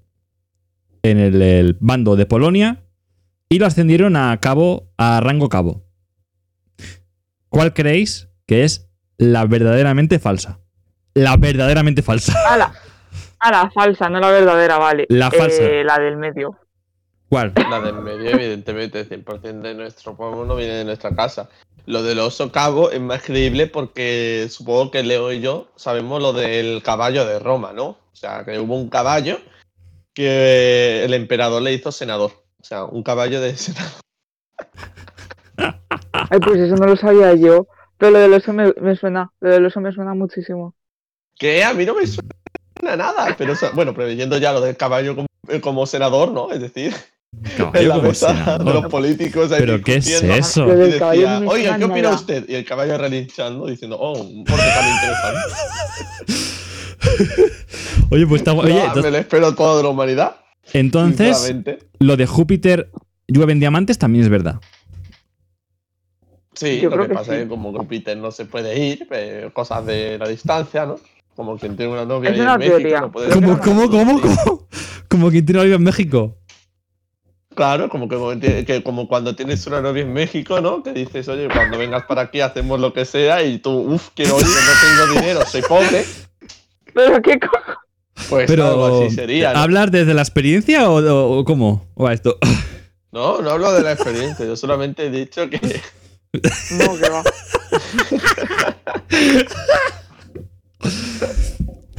en 1.04 1.20
el 1.20 1.78
bando 1.80 2.16
de 2.16 2.26
Polonia 2.26 2.84
y 3.52 3.60
lo 3.60 3.66
ascendieron 3.66 4.16
a 4.16 4.40
cabo 4.40 4.94
a 4.98 5.20
rango 5.20 5.50
cabo. 5.50 5.84
¿Cuál 7.50 7.74
creéis 7.74 8.30
que 8.48 8.64
es 8.64 8.90
la 9.18 9.44
verdaderamente 9.46 10.20
falsa? 10.20 10.62
La 11.14 11.36
verdaderamente 11.36 12.02
falsa. 12.02 12.34
A 12.50 12.56
la, 12.56 12.74
a 13.40 13.52
la 13.52 13.70
falsa, 13.72 14.08
no 14.08 14.22
la 14.22 14.32
verdadera, 14.32 14.78
vale. 14.78 15.06
La 15.10 15.30
falsa. 15.30 15.64
Eh, 15.64 15.84
la 15.84 16.00
del 16.00 16.16
medio. 16.16 16.58
¿Cuál? 17.28 17.52
La 17.70 17.82
del 17.82 17.96
medio, 17.96 18.30
evidentemente, 18.30 19.06
100% 19.06 19.62
de 19.62 19.74
nuestro 19.74 20.16
pueblo 20.16 20.46
no 20.46 20.56
viene 20.56 20.76
de 20.76 20.86
nuestra 20.86 21.14
casa. 21.14 21.50
Lo 21.86 22.04
del 22.04 22.20
oso 22.20 22.54
cabo 22.54 22.90
es 22.92 23.02
más 23.02 23.22
creíble 23.22 23.68
porque 23.68 24.48
supongo 24.50 24.92
que 24.92 25.04
Leo 25.04 25.34
y 25.34 25.42
yo 25.42 25.68
sabemos 25.76 26.22
lo 26.22 26.32
del 26.32 26.82
caballo 26.84 27.26
de 27.26 27.40
Roma, 27.40 27.74
¿no? 27.74 27.88
O 27.88 28.16
sea, 28.16 28.46
que 28.46 28.60
hubo 28.60 28.78
un 28.78 28.90
caballo 28.90 29.40
que 30.14 31.04
el 31.04 31.14
emperador 31.14 31.62
le 31.62 31.74
hizo 31.74 31.92
senador. 31.92 32.41
O 32.62 32.64
sea, 32.64 32.86
un 32.86 33.02
caballo 33.04 33.42
de 33.42 33.56
senador. 33.58 33.92
Ay, 35.58 36.40
pues 36.40 36.60
eso 36.60 36.76
no 36.76 36.86
lo 36.86 36.96
sabía 36.96 37.34
yo. 37.34 37.68
Pero 37.98 38.12
lo 38.12 38.20
del 38.20 38.34
oso 38.34 38.54
me, 38.54 38.74
me 38.80 38.96
suena. 38.96 39.32
Lo 39.40 39.50
del 39.52 39.66
oso 39.66 39.82
me 39.82 39.92
suena 39.92 40.14
muchísimo. 40.14 40.76
Que 41.38 41.64
a 41.64 41.74
mí 41.74 41.86
no 41.86 41.96
me 41.96 42.06
suena 42.06 42.96
nada, 42.96 43.36
pero 43.38 43.54
o 43.54 43.56
sea, 43.56 43.72
bueno, 43.72 43.94
preveyendo 43.94 44.38
ya 44.38 44.54
lo 44.54 44.62
del 44.62 44.78
caballo 44.78 45.16
como, 45.16 45.28
como 45.62 45.86
senador, 45.88 46.32
¿no? 46.32 46.52
Es 46.52 46.62
decir, 46.62 46.94
en 47.44 47.52
Caballo 47.58 47.88
la 47.90 47.96
como 47.96 48.08
mesa 48.10 48.28
senador. 48.28 48.66
de 48.68 48.74
los 48.82 48.86
políticos. 48.92 49.52
ahí 49.52 49.60
¿Pero 49.60 49.82
qué 49.84 49.96
es 49.96 50.12
eso? 50.24 50.68
Y 50.68 50.76
decía, 50.76 51.42
oiga, 51.48 51.78
¿qué 51.78 51.84
opina 51.86 52.02
nada". 52.04 52.16
usted? 52.16 52.48
Y 52.48 52.56
el 52.56 52.66
caballo 52.66 52.98
relinchando 52.98 53.66
diciendo, 53.68 53.98
oh, 54.00 54.20
un 54.22 54.44
porte 54.46 54.64
tan 54.66 54.90
interesante. 54.94 55.40
Oye, 58.12 58.28
pues 58.28 58.42
está 58.42 58.52
gu- 58.54 58.64
Oye, 58.66 58.74
No, 58.74 58.80
entonces, 58.86 59.04
me 59.04 59.12
lo 59.12 59.18
espero 59.18 59.56
todo 59.56 59.78
de 59.78 59.84
la 59.84 59.90
humanidad. 59.90 60.36
Entonces, 60.74 61.54
lo 62.00 62.18
de 62.18 62.26
Júpiter 62.26 62.92
llueven 63.28 63.60
diamantes 63.60 63.98
también 63.98 64.24
es 64.24 64.30
verdad. 64.30 64.60
Sí, 66.54 66.80
Yo 66.82 66.90
lo 66.90 66.96
creo 66.98 67.04
que 67.06 67.10
que 67.10 67.16
pasa 67.16 67.32
sí. 67.32 67.38
es 67.38 67.44
que 67.44 67.48
como 67.50 67.72
Júpiter 67.74 68.18
no 68.18 68.32
se 68.32 68.46
puede 68.46 68.78
ir, 68.78 69.08
eh, 69.12 69.50
cosas 69.54 69.86
de 69.86 70.18
la 70.18 70.28
distancia, 70.28 70.86
¿no? 70.86 70.98
Como 71.36 71.58
quien 71.58 71.78
tiene 71.78 71.94
una 71.94 72.06
novia 72.06 72.30
Es 72.30 72.36
ahí 72.36 72.42
una 72.42 72.54
en 72.56 72.60
México, 72.60 73.00
no 73.02 73.12
puede 73.12 73.30
¿Cómo, 73.30 73.60
cómo, 73.60 73.90
cómo, 73.90 74.22
cómo? 74.22 74.68
Como 75.08 75.30
quien 75.32 75.46
tiene 75.46 75.60
una 75.60 75.66
vida 75.66 75.76
en 75.78 75.84
México. 75.84 76.38
Claro, 77.56 77.90
como 77.90 78.08
que, 78.08 78.16
como 78.16 78.34
tie- 78.34 78.66
que 78.66 78.84
como 78.84 79.08
cuando 79.08 79.36
tienes 79.36 79.66
una 79.68 79.82
novia 79.82 80.04
en 80.04 80.14
México, 80.14 80.62
¿no? 80.62 80.84
Que 80.84 80.94
dices, 80.94 81.28
oye, 81.30 81.48
cuando 81.50 81.78
vengas 81.78 82.04
para 82.04 82.22
aquí 82.24 82.42
hacemos 82.42 82.80
lo 82.80 82.94
que 82.94 83.06
sea 83.06 83.44
y 83.44 83.60
tú, 83.60 83.72
uff, 83.72 84.10
quiero 84.14 84.40
ir, 84.40 84.46
no 84.46 85.06
tengo 85.06 85.20
dinero, 85.20 85.46
soy 85.46 85.62
pobre. 85.62 86.06
Pero 86.94 87.22
qué 87.22 87.40
cojo. 87.40 87.81
Pues 88.32 88.48
Pero, 88.48 88.66
algo 88.66 89.06
así 89.06 89.16
sería, 89.16 89.54
¿no? 89.54 89.60
¿hablar 89.60 89.92
desde 89.92 90.14
la 90.14 90.22
experiencia 90.22 90.90
o, 90.90 91.02
o- 91.04 91.40
o 91.40 91.46
cómo? 91.46 91.86
¿O 91.94 92.08
a 92.08 92.14
esto? 92.14 92.38
No, 93.14 93.42
no 93.42 93.50
hablo 93.50 93.74
de 93.74 93.82
la 93.82 93.92
experiencia, 93.92 94.46
yo 94.46 94.56
solamente 94.56 95.08
he 95.08 95.12
dicho 95.12 95.50
que 95.50 95.60
No, 96.80 96.98
que 96.98 97.10
va. 97.10 97.24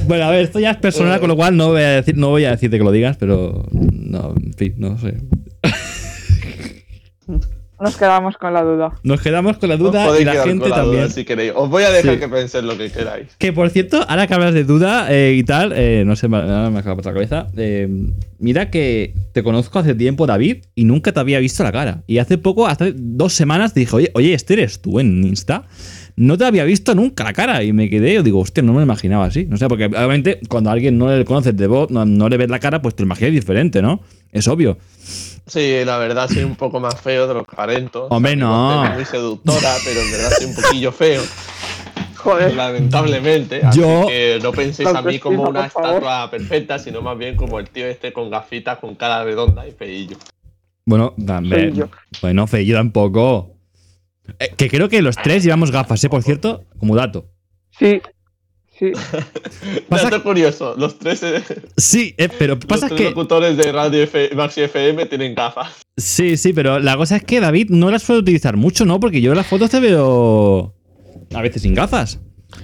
Bueno, 0.05 0.25
a 0.25 0.31
ver, 0.31 0.41
esto 0.43 0.59
ya 0.59 0.71
es 0.71 0.77
personal, 0.77 1.19
con 1.19 1.29
lo 1.29 1.35
cual 1.35 1.55
no 1.55 1.69
voy 1.69 1.81
a, 1.81 1.89
decir, 1.91 2.17
no 2.17 2.29
voy 2.29 2.45
a 2.45 2.51
decirte 2.51 2.77
que 2.77 2.83
lo 2.83 2.91
digas, 2.91 3.15
pero. 3.17 3.65
No, 3.71 4.33
en 4.35 4.53
fin, 4.53 4.75
no 4.77 4.97
sé. 4.99 5.15
Nos 7.83 7.97
quedamos 7.97 8.37
con 8.37 8.53
la 8.53 8.63
duda. 8.63 8.91
Nos 9.03 9.21
quedamos 9.21 9.57
con 9.57 9.69
la 9.69 9.75
os 9.75 9.79
duda 9.81 10.19
y 10.19 10.23
la 10.23 10.33
gente 10.43 10.61
con 10.61 10.69
la 10.69 10.75
también. 10.77 11.01
duda 11.03 11.09
si 11.09 11.25
queréis. 11.25 11.51
Os 11.55 11.69
voy 11.69 11.83
a 11.83 11.91
dejar 11.91 12.13
Sí. 12.13 12.19
que 12.19 12.29
penséis 12.29 12.63
lo 12.63 12.77
que 12.77 12.89
queráis. 12.89 13.27
Que 13.37 13.51
por 13.53 13.69
cierto, 13.69 14.03
ahora 14.07 14.25
que 14.25 14.33
hablas 14.33 14.53
de 14.53 14.63
duda 14.63 15.07
eh, 15.13 15.33
y 15.37 15.43
tal, 15.43 15.73
eh, 15.75 16.03
no 16.05 16.15
sé, 16.15 16.27
ahora 16.27 16.69
me 16.69 16.79
acaba 16.79 16.95
por 16.95 17.05
la 17.05 17.13
cabeza. 17.13 17.47
eh, 17.57 17.87
mira 18.39 18.69
que 18.69 19.13
te 19.33 19.43
conozco 19.43 19.79
hace 19.79 19.95
tiempo, 19.95 20.25
David, 20.25 20.57
y 20.75 20.85
nunca 20.85 21.11
te 21.11 21.19
había 21.19 21.39
visto 21.39 21.63
la 21.63 21.71
cara. 21.71 22.03
Y 22.07 22.17
hace 22.19 22.37
poco, 22.37 22.67
hace 22.67 22.93
dos 22.95 23.33
semanas, 23.33 23.73
te 23.73 23.81
dije, 23.81 23.95
oye, 23.95 24.11
oye, 24.13 24.33
este 24.33 24.53
eres 24.53 24.81
tú 24.81 24.99
en 24.99 25.23
Insta. 25.23 25.63
No 26.15 26.37
te 26.37 26.45
había 26.45 26.63
visto 26.63 26.93
nunca 26.93 27.23
la 27.23 27.33
cara. 27.33 27.63
Y 27.63 27.73
me 27.73 27.89
quedé, 27.89 28.13
yo 28.13 28.21
digo, 28.23 28.39
hostia, 28.39 28.61
no 28.63 28.71
me 28.73 28.77
lo 28.79 28.83
imaginaba 28.83 29.25
así. 29.25 29.45
No 29.49 29.57
sé, 29.57 29.67
porque 29.67 29.85
obviamente 29.85 30.39
cuando 30.47 30.69
a 30.69 30.73
alguien 30.73 30.97
no 30.97 31.09
le 31.09 31.25
conoces 31.25 31.57
de 31.57 31.65
voz, 31.67 31.89
no, 31.89 32.05
no 32.05 32.29
le 32.29 32.37
ves 32.37 32.49
la 32.49 32.59
cara, 32.59 32.81
pues 32.81 32.95
te 32.95 33.01
lo 33.03 33.07
imaginas 33.07 33.31
diferente, 33.33 33.81
¿no? 33.81 34.01
Es 34.31 34.47
obvio. 34.47 34.77
Sí, 35.45 35.83
la 35.85 35.97
verdad 35.97 36.29
soy 36.29 36.43
un 36.43 36.55
poco 36.55 36.79
más 36.79 36.99
feo 37.01 37.27
de 37.27 37.33
los 37.33 37.45
carentos. 37.45 38.07
Hombre, 38.09 38.35
no. 38.35 38.85
Muy 38.93 39.05
seductora, 39.05 39.75
pero 39.83 39.99
en 39.99 40.11
verdad 40.11 40.29
soy 40.37 40.45
un 40.45 40.55
poquillo 40.55 40.91
feo. 40.91 41.21
Joder. 42.15 42.55
Lamentablemente. 42.55 43.61
Así 43.63 43.81
Yo- 43.81 44.05
que 44.07 44.39
no 44.41 44.53
penséis 44.53 44.87
a 44.87 45.01
mí 45.01 45.19
como 45.19 45.43
una 45.43 45.65
estatua 45.65 46.31
perfecta, 46.31 46.79
sino 46.79 47.01
más 47.01 47.17
bien 47.17 47.35
como 47.35 47.59
el 47.59 47.69
tío 47.69 47.85
este 47.85 48.13
con 48.13 48.29
gafitas, 48.29 48.79
con 48.79 48.95
cara 48.95 49.23
redonda 49.25 49.67
y 49.67 49.71
feillo. 49.71 50.17
Bueno, 50.85 51.13
también. 51.25 51.71
Feillo. 51.73 51.89
Bueno, 52.21 52.45
yo 52.47 52.75
tampoco. 52.75 53.49
Eh, 54.39 54.53
que 54.55 54.69
creo 54.69 54.87
que 54.87 55.01
los 55.01 55.17
tres 55.17 55.43
llevamos 55.43 55.71
gafas, 55.71 56.01
¿eh? 56.03 56.09
Por 56.09 56.23
cierto, 56.23 56.63
como 56.79 56.95
dato. 56.95 57.25
Sí. 57.77 58.01
Sí. 58.91 58.91
Pasa- 59.89 60.09
Dato 60.09 60.23
curioso, 60.23 60.75
los 60.77 60.97
tres, 60.99 61.23
eh, 61.23 61.41
Sí, 61.77 62.13
eh, 62.17 62.27
pero 62.37 62.55
los 62.55 62.65
pasa 62.65 62.87
tres 62.87 62.99
que. 62.99 63.09
locutores 63.09 63.55
de 63.57 63.71
Radio 63.71 64.03
F 64.03 64.31
Maxi 64.35 64.61
FM 64.61 65.05
tienen 65.05 65.35
gafas. 65.35 65.69
Sí, 65.95 66.37
sí, 66.37 66.53
pero 66.53 66.79
la 66.79 66.97
cosa 66.97 67.17
es 67.17 67.23
que 67.23 67.39
David 67.39 67.69
no 67.69 67.89
las 67.91 68.03
puede 68.03 68.19
utilizar 68.19 68.57
mucho, 68.57 68.85
¿no? 68.85 68.99
Porque 68.99 69.21
yo 69.21 69.31
en 69.31 69.37
las 69.37 69.47
fotos 69.47 69.69
te 69.69 69.79
veo. 69.79 70.73
A 71.33 71.41
veces 71.41 71.61
sin 71.61 71.73
gafas. 71.73 72.19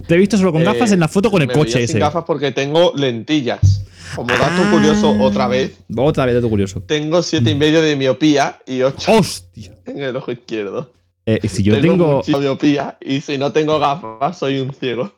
Te 0.07 0.15
he 0.15 0.17
visto 0.17 0.37
solo 0.37 0.51
con 0.51 0.61
Eh, 0.61 0.65
gafas 0.65 0.91
en 0.91 0.99
la 0.99 1.07
foto 1.07 1.31
con 1.31 1.41
el 1.41 1.47
Me 1.47 1.53
coche 1.53 1.73
veía 1.75 1.83
ese. 1.85 1.93
sin 1.93 1.99
gafas 2.01 2.23
porque 2.25 2.51
tengo 2.51 2.91
lentillas. 2.95 3.85
Como 4.15 4.27
dato 4.29 4.43
Ah. 4.65 4.69
curioso, 4.71 5.11
otra 5.21 5.47
vez, 5.47 5.77
Otra 5.95 6.25
vez, 6.25 6.35
dato 6.35 6.49
curioso. 6.49 6.81
tengo 6.81 7.21
siete 7.21 7.51
y 7.51 7.55
medio 7.55 7.81
de 7.81 7.95
miopía 7.95 8.59
y 8.65 8.81
ocho 8.81 9.11
¡Hostia! 9.11 9.71
en 9.85 9.99
el 10.01 10.15
ojo 10.15 10.31
izquierdo. 10.31 10.91
Eh, 11.25 11.47
si 11.47 11.61
yo 11.61 11.79
tengo. 11.79 12.17
mucha 12.25 12.37
miopía 12.39 12.97
y 13.01 13.21
si 13.21 13.37
no 13.37 13.51
tengo 13.51 13.77
gafas 13.79 14.37
soy 14.37 14.59
un 14.59 14.73
ciego. 14.73 15.13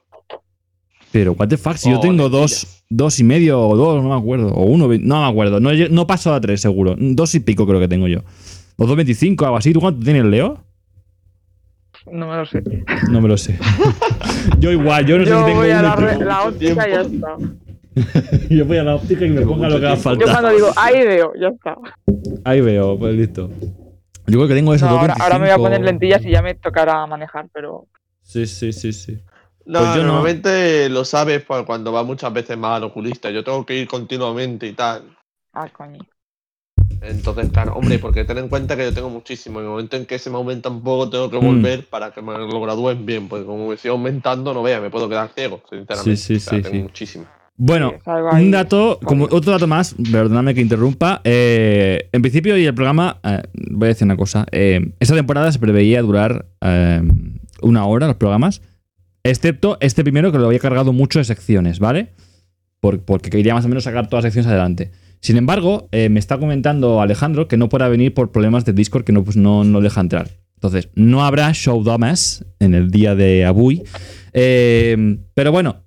Pero, 1.12 1.34
what 1.34 1.48
the 1.50 1.58
fuck, 1.58 1.76
si 1.76 1.90
yo 1.90 1.98
Oh, 1.98 2.02
tengo 2.02 2.30
dos, 2.30 2.84
dos 2.90 3.20
y 3.20 3.24
medio 3.24 3.60
o 3.60 3.76
dos, 3.76 4.02
no 4.02 4.10
me 4.10 4.16
acuerdo. 4.16 4.48
O 4.54 4.64
uno, 4.66 4.88
no 4.88 5.22
me 5.22 5.28
acuerdo. 5.28 5.60
No, 5.60 5.72
no 5.90 6.08
paso 6.08 6.34
a 6.34 6.40
tres, 6.40 6.62
seguro. 6.62 6.96
Dos 6.98 7.36
y 7.36 7.40
pico 7.42 7.68
creo 7.68 7.80
que 7.80 7.88
tengo 7.90 8.08
yo. 8.08 8.20
O 8.78 8.86
dos 8.88 8.96
veinticinco, 8.96 9.44
algo 9.46 9.58
así. 9.58 9.74
¿Tú 9.74 9.82
cuánto 9.82 10.04
tienes, 10.04 10.24
Leo? 10.26 10.64
no 12.12 12.28
me 12.28 12.36
lo 12.38 12.46
sé. 12.46 12.64
No 13.10 13.22
me 13.22 13.28
lo 13.28 13.38
sé. 13.38 13.60
yo 14.60 14.72
igual, 14.72 15.06
yo 15.06 15.18
no 15.20 15.24
sé 15.26 15.30
Yo 15.30 15.40
si 15.40 15.46
tengo 15.46 15.60
voy 15.60 15.70
a 15.70 15.80
uno 15.80 15.96
la, 15.96 15.96
y 16.02 16.18
re- 16.18 16.26
la 16.26 16.44
óptica 16.44 16.88
y 16.90 16.92
ya 16.92 17.02
está. 17.02 17.36
Yo 18.50 18.66
voy 18.66 18.78
a 18.78 18.84
la 18.84 18.96
óptica 18.96 19.26
y 19.26 19.30
me 19.32 19.42
ponga 19.42 19.68
lo 19.68 19.78
que 19.80 19.86
haga 19.86 19.96
tiempo. 19.98 20.12
Yo 20.22 20.26
falta. 20.28 20.32
cuando 20.32 20.50
digo, 20.56 20.72
ahí 20.78 21.06
veo, 21.06 21.34
ya 21.40 21.50
está. 21.50 21.76
Ahí 22.46 22.62
veo, 22.62 22.98
pues 22.98 23.14
listo. 23.16 23.50
Yo 24.28 24.38
creo 24.38 24.48
que 24.48 24.54
tengo 24.56 24.74
eso. 24.74 24.86
No, 24.86 24.98
ahora, 24.98 25.14
ahora 25.20 25.38
me 25.38 25.46
voy 25.46 25.50
a 25.50 25.58
2.25. 25.58 25.62
poner 25.62 25.82
lentillas 25.82 26.26
y 26.26 26.32
ya 26.32 26.42
me 26.42 26.56
tocará 26.56 27.06
manejar, 27.06 27.48
pero 27.54 27.88
Sí, 28.24 28.46
sí, 28.48 28.72
sí, 28.72 28.94
sí. 28.94 29.20
No, 29.66 29.80
Pues 29.80 29.96
yo 29.96 30.02
no. 30.02 30.08
normalmente 30.08 30.90
lo 30.90 31.06
sabes 31.06 31.44
cuando 31.66 31.92
vas 31.92 32.06
muchas 32.06 32.34
veces 32.34 32.58
más 32.58 32.78
al 32.78 32.86
oculista. 32.86 33.30
Yo 33.30 33.44
tengo 33.44 33.66
que 33.66 33.78
ir 33.78 33.88
continuamente 33.88 34.68
y 34.68 34.74
tal. 34.74 35.16
ah, 35.54 35.68
coño. 35.70 36.00
Entonces, 37.02 37.50
claro, 37.52 37.74
hombre, 37.74 38.00
porque 38.00 38.26
ten 38.26 38.38
en 38.38 38.48
cuenta 38.50 38.76
que 38.76 38.84
yo 38.84 38.94
tengo 38.94 39.10
muchísimo. 39.10 39.60
En 39.60 39.66
el 39.66 39.72
momento 39.72 39.98
en 39.98 40.06
que 40.06 40.20
se 40.20 40.30
me 40.30 40.36
aumenta 40.38 40.70
un 40.70 40.82
poco, 40.84 41.10
tengo 41.10 41.30
que 41.30 41.38
Mm. 41.38 41.46
volver 41.46 41.86
para 41.88 42.12
que 42.12 42.22
me 42.22 42.34
lo 42.38 42.62
gradúen 42.62 43.06
bien. 43.06 43.28
Porque 43.28 43.46
como 43.46 43.70
me 43.70 43.78
sigue 43.78 43.90
aumentando, 43.90 44.54
no 44.54 44.64
vea, 44.64 44.80
me 44.82 44.90
puedo 44.90 45.08
quedar 45.10 45.30
ciego, 45.34 45.62
sinceramente. 45.70 46.16
Sí, 46.18 46.18
sí, 46.18 46.36
O 46.36 46.40
sea, 46.40 46.54
sí, 46.58 46.62
tengo 46.64 46.76
sí. 46.78 46.82
muchísimo. 46.84 47.26
Bueno, 47.58 47.94
un 48.32 48.50
dato, 48.50 49.00
como 49.04 49.26
otro 49.26 49.52
dato 49.52 49.68
más, 49.68 49.96
perdóname 50.12 50.56
que 50.56 50.62
interrumpa. 50.62 51.22
eh, 51.24 52.10
en 52.12 52.22
principio, 52.24 52.58
y 52.58 52.66
el 52.66 52.74
programa, 52.74 53.20
eh, 53.24 53.44
voy 53.54 53.86
a 53.86 53.90
decir 53.90 54.06
una 54.06 54.18
cosa. 54.18 54.48
eh, 54.52 54.94
esta 55.00 55.14
temporada 55.16 55.52
se 55.52 55.60
preveía 55.60 56.02
durar 56.02 56.46
eh, 56.62 57.02
una 57.62 57.86
hora 57.86 58.08
los 58.08 58.16
programas, 58.16 58.62
excepto 59.24 59.78
este 59.82 60.04
primero 60.04 60.32
que 60.32 60.38
lo 60.38 60.48
había 60.48 60.60
cargado 60.60 60.94
mucho 60.94 61.20
de 61.20 61.26
secciones, 61.26 61.80
¿vale? 61.80 62.10
Por- 62.80 63.02
porque 63.04 63.30
quería 63.30 63.54
más 63.54 63.66
o 63.66 63.70
menos 63.70 63.84
sacar 63.84 64.08
todas 64.08 64.24
las 64.24 64.34
secciones 64.34 64.50
adelante. 64.52 64.92
Sin 65.20 65.38
embargo, 65.38 65.88
eh, 65.92 66.10
me 66.10 66.20
está 66.20 66.40
comentando 66.40 67.00
Alejandro 67.02 67.48
que 67.48 67.58
no 67.58 67.70
podrá 67.70 67.88
venir 67.90 68.14
por 68.14 68.32
problemas 68.32 68.66
de 68.66 68.74
Discord 68.74 69.04
que 69.04 69.12
no, 69.12 69.24
pues 69.24 69.38
no, 69.38 69.64
no 69.64 69.80
deja 69.82 70.02
entrar. 70.02 70.30
Entonces, 70.56 70.90
no 70.96 71.24
habrá 71.24 71.52
show 71.54 71.84
damas 71.84 72.46
en 72.60 72.74
el 72.74 72.90
día 72.92 73.14
de 73.16 73.46
Abui. 73.46 73.84
Eh, 74.34 75.18
pero 75.34 75.52
bueno, 75.52 75.84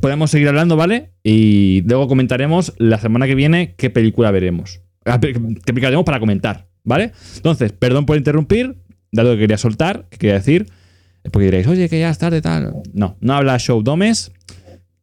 podemos 0.00 0.30
seguir 0.30 0.48
hablando, 0.48 0.76
¿vale? 0.76 1.10
Y 1.22 1.82
luego 1.86 2.08
comentaremos 2.08 2.72
la 2.78 2.98
semana 2.98 3.26
que 3.26 3.34
viene 3.34 3.74
qué 3.76 3.90
película 3.90 4.30
veremos. 4.30 4.80
Ah, 5.04 5.18
¿Qué 5.20 5.32
película 5.32 5.88
veremos 5.88 6.04
para 6.04 6.20
comentar, 6.20 6.68
¿vale? 6.84 7.12
Entonces, 7.36 7.72
perdón 7.72 8.06
por 8.06 8.16
interrumpir, 8.16 8.76
dado 9.10 9.32
que 9.34 9.40
quería 9.40 9.58
soltar, 9.58 10.06
que 10.10 10.18
quería 10.18 10.34
decir, 10.34 10.66
porque 11.30 11.44
diréis, 11.46 11.66
oye, 11.66 11.88
que 11.88 12.00
ya 12.00 12.10
es 12.10 12.18
tarde, 12.18 12.40
tal. 12.42 12.72
No, 12.92 13.16
no 13.20 13.34
habla 13.34 13.58
Show 13.58 13.82
Domes. 13.82 14.32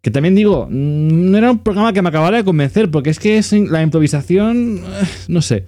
Que 0.02 0.12
también 0.12 0.34
digo, 0.36 0.66
mm, 0.70 1.32
no 1.32 1.38
era 1.38 1.52
un 1.52 1.60
programa 1.60 1.92
que 1.92 2.02
me 2.02 2.10
acabara 2.10 2.38
de 2.38 2.44
convencer, 2.46 2.90
porque 2.90 3.10
es 3.10 3.20
que 3.20 3.38
es 3.38 3.52
la 3.52 3.82
improvisación, 3.82 4.78
eh, 4.78 5.06
no 5.28 5.42
sé. 5.42 5.66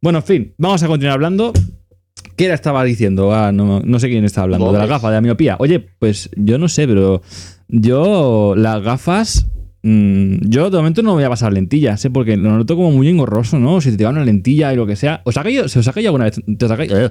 Bueno, 0.00 0.20
en 0.20 0.24
fin, 0.24 0.54
vamos 0.58 0.82
a 0.82 0.86
continuar 0.86 1.14
hablando. 1.14 1.52
¿Qué 2.36 2.44
era 2.46 2.54
estaba 2.54 2.84
diciendo? 2.84 3.34
Ah, 3.34 3.50
no, 3.52 3.80
no 3.80 3.98
sé 3.98 4.08
quién 4.08 4.24
estaba 4.24 4.44
hablando. 4.44 4.66
De 4.66 4.72
la 4.72 4.78
Gómez. 4.80 4.90
gafa, 4.90 5.08
de 5.10 5.14
la 5.16 5.20
miopía. 5.20 5.56
Oye, 5.58 5.80
pues 5.98 6.30
yo 6.36 6.58
no 6.58 6.68
sé, 6.68 6.86
pero 6.86 7.22
yo 7.68 8.54
las 8.56 8.82
gafas... 8.82 9.46
mm, 9.82 10.36
yo 10.48 10.70
de 10.70 10.76
momento 10.76 11.02
no 11.02 11.14
voy 11.14 11.24
a 11.24 11.28
pasar 11.28 11.52
lentillas, 11.52 12.04
¿eh? 12.04 12.10
porque 12.10 12.36
lo 12.36 12.56
noto 12.56 12.76
como 12.76 12.92
muy 12.92 13.08
engorroso, 13.08 13.58
¿no? 13.58 13.80
Si 13.80 13.96
te 13.96 14.04
va 14.04 14.10
una 14.10 14.24
lentilla 14.24 14.72
y 14.72 14.76
lo 14.76 14.86
que 14.86 14.94
sea. 14.96 15.22
¿Os 15.24 15.36
ha 15.36 15.42
caído, 15.42 15.68
¿Se 15.68 15.80
os 15.80 15.88
ha 15.88 15.92
caído 15.92 16.08
alguna 16.10 16.24
vez? 16.26 16.40
¿Te, 16.56 16.64
os 16.64 16.70
ha 16.70 16.76
caído- 16.76 16.98
eh, 17.06 17.10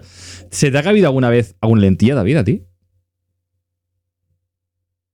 ¿Se 0.49 0.71
te 0.71 0.77
ha 0.77 0.83
caído 0.83 1.07
alguna 1.07 1.29
vez 1.29 1.55
alguna 1.61 1.81
lentilla, 1.81 2.15
David, 2.15 2.37
a 2.37 2.43
ti? 2.45 2.63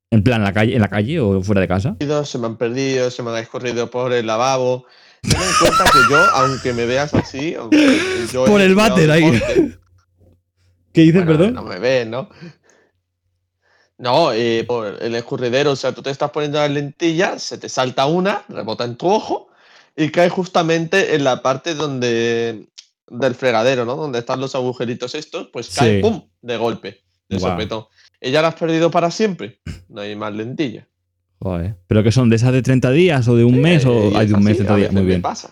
En 0.09 0.23
plan, 0.23 0.37
en 0.39 0.45
la 0.45 0.53
calle, 0.53 0.75
en 0.75 0.81
la 0.81 0.87
calle 0.87 1.19
o 1.19 1.41
fuera 1.41 1.61
de 1.61 1.67
casa. 1.67 1.95
Se 2.25 2.37
me 2.37 2.47
han 2.47 2.57
perdido, 2.57 3.11
se 3.11 3.23
me 3.23 3.31
han 3.31 3.37
escorrido 3.37 3.89
por 3.89 4.13
el 4.13 4.25
lavabo. 4.25 4.85
Ten 5.21 5.33
en 5.33 5.47
cuenta 5.59 5.83
que 5.91 5.99
yo, 6.09 6.17
aunque 6.17 6.73
me 6.73 6.85
veas 6.85 7.13
así, 7.13 7.55
aunque 7.55 8.25
yo 8.31 8.45
Por 8.45 8.61
el 8.61 8.75
váter 8.75 9.11
ahí. 9.11 9.23
¿Qué 10.93 11.01
dices, 11.01 11.25
Bueno, 11.25 11.31
perdón? 11.31 11.53
No 11.53 11.63
me 11.63 11.79
ves, 11.79 12.07
¿no? 12.07 12.29
No, 13.97 14.31
eh, 14.31 14.63
por 14.67 15.01
el 15.01 15.15
escurridero, 15.15 15.71
o 15.71 15.75
sea, 15.75 15.91
tú 15.91 16.01
te 16.03 16.11
estás 16.11 16.29
poniendo 16.31 16.59
las 16.59 16.69
lentillas, 16.69 17.41
se 17.41 17.57
te 17.57 17.67
salta 17.67 18.05
una, 18.05 18.43
rebota 18.47 18.83
en 18.83 18.95
tu 18.95 19.07
ojo 19.09 19.49
y 19.95 20.11
cae 20.11 20.29
justamente 20.29 21.15
en 21.15 21.23
la 21.23 21.41
parte 21.41 21.73
donde 21.73 22.67
del 23.09 23.35
fregadero, 23.35 23.85
¿no? 23.85 23.95
Donde 23.95 24.19
están 24.19 24.39
los 24.39 24.53
agujeritos 24.53 25.15
estos, 25.15 25.49
pues 25.51 25.69
cae, 25.75 25.97
Sí. 25.97 26.01
¡pum! 26.01 26.29
de 26.41 26.57
golpe, 26.57 27.03
de 27.27 27.37
Guau. 27.37 27.51
sopetón. 27.53 27.85
¿Y 28.21 28.31
ya 28.31 28.41
la 28.41 28.49
has 28.49 28.55
perdido 28.55 28.89
para 28.91 29.11
siempre? 29.11 29.59
No 29.89 30.01
hay 30.01 30.15
más 30.15 30.33
lentillas. 30.33 30.85
Joder. 31.39 31.75
¿Pero 31.87 32.03
qué 32.03 32.11
son? 32.11 32.29
¿De 32.29 32.35
esas 32.35 32.51
de 32.51 32.61
30 32.61 32.91
días 32.91 33.27
o 33.27 33.35
de 33.35 33.43
un 33.43 33.61
mes? 33.61 33.85
O 33.85 34.17
hay 34.17 34.27
de 34.27 34.33
un 34.33 34.43
mes, 34.43 34.53
así, 34.53 34.65
30 34.65 34.73
a 34.73 34.77
días. 34.77 34.93
Muy 34.93 35.03
bien. 35.03 35.21
pasa. 35.21 35.51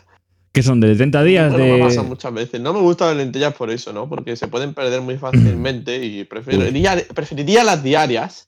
¿Qué 0.51 0.63
son? 0.63 0.80
¿De 0.80 0.95
30 0.95 1.24
días? 1.24 1.53
Pero 1.53 1.78
me 1.78 1.84
pasa 1.84 2.01
muchas 2.01 2.34
veces. 2.34 2.61
No 2.61 2.74
me 2.74 2.80
gustan 2.80 3.09
las 3.09 3.18
lentillas 3.18 3.53
por 3.53 3.70
eso, 3.70 3.93
¿no? 3.93 4.07
Porque 4.09 4.36
se 4.36 4.47
pueden 4.47 4.74
perder 4.74 5.01
muy 5.01 5.18
fácilmente 5.18 6.03
y 6.03 6.24
preferiría, 6.24 6.95
preferiría 7.13 7.63
las 7.63 7.84
diarias. 7.84 8.47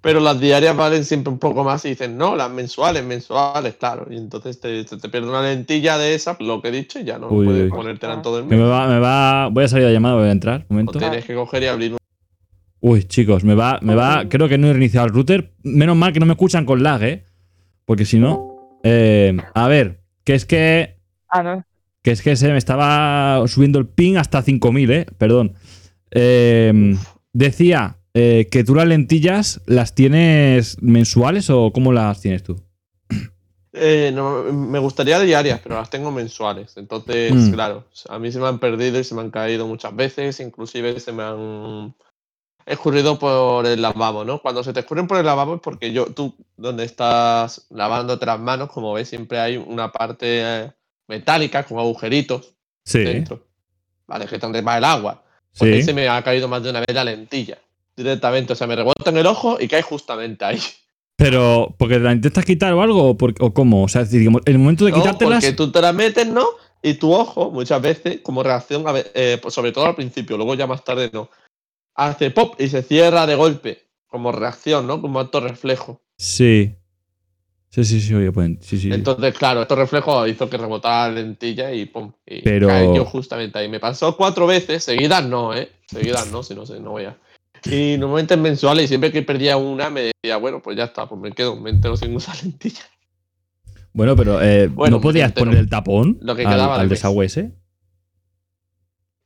Pero 0.00 0.20
las 0.20 0.38
diarias 0.38 0.76
valen 0.76 1.04
siempre 1.04 1.32
un 1.32 1.38
poco 1.38 1.64
más 1.64 1.84
y 1.86 1.90
dicen, 1.90 2.18
no, 2.18 2.36
las 2.36 2.50
mensuales, 2.50 3.02
mensuales, 3.04 3.74
claro. 3.74 4.06
Y 4.10 4.16
entonces 4.18 4.60
te, 4.60 4.84
te, 4.84 4.98
te 4.98 5.08
pierde 5.08 5.28
una 5.28 5.42
lentilla 5.42 5.96
de 5.96 6.14
esa, 6.14 6.36
lo 6.40 6.60
que 6.60 6.68
he 6.68 6.72
dicho, 6.72 6.98
y 7.00 7.04
ya 7.04 7.18
no 7.18 7.28
Uy, 7.28 7.46
puedes 7.46 7.70
ponértela 7.70 8.12
en 8.14 8.22
todo 8.22 8.38
el 8.38 8.46
Que 8.46 8.54
me 8.54 8.64
va, 8.64 8.86
me 8.86 8.98
va... 8.98 9.48
Voy 9.48 9.64
a 9.64 9.68
salir 9.68 9.84
de 9.86 9.90
la 9.90 9.94
llamada, 9.94 10.16
voy 10.16 10.28
a 10.28 10.32
entrar. 10.32 10.60
Un 10.68 10.76
O 10.76 10.80
momento. 10.80 10.98
tienes 10.98 11.24
que 11.24 11.34
coger 11.34 11.62
y 11.62 11.66
abrir 11.66 11.92
un... 11.92 11.98
Uy, 12.86 13.04
chicos, 13.04 13.44
me 13.44 13.54
va, 13.54 13.78
me 13.80 13.94
va. 13.94 14.28
Creo 14.28 14.46
que 14.46 14.58
no 14.58 14.66
he 14.68 14.72
reiniciado 14.72 15.06
el 15.06 15.12
router. 15.14 15.54
Menos 15.62 15.96
mal 15.96 16.12
que 16.12 16.20
no 16.20 16.26
me 16.26 16.32
escuchan 16.32 16.66
con 16.66 16.82
lag, 16.82 17.02
¿eh? 17.02 17.24
Porque 17.86 18.04
si 18.04 18.18
no. 18.18 18.78
eh, 18.82 19.34
a 19.54 19.68
ver, 19.68 20.02
que 20.22 20.34
es 20.34 20.44
que. 20.44 20.96
Ah, 21.30 21.42
no. 21.42 21.64
Que 22.02 22.10
es 22.10 22.20
que 22.20 22.36
se 22.36 22.50
me 22.52 22.58
estaba 22.58 23.42
subiendo 23.48 23.78
el 23.78 23.86
ping 23.86 24.16
hasta 24.16 24.42
5000, 24.42 24.90
¿eh? 24.90 25.06
Perdón. 25.16 25.54
Eh, 26.10 26.94
decía 27.32 27.96
eh, 28.12 28.48
que 28.50 28.64
tú 28.64 28.74
las 28.74 28.86
lentillas 28.86 29.62
las 29.64 29.94
tienes 29.94 30.76
mensuales 30.82 31.48
o 31.48 31.72
cómo 31.72 31.90
las 31.90 32.20
tienes 32.20 32.42
tú? 32.42 32.60
Eh, 33.72 34.12
no, 34.14 34.44
me 34.52 34.78
gustaría 34.78 35.18
diarias, 35.20 35.60
pero 35.62 35.76
las 35.76 35.88
tengo 35.90 36.12
mensuales. 36.12 36.76
Entonces, 36.76 37.32
Mm. 37.32 37.50
claro, 37.52 37.86
a 38.10 38.18
mí 38.18 38.30
se 38.30 38.38
me 38.38 38.46
han 38.46 38.58
perdido 38.58 39.00
y 39.00 39.04
se 39.04 39.14
me 39.14 39.22
han 39.22 39.30
caído 39.30 39.66
muchas 39.66 39.96
veces. 39.96 40.38
Inclusive 40.40 41.00
se 41.00 41.12
me 41.12 41.22
han 41.22 41.94
escurrido 42.66 43.18
por 43.18 43.66
el 43.66 43.82
lavabo, 43.82 44.24
¿no? 44.24 44.40
Cuando 44.40 44.62
se 44.64 44.72
te 44.72 44.80
escurren 44.80 45.06
por 45.06 45.18
el 45.18 45.26
lavabo 45.26 45.56
es 45.56 45.60
porque 45.60 45.92
yo, 45.92 46.06
tú, 46.06 46.34
donde 46.56 46.84
estás 46.84 47.66
lavándote 47.70 48.24
las 48.26 48.40
manos, 48.40 48.70
como 48.70 48.92
ves, 48.94 49.08
siempre 49.08 49.38
hay 49.38 49.56
una 49.56 49.92
parte 49.92 50.26
eh, 50.42 50.72
metálica 51.08 51.64
con 51.64 51.78
agujeritos 51.78 52.54
Sí. 52.84 53.00
dentro. 53.04 53.42
Vale, 54.06 54.26
que 54.26 54.34
es 54.36 54.40
donde 54.40 54.60
va 54.62 54.78
el 54.78 54.84
agua. 54.84 55.22
Sí. 55.52 55.82
se 55.82 55.94
me 55.94 56.08
ha 56.08 56.22
caído 56.22 56.48
más 56.48 56.62
de 56.62 56.70
una 56.70 56.80
vez 56.80 56.92
la 56.94 57.04
lentilla. 57.04 57.58
Directamente, 57.96 58.52
o 58.52 58.56
sea, 58.56 58.66
me 58.66 58.74
rebota 58.76 59.10
en 59.10 59.16
el 59.18 59.26
ojo 59.26 59.56
y 59.60 59.68
cae 59.68 59.82
justamente 59.82 60.44
ahí. 60.44 60.60
Pero, 61.16 61.74
¿porque 61.78 61.94
te 61.94 62.00
la 62.00 62.12
intentas 62.12 62.44
quitar 62.44 62.72
o 62.72 62.82
algo? 62.82 63.10
¿O, 63.10 63.16
por- 63.16 63.34
o 63.40 63.54
cómo? 63.54 63.84
O 63.84 63.88
sea, 63.88 64.02
es 64.02 64.08
decir, 64.08 64.20
digamos, 64.20 64.42
el 64.46 64.58
momento 64.58 64.84
de 64.84 64.90
No, 64.90 64.96
quitártelas. 64.96 65.44
porque 65.44 65.56
tú 65.56 65.70
te 65.70 65.80
la 65.80 65.92
metes, 65.92 66.26
¿no? 66.26 66.44
Y 66.82 66.94
tu 66.94 67.12
ojo, 67.14 67.50
muchas 67.52 67.80
veces, 67.80 68.18
como 68.22 68.42
reacción, 68.42 68.86
a 68.88 68.92
eh, 68.96 69.38
pues 69.40 69.54
sobre 69.54 69.70
todo 69.72 69.86
al 69.86 69.94
principio, 69.94 70.36
luego 70.36 70.54
ya 70.56 70.66
más 70.66 70.82
tarde 70.84 71.08
no, 71.12 71.30
hace 71.94 72.30
pop 72.30 72.54
y 72.58 72.68
se 72.68 72.82
cierra 72.82 73.26
de 73.26 73.34
golpe, 73.34 73.82
como 74.06 74.32
reacción, 74.32 74.86
¿no? 74.86 75.00
Como 75.00 75.20
acto 75.20 75.40
reflejo. 75.40 76.00
Sí. 76.18 76.74
Sí, 77.70 77.84
sí, 77.84 78.00
sí, 78.00 78.14
oye, 78.14 78.30
pues. 78.30 78.52
Sí, 78.60 78.78
sí. 78.78 78.92
Entonces, 78.92 79.34
claro, 79.36 79.62
estos 79.62 79.76
reflejos 79.76 80.28
hizo 80.28 80.48
que 80.48 80.56
rebotara 80.56 81.08
la 81.08 81.14
lentilla 81.20 81.72
y 81.72 81.86
pum. 81.86 82.12
Y 82.24 82.42
Pero- 82.42 82.68
cayó 82.68 83.04
justamente 83.04 83.58
ahí. 83.58 83.68
Me 83.68 83.80
pasó 83.80 84.16
cuatro 84.16 84.46
veces, 84.46 84.84
seguidas 84.84 85.26
no, 85.26 85.52
¿eh? 85.54 85.72
Seguidas 85.88 86.30
no, 86.30 86.42
si 86.44 86.54
no 86.54 86.64
sé, 86.66 86.78
no 86.78 86.90
voy 86.92 87.04
a. 87.06 87.18
Y 87.64 87.96
normalmente 87.98 88.34
en 88.34 88.42
mensuales 88.42 88.84
y 88.84 88.88
siempre 88.88 89.10
que 89.10 89.22
perdía 89.22 89.56
una 89.56 89.90
me 89.90 90.12
decía, 90.22 90.36
bueno, 90.36 90.60
pues 90.62 90.76
ya 90.76 90.84
está, 90.84 91.08
pues 91.08 91.20
me 91.20 91.32
quedo, 91.32 91.56
me 91.56 91.70
entero 91.70 91.96
sin 91.96 92.14
usar 92.14 92.36
lentilla. 92.44 92.82
Bueno, 93.92 94.14
pero 94.16 94.40
eh, 94.42 94.68
Bueno, 94.68 94.96
¿no 94.98 95.00
podías 95.02 95.28
entero. 95.30 95.46
poner 95.46 95.58
el 95.60 95.68
tapón 95.68 96.18
Lo 96.20 96.36
que 96.36 96.44
al, 96.44 96.52
quedaba 96.54 96.74
al 96.76 96.82
mes. 96.82 96.90
desagüe 96.90 97.26
ese? 97.26 97.52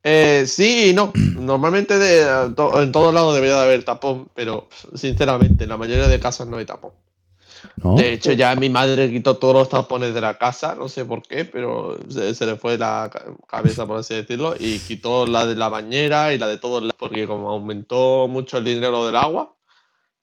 Eh, 0.03 0.45
sí 0.47 0.91
y 0.91 0.93
no. 0.95 1.13
Normalmente 1.15 1.99
de, 1.99 2.51
to- 2.55 2.83
en 2.83 2.93
todos 2.93 3.13
lados 3.13 3.35
debería 3.35 3.57
de 3.57 3.63
haber 3.63 3.85
tapón, 3.85 4.29
pero 4.35 4.69
sinceramente 4.95 5.65
en 5.65 5.71
la 5.71 5.77
mayoría 5.77 6.09
de 6.09 6.21
casas 6.21 6.47
no 6.49 6.57
hay 6.57 6.65
tapón. 6.65 6.93
¿No? 7.83 7.97
De 7.97 8.13
hecho, 8.13 8.33
ya 8.33 8.55
mi 8.55 8.69
madre 8.69 9.11
quitó 9.11 9.37
todos 9.37 9.55
los 9.55 9.69
tapones 9.69 10.15
de 10.15 10.21
la 10.21 10.39
casa, 10.39 10.75
no 10.77 10.89
sé 10.89 11.05
por 11.05 11.23
qué, 11.23 11.45
pero 11.45 11.99
se, 12.09 12.35
se 12.35 12.47
le 12.47 12.57
fue 12.57 12.79
la 12.79 13.11
ca- 13.13 13.25
cabeza, 13.49 13.87
por 13.87 13.99
así 13.99 14.15
decirlo, 14.15 14.55
y 14.59 14.79
quitó 14.81 15.27
la 15.27 15.45
de 15.47 15.57
la 15.57 15.69
bañera 15.69 16.33
y 16.33 16.39
la 16.39 16.47
de 16.47 16.59
todos 16.59 16.83
lados, 16.83 16.95
porque 16.99 17.27
como 17.27 17.51
aumentó 17.51 18.29
mucho 18.29 18.59
el 18.59 18.65
dinero 18.65 19.05
del 19.07 19.17
agua, 19.17 19.55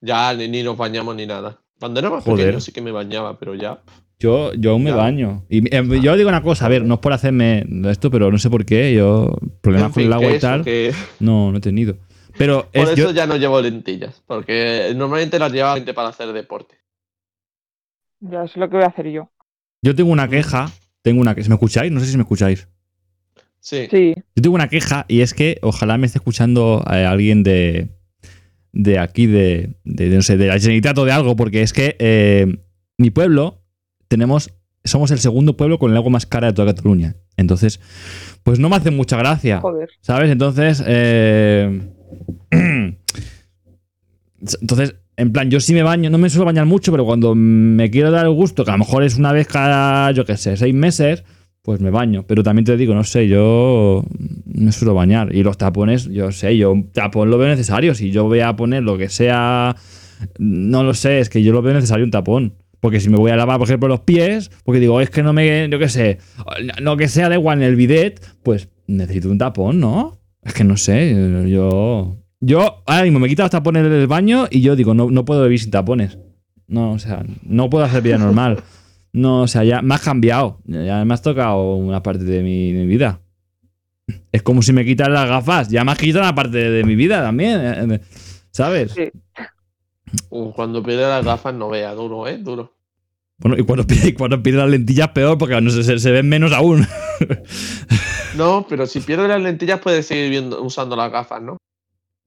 ya 0.01 0.33
ni, 0.33 0.47
ni 0.47 0.63
nos 0.63 0.77
bañamos 0.77 1.15
ni 1.15 1.25
nada. 1.27 1.59
Cuando 1.79 1.99
era 1.99 2.09
más 2.09 2.23
Joder. 2.23 2.39
pequeño 2.39 2.61
sí 2.61 2.71
que 2.71 2.81
me 2.81 2.91
bañaba, 2.91 3.37
pero 3.37 3.55
ya. 3.55 3.81
Yo, 4.19 4.53
yo 4.53 4.71
aún 4.71 4.83
me 4.83 4.91
baño. 4.91 5.45
Y 5.49 5.73
eh, 5.75 5.83
yo 6.01 6.15
digo 6.15 6.29
una 6.29 6.41
cosa, 6.41 6.65
a 6.65 6.69
ver, 6.69 6.83
no 6.85 6.95
es 6.95 6.99
por 7.01 7.11
hacerme 7.13 7.65
esto, 7.89 8.09
pero 8.09 8.31
no 8.31 8.37
sé 8.37 8.49
por 8.49 8.65
qué. 8.65 8.93
Yo, 8.93 9.35
problemas 9.61 9.89
En 9.89 9.93
con 9.93 10.01
fin, 10.03 10.07
el 10.07 10.13
agua 10.13 10.35
y 10.35 10.39
tal, 10.39 10.63
que- 10.63 10.93
no, 11.19 11.51
no 11.51 11.57
he 11.57 11.61
tenido. 11.61 11.97
Pero 12.37 12.69
por 12.71 12.83
es, 12.83 12.89
eso 12.89 12.95
yo, 12.95 13.11
ya 13.11 13.27
no 13.27 13.37
llevo 13.37 13.61
lentillas, 13.61 14.21
porque 14.25 14.93
normalmente 14.95 15.39
las 15.39 15.51
llevaba 15.51 15.75
gente 15.75 15.93
para 15.93 16.09
hacer 16.09 16.31
deporte. 16.33 16.75
Ya 18.19 18.43
eso 18.43 18.53
es 18.53 18.57
lo 18.57 18.69
que 18.69 18.75
voy 18.77 18.85
a 18.85 18.87
hacer 18.89 19.09
yo. 19.09 19.29
yo 19.81 19.95
tengo 19.95 20.11
una 20.11 20.27
queja. 20.29 20.69
Tengo 21.01 21.21
una 21.21 21.35
que. 21.35 21.43
¿Me 21.47 21.55
escucháis? 21.55 21.91
No 21.91 21.99
sé 21.99 22.07
si 22.07 22.17
me 22.17 22.23
escucháis. 22.23 22.67
Sí. 23.59 23.87
Sí. 23.91 24.13
Yo 24.35 24.41
tengo 24.41 24.55
una 24.55 24.69
queja 24.69 25.05
y 25.07 25.21
es 25.21 25.33
que 25.33 25.59
ojalá 25.61 25.97
me 25.97 26.07
esté 26.07 26.17
escuchando 26.19 26.83
eh, 26.91 27.05
alguien 27.05 27.43
de, 27.43 27.89
de 28.73 28.99
aquí, 28.99 29.27
de, 29.27 29.75
de, 29.83 30.09
no 30.09 30.21
sé, 30.21 30.37
de 30.37 30.47
la 30.47 30.53
Generalitat 30.53 30.97
o 30.97 31.05
de 31.05 31.11
algo, 31.11 31.35
porque 31.35 31.61
es 31.61 31.73
que 31.73 31.95
eh, 31.99 32.57
mi 32.97 33.11
pueblo 33.11 33.61
tenemos, 34.07 34.51
somos 34.83 35.11
el 35.11 35.19
segundo 35.19 35.57
pueblo 35.57 35.79
con 35.79 35.91
el 35.91 35.97
agua 35.97 36.11
más 36.11 36.25
cara 36.25 36.47
de 36.47 36.53
toda 36.53 36.73
Cataluña. 36.73 37.15
Entonces, 37.37 37.79
pues 38.43 38.59
no 38.59 38.69
me 38.69 38.75
hace 38.75 38.91
mucha 38.91 39.17
gracia. 39.17 39.59
Joder. 39.61 39.89
¿Sabes? 40.01 40.31
Entonces, 40.31 40.83
eh, 40.85 41.81
entonces, 44.61 44.95
en 45.17 45.31
plan, 45.31 45.49
yo 45.49 45.59
sí 45.59 45.73
me 45.73 45.83
baño, 45.83 46.09
no 46.09 46.17
me 46.17 46.29
suelo 46.29 46.45
bañar 46.45 46.65
mucho, 46.65 46.91
pero 46.91 47.05
cuando 47.05 47.35
me 47.35 47.89
quiero 47.89 48.11
dar 48.11 48.25
el 48.25 48.33
gusto, 48.33 48.65
que 48.65 48.71
a 48.71 48.73
lo 48.73 48.79
mejor 48.79 49.03
es 49.03 49.17
una 49.17 49.31
vez 49.31 49.47
cada, 49.47 50.11
yo 50.11 50.25
qué 50.25 50.37
sé, 50.37 50.57
seis 50.57 50.73
meses, 50.73 51.23
pues 51.61 51.79
me 51.79 51.89
baño. 51.89 52.25
Pero 52.27 52.43
también 52.43 52.65
te 52.65 52.77
digo, 52.77 52.93
no 52.93 53.03
sé, 53.03 53.27
yo 53.27 54.03
me 54.45 54.71
suelo 54.71 54.93
bañar. 54.93 55.33
Y 55.33 55.43
los 55.43 55.57
tapones, 55.57 56.05
yo 56.05 56.31
sé, 56.31 56.57
yo 56.57 56.71
un 56.71 56.91
tapón 56.91 57.29
lo 57.29 57.37
veo 57.37 57.47
necesario. 57.47 57.95
Si 57.95 58.11
yo 58.11 58.25
voy 58.25 58.41
a 58.41 58.55
poner 58.55 58.83
lo 58.83 58.97
que 58.97 59.09
sea, 59.09 59.75
no 60.37 60.83
lo 60.83 60.93
sé, 60.93 61.19
es 61.19 61.29
que 61.29 61.41
yo 61.41 61.53
lo 61.53 61.61
veo 61.61 61.73
necesario 61.73 62.05
un 62.05 62.11
tapón. 62.11 62.53
Porque 62.85 62.99
si 62.99 63.09
me 63.09 63.17
voy 63.17 63.31
a 63.31 63.35
lavar, 63.35 63.57
por 63.57 63.67
ejemplo, 63.67 63.87
los 63.87 64.01
pies, 64.01 64.51
porque 64.63 64.79
digo, 64.79 65.01
es 65.01 65.09
que 65.09 65.23
no 65.23 65.33
me, 65.33 65.67
yo 65.67 65.79
qué 65.79 65.89
sé, 65.89 66.19
lo 66.77 66.95
que 66.97 67.07
sea 67.07 67.29
da 67.29 67.33
igual 67.33 67.57
en 67.57 67.63
el 67.63 67.75
bidet, 67.75 68.23
pues 68.43 68.69
necesito 68.85 69.31
un 69.31 69.39
tapón, 69.39 69.79
¿no? 69.79 70.19
Es 70.43 70.53
que 70.53 70.63
no 70.63 70.77
sé, 70.77 71.15
yo. 71.49 72.15
Yo 72.41 72.83
ahora 72.85 73.01
mismo 73.01 73.17
me 73.17 73.27
quito 73.27 73.41
los 73.41 73.49
tapones 73.49 73.81
del 73.89 74.05
baño 74.05 74.45
y 74.51 74.61
yo 74.61 74.75
digo, 74.75 74.93
no, 74.93 75.09
no 75.09 75.25
puedo 75.25 75.41
vivir 75.45 75.59
sin 75.59 75.71
tapones. 75.71 76.19
No, 76.67 76.91
o 76.91 76.99
sea, 76.99 77.25
no 77.41 77.71
puedo 77.71 77.85
hacer 77.85 78.03
vida 78.03 78.19
normal. 78.19 78.61
No, 79.13 79.41
o 79.41 79.47
sea, 79.47 79.63
ya 79.63 79.81
me 79.81 79.95
has 79.95 80.01
cambiado. 80.01 80.59
Ya 80.65 81.03
me 81.05 81.13
has 81.15 81.23
tocado 81.23 81.77
una 81.77 82.03
parte 82.03 82.23
de 82.23 82.43
mi, 82.43 82.71
de 82.71 82.81
mi 82.81 82.85
vida. 82.85 83.19
Es 84.31 84.43
como 84.43 84.61
si 84.61 84.73
me 84.73 84.85
quitas 84.85 85.09
las 85.09 85.27
gafas. 85.27 85.69
Ya 85.69 85.83
me 85.83 85.91
has 85.91 85.97
quitado 85.97 86.23
una 86.23 86.35
parte 86.35 86.69
de, 86.69 86.83
mi 86.83 86.93
vida 86.93 87.23
también. 87.23 87.93
eh, 87.93 88.01
¿Sabes? 88.51 88.91
Sí. 88.91 89.09
Cuando 90.29 90.83
pierde 90.83 91.01
las 91.01 91.25
gafas 91.25 91.55
no 91.55 91.69
vea, 91.69 91.95
duro, 91.95 92.27
¿eh? 92.27 92.37
Duro. 92.37 92.74
Bueno, 93.37 93.57
y 93.59 93.63
cuando 93.65 93.85
pide, 93.85 94.09
y 94.09 94.13
cuando 94.13 94.41
pide 94.41 94.57
las 94.57 94.69
lentillas, 94.69 95.09
peor, 95.09 95.37
porque 95.37 95.59
no 95.59 95.69
se, 95.69 95.99
se 95.99 96.11
ven 96.11 96.27
menos 96.29 96.51
aún. 96.53 96.85
No, 98.35 98.65
pero 98.67 98.85
si 98.85 98.99
pierde 98.99 99.29
las 99.29 99.41
lentillas 99.41 99.79
puedes 99.79 100.05
seguir 100.07 100.29
viendo, 100.29 100.61
usando 100.61 100.95
las 100.97 101.09
gafas, 101.11 101.41
¿no? 101.41 101.55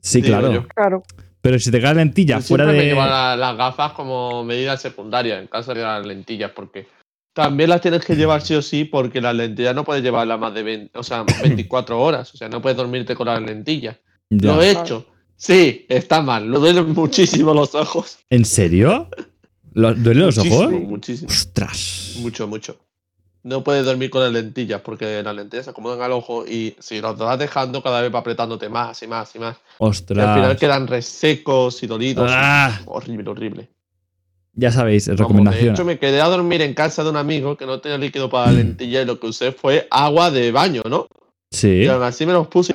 Sí, 0.00 0.22
Digo 0.22 0.38
claro. 0.38 0.52
yo. 0.54 0.66
Claro. 0.68 1.02
Pero 1.42 1.58
si 1.58 1.70
te 1.70 1.80
caen 1.82 1.98
lentillas 1.98 2.46
fuera 2.48 2.64
me 2.64 2.72
de. 2.72 2.84
llevo 2.86 3.00
la- 3.04 3.36
las 3.36 3.56
gafas 3.58 3.92
como 3.92 4.42
medida 4.44 4.76
secundaria 4.78 5.38
en 5.38 5.46
caso 5.48 5.74
de 5.74 5.82
las 5.82 6.06
lentillas, 6.06 6.50
porque 6.52 6.86
también 7.34 7.68
las 7.70 7.80
tienes 7.82 8.04
que 8.04 8.16
llevar 8.16 8.40
sí 8.40 8.54
o 8.54 8.62
sí, 8.62 8.84
porque 8.84 9.20
las 9.20 9.34
lentillas 9.34 9.74
no 9.74 9.84
puedes 9.84 10.02
llevarlas 10.02 10.40
más 10.40 10.54
de 10.54 10.62
20, 10.62 10.98
o 10.98 11.02
sea, 11.02 11.24
24 11.42 12.00
horas, 12.00 12.32
o 12.32 12.36
sea, 12.38 12.48
no 12.48 12.62
puedes 12.62 12.78
dormirte 12.78 13.14
con 13.14 13.26
las 13.26 13.42
lentillas. 13.42 13.96
Ya. 14.30 14.54
Lo 14.54 14.62
he 14.62 14.70
hecho. 14.70 15.06
Sí, 15.36 15.84
está 15.90 16.22
mal, 16.22 16.48
lo 16.50 16.58
duelen 16.58 16.90
muchísimo 16.94 17.52
los 17.54 17.74
ojos. 17.74 18.18
¿En 18.30 18.44
serio? 18.44 19.08
¿Lo- 19.74 19.94
¿Duelen 19.94 20.26
los 20.26 20.38
ojos? 20.38 20.70
Muchísimo, 20.70 21.28
Ostras. 21.30 22.16
mucho, 22.20 22.46
mucho. 22.48 22.76
No 23.44 23.62
puedes 23.62 23.84
dormir 23.86 24.10
con 24.10 24.22
las 24.22 24.32
lentillas 24.32 24.80
porque 24.80 25.22
las 25.22 25.34
lentillas 25.34 25.64
se 25.64 25.70
acomodan 25.70 26.02
al 26.02 26.12
ojo 26.12 26.44
y 26.46 26.74
si 26.80 27.00
los 27.00 27.16
vas 27.16 27.38
dejando 27.38 27.82
cada 27.82 28.02
vez 28.02 28.12
va 28.12 28.18
apretándote 28.18 28.68
más 28.68 29.00
y 29.02 29.06
más 29.06 29.34
y 29.34 29.38
más. 29.38 29.56
Y 29.56 29.84
al 29.84 29.94
final 29.94 30.40
Ostras. 30.40 30.56
quedan 30.58 30.86
resecos 30.86 31.82
y 31.82 31.86
dolidos. 31.86 32.28
Ah. 32.32 32.80
Horrible, 32.86 33.30
horrible. 33.30 33.68
Ya 34.54 34.72
sabéis, 34.72 35.06
Vamos, 35.06 35.18
de 35.18 35.22
recomendación. 35.24 35.74
hecho, 35.74 35.84
me 35.84 35.98
quedé 36.00 36.20
a 36.20 36.26
dormir 36.26 36.62
en 36.62 36.74
casa 36.74 37.04
de 37.04 37.10
un 37.10 37.16
amigo 37.16 37.56
que 37.56 37.64
no 37.64 37.80
tenía 37.80 37.96
líquido 37.96 38.28
para 38.28 38.46
la 38.50 38.52
lentilla 38.58 39.02
y 39.02 39.04
lo 39.06 39.20
que 39.20 39.28
usé 39.28 39.52
fue 39.52 39.86
agua 39.90 40.30
de 40.32 40.50
baño, 40.50 40.82
¿no? 40.88 41.06
Sí. 41.50 41.68
Y 41.84 41.86
aún 41.86 42.02
así 42.02 42.26
me 42.26 42.32
los 42.32 42.48
puse. 42.48 42.74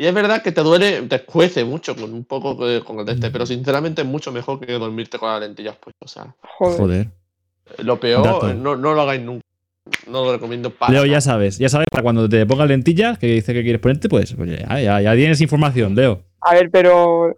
Y 0.00 0.06
es 0.06 0.14
verdad 0.14 0.40
que 0.42 0.50
te 0.50 0.62
duele, 0.62 1.02
te 1.02 1.16
escuece 1.16 1.62
mucho 1.62 1.94
con 1.94 2.14
un 2.14 2.24
poco 2.24 2.66
de- 2.66 2.80
con 2.80 2.98
el 3.00 3.04
de 3.04 3.12
este, 3.12 3.30
pero 3.30 3.44
sinceramente 3.44 4.00
es 4.00 4.08
mucho 4.08 4.32
mejor 4.32 4.58
que 4.58 4.72
dormirte 4.72 5.18
con 5.18 5.28
las 5.28 5.40
lentillas 5.40 5.76
pues. 5.78 5.94
O 5.98 6.08
sea, 6.08 6.34
Joder. 6.56 6.78
Joder. 6.78 7.08
lo 7.84 8.00
peor, 8.00 8.54
no, 8.54 8.76
no 8.76 8.94
lo 8.94 9.02
hagáis 9.02 9.20
nunca. 9.20 9.44
No 10.06 10.24
lo 10.24 10.32
recomiendo 10.32 10.70
para. 10.70 10.92
Leo, 10.92 11.04
ya 11.04 11.20
sabes. 11.20 11.58
Ya 11.58 11.68
sabes, 11.68 11.86
para 11.90 12.02
cuando 12.02 12.28
te 12.30 12.46
pongas 12.46 12.66
lentillas, 12.68 13.18
que 13.18 13.26
dice 13.26 13.52
que 13.52 13.62
quieres 13.62 13.80
ponerte, 13.82 14.08
pues, 14.08 14.32
pues 14.32 14.48
ya, 14.58 14.80
ya, 14.80 15.00
ya 15.02 15.14
tienes 15.14 15.40
información, 15.42 15.94
Leo. 15.94 16.22
A 16.40 16.54
ver, 16.54 16.70
pero 16.70 17.36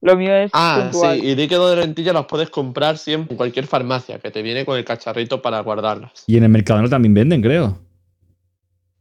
lo 0.00 0.16
mío 0.16 0.34
es 0.36 0.50
Ah, 0.54 0.82
puntual. 0.92 1.18
sí, 1.18 1.26
y 1.26 1.34
líquido 1.34 1.68
de 1.70 1.76
lentillas 1.84 2.14
los 2.14 2.26
puedes 2.26 2.48
comprar 2.50 2.96
siempre 2.98 3.32
en 3.32 3.36
cualquier 3.38 3.66
farmacia, 3.66 4.20
que 4.20 4.30
te 4.30 4.40
viene 4.42 4.64
con 4.64 4.78
el 4.78 4.84
cacharrito 4.84 5.42
para 5.42 5.58
guardarlas. 5.60 6.12
Y 6.28 6.36
en 6.36 6.44
el 6.44 6.48
Mercadona 6.50 6.88
también 6.88 7.14
venden, 7.14 7.42
creo. 7.42 7.78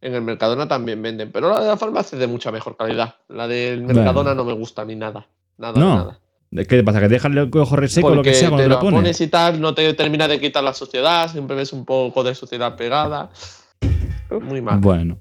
En 0.03 0.13
el 0.13 0.21
Mercadona 0.21 0.67
también 0.67 1.01
venden, 1.01 1.31
pero 1.31 1.49
la 1.49 1.61
de 1.61 1.67
la 1.67 1.77
farmacia 1.77 2.15
es 2.17 2.19
de 2.19 2.27
mucha 2.27 2.51
mejor 2.51 2.75
calidad. 2.75 3.15
La 3.29 3.47
del 3.47 3.83
Mercadona 3.83 4.35
no 4.35 4.43
me 4.43 4.51
gusta 4.53 4.83
mí 4.83 4.95
nada. 4.95 5.27
Nada, 5.57 5.79
No. 5.79 5.95
nada. 5.95 6.19
¿Qué 6.55 6.65
te 6.65 6.83
pasa? 6.83 6.99
¿Que 6.99 7.07
te 7.07 7.13
dejas 7.15 7.31
el 7.31 7.49
ojo 7.57 7.75
reseco 7.75 8.07
o 8.09 8.15
lo 8.15 8.21
que 8.21 8.33
sea 8.33 8.49
cuando 8.49 8.63
te 8.63 8.69
lo 8.69 8.75
lo 8.75 8.81
pones? 8.81 8.97
pones 8.99 9.21
y 9.21 9.27
tal, 9.27 9.59
no 9.61 9.73
te 9.73 9.91
termina 9.93 10.27
de 10.27 10.39
quitar 10.39 10.63
la 10.63 10.73
suciedad, 10.73 11.31
siempre 11.31 11.55
ves 11.55 11.73
un 11.73 11.83
poco 11.85 12.23
de 12.23 12.35
suciedad 12.35 12.75
pegada. 12.75 13.31
Muy 14.41 14.61
mal. 14.61 14.79
Bueno. 14.79 15.17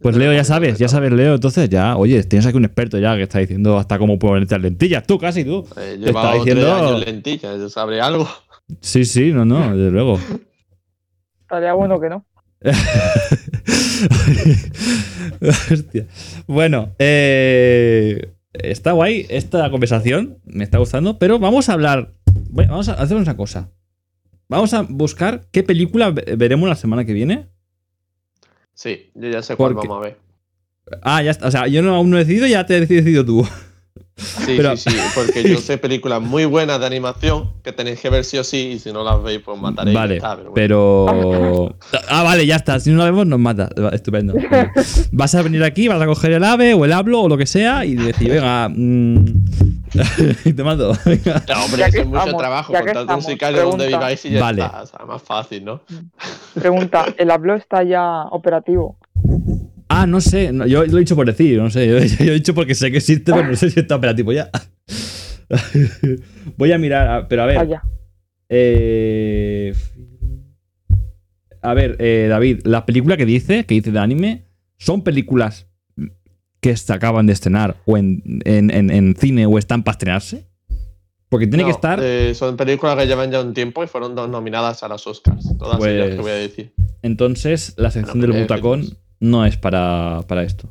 Pues 0.00 0.16
Leo, 0.16 0.32
ya 0.32 0.42
sabes, 0.44 0.78
ya 0.78 0.88
sabes, 0.88 1.12
Leo. 1.12 1.34
Entonces 1.34 1.68
ya, 1.68 1.96
oye, 1.96 2.22
tienes 2.24 2.46
aquí 2.46 2.56
un 2.56 2.64
experto 2.64 2.98
ya 2.98 3.14
que 3.16 3.22
está 3.22 3.38
diciendo 3.38 3.78
hasta 3.78 3.98
cómo 3.98 4.18
ponerte 4.18 4.54
las 4.54 4.62
lentillas. 4.62 5.06
Tú 5.06 5.18
casi, 5.18 5.44
tú. 5.44 5.66
Eh, 5.76 5.98
Te 6.02 6.12
tres 6.12 6.34
diciendo- 6.34 6.74
años 6.74 7.04
lentillas, 7.06 7.58
yo 7.58 7.68
sabré 7.68 8.00
algo. 8.00 8.26
Sí, 8.80 9.04
sí, 9.04 9.30
no, 9.32 9.44
no, 9.44 9.76
desde 9.76 9.90
luego. 9.90 10.18
Estaría 11.42 11.74
bueno 11.74 12.00
que 12.00 12.08
no. 12.08 12.24
Hostia. 15.70 16.06
Bueno, 16.46 16.94
eh, 16.98 18.32
está 18.52 18.92
guay 18.92 19.26
esta 19.28 19.70
conversación, 19.70 20.38
me 20.44 20.64
está 20.64 20.78
gustando, 20.78 21.18
pero 21.18 21.38
vamos 21.38 21.68
a 21.68 21.74
hablar, 21.74 22.14
bueno, 22.50 22.72
vamos 22.72 22.88
a 22.88 22.94
hacer 22.94 23.16
una 23.16 23.36
cosa. 23.36 23.70
Vamos 24.48 24.74
a 24.74 24.82
buscar 24.82 25.46
qué 25.50 25.62
película 25.62 26.10
ve- 26.10 26.34
veremos 26.36 26.68
la 26.68 26.76
semana 26.76 27.04
que 27.04 27.12
viene. 27.12 27.46
Sí, 28.74 29.10
yo 29.14 29.30
ya 29.30 29.42
sé 29.42 29.56
cuál 29.56 29.74
Porque- 29.74 29.88
vamos 29.88 30.04
a 30.04 30.08
ver. 30.08 30.18
Ah, 31.02 31.22
ya 31.22 31.30
está, 31.30 31.48
o 31.48 31.50
sea, 31.50 31.66
yo 31.66 31.82
no, 31.82 31.94
aún 31.94 32.10
no 32.10 32.16
he 32.18 32.24
decidido, 32.24 32.46
ya 32.46 32.66
te 32.66 32.74
has 32.76 32.88
decidido 32.88 33.24
tú. 33.24 33.46
Sí, 34.16 34.54
Pero- 34.56 34.76
sí, 34.76 34.90
sí, 34.90 34.96
porque 35.14 35.42
yo 35.48 35.58
sé 35.58 35.78
películas 35.78 36.20
muy 36.20 36.44
buenas 36.44 36.78
de 36.80 36.86
animación 36.86 37.52
que 37.62 37.72
tenéis 37.72 38.00
que 38.00 38.10
ver 38.10 38.24
sí 38.24 38.38
o 38.38 38.44
sí, 38.44 38.72
y 38.74 38.78
si 38.78 38.92
no 38.92 39.02
las 39.04 39.22
veis, 39.22 39.40
pues 39.44 39.60
mataréis. 39.60 39.94
Vale, 39.96 40.16
está, 40.16 40.36
pero 40.36 41.04
bueno. 41.04 41.76
pero... 41.90 42.00
Ah, 42.08 42.22
vale, 42.22 42.46
ya 42.46 42.56
está, 42.56 42.78
si 42.80 42.90
no 42.90 42.98
la 42.98 43.04
vemos 43.06 43.26
nos 43.26 43.38
mata. 43.38 43.68
Estupendo. 43.92 44.34
Vas 45.12 45.34
a 45.34 45.42
venir 45.42 45.62
aquí, 45.64 45.88
vas 45.88 46.00
a 46.00 46.06
coger 46.06 46.32
el 46.32 46.44
ave 46.44 46.74
o 46.74 46.84
el 46.84 46.92
hablo 46.92 47.22
o 47.22 47.28
lo 47.28 47.36
que 47.36 47.46
sea 47.46 47.84
y 47.84 47.94
decir, 47.94 48.30
venga, 48.30 48.68
mm, 48.68 49.24
y 50.44 50.52
te 50.52 50.64
mando. 50.64 50.96
venga. 51.04 51.44
Ya, 51.46 51.64
hombre, 51.64 51.84
eso 51.86 51.98
es 52.00 52.06
mucho 52.06 52.18
estamos, 52.18 52.40
trabajo. 52.40 52.72
un 52.72 52.88
estamos, 52.88 53.24
sicario 53.26 53.64
donde 53.64 53.86
viváis 53.88 54.24
y 54.24 54.30
ya 54.30 54.40
Vale. 54.40 54.62
está. 54.62 54.82
O 54.82 54.86
sea, 54.86 55.06
más 55.06 55.22
fácil, 55.22 55.64
¿no? 55.64 55.80
Pregunta, 56.54 57.06
¿el 57.16 57.30
hablo 57.30 57.54
está 57.54 57.82
ya 57.82 58.24
operativo? 58.30 58.96
Ah, 59.96 60.06
no 60.06 60.20
sé, 60.20 60.52
no, 60.52 60.66
yo 60.66 60.84
lo 60.84 60.96
he 60.96 61.00
dicho 61.00 61.14
por 61.16 61.26
decir, 61.26 61.58
no 61.58 61.70
sé, 61.70 61.86
yo, 61.86 61.98
yo 62.24 62.30
he 62.32 62.34
dicho 62.34 62.54
porque 62.54 62.74
sé 62.74 62.90
que 62.90 62.98
existe, 62.98 63.32
pero 63.32 63.46
no 63.48 63.56
sé 63.56 63.70
si 63.70 63.80
está 63.80 63.96
operativo 63.96 64.32
ya. 64.32 64.50
Voy 66.56 66.72
a 66.72 66.78
mirar, 66.78 67.08
a- 67.08 67.28
pero 67.28 67.42
a 67.42 67.46
ver. 67.46 67.68
Ya. 67.68 67.82
eh, 68.48 69.74
a 71.62 71.74
ver, 71.74 71.96
eh, 71.98 72.26
David, 72.28 72.60
las 72.64 72.82
películas 72.82 73.16
que 73.18 73.26
dice, 73.26 73.64
que 73.64 73.74
dice 73.74 73.90
de 73.90 73.98
anime, 73.98 74.44
son 74.78 75.02
películas 75.02 75.66
que 76.60 76.76
se 76.76 76.92
acaban 76.92 77.26
de 77.26 77.32
estrenar 77.32 77.76
o 77.86 77.96
en, 77.96 78.22
en- 78.44 78.70
en- 78.70 78.90
en 78.90 79.16
cine 79.16 79.46
o 79.46 79.58
están 79.58 79.82
para 79.82 79.92
estrenarse. 79.94 80.46
Porque 81.28 81.46
tiene 81.46 81.62
No, 81.64 81.68
que 81.68 81.72
estar. 81.74 81.98
eh, 82.02 82.34
son 82.34 82.56
películas 82.56 82.96
que 82.96 83.06
llevan 83.06 83.30
ya 83.30 83.40
un 83.40 83.54
tiempo 83.54 83.82
y 83.82 83.86
fueron 83.86 84.14
dos 84.14 84.28
nominadas 84.28 84.82
a 84.82 84.88
los 84.88 85.06
Oscars. 85.06 85.56
Todas 85.58 85.78
Pues- 85.78 85.90
ellas 85.92 86.14
que 86.16 86.20
voy 86.22 86.30
a 86.30 86.34
decir. 86.34 86.72
Entonces, 87.02 87.74
la 87.76 87.90
sección 87.90 88.18
Bueno, 88.20 88.34
del 88.34 88.42
eh, 88.42 88.44
butacón. 88.46 88.96
No 89.24 89.44
es 89.46 89.56
para, 89.56 90.20
para 90.28 90.42
esto. 90.42 90.68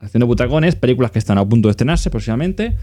La 0.00 0.06
sección 0.06 0.20
del 0.20 0.28
butacón 0.28 0.64
es 0.64 0.76
películas 0.76 1.10
que 1.10 1.18
están 1.18 1.38
a 1.38 1.48
punto 1.48 1.68
de 1.68 1.72
estrenarse 1.72 2.08
próximamente. 2.10 2.76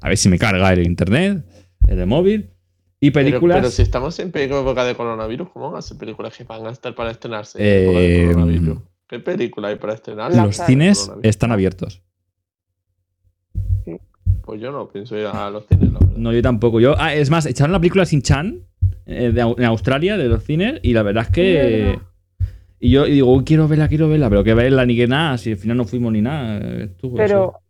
A 0.00 0.08
ver 0.08 0.16
si 0.16 0.28
me 0.28 0.38
carga 0.38 0.72
el 0.72 0.84
internet, 0.86 1.44
el 1.86 1.96
de 1.96 2.06
móvil. 2.06 2.50
Y 2.98 3.10
películas. 3.10 3.58
Pero, 3.58 3.70
si 3.70 3.82
estamos 3.82 4.18
en 4.20 4.28
época 4.34 4.84
de 4.84 4.94
coronavirus, 4.94 5.50
¿cómo 5.50 5.70
van 5.70 5.78
a 5.80 5.82
ser 5.82 5.98
películas 5.98 6.36
que 6.36 6.44
van 6.44 6.66
a 6.66 6.70
estar 6.70 6.94
para 6.94 7.10
estrenarse 7.10 7.58
en 7.58 7.64
Eh, 7.64 7.82
época 7.82 7.98
de 7.98 8.26
coronavirus? 8.26 8.78
¿Qué 9.08 9.18
película 9.18 9.68
hay 9.68 9.76
para 9.76 9.94
estrenar? 9.94 10.34
Los 10.34 10.56
cines 10.56 11.10
están 11.22 11.52
abiertos. 11.52 12.00
Pues 14.44 14.60
yo 14.60 14.72
no 14.72 14.88
pienso 14.88 15.16
ir 15.16 15.26
a 15.26 15.50
los 15.50 15.66
cines, 15.66 15.92
la 15.92 15.98
verdad. 15.98 16.16
No, 16.16 16.32
yo 16.32 16.42
tampoco. 16.42 16.80
Yo, 16.80 16.94
ah, 16.98 17.14
es 17.14 17.30
más, 17.30 17.46
echaron 17.46 17.72
la 17.72 17.78
película 17.78 18.06
Sin 18.06 18.22
Chan 18.22 18.60
eh, 19.06 19.30
de 19.32 19.40
en 19.40 19.64
Australia, 19.64 20.16
de 20.16 20.28
los 20.28 20.42
cines, 20.42 20.80
y 20.82 20.94
la 20.94 21.02
verdad 21.02 21.24
es 21.24 21.30
que. 21.30 21.98
Y 22.84 22.90
yo 22.90 23.06
y 23.06 23.12
digo, 23.12 23.32
"Uy, 23.32 23.44
quiero 23.44 23.68
verla, 23.68 23.86
quiero 23.86 24.08
verla, 24.08 24.28
pero 24.28 24.42
que 24.42 24.54
verla 24.54 24.84
ni 24.84 24.96
que 24.96 25.06
nada, 25.06 25.38
si 25.38 25.52
al 25.52 25.56
final 25.56 25.76
no 25.76 25.84
fuimos 25.84 26.12
ni 26.12 26.20
nada. 26.20 26.58
eh, 26.58 26.84
estuvo 26.90 27.14
eso. 27.14 27.22
Pero, 27.24 27.60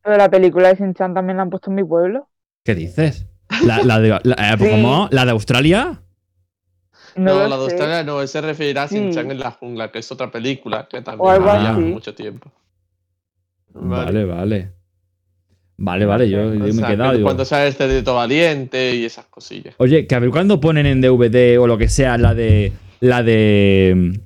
pero 0.00 0.16
la 0.16 0.30
película 0.30 0.68
de 0.68 0.76
Shin-Chan 0.76 1.12
también 1.12 1.36
la 1.38 1.42
han 1.42 1.50
puesto 1.50 1.70
en 1.70 1.74
mi 1.76 1.82
pueblo. 1.82 2.28
¿Qué 2.64 2.76
dices? 2.76 3.26
¿La, 3.66 3.82
la 3.82 3.98
de, 3.98 4.10
la, 4.22 4.34
eh, 4.52 4.56
Sí. 4.58 4.70
¿cómo? 4.70 5.08
¿La 5.10 5.24
de 5.24 5.30
Australia? 5.32 6.00
No, 7.16 7.48
la 7.48 7.56
de. 7.56 7.62
Australia 7.64 8.04
no, 8.04 8.20
él 8.22 8.28
se 8.28 8.40
referirá 8.40 8.84
a 8.84 8.88
Sí. 8.88 8.94
Shin-Chan 8.96 9.30
en 9.32 9.40
la 9.40 9.50
jungla, 9.50 9.90
que 9.90 9.98
es 9.98 10.12
otra 10.12 10.30
película 10.30 10.86
que 10.88 11.02
también 11.02 11.42
así. 11.48 11.80
mucho 11.80 12.14
tiempo. 12.14 12.50
Vale, 13.72 14.24
vale. 14.24 14.72
Vale, 15.76 16.06
vale, 16.06 16.30
yo, 16.30 16.44
me 16.50 16.68
he 16.68 16.72
quedado. 16.86 17.20
cuando 17.24 17.44
sale 17.44 17.66
el 17.66 17.74
cerdito 17.74 18.14
valiente 18.14 18.94
y 18.94 19.04
esas 19.04 19.26
cosillas. 19.26 19.74
Oye, 19.78 20.06
que 20.06 20.14
a 20.14 20.20
ver 20.20 20.30
cuándo 20.30 20.60
ponen 20.60 20.86
en 20.86 21.00
DVD 21.00 21.58
o 21.58 21.66
lo 21.66 21.76
que 21.76 21.88
sea 21.88 22.16
la 22.18 22.34
de. 22.34 22.72
La 23.00 23.24
de. 23.24 24.20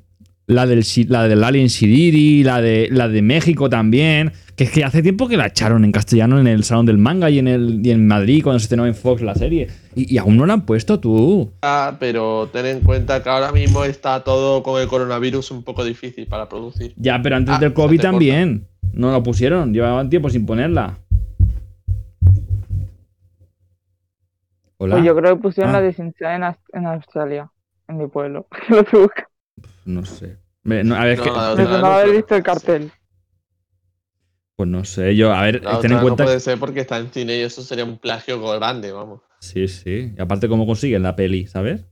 La 0.49 0.67
del, 0.67 0.83
la 1.09 1.29
del 1.29 1.45
Alien 1.45 1.67
Shidiri, 1.67 2.43
la 2.43 2.61
de, 2.63 2.89
la 2.91 3.07
de 3.09 3.21
México 3.23 3.69
también. 3.69 4.33
Que 4.57 4.65
es 4.65 4.71
que 4.73 4.83
hace 4.83 5.03
tiempo 5.03 5.29
que 5.29 5.37
la 5.37 5.47
echaron 5.47 5.85
en 5.85 5.93
castellano 5.93 6.41
en 6.41 6.47
el 6.49 6.65
Salón 6.65 6.87
del 6.87 6.97
Manga 6.99 7.29
y 7.31 7.39
en, 7.39 7.47
el, 7.47 7.81
y 7.87 7.91
en 7.91 8.09
Madrid 8.09 8.43
cuando 8.43 8.59
se 8.59 8.65
estrenó 8.65 8.87
en 8.87 8.95
Fox 8.95 9.21
la 9.23 9.35
serie. 9.35 9.69
Y, 9.95 10.13
y 10.15 10.19
aún 10.19 10.37
no 10.39 10.47
la 10.47 10.55
han 10.55 10.63
puesto 10.67 10.99
tú. 10.99 11.53
Ah, 11.63 11.97
pero 12.01 12.49
ten 12.53 12.65
en 12.67 12.81
cuenta 12.81 13.23
que 13.23 13.29
ahora 13.29 13.53
mismo 13.53 13.85
está 13.85 14.25
todo 14.25 14.63
con 14.63 14.81
el 14.81 14.89
coronavirus 14.89 15.51
un 15.53 15.63
poco 15.63 15.85
difícil 15.85 16.27
para 16.27 16.49
producir. 16.49 16.93
Ya, 16.97 17.21
pero 17.23 17.37
antes 17.37 17.55
Ah, 17.55 17.59
del 17.61 17.73
COVID 17.75 17.99
corta. 17.99 18.11
también. 18.11 18.67
No 18.95 19.13
la 19.13 19.23
pusieron. 19.23 19.73
Llevaban 19.75 20.09
tiempo 20.11 20.29
sin 20.31 20.45
ponerla. 20.47 20.99
Hola. 24.79 24.95
Pues 24.97 25.05
yo 25.05 25.15
creo 25.17 25.37
que 25.37 25.43
pusieron 25.43 25.75
Ah. 25.75 25.81
la 25.81 25.87
de 25.87 25.93
Shin-Chan 25.93 26.43
en, 26.43 26.57
en 26.73 26.87
Australia, 26.87 27.51
en 27.89 27.99
mi 27.99 28.07
pueblo. 28.07 28.47
Lo 28.69 28.85
que 28.85 28.97
busca. 28.97 29.28
No 29.89 30.05
sé. 30.05 30.37
Me- 30.65 30.85
no, 30.85 30.95
a 30.97 31.05
ver, 31.05 31.13
es 31.15 31.19
No, 31.19 31.25
que. 31.25 31.31
la- 31.31 31.55
Me 31.57 31.65
no, 31.65 31.79
no, 31.81 31.87
haber 31.87 32.15
visto 32.17 32.35
el 32.37 32.43
cartel. 32.43 32.93
Pues 34.55 34.69
no 34.69 34.85
sé. 34.85 35.17
Yo, 35.17 35.33
a 35.33 35.43
ver, 35.43 35.61
ten 35.81 35.93
en 35.93 36.01
cuenta. 36.01 36.25
no 36.25 36.27
puede 36.27 36.41
ser 36.41 36.59
porque 36.59 36.81
está 36.81 36.99
en 36.99 37.11
cine 37.11 37.39
y 37.39 37.41
eso 37.41 37.63
sería 37.63 37.87
un 37.87 37.97
plagio 37.97 38.39
grande, 38.59 38.93
vamos. 38.93 39.23
Sí, 39.41 39.67
sí. 39.67 40.13
Y 40.15 40.21
aparte, 40.21 40.47
¿cómo 40.47 40.67
consiguen 40.67 41.03
la 41.05 41.17
peli, 41.17 41.47
sabes? 41.47 41.87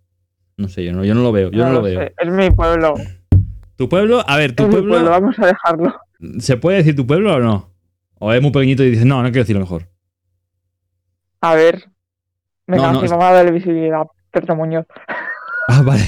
No 0.59 0.69
sé, 0.69 0.85
yo 0.85 0.93
no, 0.93 1.05
yo 1.07 1.15
no 1.15 1.23
lo 1.23 1.33
veo. 1.33 1.51
Yo 1.51 1.65
no, 1.65 1.73
lo 1.73 1.83
veo. 1.83 2.01
sé, 2.01 2.15
Es 2.19 2.29
mi 2.31 2.51
pueblo. 2.51 2.95
¿Tu 3.77 3.89
pueblo? 3.89 4.23
A 4.29 4.37
ver, 4.37 4.55
¿tu 4.55 4.65
es 4.65 4.69
mi 4.69 4.75
pueblo, 4.75 4.91
pueblo, 4.95 5.11
vamos 5.11 5.39
a 5.39 5.47
dejarlo. 5.47 5.95
¿Se 6.39 6.59
puede 6.59 6.79
decir 6.79 6.95
tu 6.97 7.07
pueblo 7.07 7.37
o 7.37 7.41
no? 7.41 7.73
¿O 8.19 8.31
es 8.33 8.43
muy 8.43 8.51
pequeñito 8.51 8.83
y 8.85 8.91
dices, 8.91 9.07
no, 9.07 9.23
no 9.23 9.29
quiero 9.29 9.43
decirlo 9.45 9.61
mejor? 9.61 9.89
A 11.41 11.55
ver. 11.55 11.85
Venga, 12.67 12.89
No, 12.89 12.93
no, 12.95 13.05
es- 13.05 13.11
vamos 13.11 13.25
a 13.27 13.33
darle 13.33 13.53
visibilidad. 13.53 14.03
Pedro 14.31 14.55
Muñoz. 14.57 14.87
Ah, 15.69 15.83
vale. 15.83 16.05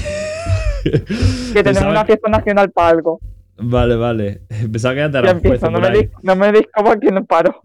Que 0.83 0.99
tenemos 0.99 1.63
Pensaba- 1.63 1.91
una 1.91 2.05
fiesta 2.05 2.29
nacional 2.29 2.71
para 2.71 2.89
algo. 2.89 3.19
Vale, 3.61 3.95
vale. 3.95 4.41
Pensaba 4.71 4.93
que 4.95 4.99
ya 5.01 5.11
te 5.11 5.29
empiezo. 5.29 5.69
No 5.69 5.79
me, 5.81 5.91
dis, 5.91 6.09
no 6.23 6.35
me 6.35 6.51
dis 6.51 6.63
cómo 6.73 6.91
aquí 6.91 7.07
no 7.07 7.25
paro. 7.25 7.61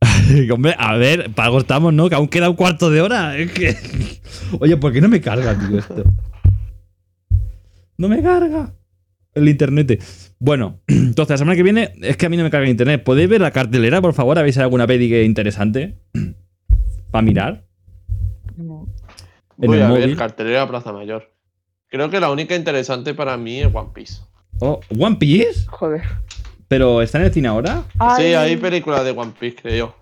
Hombre, 0.52 0.74
a 0.76 0.96
ver, 0.96 1.30
para 1.34 1.46
algo 1.46 1.58
estamos, 1.60 1.92
¿no? 1.94 2.08
Que 2.08 2.16
aún 2.16 2.26
queda 2.28 2.50
un 2.50 2.56
cuarto 2.56 2.90
de 2.90 3.00
hora. 3.00 3.36
Es 3.36 3.52
que... 3.52 3.76
Oye, 4.60 4.76
¿por 4.76 4.92
qué 4.92 5.00
no 5.00 5.08
me 5.08 5.20
carga, 5.20 5.56
tío, 5.56 5.78
esto? 5.78 6.02
No 7.98 8.08
me 8.08 8.22
carga 8.22 8.74
el 9.34 9.48
internet. 9.48 10.02
Bueno, 10.38 10.80
entonces 10.86 11.30
la 11.30 11.38
semana 11.38 11.56
que 11.56 11.62
viene 11.62 11.92
es 12.02 12.16
que 12.16 12.26
a 12.26 12.28
mí 12.28 12.36
no 12.36 12.42
me 12.42 12.50
carga 12.50 12.64
el 12.64 12.70
internet. 12.72 13.04
¿Podéis 13.04 13.28
ver 13.28 13.40
la 13.40 13.50
cartelera, 13.52 14.00
por 14.02 14.14
favor? 14.14 14.38
A 14.38 14.42
ver 14.42 14.52
si 14.52 14.58
hay 14.58 14.64
alguna 14.64 14.86
peli 14.86 15.08
que 15.08 15.22
interesante 15.24 15.96
para 17.10 17.22
mirar. 17.22 17.64
No. 18.56 18.86
En 19.60 19.68
Voy 19.68 19.76
el 19.78 19.82
a 19.84 19.88
móvil. 19.88 20.06
ver 20.08 20.16
cartelera 20.16 20.66
Plaza 20.68 20.92
Mayor. 20.92 21.32
Creo 21.96 22.10
que 22.10 22.20
la 22.20 22.30
única 22.30 22.54
interesante 22.54 23.14
para 23.14 23.38
mí 23.38 23.58
es 23.62 23.74
One 23.74 23.88
Piece. 23.94 24.20
Oh, 24.60 24.80
One 25.00 25.16
Piece, 25.16 25.64
Joder. 25.66 26.02
pero 26.68 27.00
está 27.00 27.16
en 27.16 27.24
el 27.24 27.32
cine 27.32 27.48
ahora. 27.48 27.84
Sí, 27.90 27.98
Ay, 28.22 28.34
hay 28.34 28.56
películas 28.58 29.02
de 29.02 29.12
One 29.12 29.32
Piece, 29.40 29.56
creo. 29.62 29.94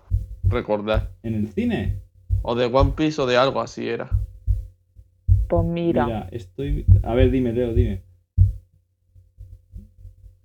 Recordar. 0.43 1.11
En 1.23 1.35
el 1.35 1.47
cine. 1.53 2.01
O 2.41 2.53
de 2.53 2.65
One 2.65 2.91
Piece 2.97 3.21
o 3.21 3.25
de 3.25 3.37
algo 3.37 3.61
así 3.61 3.87
era. 3.87 4.09
Pues 5.47 5.63
mira, 5.63 6.05
Mira, 6.05 6.27
estoy. 6.33 6.85
A 7.01 7.13
ver, 7.13 7.31
dime, 7.31 7.53
Leo, 7.53 7.73
dime. 7.73 8.03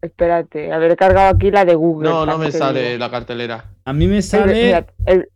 espérate. 0.02 0.72
Haber 0.72 0.94
cargado 0.96 1.34
aquí 1.34 1.50
la 1.50 1.64
de 1.64 1.74
Google. 1.74 2.08
No, 2.08 2.24
no 2.26 2.38
me 2.38 2.52
sale 2.52 2.90
digo. 2.92 2.98
la 3.00 3.10
cartelera. 3.10 3.64
A 3.84 3.92
mí 3.92 4.06
me 4.06 4.18
El- 4.18 4.22
sale 4.22 4.54
mira, 4.66 4.86
el- 5.04 5.28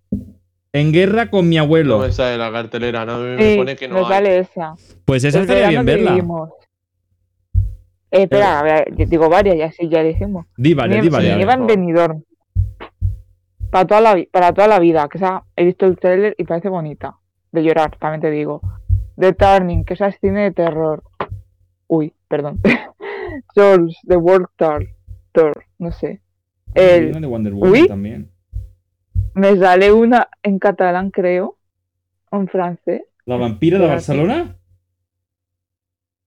en 0.75 0.93
guerra 0.93 1.31
con 1.31 1.49
mi 1.49 1.57
No 1.57 1.63
abuelo. 1.63 1.99
me 2.01 2.13
sale 2.13 2.37
la 2.37 2.51
cartelera, 2.53 3.07
no 3.07 3.19
me, 3.21 3.37
me 3.37 3.51
sí, 3.53 3.57
pone 3.57 3.77
que 3.77 3.89
no 3.89 3.95
me 3.95 4.01
hay. 4.01 4.07
sale 4.07 4.39
esa. 4.41 4.75
Pues 5.07 5.25
esa 5.25 5.39
El 5.39 5.45
estaría 5.45 5.69
bien 5.71 5.87
verla. 5.87 6.11
vivimos. 6.13 6.51
Eh, 8.11 8.23
espera, 8.25 8.61
a 8.61 8.63
ver, 8.63 8.95
yo 8.97 9.07
digo 9.07 9.29
varias 9.29 9.57
y 9.57 9.63
así 9.63 9.89
ya 9.89 10.03
dijimos. 10.03 10.47
Di 10.57 10.75
varias, 10.75 11.03
di 11.03 11.09
varias. 11.09 11.37
Nieva 11.37 11.55
en 11.55 11.67
Benidorm. 11.67 12.23
Para 13.71 13.87
toda, 13.87 14.01
la, 14.01 14.25
para 14.31 14.53
toda 14.53 14.69
la 14.69 14.79
vida, 14.79 15.09
que 15.09 15.19
esa, 15.19 15.43
he 15.57 15.65
visto 15.65 15.87
el 15.87 15.99
trailer 15.99 16.35
y 16.39 16.45
parece 16.45 16.69
bonita. 16.69 17.17
De 17.51 17.63
llorar, 17.63 17.97
también 17.99 18.21
te 18.21 18.31
digo. 18.31 18.61
The 19.17 19.33
Turning, 19.33 19.85
que 19.85 19.95
esa 19.95 20.09
es 20.09 20.17
cine 20.21 20.43
de 20.43 20.51
terror. 20.53 21.03
Uy, 21.89 22.13
perdón. 22.29 22.61
Souls, 23.55 23.97
The 24.07 24.17
World 24.17 24.47
Tour, 24.57 25.65
no 25.79 25.91
sé. 25.93 26.21
El, 26.75 27.21
de 27.21 27.27
Wonder 27.27 27.53
Woman 27.53 27.71
Uy. 27.73 27.87
también. 27.89 28.31
Me 29.35 29.57
sale 29.57 29.93
una 29.93 30.29
en 30.43 30.59
catalán, 30.59 31.11
creo. 31.11 31.57
O 32.31 32.37
en 32.37 32.49
francés. 32.49 33.03
¿La 33.27 33.37
vampira 33.37 33.79
de. 33.79 33.87
Barcelona? 33.87 34.57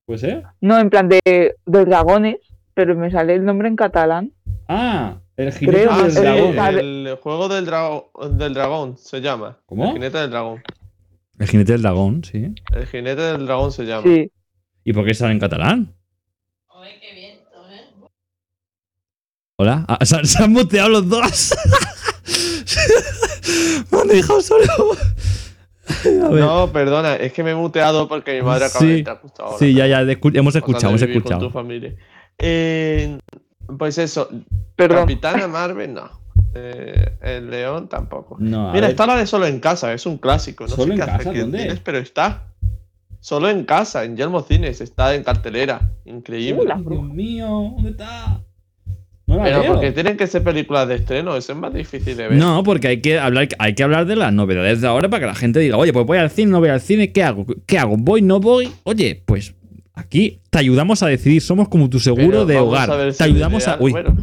¿Puede 0.05 0.19
ser? 0.19 0.43
No, 0.61 0.79
en 0.79 0.89
plan 0.89 1.09
de, 1.09 1.19
de 1.25 1.85
dragones, 1.85 2.38
pero 2.73 2.95
me 2.95 3.11
sale 3.11 3.34
el 3.35 3.43
nombre 3.43 3.67
en 3.67 3.75
catalán. 3.75 4.31
Ah, 4.69 5.17
el 5.35 5.51
jinete 5.51 5.84
Creo 5.85 5.97
del 6.03 6.13
dragón. 6.13 6.79
el 6.79 7.17
juego 7.21 7.47
del, 7.49 7.65
drago- 7.65 8.11
del 8.31 8.53
dragón 8.53 8.97
se 8.97 9.19
llama. 9.21 9.57
¿Cómo? 9.65 9.85
El 9.85 9.93
jinete 9.93 10.17
del 10.19 10.29
dragón. 10.31 10.63
El 11.39 11.47
jinete 11.47 11.71
del 11.73 11.81
dragón, 11.81 12.23
sí. 12.23 12.55
El 12.73 12.88
jinete 12.88 13.21
del 13.21 13.45
dragón 13.45 13.71
se 13.71 13.84
llama. 13.85 14.03
Sí. 14.03 14.31
¿Y 14.85 14.93
por 14.93 15.05
qué 15.05 15.13
sale 15.13 15.34
en 15.34 15.39
catalán? 15.39 15.93
Hola. 19.57 19.85
Ah, 19.88 19.97
se, 20.05 20.23
se 20.25 20.43
han 20.43 20.53
muteado 20.53 20.89
los 20.89 21.09
dos. 21.09 21.55
Me 23.91 23.99
han 23.99 24.07
dejado 24.07 24.41
solo. 24.41 24.63
A 26.23 26.29
ver. 26.29 26.41
No, 26.43 26.71
perdona, 26.73 27.15
es 27.15 27.31
que 27.31 27.43
me 27.43 27.51
he 27.51 27.55
muteado 27.55 28.07
porque 28.07 28.35
mi 28.35 28.41
madre 28.45 28.65
acaba 28.65 28.79
Sí, 28.81 28.88
de 28.88 28.97
entrar 28.99 29.21
justo 29.21 29.43
ahora. 29.43 29.57
sí, 29.57 29.73
ya, 29.73 29.88
ya. 29.88 30.01
escu- 30.03 30.38
hemos 30.38 30.55
escuchado, 30.55 30.89
hemos 30.89 31.01
vivir 31.01 31.21
Con 31.23 31.23
tu 31.23 31.34
escuchado. 31.45 31.51
familia. 31.51 31.95
Eh, 32.38 33.17
pues 33.77 33.97
eso, 33.97 34.29
Perdón. 34.75 34.99
Capitana 34.99 35.47
Marvel 35.47 35.93
no. 35.93 36.09
Eh, 36.53 37.17
el 37.21 37.49
León 37.49 37.88
tampoco. 37.88 38.35
No, 38.39 38.67
Mira, 38.73 38.81
ver. 38.81 38.89
está 38.91 39.05
la 39.07 39.15
de 39.15 39.25
Solo 39.27 39.45
en 39.47 39.59
Casa, 39.59 39.93
es 39.93 40.05
un 40.05 40.17
clásico. 40.17 40.65
No 40.65 40.69
¿Solo 40.75 40.88
sé 40.88 40.91
en 40.93 40.99
qué 40.99 41.05
casa? 41.05 41.23
¿Dónde? 41.34 41.59
cines, 41.61 41.79
pero 41.79 41.97
está. 41.99 42.43
Solo 43.19 43.49
en 43.49 43.63
casa, 43.65 44.03
en 44.03 44.15
Yelmo 44.15 44.41
Cines, 44.41 44.79
está 44.81 45.15
en 45.15 45.23
cartelera. 45.23 45.89
Increíble. 46.05 46.71
Ay, 46.73 46.84
Dios 46.88 47.03
mío, 47.03 47.71
¿dónde 47.75 47.89
está? 47.91 48.41
No 49.27 49.35
la 49.37 49.43
pero 49.43 49.59
veo. 49.61 49.73
porque 49.73 49.91
tienen 49.91 50.15
que 50.15 50.25
ser 50.25 50.41
películas 50.41 50.87
de 50.87 50.95
estreno, 50.95 51.35
eso 51.35 51.51
es 51.51 51.57
más 51.57 51.73
difícil 51.73 52.15
de 52.15 52.29
ver. 52.29 52.37
No, 52.37 52.63
porque 52.63 52.87
hay 52.87 53.01
que 53.01 53.19
hablar, 53.19 53.49
hay 53.59 53.75
que 53.75 53.83
hablar 53.83 54.05
de 54.05 54.15
las 54.15 54.31
novedades 54.33 54.79
de 54.81 54.87
ahora 54.87 55.09
para 55.09 55.19
que 55.19 55.27
la 55.27 55.35
gente 55.35 55.59
diga, 55.59 55.75
oye, 55.77 55.91
pues 55.91 56.05
voy 56.05 56.17
al 56.17 56.29
cine, 56.29 56.51
no 56.51 56.59
voy 56.59 56.69
al 56.69 56.79
cine, 56.81 57.11
¿qué 57.11 57.23
hago? 57.23 57.45
¿Qué 57.65 57.77
hago? 57.77 57.97
¿Voy, 57.97 58.21
no 58.21 58.39
voy? 58.39 58.71
Oye, 58.83 59.21
pues 59.25 59.53
aquí 59.93 60.39
te 60.49 60.59
ayudamos 60.59 61.03
a 61.03 61.07
decidir, 61.07 61.41
somos 61.41 61.67
como 61.67 61.89
tu 61.89 61.99
seguro 61.99 62.25
Pero 62.29 62.45
de 62.45 62.57
hogar. 62.57 62.89
te 62.89 63.11
si 63.13 63.23
ayudamos 63.23 63.67
a. 63.67 63.77
Uy, 63.81 63.91
bueno. 63.91 64.15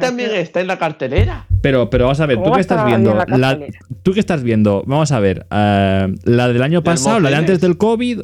También 0.00 0.30
está 0.34 0.60
en 0.60 0.68
la 0.68 0.78
cartelera. 0.78 1.46
pero, 1.60 1.90
pero 1.90 2.04
vamos 2.04 2.20
a 2.20 2.26
ver, 2.26 2.36
¿Cómo 2.36 2.50
¿tú 2.50 2.54
qué 2.54 2.60
estás 2.60 2.86
viendo? 2.86 3.14
la 3.14 3.36
La-? 3.36 3.58
¿Tú 4.02 4.12
qué 4.12 4.20
estás 4.20 4.42
viendo? 4.42 4.84
Vamos 4.86 5.10
a 5.12 5.18
ver, 5.20 5.46
eh, 5.50 6.14
la 6.24 6.48
del 6.48 6.62
año 6.62 6.82
pasado, 6.82 7.20
la 7.20 7.30
de 7.30 7.36
antes 7.36 7.60
del 7.60 7.76
COVID. 7.76 8.20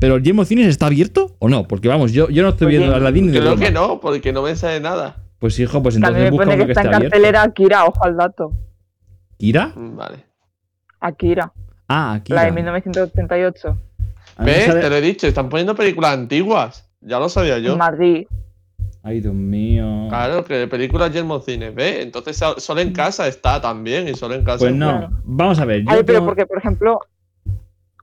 ¿Pero 0.00 0.16
el 0.16 0.22
Yemo 0.22 0.44
Cines 0.44 0.66
está 0.66 0.86
abierto 0.86 1.36
o 1.38 1.48
no? 1.48 1.68
Porque 1.68 1.86
vamos, 1.88 2.12
yo, 2.12 2.28
yo 2.30 2.42
no 2.42 2.48
estoy 2.50 2.68
viendo 2.68 2.94
Aladdin 2.94 3.26
ni 3.26 3.32
de 3.32 3.38
Creo 3.40 3.52
broma. 3.52 3.66
que 3.66 3.70
no, 3.72 4.00
porque 4.00 4.32
no 4.32 4.42
me 4.42 4.56
sale 4.56 4.80
nada. 4.80 5.16
Pues 5.38 5.58
hijo, 5.60 5.82
pues 5.82 5.94
También 6.00 6.26
entonces 6.26 6.30
me 6.30 6.30
busca 6.30 6.44
uno 6.54 6.58
que 6.58 6.66
que 6.66 6.72
está 6.72 6.80
esté 6.80 6.88
en 6.88 6.94
abierto. 6.94 7.12
cartelera 7.14 7.42
Akira, 7.42 7.84
ojo 7.84 8.04
al 8.04 8.16
dato. 8.16 8.52
¿Kira? 9.38 9.72
Mm, 9.74 9.96
Vale. 9.96 10.24
Akira, 11.00 11.52
Ah, 11.88 12.14
aquí. 12.14 12.32
la 12.32 12.44
de 12.44 12.52
1988. 12.52 13.78
¿Ves? 14.44 14.66
Te 14.80 14.88
lo 14.90 14.96
he 14.96 15.00
dicho, 15.00 15.26
están 15.26 15.48
poniendo 15.48 15.74
películas 15.74 16.12
antiguas. 16.14 16.88
Ya 17.00 17.18
lo 17.18 17.28
sabía 17.28 17.58
yo. 17.58 17.72
En 17.72 17.78
Madrid. 17.78 18.26
Ay, 19.02 19.20
Dios 19.20 19.34
mío. 19.34 20.06
Claro, 20.10 20.44
que 20.44 20.66
películas 20.66 21.10
Yelmo 21.12 21.40
Cines, 21.40 21.74
¿ves? 21.74 22.00
Entonces 22.00 22.38
solo 22.58 22.80
en 22.82 22.92
casa 22.92 23.26
está 23.26 23.60
también 23.60 24.08
y 24.08 24.14
solo 24.14 24.34
en 24.34 24.44
casa. 24.44 24.58
Pues 24.58 24.74
no, 24.74 24.90
Claro. 24.90 25.08
vamos 25.24 25.58
a 25.58 25.64
ver. 25.64 25.82
Yo 25.84 25.90
Ay, 25.90 26.02
pero 26.04 26.18
tengo- 26.18 26.26
porque, 26.26 26.44
por 26.46 26.58
ejemplo, 26.58 27.00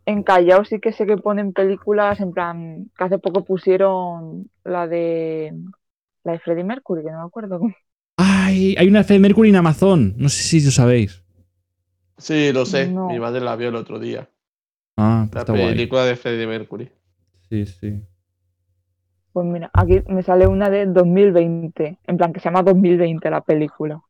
en 0.07 0.23
Callao 0.23 0.65
sí 0.65 0.79
que 0.81 0.93
sé 0.93 1.05
que 1.05 1.17
ponen 1.17 1.53
películas, 1.53 2.19
en 2.21 2.31
plan, 2.33 2.91
que 2.97 3.03
hace 3.05 3.19
poco 3.19 3.45
pusieron 3.45 4.49
la 4.63 4.87
de 4.87 5.53
la 6.23 6.33
de 6.33 6.39
Freddie 6.39 6.63
Mercury, 6.65 7.03
que 7.03 7.11
no 7.11 7.19
me 7.19 7.25
acuerdo 7.27 7.59
cómo. 7.59 7.75
Ay, 8.17 8.75
hay 8.77 8.87
una 8.87 9.03
Fred 9.03 9.19
Mercury 9.19 9.49
en 9.49 9.55
Amazon. 9.55 10.13
No 10.17 10.29
sé 10.29 10.43
si 10.43 10.61
lo 10.61 10.71
sabéis. 10.71 11.23
Sí, 12.17 12.51
lo 12.53 12.65
sé. 12.65 12.87
No. 12.87 13.07
Mi 13.07 13.19
madre 13.19 13.41
la 13.41 13.55
vio 13.55 13.69
el 13.69 13.75
otro 13.75 13.99
día. 13.99 14.29
Ah, 14.97 15.27
pues 15.31 15.35
La 15.35 15.39
está 15.41 15.53
guay. 15.53 15.71
película 15.71 16.05
de 16.05 16.15
Freddie 16.17 16.47
Mercury. 16.47 16.91
Sí, 17.49 17.65
sí. 17.65 18.01
Pues 19.31 19.45
mira, 19.45 19.69
aquí 19.73 20.01
me 20.09 20.21
sale 20.21 20.47
una 20.47 20.69
de 20.69 20.85
2020, 20.85 21.97
en 22.07 22.17
plan 22.17 22.33
que 22.33 22.41
se 22.41 22.45
llama 22.49 22.61
2020 22.63 23.29
la 23.29 23.39
película. 23.39 24.01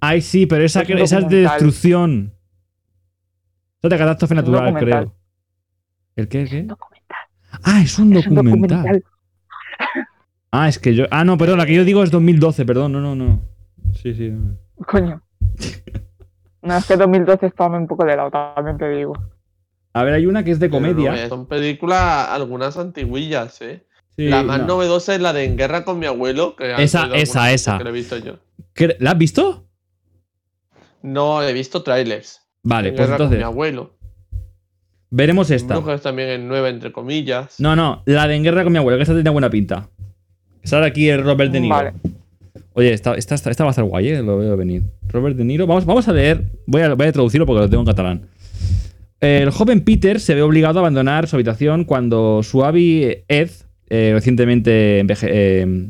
Ay, 0.00 0.20
sí, 0.22 0.46
pero 0.46 0.64
esa, 0.64 0.82
Es 0.82 0.90
esa 0.90 1.18
es 1.18 1.28
de 1.28 1.38
destrucción. 1.42 2.34
Esa 3.78 3.86
es 3.86 3.90
de 3.90 3.98
catástrofe 3.98 4.34
natural, 4.34 4.74
creo. 4.74 5.14
¿El 6.16 6.28
qué? 6.28 6.42
el 6.42 6.48
qué? 6.48 6.60
Un 6.60 6.66
documental. 6.66 7.18
Ah, 7.62 7.80
es 7.80 7.98
un 7.98 8.16
Es 8.16 8.26
un 8.26 8.34
documental. 8.34 9.04
Ah, 10.50 10.68
es 10.68 10.78
que 10.78 10.94
yo. 10.94 11.04
Ah, 11.10 11.24
no, 11.24 11.38
perdón, 11.38 11.58
la 11.58 11.66
que 11.66 11.74
yo 11.74 11.84
digo 11.84 12.02
es 12.02 12.10
2012, 12.10 12.64
perdón, 12.64 12.92
no, 12.92 13.00
no, 13.00 13.14
no. 13.14 13.40
Sí, 13.94 14.14
sí. 14.14 14.32
Coño. 14.86 15.22
No, 16.60 16.76
es 16.76 16.86
que 16.86 16.96
2012 16.96 17.46
estaba 17.46 17.78
un 17.78 17.86
poco 17.86 18.04
de 18.04 18.16
lado, 18.16 18.30
también 18.32 18.76
te 18.76 18.88
digo. 18.90 19.14
A 19.92 20.02
ver, 20.02 20.14
hay 20.14 20.26
una 20.26 20.42
que 20.42 20.50
es 20.50 20.58
de 20.58 20.68
comedia. 20.68 21.12
No, 21.12 21.28
son 21.28 21.46
películas, 21.46 22.28
algunas 22.28 22.76
antiguillas, 22.76 23.62
¿eh? 23.62 23.86
Sí, 24.16 24.28
la 24.28 24.42
más 24.42 24.60
no. 24.60 24.66
novedosa 24.66 25.14
es 25.14 25.20
la 25.20 25.32
de 25.32 25.44
En 25.44 25.56
Guerra 25.56 25.84
con 25.84 26.00
mi 26.00 26.06
abuelo. 26.06 26.56
Que 26.56 26.74
Esa, 26.82 27.06
esa, 27.14 27.52
esa. 27.52 27.78
Que 27.78 27.84
la 27.84 27.90
he 27.90 27.92
visto 27.92 28.18
yo. 28.18 28.38
¿Qué- 28.74 28.96
¿La 28.98 29.12
has 29.12 29.18
visto? 29.18 29.68
No, 31.02 31.42
he 31.42 31.52
visto 31.52 31.84
trailers. 31.84 32.42
Vale, 32.62 32.88
En 32.90 32.94
pues 32.96 33.06
Guerra 33.06 33.18
con 33.18 33.28
mi 33.28 33.34
entonces 33.36 33.44
abuelo. 33.46 33.94
veremos 35.10 35.50
esta. 35.50 35.76
Brujas 35.76 36.02
también 36.02 36.28
en 36.30 36.48
nueve, 36.48 36.68
entre 36.68 36.92
comillas. 36.92 37.58
No, 37.60 37.76
no, 37.76 38.02
la 38.06 38.26
de 38.28 38.34
En 38.36 38.42
Guerra 38.42 38.62
con 38.64 38.72
mi 38.72 38.78
abuelo, 38.78 38.98
que 38.98 39.02
esta 39.02 39.14
tiene 39.14 39.30
buena 39.30 39.50
pinta. 39.50 39.88
Sale 40.64 40.86
aquí 40.86 41.08
el 41.08 41.22
Robert 41.24 41.52
De 41.52 41.60
Niro. 41.60 41.74
Vale. 41.74 41.92
Oye, 42.74 42.92
esta, 42.92 43.14
esta, 43.14 43.34
esta- 43.34 43.50
esta 43.50 43.64
va 43.64 43.70
a 43.70 43.72
estar 43.72 43.84
guay, 43.84 44.08
¿eh? 44.08 44.22
lo 44.22 44.38
veo 44.38 44.56
venir. 44.56 44.82
Robert 45.08 45.36
De 45.36 45.44
Niro. 45.44 45.66
Vamos, 45.66 45.84
vamos 45.86 46.06
a 46.08 46.12
leer. 46.12 46.42
Voy 46.66 46.82
a, 46.82 46.94
voy 46.94 47.06
a 47.06 47.12
traducirlo 47.12 47.46
porque 47.46 47.60
lo 47.60 47.68
tengo 47.70 47.82
en 47.82 47.86
catalán. 47.86 48.22
El 49.20 49.50
joven 49.50 49.80
Peter 49.80 50.20
se 50.20 50.34
ve 50.34 50.42
obligado 50.42 50.78
a 50.78 50.82
abandonar 50.82 51.26
su 51.26 51.34
habitación 51.36 51.84
cuando 51.84 52.42
su 52.44 52.64
avi 52.64 53.24
Ed, 53.26 53.50
eh, 53.88 54.10
recientemente 54.14 55.00
enveje- 55.00 55.28
eh, 55.32 55.88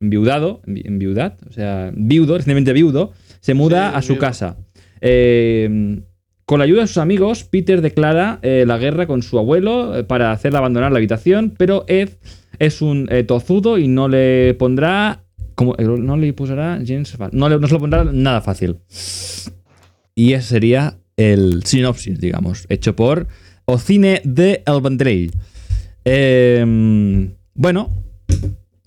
enviudado, 0.00 0.62
envi- 0.62 0.86
enviudad, 0.86 1.36
o 1.46 1.52
sea, 1.52 1.90
viudo, 1.94 2.36
recientemente 2.38 2.72
viudo, 2.72 3.12
se 3.40 3.52
muda 3.52 3.90
Sí, 3.90 3.96
a 3.96 4.02
su 4.02 4.12
viudo. 4.14 4.20
casa. 4.20 4.56
Eh, 5.02 6.00
con 6.50 6.58
la 6.58 6.64
ayuda 6.64 6.80
de 6.80 6.88
sus 6.88 6.98
amigos, 6.98 7.44
Peter 7.44 7.80
declara 7.80 8.40
eh, 8.42 8.64
la 8.66 8.76
guerra 8.76 9.06
con 9.06 9.22
su 9.22 9.38
abuelo 9.38 9.96
eh, 9.96 10.02
para 10.02 10.32
hacerle 10.32 10.58
abandonar 10.58 10.90
la 10.90 10.98
habitación, 10.98 11.54
pero 11.56 11.84
Ed 11.86 12.08
es 12.58 12.82
un 12.82 13.06
eh, 13.12 13.22
tozudo 13.22 13.78
y 13.78 13.86
no 13.86 14.08
le 14.08 14.54
pondrá. 14.54 15.22
Como, 15.54 15.76
no 15.76 16.16
le 16.16 16.26
gens 16.84 17.12
fa- 17.16 17.30
no, 17.30 17.48
no 17.48 17.68
se 17.68 17.72
lo 17.72 17.78
pondrá 17.78 18.02
nada 18.02 18.40
fácil. 18.40 18.78
Y 20.16 20.32
ese 20.32 20.48
sería 20.48 20.98
el 21.16 21.62
sinopsis, 21.62 22.18
digamos, 22.18 22.66
hecho 22.68 22.96
por 22.96 23.28
Ocine 23.66 24.20
de 24.24 24.64
El. 24.66 25.30
Eh, 26.04 27.28
bueno, 27.54 27.94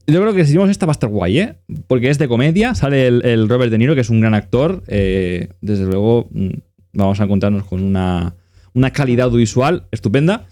yo 0.06 0.20
creo 0.22 0.34
que 0.34 0.44
si 0.46 0.52
vemos 0.52 0.70
esta 0.70 0.86
va 0.86 0.92
a 0.92 1.00
estar 1.00 1.10
guay, 1.10 1.40
¿eh? 1.40 1.56
Porque 1.88 2.10
es 2.10 2.18
de 2.18 2.28
comedia, 2.28 2.76
sale 2.76 3.08
el, 3.08 3.48
Robert 3.48 3.72
De 3.72 3.78
Niro, 3.78 3.96
que 3.96 4.02
es 4.02 4.10
un 4.10 4.20
gran 4.20 4.34
actor. 4.34 4.84
desde 4.86 5.86
luego, 5.86 6.28
mm, 6.32 6.50
vamos 6.94 7.20
a 7.20 7.24
encontrarnos 7.26 7.66
con 7.66 7.84
una, 7.84 8.36
una 8.74 8.92
calidad 8.92 9.26
audiovisual 9.28 9.88
estupenda. 9.92 10.46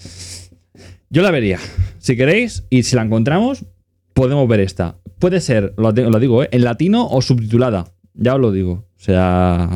Yo 1.10 1.22
la 1.22 1.32
vería, 1.32 1.60
si 2.00 2.16
queréis, 2.16 2.66
y 2.70 2.84
si 2.84 2.96
la 2.96 3.02
encontramos, 3.04 3.66
podemos 4.14 4.48
ver 4.48 4.60
esta. 4.62 4.98
Puede 5.20 5.40
ser, 5.42 5.74
lo, 5.78 5.92
lo 5.92 6.20
digo, 6.20 6.44
¿eh? 6.44 6.50
en 6.52 6.64
latino 6.64 7.08
o 7.08 7.22
subtitulada. 7.22 7.86
Ya 8.14 8.36
os 8.36 8.42
lo 8.42 8.52
digo. 8.52 8.72
O 8.96 9.00
sea, 9.00 9.70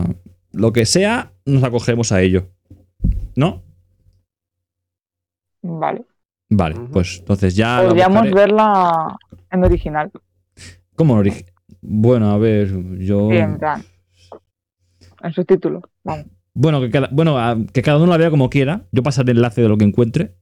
lo 0.51 0.73
que 0.73 0.85
sea, 0.85 1.33
nos 1.45 1.63
acogemos 1.63 2.11
a 2.11 2.21
ello. 2.21 2.49
¿No? 3.35 3.63
Vale. 5.61 6.03
Vale, 6.49 6.75
pues 6.91 7.17
entonces 7.19 7.55
ya. 7.55 7.81
Podríamos 7.85 8.31
verla 8.31 9.17
en 9.51 9.63
original. 9.63 10.11
¿Cómo 10.95 11.19
en 11.19 11.25
origi- 11.31 11.45
Bueno, 11.81 12.31
a 12.31 12.37
ver, 12.37 12.69
yo. 12.99 13.29
Sí, 13.31 13.37
en 13.37 13.57
plan. 13.57 13.83
En 15.23 15.33
subtítulo. 15.33 15.81
Vamos. 16.03 16.25
Bueno, 16.55 16.81
que 16.81 16.89
cada, 16.89 17.09
bueno, 17.11 17.37
a- 17.37 17.57
que 17.73 17.81
cada 17.81 17.97
uno 17.97 18.07
la 18.07 18.17
vea 18.17 18.29
como 18.31 18.49
quiera. 18.49 18.87
Yo 18.91 19.03
pasaré 19.03 19.31
el 19.31 19.37
enlace 19.37 19.61
de 19.61 19.67
lo 19.69 19.77
que 19.77 19.85
encuentre. 19.85 20.35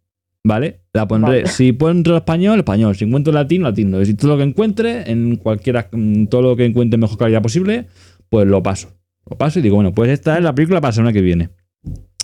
¿Vale? 0.45 0.81
La 0.93 1.07
pondré. 1.07 1.37
Vale. 1.43 1.47
Si 1.47 1.69
encuentro 1.69 2.17
español, 2.17 2.59
español. 2.59 2.95
Si 2.95 3.05
encuentro 3.05 3.31
latino, 3.33 3.63
latino. 3.69 4.03
Si 4.03 4.13
todo 4.13 4.31
lo 4.31 4.37
que 4.37 4.43
encuentre, 4.43 5.09
en 5.09 5.37
cualquiera, 5.37 5.89
todo 6.29 6.41
lo 6.41 6.55
que 6.55 6.65
encuentre 6.65 6.95
en 6.95 7.01
mejor 7.01 7.17
calidad 7.17 7.41
posible, 7.41 7.87
pues 8.29 8.45
lo 8.45 8.61
paso. 8.61 8.89
Lo 9.29 9.37
paso 9.37 9.59
y 9.59 9.61
digo, 9.61 9.75
bueno, 9.75 9.93
pues 9.93 10.09
esta 10.11 10.37
es 10.37 10.43
la 10.43 10.53
película 10.53 10.81
para 10.81 10.89
la 10.89 10.93
semana 10.95 11.13
que 11.13 11.21
viene. 11.21 11.49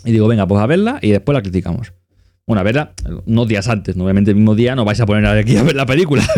Y 0.04 0.12
digo, 0.12 0.28
venga, 0.28 0.46
pues 0.46 0.60
a 0.60 0.66
verla 0.66 0.98
y 1.00 1.10
después 1.10 1.34
la 1.34 1.40
criticamos. 1.42 1.94
Bueno, 2.50 2.62
a 2.62 2.64
verla 2.64 2.94
unos 3.26 3.46
días 3.46 3.68
antes. 3.68 3.96
Obviamente 3.96 4.32
el 4.32 4.36
mismo 4.36 4.56
día 4.56 4.74
no 4.74 4.84
vais 4.84 4.98
a 5.00 5.06
poner 5.06 5.24
aquí 5.24 5.56
a 5.56 5.62
ver 5.62 5.76
la 5.76 5.86
película. 5.86 6.26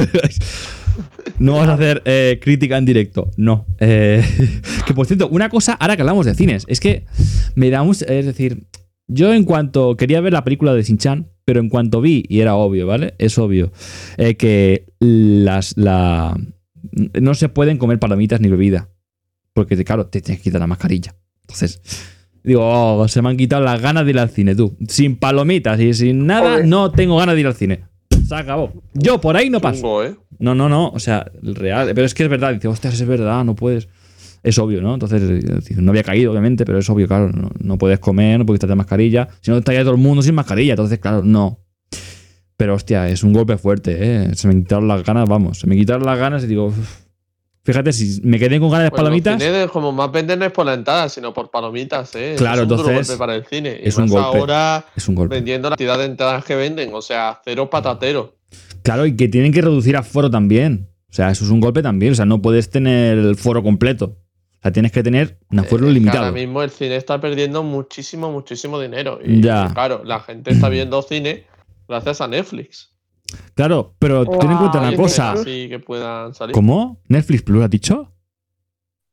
No 1.39 1.55
vamos 1.55 1.68
a 1.70 1.74
hacer 1.74 2.02
eh, 2.05 2.39
crítica 2.43 2.76
en 2.76 2.84
directo, 2.84 3.30
no. 3.39 3.64
Eh, 3.80 4.22
que 4.86 4.93
por 4.93 5.06
cierto, 5.06 5.26
una 5.28 5.48
cosa, 5.48 5.72
ahora 5.72 5.97
que 5.97 6.02
hablamos 6.02 6.26
de 6.26 6.34
cines, 6.34 6.66
es 6.68 6.80
que 6.80 7.06
me 7.55 7.70
da 7.70 7.80
un. 7.80 7.93
Es 7.93 8.26
decir, 8.26 8.66
yo 9.09 9.32
en 9.32 9.44
cuanto 9.44 9.97
quería 9.97 10.20
ver 10.20 10.34
la 10.34 10.44
película 10.44 10.74
de 10.74 10.82
Shin-Chan, 10.82 11.28
pero 11.47 11.60
en 11.60 11.70
cuanto 11.70 12.02
vi, 12.02 12.24
y 12.28 12.40
era 12.40 12.56
obvio, 12.56 12.86
¿vale? 12.86 13.14
Es 13.16 13.39
obvio, 13.39 13.72
eh, 14.18 14.34
que 14.34 14.84
las. 14.98 15.74
La, 15.78 16.36
no 17.18 17.34
se 17.34 17.48
pueden 17.48 17.78
comer 17.78 17.98
palomitas 17.98 18.43
ni 18.43 18.48
bebida. 18.48 18.90
Porque, 19.55 19.82
claro, 19.82 20.06
te 20.09 20.20
tienes 20.20 20.40
que 20.40 20.51
quitar 20.51 20.60
la 20.60 20.66
mascarilla. 20.66 21.14
Entonces, 21.40 21.80
digo, 22.43 22.60
oh, 22.62 23.09
se 23.09 23.23
me 23.23 23.31
han 23.31 23.36
quitado 23.36 23.62
las 23.62 23.81
ganas 23.81 24.05
de 24.05 24.10
ir 24.10 24.19
al 24.19 24.31
cine, 24.31 24.55
tú. 24.55 24.77
Sin 24.89 25.16
palomitas 25.16 25.81
y 25.81 25.94
sin 25.94 26.27
nada, 26.27 26.62
no 26.64 26.90
tengo 26.90 27.16
ganas 27.16 27.35
de 27.35 27.40
ir 27.40 27.47
al 27.47 27.55
cine. 27.55 27.85
Se 28.27 28.35
acabó. 28.35 28.73
Yo 28.94 29.20
por 29.20 29.36
ahí 29.36 29.51
no 29.51 29.60
paso. 29.60 29.81
Chungo, 29.81 30.05
¿eh? 30.05 30.16
No, 30.39 30.55
no, 30.55 30.69
no. 30.69 30.89
O 30.89 30.98
sea, 30.98 31.31
el 31.43 31.55
real. 31.55 31.93
Pero 31.94 32.06
es 32.06 32.14
que 32.14 32.24
es 32.24 32.28
verdad. 32.28 32.55
Dice, 32.55 32.69
ostras, 32.69 32.94
es 32.94 33.06
verdad, 33.06 33.44
no 33.44 33.55
puedes. 33.55 33.89
Es 34.43 34.59
obvio, 34.59 34.82
¿no? 34.82 34.94
Entonces, 34.94 35.23
eh, 35.23 35.74
no 35.77 35.93
había 35.93 36.02
caído, 36.02 36.32
obviamente, 36.32 36.64
pero 36.64 36.78
es 36.78 36.90
obvio, 36.90 37.06
claro. 37.06 37.31
No, 37.31 37.51
no 37.60 37.78
puedes 37.78 38.01
comer, 38.01 38.39
no 38.39 38.47
puedes 38.47 38.59
quitarte 38.59 38.74
mascarilla. 38.74 39.28
Si 39.40 39.51
no, 39.51 39.59
estaría 39.59 39.82
todo 39.82 39.93
el 39.93 40.01
mundo 40.01 40.23
sin 40.23 40.35
mascarilla. 40.35 40.73
Entonces, 40.73 40.98
claro, 40.98 41.23
no. 41.23 41.60
Pero, 42.56 42.74
hostia, 42.74 43.09
es 43.09 43.23
un 43.23 43.32
golpe 43.32 43.56
fuerte, 43.56 43.97
¿eh? 43.98 44.35
Se 44.35 44.48
me 44.48 44.55
quitaron 44.55 44.89
las 44.89 45.05
ganas, 45.05 45.28
vamos. 45.28 45.60
Se 45.60 45.66
me 45.66 45.77
quitaron 45.77 46.05
las 46.05 46.19
ganas 46.19 46.44
y 46.44 46.47
digo, 46.48 46.66
uf. 46.66 47.02
Fíjate, 47.64 47.93
si 47.93 48.20
me 48.22 48.39
quedé 48.39 48.59
con 48.60 48.70
ganas 48.70 48.84
de 48.86 48.90
Pues 48.90 49.01
los 49.01 49.06
palomitas. 49.09 49.43
cines, 49.43 49.70
como 49.70 49.93
más 49.93 50.10
venden 50.12 50.39
no 50.40 50.44
es 50.47 50.52
por 50.52 50.66
la 50.66 50.74
entrada, 50.74 51.09
sino 51.09 51.32
por 51.32 51.51
palomitas, 51.51 52.14
¿eh? 52.14 52.34
Claro, 52.36 52.62
es 52.62 52.68
un 52.68 52.72
entonces, 52.78 53.09
golpe 53.09 53.18
para 53.18 53.34
el 53.36 53.44
cine. 53.47 53.80
Y 53.82 53.89
es 53.89 53.97
un 53.97 54.05
más 54.05 54.10
golpe. 54.12 54.39
ahora 54.39 54.84
Es 54.97 55.09
un 55.09 55.14
golpe. 55.14 55.34
vendiendo 55.36 55.68
la 55.70 55.76
cantidad 55.76 55.98
de 55.98 56.05
entradas 56.06 56.44
que 56.44 56.55
venden, 56.56 56.90
o 56.94 57.02
sea, 57.02 57.40
cero 57.44 57.68
patatero. 57.70 58.36
Claro, 58.82 59.06
y 59.06 59.16
que 59.16 59.28
tienen 59.28 59.52
que 59.52 59.60
reducir 59.62 59.97
aforo 59.97 60.30
también. 60.30 60.89
O 61.10 61.14
sea, 61.14 61.30
eso 61.30 61.44
es 61.44 61.51
un 61.51 61.60
golpe 61.60 61.82
también. 61.82 62.12
O 62.12 62.14
sea, 62.14 62.24
no 62.24 62.40
puedes 62.43 62.70
tener 62.70 63.18
el 63.18 63.36
foro 63.36 63.62
completo. 63.62 64.16
O 64.59 64.62
sea, 64.62 64.72
tienes 64.72 64.93
que 64.93 65.02
tener 65.02 65.39
un 65.51 65.59
aforo 65.60 65.84
Eh, 65.84 65.89
es 65.89 65.94
que 65.94 65.98
limitado. 66.01 66.24
Ahora 66.24 66.32
mismo 66.32 66.62
el 66.62 66.70
cine 66.70 66.97
está 66.97 67.20
perdiendo 67.20 67.62
muchísimo, 67.62 68.30
muchísimo 68.32 68.80
dinero. 68.80 69.18
Y 69.24 69.40
Ya. 69.43 69.70
claro, 69.74 70.02
la 70.05 70.20
gente 70.20 70.52
está 70.52 70.68
viendo 70.68 71.02
cine 71.02 71.44
gracias 71.89 72.20
a 72.20 72.28
Netflix. 72.28 72.91
Claro, 73.55 73.95
pero 73.99 74.25
ten 74.27 74.51
en 74.51 74.57
cuenta 74.59 74.81
una 74.81 74.95
cosa. 74.97 75.33
Así 75.33 75.69
que 75.69 75.79
puedan 75.79 76.35
salir. 76.35 76.55
¿Cómo? 76.55 77.01
¿Netflix 77.09 77.43
Plus 77.43 77.63
has 77.63 77.71
dicho? 77.71 78.13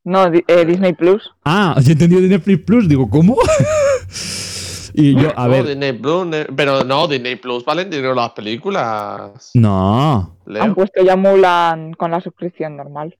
No, 0.04 0.26
eh, 0.28 0.66
Disney 0.66 0.94
Plus. 0.94 1.30
Ah, 1.46 1.76
yo 1.82 1.90
he 1.90 1.92
entendido 1.94 2.22
de 2.22 2.30
Netflix 2.30 2.64
Plus. 2.64 2.88
Digo, 2.88 3.10
¿cómo? 3.10 3.36
y 4.94 5.14
yo, 5.16 5.32
a 5.36 5.46
No, 5.46 5.50
ver. 5.52 5.66
Disney 5.68 5.94
Plus, 5.94 6.28
pero 6.56 6.84
no, 6.84 7.08
Disney 7.08 7.36
Plus 7.36 7.64
valen 7.66 7.90
dinero 7.90 8.14
las 8.16 8.32
películas. 8.32 9.52
No. 9.54 10.38
Leo. 10.46 10.64
Han 10.64 10.74
puesto 10.76 11.04
ya 11.04 11.16
Mulan 11.16 11.94
con 11.94 12.12
la 12.12 12.22
suscripción 12.22 12.76
normal, 12.78 13.18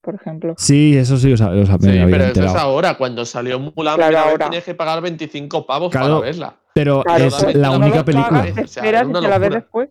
por 0.00 0.14
ejemplo. 0.16 0.54
Sí, 0.58 0.96
eso 0.96 1.16
sí, 1.16 1.32
o 1.32 1.36
sea, 1.36 1.50
lo 1.50 1.64
Sí, 1.66 1.72
pero 1.80 2.24
eso 2.24 2.44
es 2.44 2.54
ahora. 2.54 2.96
Cuando 2.96 3.24
salió 3.24 3.58
Mulan, 3.60 3.96
Claro, 3.96 4.18
ahora. 4.18 4.46
tenías 4.46 4.64
que 4.64 4.74
pagar 4.74 5.00
25 5.00 5.64
pavos 5.66 5.90
Claro. 5.92 6.18
para 6.20 6.30
verla. 6.30 6.56
Pero 6.74 7.02
Claro, 7.02 7.24
es 7.26 7.54
la 7.54 7.70
única 7.72 8.04
película. 8.04 8.40
pagas, 8.40 8.54
te 8.54 8.64
O 8.64 8.66
sea, 8.66 8.82
esperas 8.82 9.02
era 9.02 9.02
y 9.02 9.10
una 9.10 9.20
te 9.20 9.28
la 9.28 9.38
ves 9.38 9.50
después. 9.50 9.88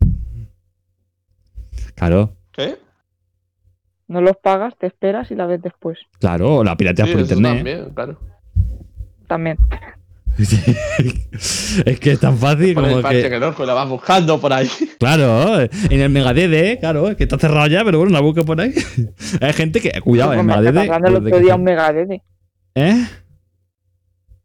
Claro, 1.95 2.35
¿Qué? 2.51 2.77
No 4.07 4.19
los 4.21 4.35
pagas, 4.37 4.73
te 4.77 4.87
esperas 4.87 5.31
y 5.31 5.35
la 5.35 5.45
ves 5.45 5.61
después. 5.61 5.97
claro, 6.19 6.63
la 6.63 6.75
pirateas 6.75 7.07
Sí, 7.07 7.13
por 7.13 7.21
internet. 7.21 7.55
también, 7.55 7.89
claro. 7.93 8.19
También. 9.27 9.57
es 10.37 11.99
que 11.99 12.11
es 12.11 12.19
tan 12.19 12.37
fácil 12.37 12.73
Por 12.73 12.83
el 12.85 12.89
como 12.91 13.01
parche 13.01 13.23
que. 13.23 13.29
que 13.29 13.39
loco, 13.39 13.65
la 13.65 13.73
vas 13.73 13.87
buscando 13.89 14.39
por 14.39 14.51
ahí. 14.53 14.67
Claro, 14.99 15.59
en 15.61 15.99
el 15.99 16.09
Megadede, 16.09 16.77
claro, 16.79 17.09
es 17.09 17.15
que 17.17 17.23
está 17.23 17.37
cerrado 17.39 17.67
ya, 17.67 17.83
pero 17.83 17.97
bueno, 17.99 18.13
la 18.13 18.21
busca 18.21 18.43
por 18.43 18.59
ahí. 18.61 18.73
Hay 19.41 19.53
gente 19.53 19.79
que. 19.81 19.99
Cuidado, 20.01 20.33
en 20.33 20.39
el 20.41 20.45
me 20.45 20.51
está 20.53 20.61
Megadede. 20.61 20.87
pasando 20.87 21.07
el 21.09 21.15
otro 21.25 21.39
día 21.39 21.55
un 21.55 21.63
megadede. 21.63 22.23
¿Eh? 22.75 23.05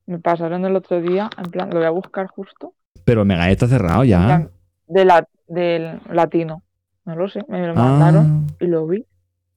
Me 0.06 0.18
pasaron 0.20 0.64
el 0.64 0.76
otro 0.76 1.00
día, 1.00 1.28
en 1.36 1.50
plan, 1.50 1.70
lo 1.70 1.76
voy 1.78 1.86
a 1.86 1.90
buscar 1.90 2.26
justo. 2.28 2.74
Pero 3.04 3.22
el 3.22 3.26
Megadede 3.26 3.52
está 3.52 3.66
cerrado 3.68 4.04
ya. 4.04 4.24
plan, 4.24 4.50
de 4.86 5.04
la, 5.04 5.28
del 5.48 6.00
latino. 6.10 6.62
No 7.06 7.14
lo 7.16 7.28
sé, 7.28 7.40
me 7.48 7.60
lo 7.66 7.72
Ah. 7.72 7.74
mandaron 7.74 8.46
y 8.60 8.66
lo 8.66 8.86
vi. 8.86 9.04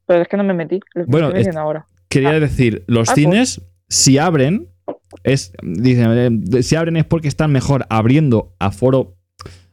Pero 0.06 0.22
es 0.22 0.28
que 0.28 0.38
no 0.38 0.44
me 0.44 0.54
metí. 0.54 0.80
Lo 0.96 1.06
Bueno, 1.06 1.28
estoy 1.28 1.42
es- 1.42 1.56
ahora. 1.56 1.86
Quería 2.08 2.30
Ah. 2.30 2.40
decir, 2.40 2.84
los 2.88 3.10
Ah, 3.10 3.14
pues. 3.14 3.24
cines, 3.24 3.62
si 3.88 4.18
abren, 4.18 4.68
es, 5.24 5.54
dicen, 5.62 6.52
eh, 6.54 6.64
si 6.64 6.76
abren 6.76 6.98
es 6.98 7.06
porque 7.06 7.28
están 7.28 7.52
mejor 7.52 7.86
abriendo 7.90 8.54
aforo, 8.60 9.16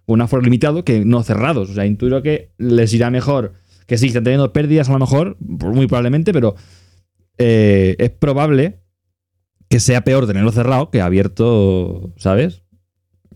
un 0.07 0.21
aforo 0.21 0.43
limitado 0.43 0.85
que 0.85 1.05
no 1.05 1.23
cerrados. 1.23 1.71
O 1.71 1.75
sea, 1.75 1.87
intuyo 1.87 2.23
que 2.23 2.51
les 2.59 2.93
irá 2.95 3.11
mejor. 3.11 3.53
Que 3.87 3.99
sí, 3.99 4.09
están 4.09 4.25
teniendo 4.25 4.53
pérdidas 4.53 4.89
a 4.89 4.93
lo 4.93 4.99
mejor, 4.99 5.37
muy 5.41 5.87
probablemente, 5.87 6.33
pero 6.33 6.55
eh, 7.39 7.97
es 7.99 8.11
probable 8.11 8.81
que 9.69 9.81
sea 9.81 10.03
peor 10.03 10.27
tenerlo 10.27 10.53
cerrado 10.53 10.91
que 10.91 11.01
abierto, 11.03 12.13
¿sabes? 12.17 12.63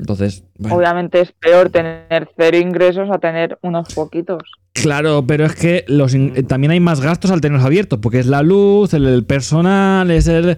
Entonces, 0.01 0.45
bueno. 0.59 0.77
Obviamente 0.77 1.21
es 1.21 1.31
peor 1.33 1.71
tener 1.71 2.29
cero 2.37 2.57
ingresos 2.57 3.11
a 3.11 3.19
tener 3.19 3.59
unos 3.63 3.95
poquitos. 3.95 4.43
Claro, 4.73 5.25
pero 5.27 5.45
es 5.45 5.55
que 5.55 5.85
los 5.89 6.15
in- 6.15 6.33
eh, 6.35 6.43
también 6.43 6.71
hay 6.71 6.81
más 6.81 7.01
gastos 7.01 7.31
al 7.31 7.41
tenerlos 7.41 7.67
abiertos, 7.67 7.99
porque 8.01 8.19
es 8.19 8.27
la 8.27 8.43
luz, 8.43 8.95
el, 8.95 9.07
el 9.07 9.25
personal, 9.25 10.11
es 10.11 10.27
el... 10.27 10.51
eh, 10.51 10.57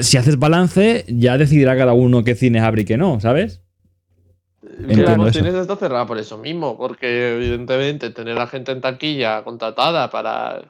Si 0.00 0.16
haces 0.16 0.38
balance, 0.38 1.04
ya 1.08 1.36
decidirá 1.36 1.76
cada 1.76 1.92
uno 1.92 2.22
qué 2.22 2.34
cines 2.36 2.62
abre 2.62 2.82
y 2.82 2.84
qué 2.84 2.96
no, 2.96 3.20
¿sabes? 3.20 3.62
Eso. 4.88 5.30
cines 5.32 5.54
está 5.54 5.76
cerrada 5.76 6.06
por 6.06 6.18
eso 6.18 6.38
mismo, 6.38 6.76
porque 6.76 7.34
evidentemente 7.36 8.10
tener 8.10 8.38
a 8.38 8.46
gente 8.46 8.72
en 8.72 8.80
taquilla 8.80 9.42
contratada 9.44 10.10
para 10.10 10.62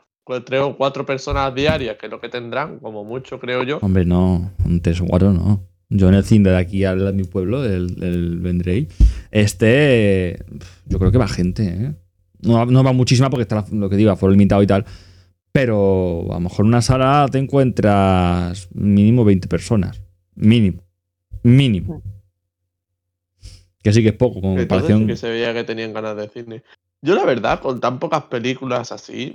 tres 0.45 0.61
o 0.61 0.77
cuatro 0.77 1.05
personas 1.05 1.55
diarias, 1.55 1.97
que 1.99 2.07
es 2.07 2.13
lo 2.13 2.21
que 2.21 2.29
tendrán, 2.29 2.79
como 2.79 3.05
mucho 3.05 3.39
creo 3.39 3.63
yo. 3.63 3.79
Hombre, 3.83 4.05
no, 4.05 4.51
un 4.65 4.81
tres 4.81 5.01
o 5.01 5.07
cuatro 5.07 5.33
no. 5.33 5.63
Yo 5.97 6.09
en 6.09 6.15
el 6.15 6.25
cine 6.25 6.51
de 6.51 6.57
aquí 6.57 6.85
al, 6.85 7.07
a 7.07 7.13
mi 7.13 7.23
pueblo, 7.23 7.65
el, 7.65 8.03
el 8.03 8.41
Vendrell, 8.41 8.89
este, 9.31 10.37
yo 10.87 10.99
creo 10.99 11.13
que 11.13 11.19
va 11.19 11.29
gente, 11.29 11.63
¿eh? 11.69 11.95
No, 12.43 12.55
va- 12.55 12.67
no 12.67 12.83
va 12.83 12.93
muchísima 12.93 13.31
porque 13.31 13.43
está 13.43 13.65
lo 13.71 13.89
que 13.89 13.97
digo, 13.97 14.11
aforo 14.11 14.33
limitado 14.33 14.61
y 14.63 14.67
tal. 14.67 14.85
Pero 15.53 16.27
a 16.31 16.35
lo 16.35 16.41
mejor 16.41 16.65
en 16.65 16.69
una 16.71 16.83
sala 16.83 17.29
te 17.31 17.39
encuentras 17.39 18.69
mínimo 18.75 19.25
20 19.25 19.47
personas. 19.47 20.03
Mínimo. 20.35 20.83
Mínimo. 21.45 22.03
Que 23.83 23.93
sí 23.93 24.03
que 24.03 24.09
es 24.09 24.17
poco, 24.17 24.41
como 24.41 24.59
Entonces 24.59 24.69
comparación. 24.69 25.01
sí 25.03 25.07
que 25.07 25.17
se 25.17 25.29
veía 25.31 25.55
que 25.55 25.63
tenían 25.63 25.93
ganas 25.93 26.17
de 26.17 26.29
cine. 26.29 26.63
Yo 27.03 27.15
la 27.15 27.25
verdad, 27.25 27.61
con 27.61 27.81
tan 27.81 27.99
pocas 28.01 28.25
películas 28.25 28.91
así, 28.91 29.35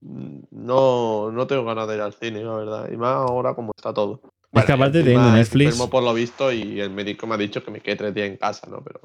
mm, 0.00 0.38
no, 0.52 1.32
no 1.32 1.46
tengo 1.46 1.64
ganas 1.64 1.88
de 1.88 1.94
ir 1.96 2.00
al 2.02 2.12
cine, 2.12 2.44
la 2.44 2.54
verdad. 2.54 2.88
Y 2.92 2.96
más 2.96 3.16
ahora 3.16 3.54
como 3.54 3.72
está 3.76 3.92
todo. 3.92 4.20
Es 4.52 4.64
que 4.64 4.72
aparte 4.72 4.98
estoy 5.00 5.16
Netflix- 5.16 5.66
enfermo 5.66 5.90
por 5.90 6.02
lo 6.02 6.12
visto 6.14 6.52
y 6.52 6.80
el 6.80 6.90
médico 6.90 7.26
me 7.26 7.34
ha 7.34 7.38
dicho 7.38 7.62
que 7.64 7.70
me 7.70 7.80
quede 7.80 7.96
tres 7.96 8.14
días 8.14 8.28
en 8.28 8.36
casa, 8.36 8.66
¿no? 8.68 8.82
Pero 8.82 9.00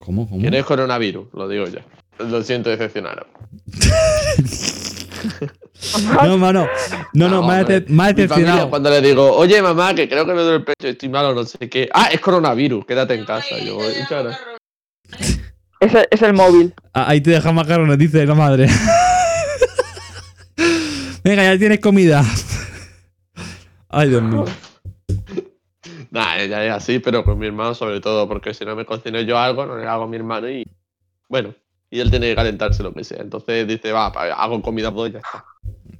¿Cómo? 0.00 0.28
¿Cómo? 0.28 0.42
que 0.42 0.50
no 0.50 0.56
es 0.56 0.64
coronavirus, 0.64 1.28
lo 1.34 1.48
digo 1.48 1.66
ya. 1.66 1.84
Lo 2.18 2.42
siento 2.42 2.68
decepcionar. 2.70 3.26
No, 6.24 6.36
mano. 6.38 6.66
No, 7.12 7.28
no, 7.28 7.40
No, 7.40 7.42
más, 7.42 7.66
de- 7.66 7.80
decepcionado. 7.80 8.70
cuando 8.70 8.90
le 8.90 9.00
digo, 9.00 9.32
oye 9.36 9.62
mamá, 9.62 9.94
que 9.94 10.08
creo 10.08 10.26
que 10.26 10.32
me 10.34 10.42
duele 10.42 10.56
el 10.56 10.64
pecho, 10.64 10.88
estoy 10.88 11.08
malo, 11.08 11.34
no 11.34 11.44
sé 11.44 11.58
qué. 11.70 11.88
Ah, 11.92 12.08
es 12.12 12.20
coronavirus, 12.20 12.84
quédate 12.84 13.14
en 13.14 13.24
casa. 13.24 13.56
Yo, 13.58 13.78
gracias. 13.78 14.38
Es 15.80 15.94
el, 15.94 16.08
es 16.10 16.22
el 16.22 16.32
móvil. 16.34 16.74
Ah, 16.92 17.06
Ahí 17.08 17.20
te 17.20 17.30
deja 17.30 17.52
macarrones, 17.52 17.96
dice 17.98 18.26
la 18.26 18.34
madre. 18.34 18.66
Venga, 21.22 21.44
ya 21.44 21.58
tienes 21.58 21.78
comida. 21.80 22.24
Ay, 23.88 24.08
Dios 24.08 24.22
mío. 24.22 24.44
Nah, 26.10 26.42
ya 26.44 26.64
es 26.64 26.72
así, 26.72 26.98
pero 26.98 27.24
con 27.24 27.38
mi 27.38 27.46
hermano 27.46 27.74
sobre 27.74 28.00
todo, 28.00 28.26
porque 28.28 28.54
si 28.54 28.64
no 28.64 28.74
me 28.74 28.84
cocino 28.84 29.20
yo 29.20 29.38
algo, 29.38 29.66
no 29.66 29.76
le 29.76 29.86
hago 29.86 30.04
a 30.04 30.08
mi 30.08 30.16
hermano 30.16 30.48
y 30.48 30.66
bueno, 31.28 31.54
y 31.90 32.00
él 32.00 32.10
tiene 32.10 32.28
que 32.28 32.34
calentarse 32.34 32.82
lo 32.82 32.92
que 32.92 33.04
sea. 33.04 33.18
Entonces 33.20 33.66
dice, 33.66 33.92
va, 33.92 34.06
hago 34.06 34.62
comida, 34.62 34.92
pues 34.92 35.12
ya 35.12 35.18
está. 35.18 35.44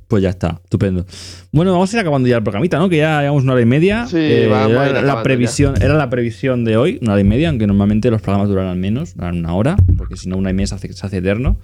Pues 0.06 0.22
ya 0.22 0.30
está, 0.30 0.60
estupendo. 0.64 1.04
Bueno, 1.52 1.72
vamos 1.72 1.92
a 1.92 1.96
ir 1.96 2.00
acabando 2.00 2.28
ya 2.28 2.38
el 2.38 2.42
programita, 2.42 2.78
¿no? 2.78 2.88
Que 2.88 2.96
ya 2.96 3.20
llevamos 3.20 3.42
una 3.42 3.52
hora 3.52 3.62
y 3.62 3.66
media. 3.66 4.06
Sí, 4.06 4.16
Eh, 4.18 4.48
vamos 4.48 4.70
a 4.70 4.70
ir 4.70 4.76
era, 4.76 4.84
acabando 4.86 5.14
la 5.14 5.22
previsión, 5.22 5.82
era 5.82 5.94
la 5.94 6.08
previsión 6.08 6.64
de 6.64 6.78
hoy, 6.78 6.98
una 7.02 7.12
hora 7.12 7.20
y 7.20 7.24
media, 7.24 7.50
aunque 7.50 7.66
normalmente 7.66 8.10
los 8.10 8.22
programas 8.22 8.48
duran 8.48 8.68
al 8.68 8.78
menos, 8.78 9.14
duran 9.14 9.38
una 9.38 9.54
hora, 9.54 9.76
porque 9.98 10.16
si 10.16 10.30
no, 10.30 10.38
una 10.38 10.48
y 10.50 10.54
media 10.54 10.68
se 10.68 10.74
hace, 10.76 10.92
se 10.94 11.06
hace 11.06 11.18
eterno. 11.18 11.58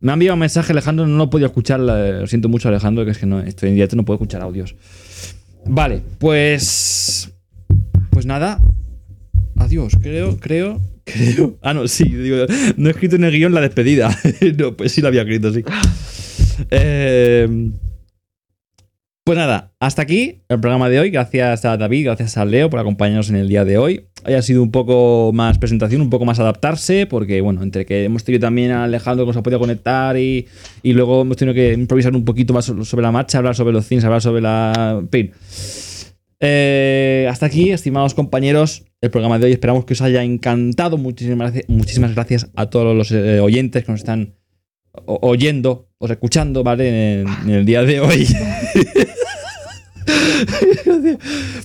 Me 0.00 0.12
ha 0.12 0.14
enviado 0.14 0.34
un 0.34 0.40
mensaje 0.40 0.72
Alejandro, 0.72 1.06
no 1.06 1.16
lo 1.16 1.24
he 1.24 1.28
podido 1.28 1.46
escuchar, 1.46 1.80
lo 1.80 2.26
siento 2.26 2.50
mucho 2.50 2.68
Alejandro, 2.68 3.06
que 3.06 3.12
es 3.12 3.18
que 3.18 3.26
no 3.26 3.40
estoy 3.40 3.70
en 3.70 3.76
directo, 3.76 3.96
no 3.96 4.04
puedo 4.04 4.16
escuchar 4.16 4.42
audios. 4.42 4.74
Vale, 5.66 6.02
pues. 6.18 7.30
Pues 8.20 8.26
nada. 8.26 8.60
Adiós, 9.56 9.94
creo, 9.98 10.36
creo, 10.36 10.78
creo. 11.06 11.56
Ah, 11.62 11.72
no, 11.72 11.88
sí, 11.88 12.04
no 12.76 12.88
he 12.88 12.90
escrito 12.90 13.16
en 13.16 13.24
el 13.24 13.32
guion 13.32 13.54
la 13.54 13.62
despedida. 13.62 14.14
no, 14.58 14.76
pues 14.76 14.92
sí 14.92 15.00
la 15.00 15.08
había 15.08 15.22
escrito, 15.22 15.50
sí. 15.54 15.62
Eh, 16.70 17.70
pues 19.24 19.38
nada, 19.38 19.72
hasta 19.80 20.02
aquí 20.02 20.42
el 20.50 20.60
programa 20.60 20.90
de 20.90 21.00
hoy. 21.00 21.08
Gracias 21.10 21.64
a 21.64 21.78
David, 21.78 22.04
gracias 22.04 22.36
a 22.36 22.44
Leo 22.44 22.68
por 22.68 22.78
acompañarnos 22.78 23.30
en 23.30 23.36
el 23.36 23.48
día 23.48 23.64
de 23.64 23.78
hoy. 23.78 24.04
Haya 24.24 24.42
sido 24.42 24.62
un 24.62 24.70
poco 24.70 25.30
más 25.32 25.56
presentación, 25.56 26.02
un 26.02 26.10
poco 26.10 26.26
más 26.26 26.38
adaptarse, 26.40 27.06
porque 27.06 27.40
bueno, 27.40 27.62
entre 27.62 27.86
que 27.86 28.04
hemos 28.04 28.22
tenido 28.22 28.42
también 28.42 28.70
a 28.72 28.84
Alejandro 28.84 29.24
que 29.24 29.28
nos 29.28 29.36
ha 29.38 29.42
podido 29.42 29.60
conectar 29.60 30.18
y, 30.18 30.46
y 30.82 30.92
luego 30.92 31.22
hemos 31.22 31.38
tenido 31.38 31.54
que 31.54 31.72
improvisar 31.72 32.14
un 32.14 32.26
poquito 32.26 32.52
más 32.52 32.66
so- 32.66 32.84
sobre 32.84 33.02
la 33.02 33.12
marcha, 33.12 33.38
hablar 33.38 33.54
sobre 33.56 33.72
los 33.72 33.86
cines, 33.86 34.04
hablar 34.04 34.20
sobre 34.20 34.42
la. 34.42 34.98
En 35.00 35.08
fin. 35.08 35.30
Eh, 36.42 37.26
hasta 37.30 37.46
aquí, 37.46 37.70
estimados 37.70 38.14
compañeros, 38.14 38.86
el 39.02 39.10
programa 39.10 39.38
de 39.38 39.46
hoy. 39.46 39.52
Esperamos 39.52 39.84
que 39.84 39.92
os 39.92 40.00
haya 40.00 40.24
encantado. 40.24 40.96
Muchísimas 40.96 41.52
muchísimas 41.68 42.14
gracias 42.14 42.50
a 42.56 42.70
todos 42.70 42.96
los 42.96 43.12
eh, 43.12 43.40
oyentes 43.40 43.84
que 43.84 43.92
nos 43.92 44.00
están 44.00 44.34
oyendo 45.04 45.88
o 45.98 46.06
escuchando, 46.06 46.64
¿vale? 46.64 47.20
En, 47.20 47.28
el 47.50 47.66
día 47.66 47.82
de 47.82 48.00
hoy. 48.00 48.26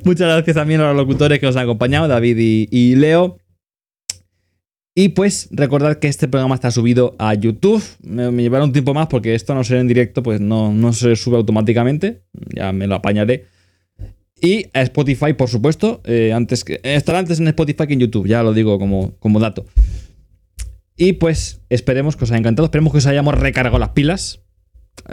Muchas 0.03 0.27
gracias 0.27 0.55
también 0.55 0.81
a 0.81 0.89
los 0.89 0.97
locutores 0.97 1.39
que 1.39 1.45
nos 1.45 1.55
han 1.55 1.63
acompañado, 1.63 2.09
David 2.09 2.67
y, 2.69 2.95
Leo. 2.95 3.37
Y 4.93 5.09
pues 5.09 5.49
recordad 5.51 5.97
que 5.99 6.07
este 6.07 6.27
programa 6.27 6.55
está 6.55 6.71
subido 6.71 7.15
a 7.17 7.33
YouTube. 7.33 7.83
Me, 8.01 8.31
me 8.31 8.49
un 8.61 8.71
tiempo 8.73 8.93
más 8.93 9.07
porque 9.07 9.35
esto 9.35 9.55
no 9.55 9.63
será 9.63 9.79
en 9.81 9.87
directo, 9.87 10.21
pues 10.21 10.39
no, 10.39 10.73
no 10.73 10.93
se 10.93 11.15
sube 11.15 11.37
automáticamente. 11.37 12.23
Ya 12.53 12.71
me 12.71 12.87
lo 12.87 12.95
apañaré. 12.95 13.45
Y 14.41 14.67
a 14.73 14.81
Spotify, 14.81 15.33
por 15.33 15.49
supuesto. 15.49 16.01
eh, 16.05 16.33
antes 16.33 16.63
que, 16.63 16.79
estará 16.83 17.19
antes 17.19 17.39
en 17.39 17.47
Spotify 17.47 17.87
que 17.87 17.93
en 17.93 18.01
YouTube, 18.01 18.27
ya 18.27 18.43
lo 18.43 18.53
digo 18.53 18.77
como, 18.79 19.17
como 19.19 19.39
dato. 19.39 19.65
Y 20.97 21.13
pues 21.13 21.61
esperemos 21.69 22.15
que 22.15 22.23
os 22.23 22.31
haya 22.31 22.39
encantado. 22.39 22.65
Esperemos 22.65 22.91
que 22.91 22.99
os 22.99 23.05
hayamos 23.05 23.35
recargado 23.35 23.79
las 23.79 23.89
pilas. 23.89 24.41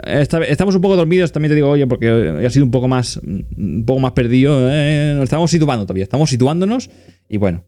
Estamos 0.05 0.75
un 0.75 0.81
poco 0.81 0.95
dormidos, 0.95 1.33
también 1.33 1.51
te 1.51 1.55
digo, 1.55 1.69
oye, 1.69 1.85
porque 1.87 2.07
ha 2.09 2.49
sido 2.49 2.65
un 2.65 2.71
poco 2.71 2.87
más, 2.87 3.17
un 3.17 3.83
poco 3.85 3.99
más 3.99 4.13
perdido. 4.13 4.69
eh, 4.71 5.13
nos 5.15 5.25
estamos 5.25 5.51
situando 5.51 5.85
todavía, 5.85 6.03
estamos 6.03 6.29
situándonos. 6.29 6.89
Y 7.27 7.37
bueno, 7.37 7.65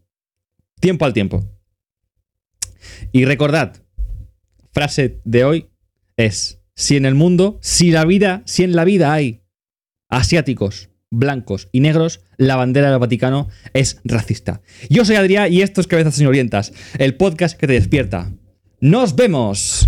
tiempo 0.79 1.05
al 1.05 1.13
tiempo. 1.13 1.43
Y 3.11 3.25
recordad, 3.25 3.75
frase 4.71 5.19
de 5.25 5.43
hoy 5.43 5.69
es: 6.15 6.61
si 6.73 6.95
en 6.95 7.05
el 7.05 7.15
mundo, 7.15 7.59
si 7.61 7.91
la 7.91 8.05
vida, 8.05 8.43
si 8.45 8.63
en 8.63 8.75
la 8.75 8.85
vida 8.85 9.11
hay 9.11 9.41
asiáticos, 10.07 10.89
blancos 11.17 11.69
y 11.71 11.79
negros, 11.79 12.21
la 12.37 12.55
bandera 12.55 12.89
del 12.89 12.99
Vaticano 12.99 13.47
es 13.73 13.99
racista. 14.03 14.61
Yo 14.89 15.05
soy 15.05 15.15
Adrián 15.15 15.51
y 15.51 15.61
esto 15.61 15.81
es 15.81 15.87
Cabezas 15.87 16.15
Señorientas, 16.15 16.73
el 16.97 17.15
podcast 17.15 17.57
que 17.57 17.67
te 17.67 17.73
despierta. 17.73 18.31
¡Nos 18.79 19.15
vemos! 19.15 19.87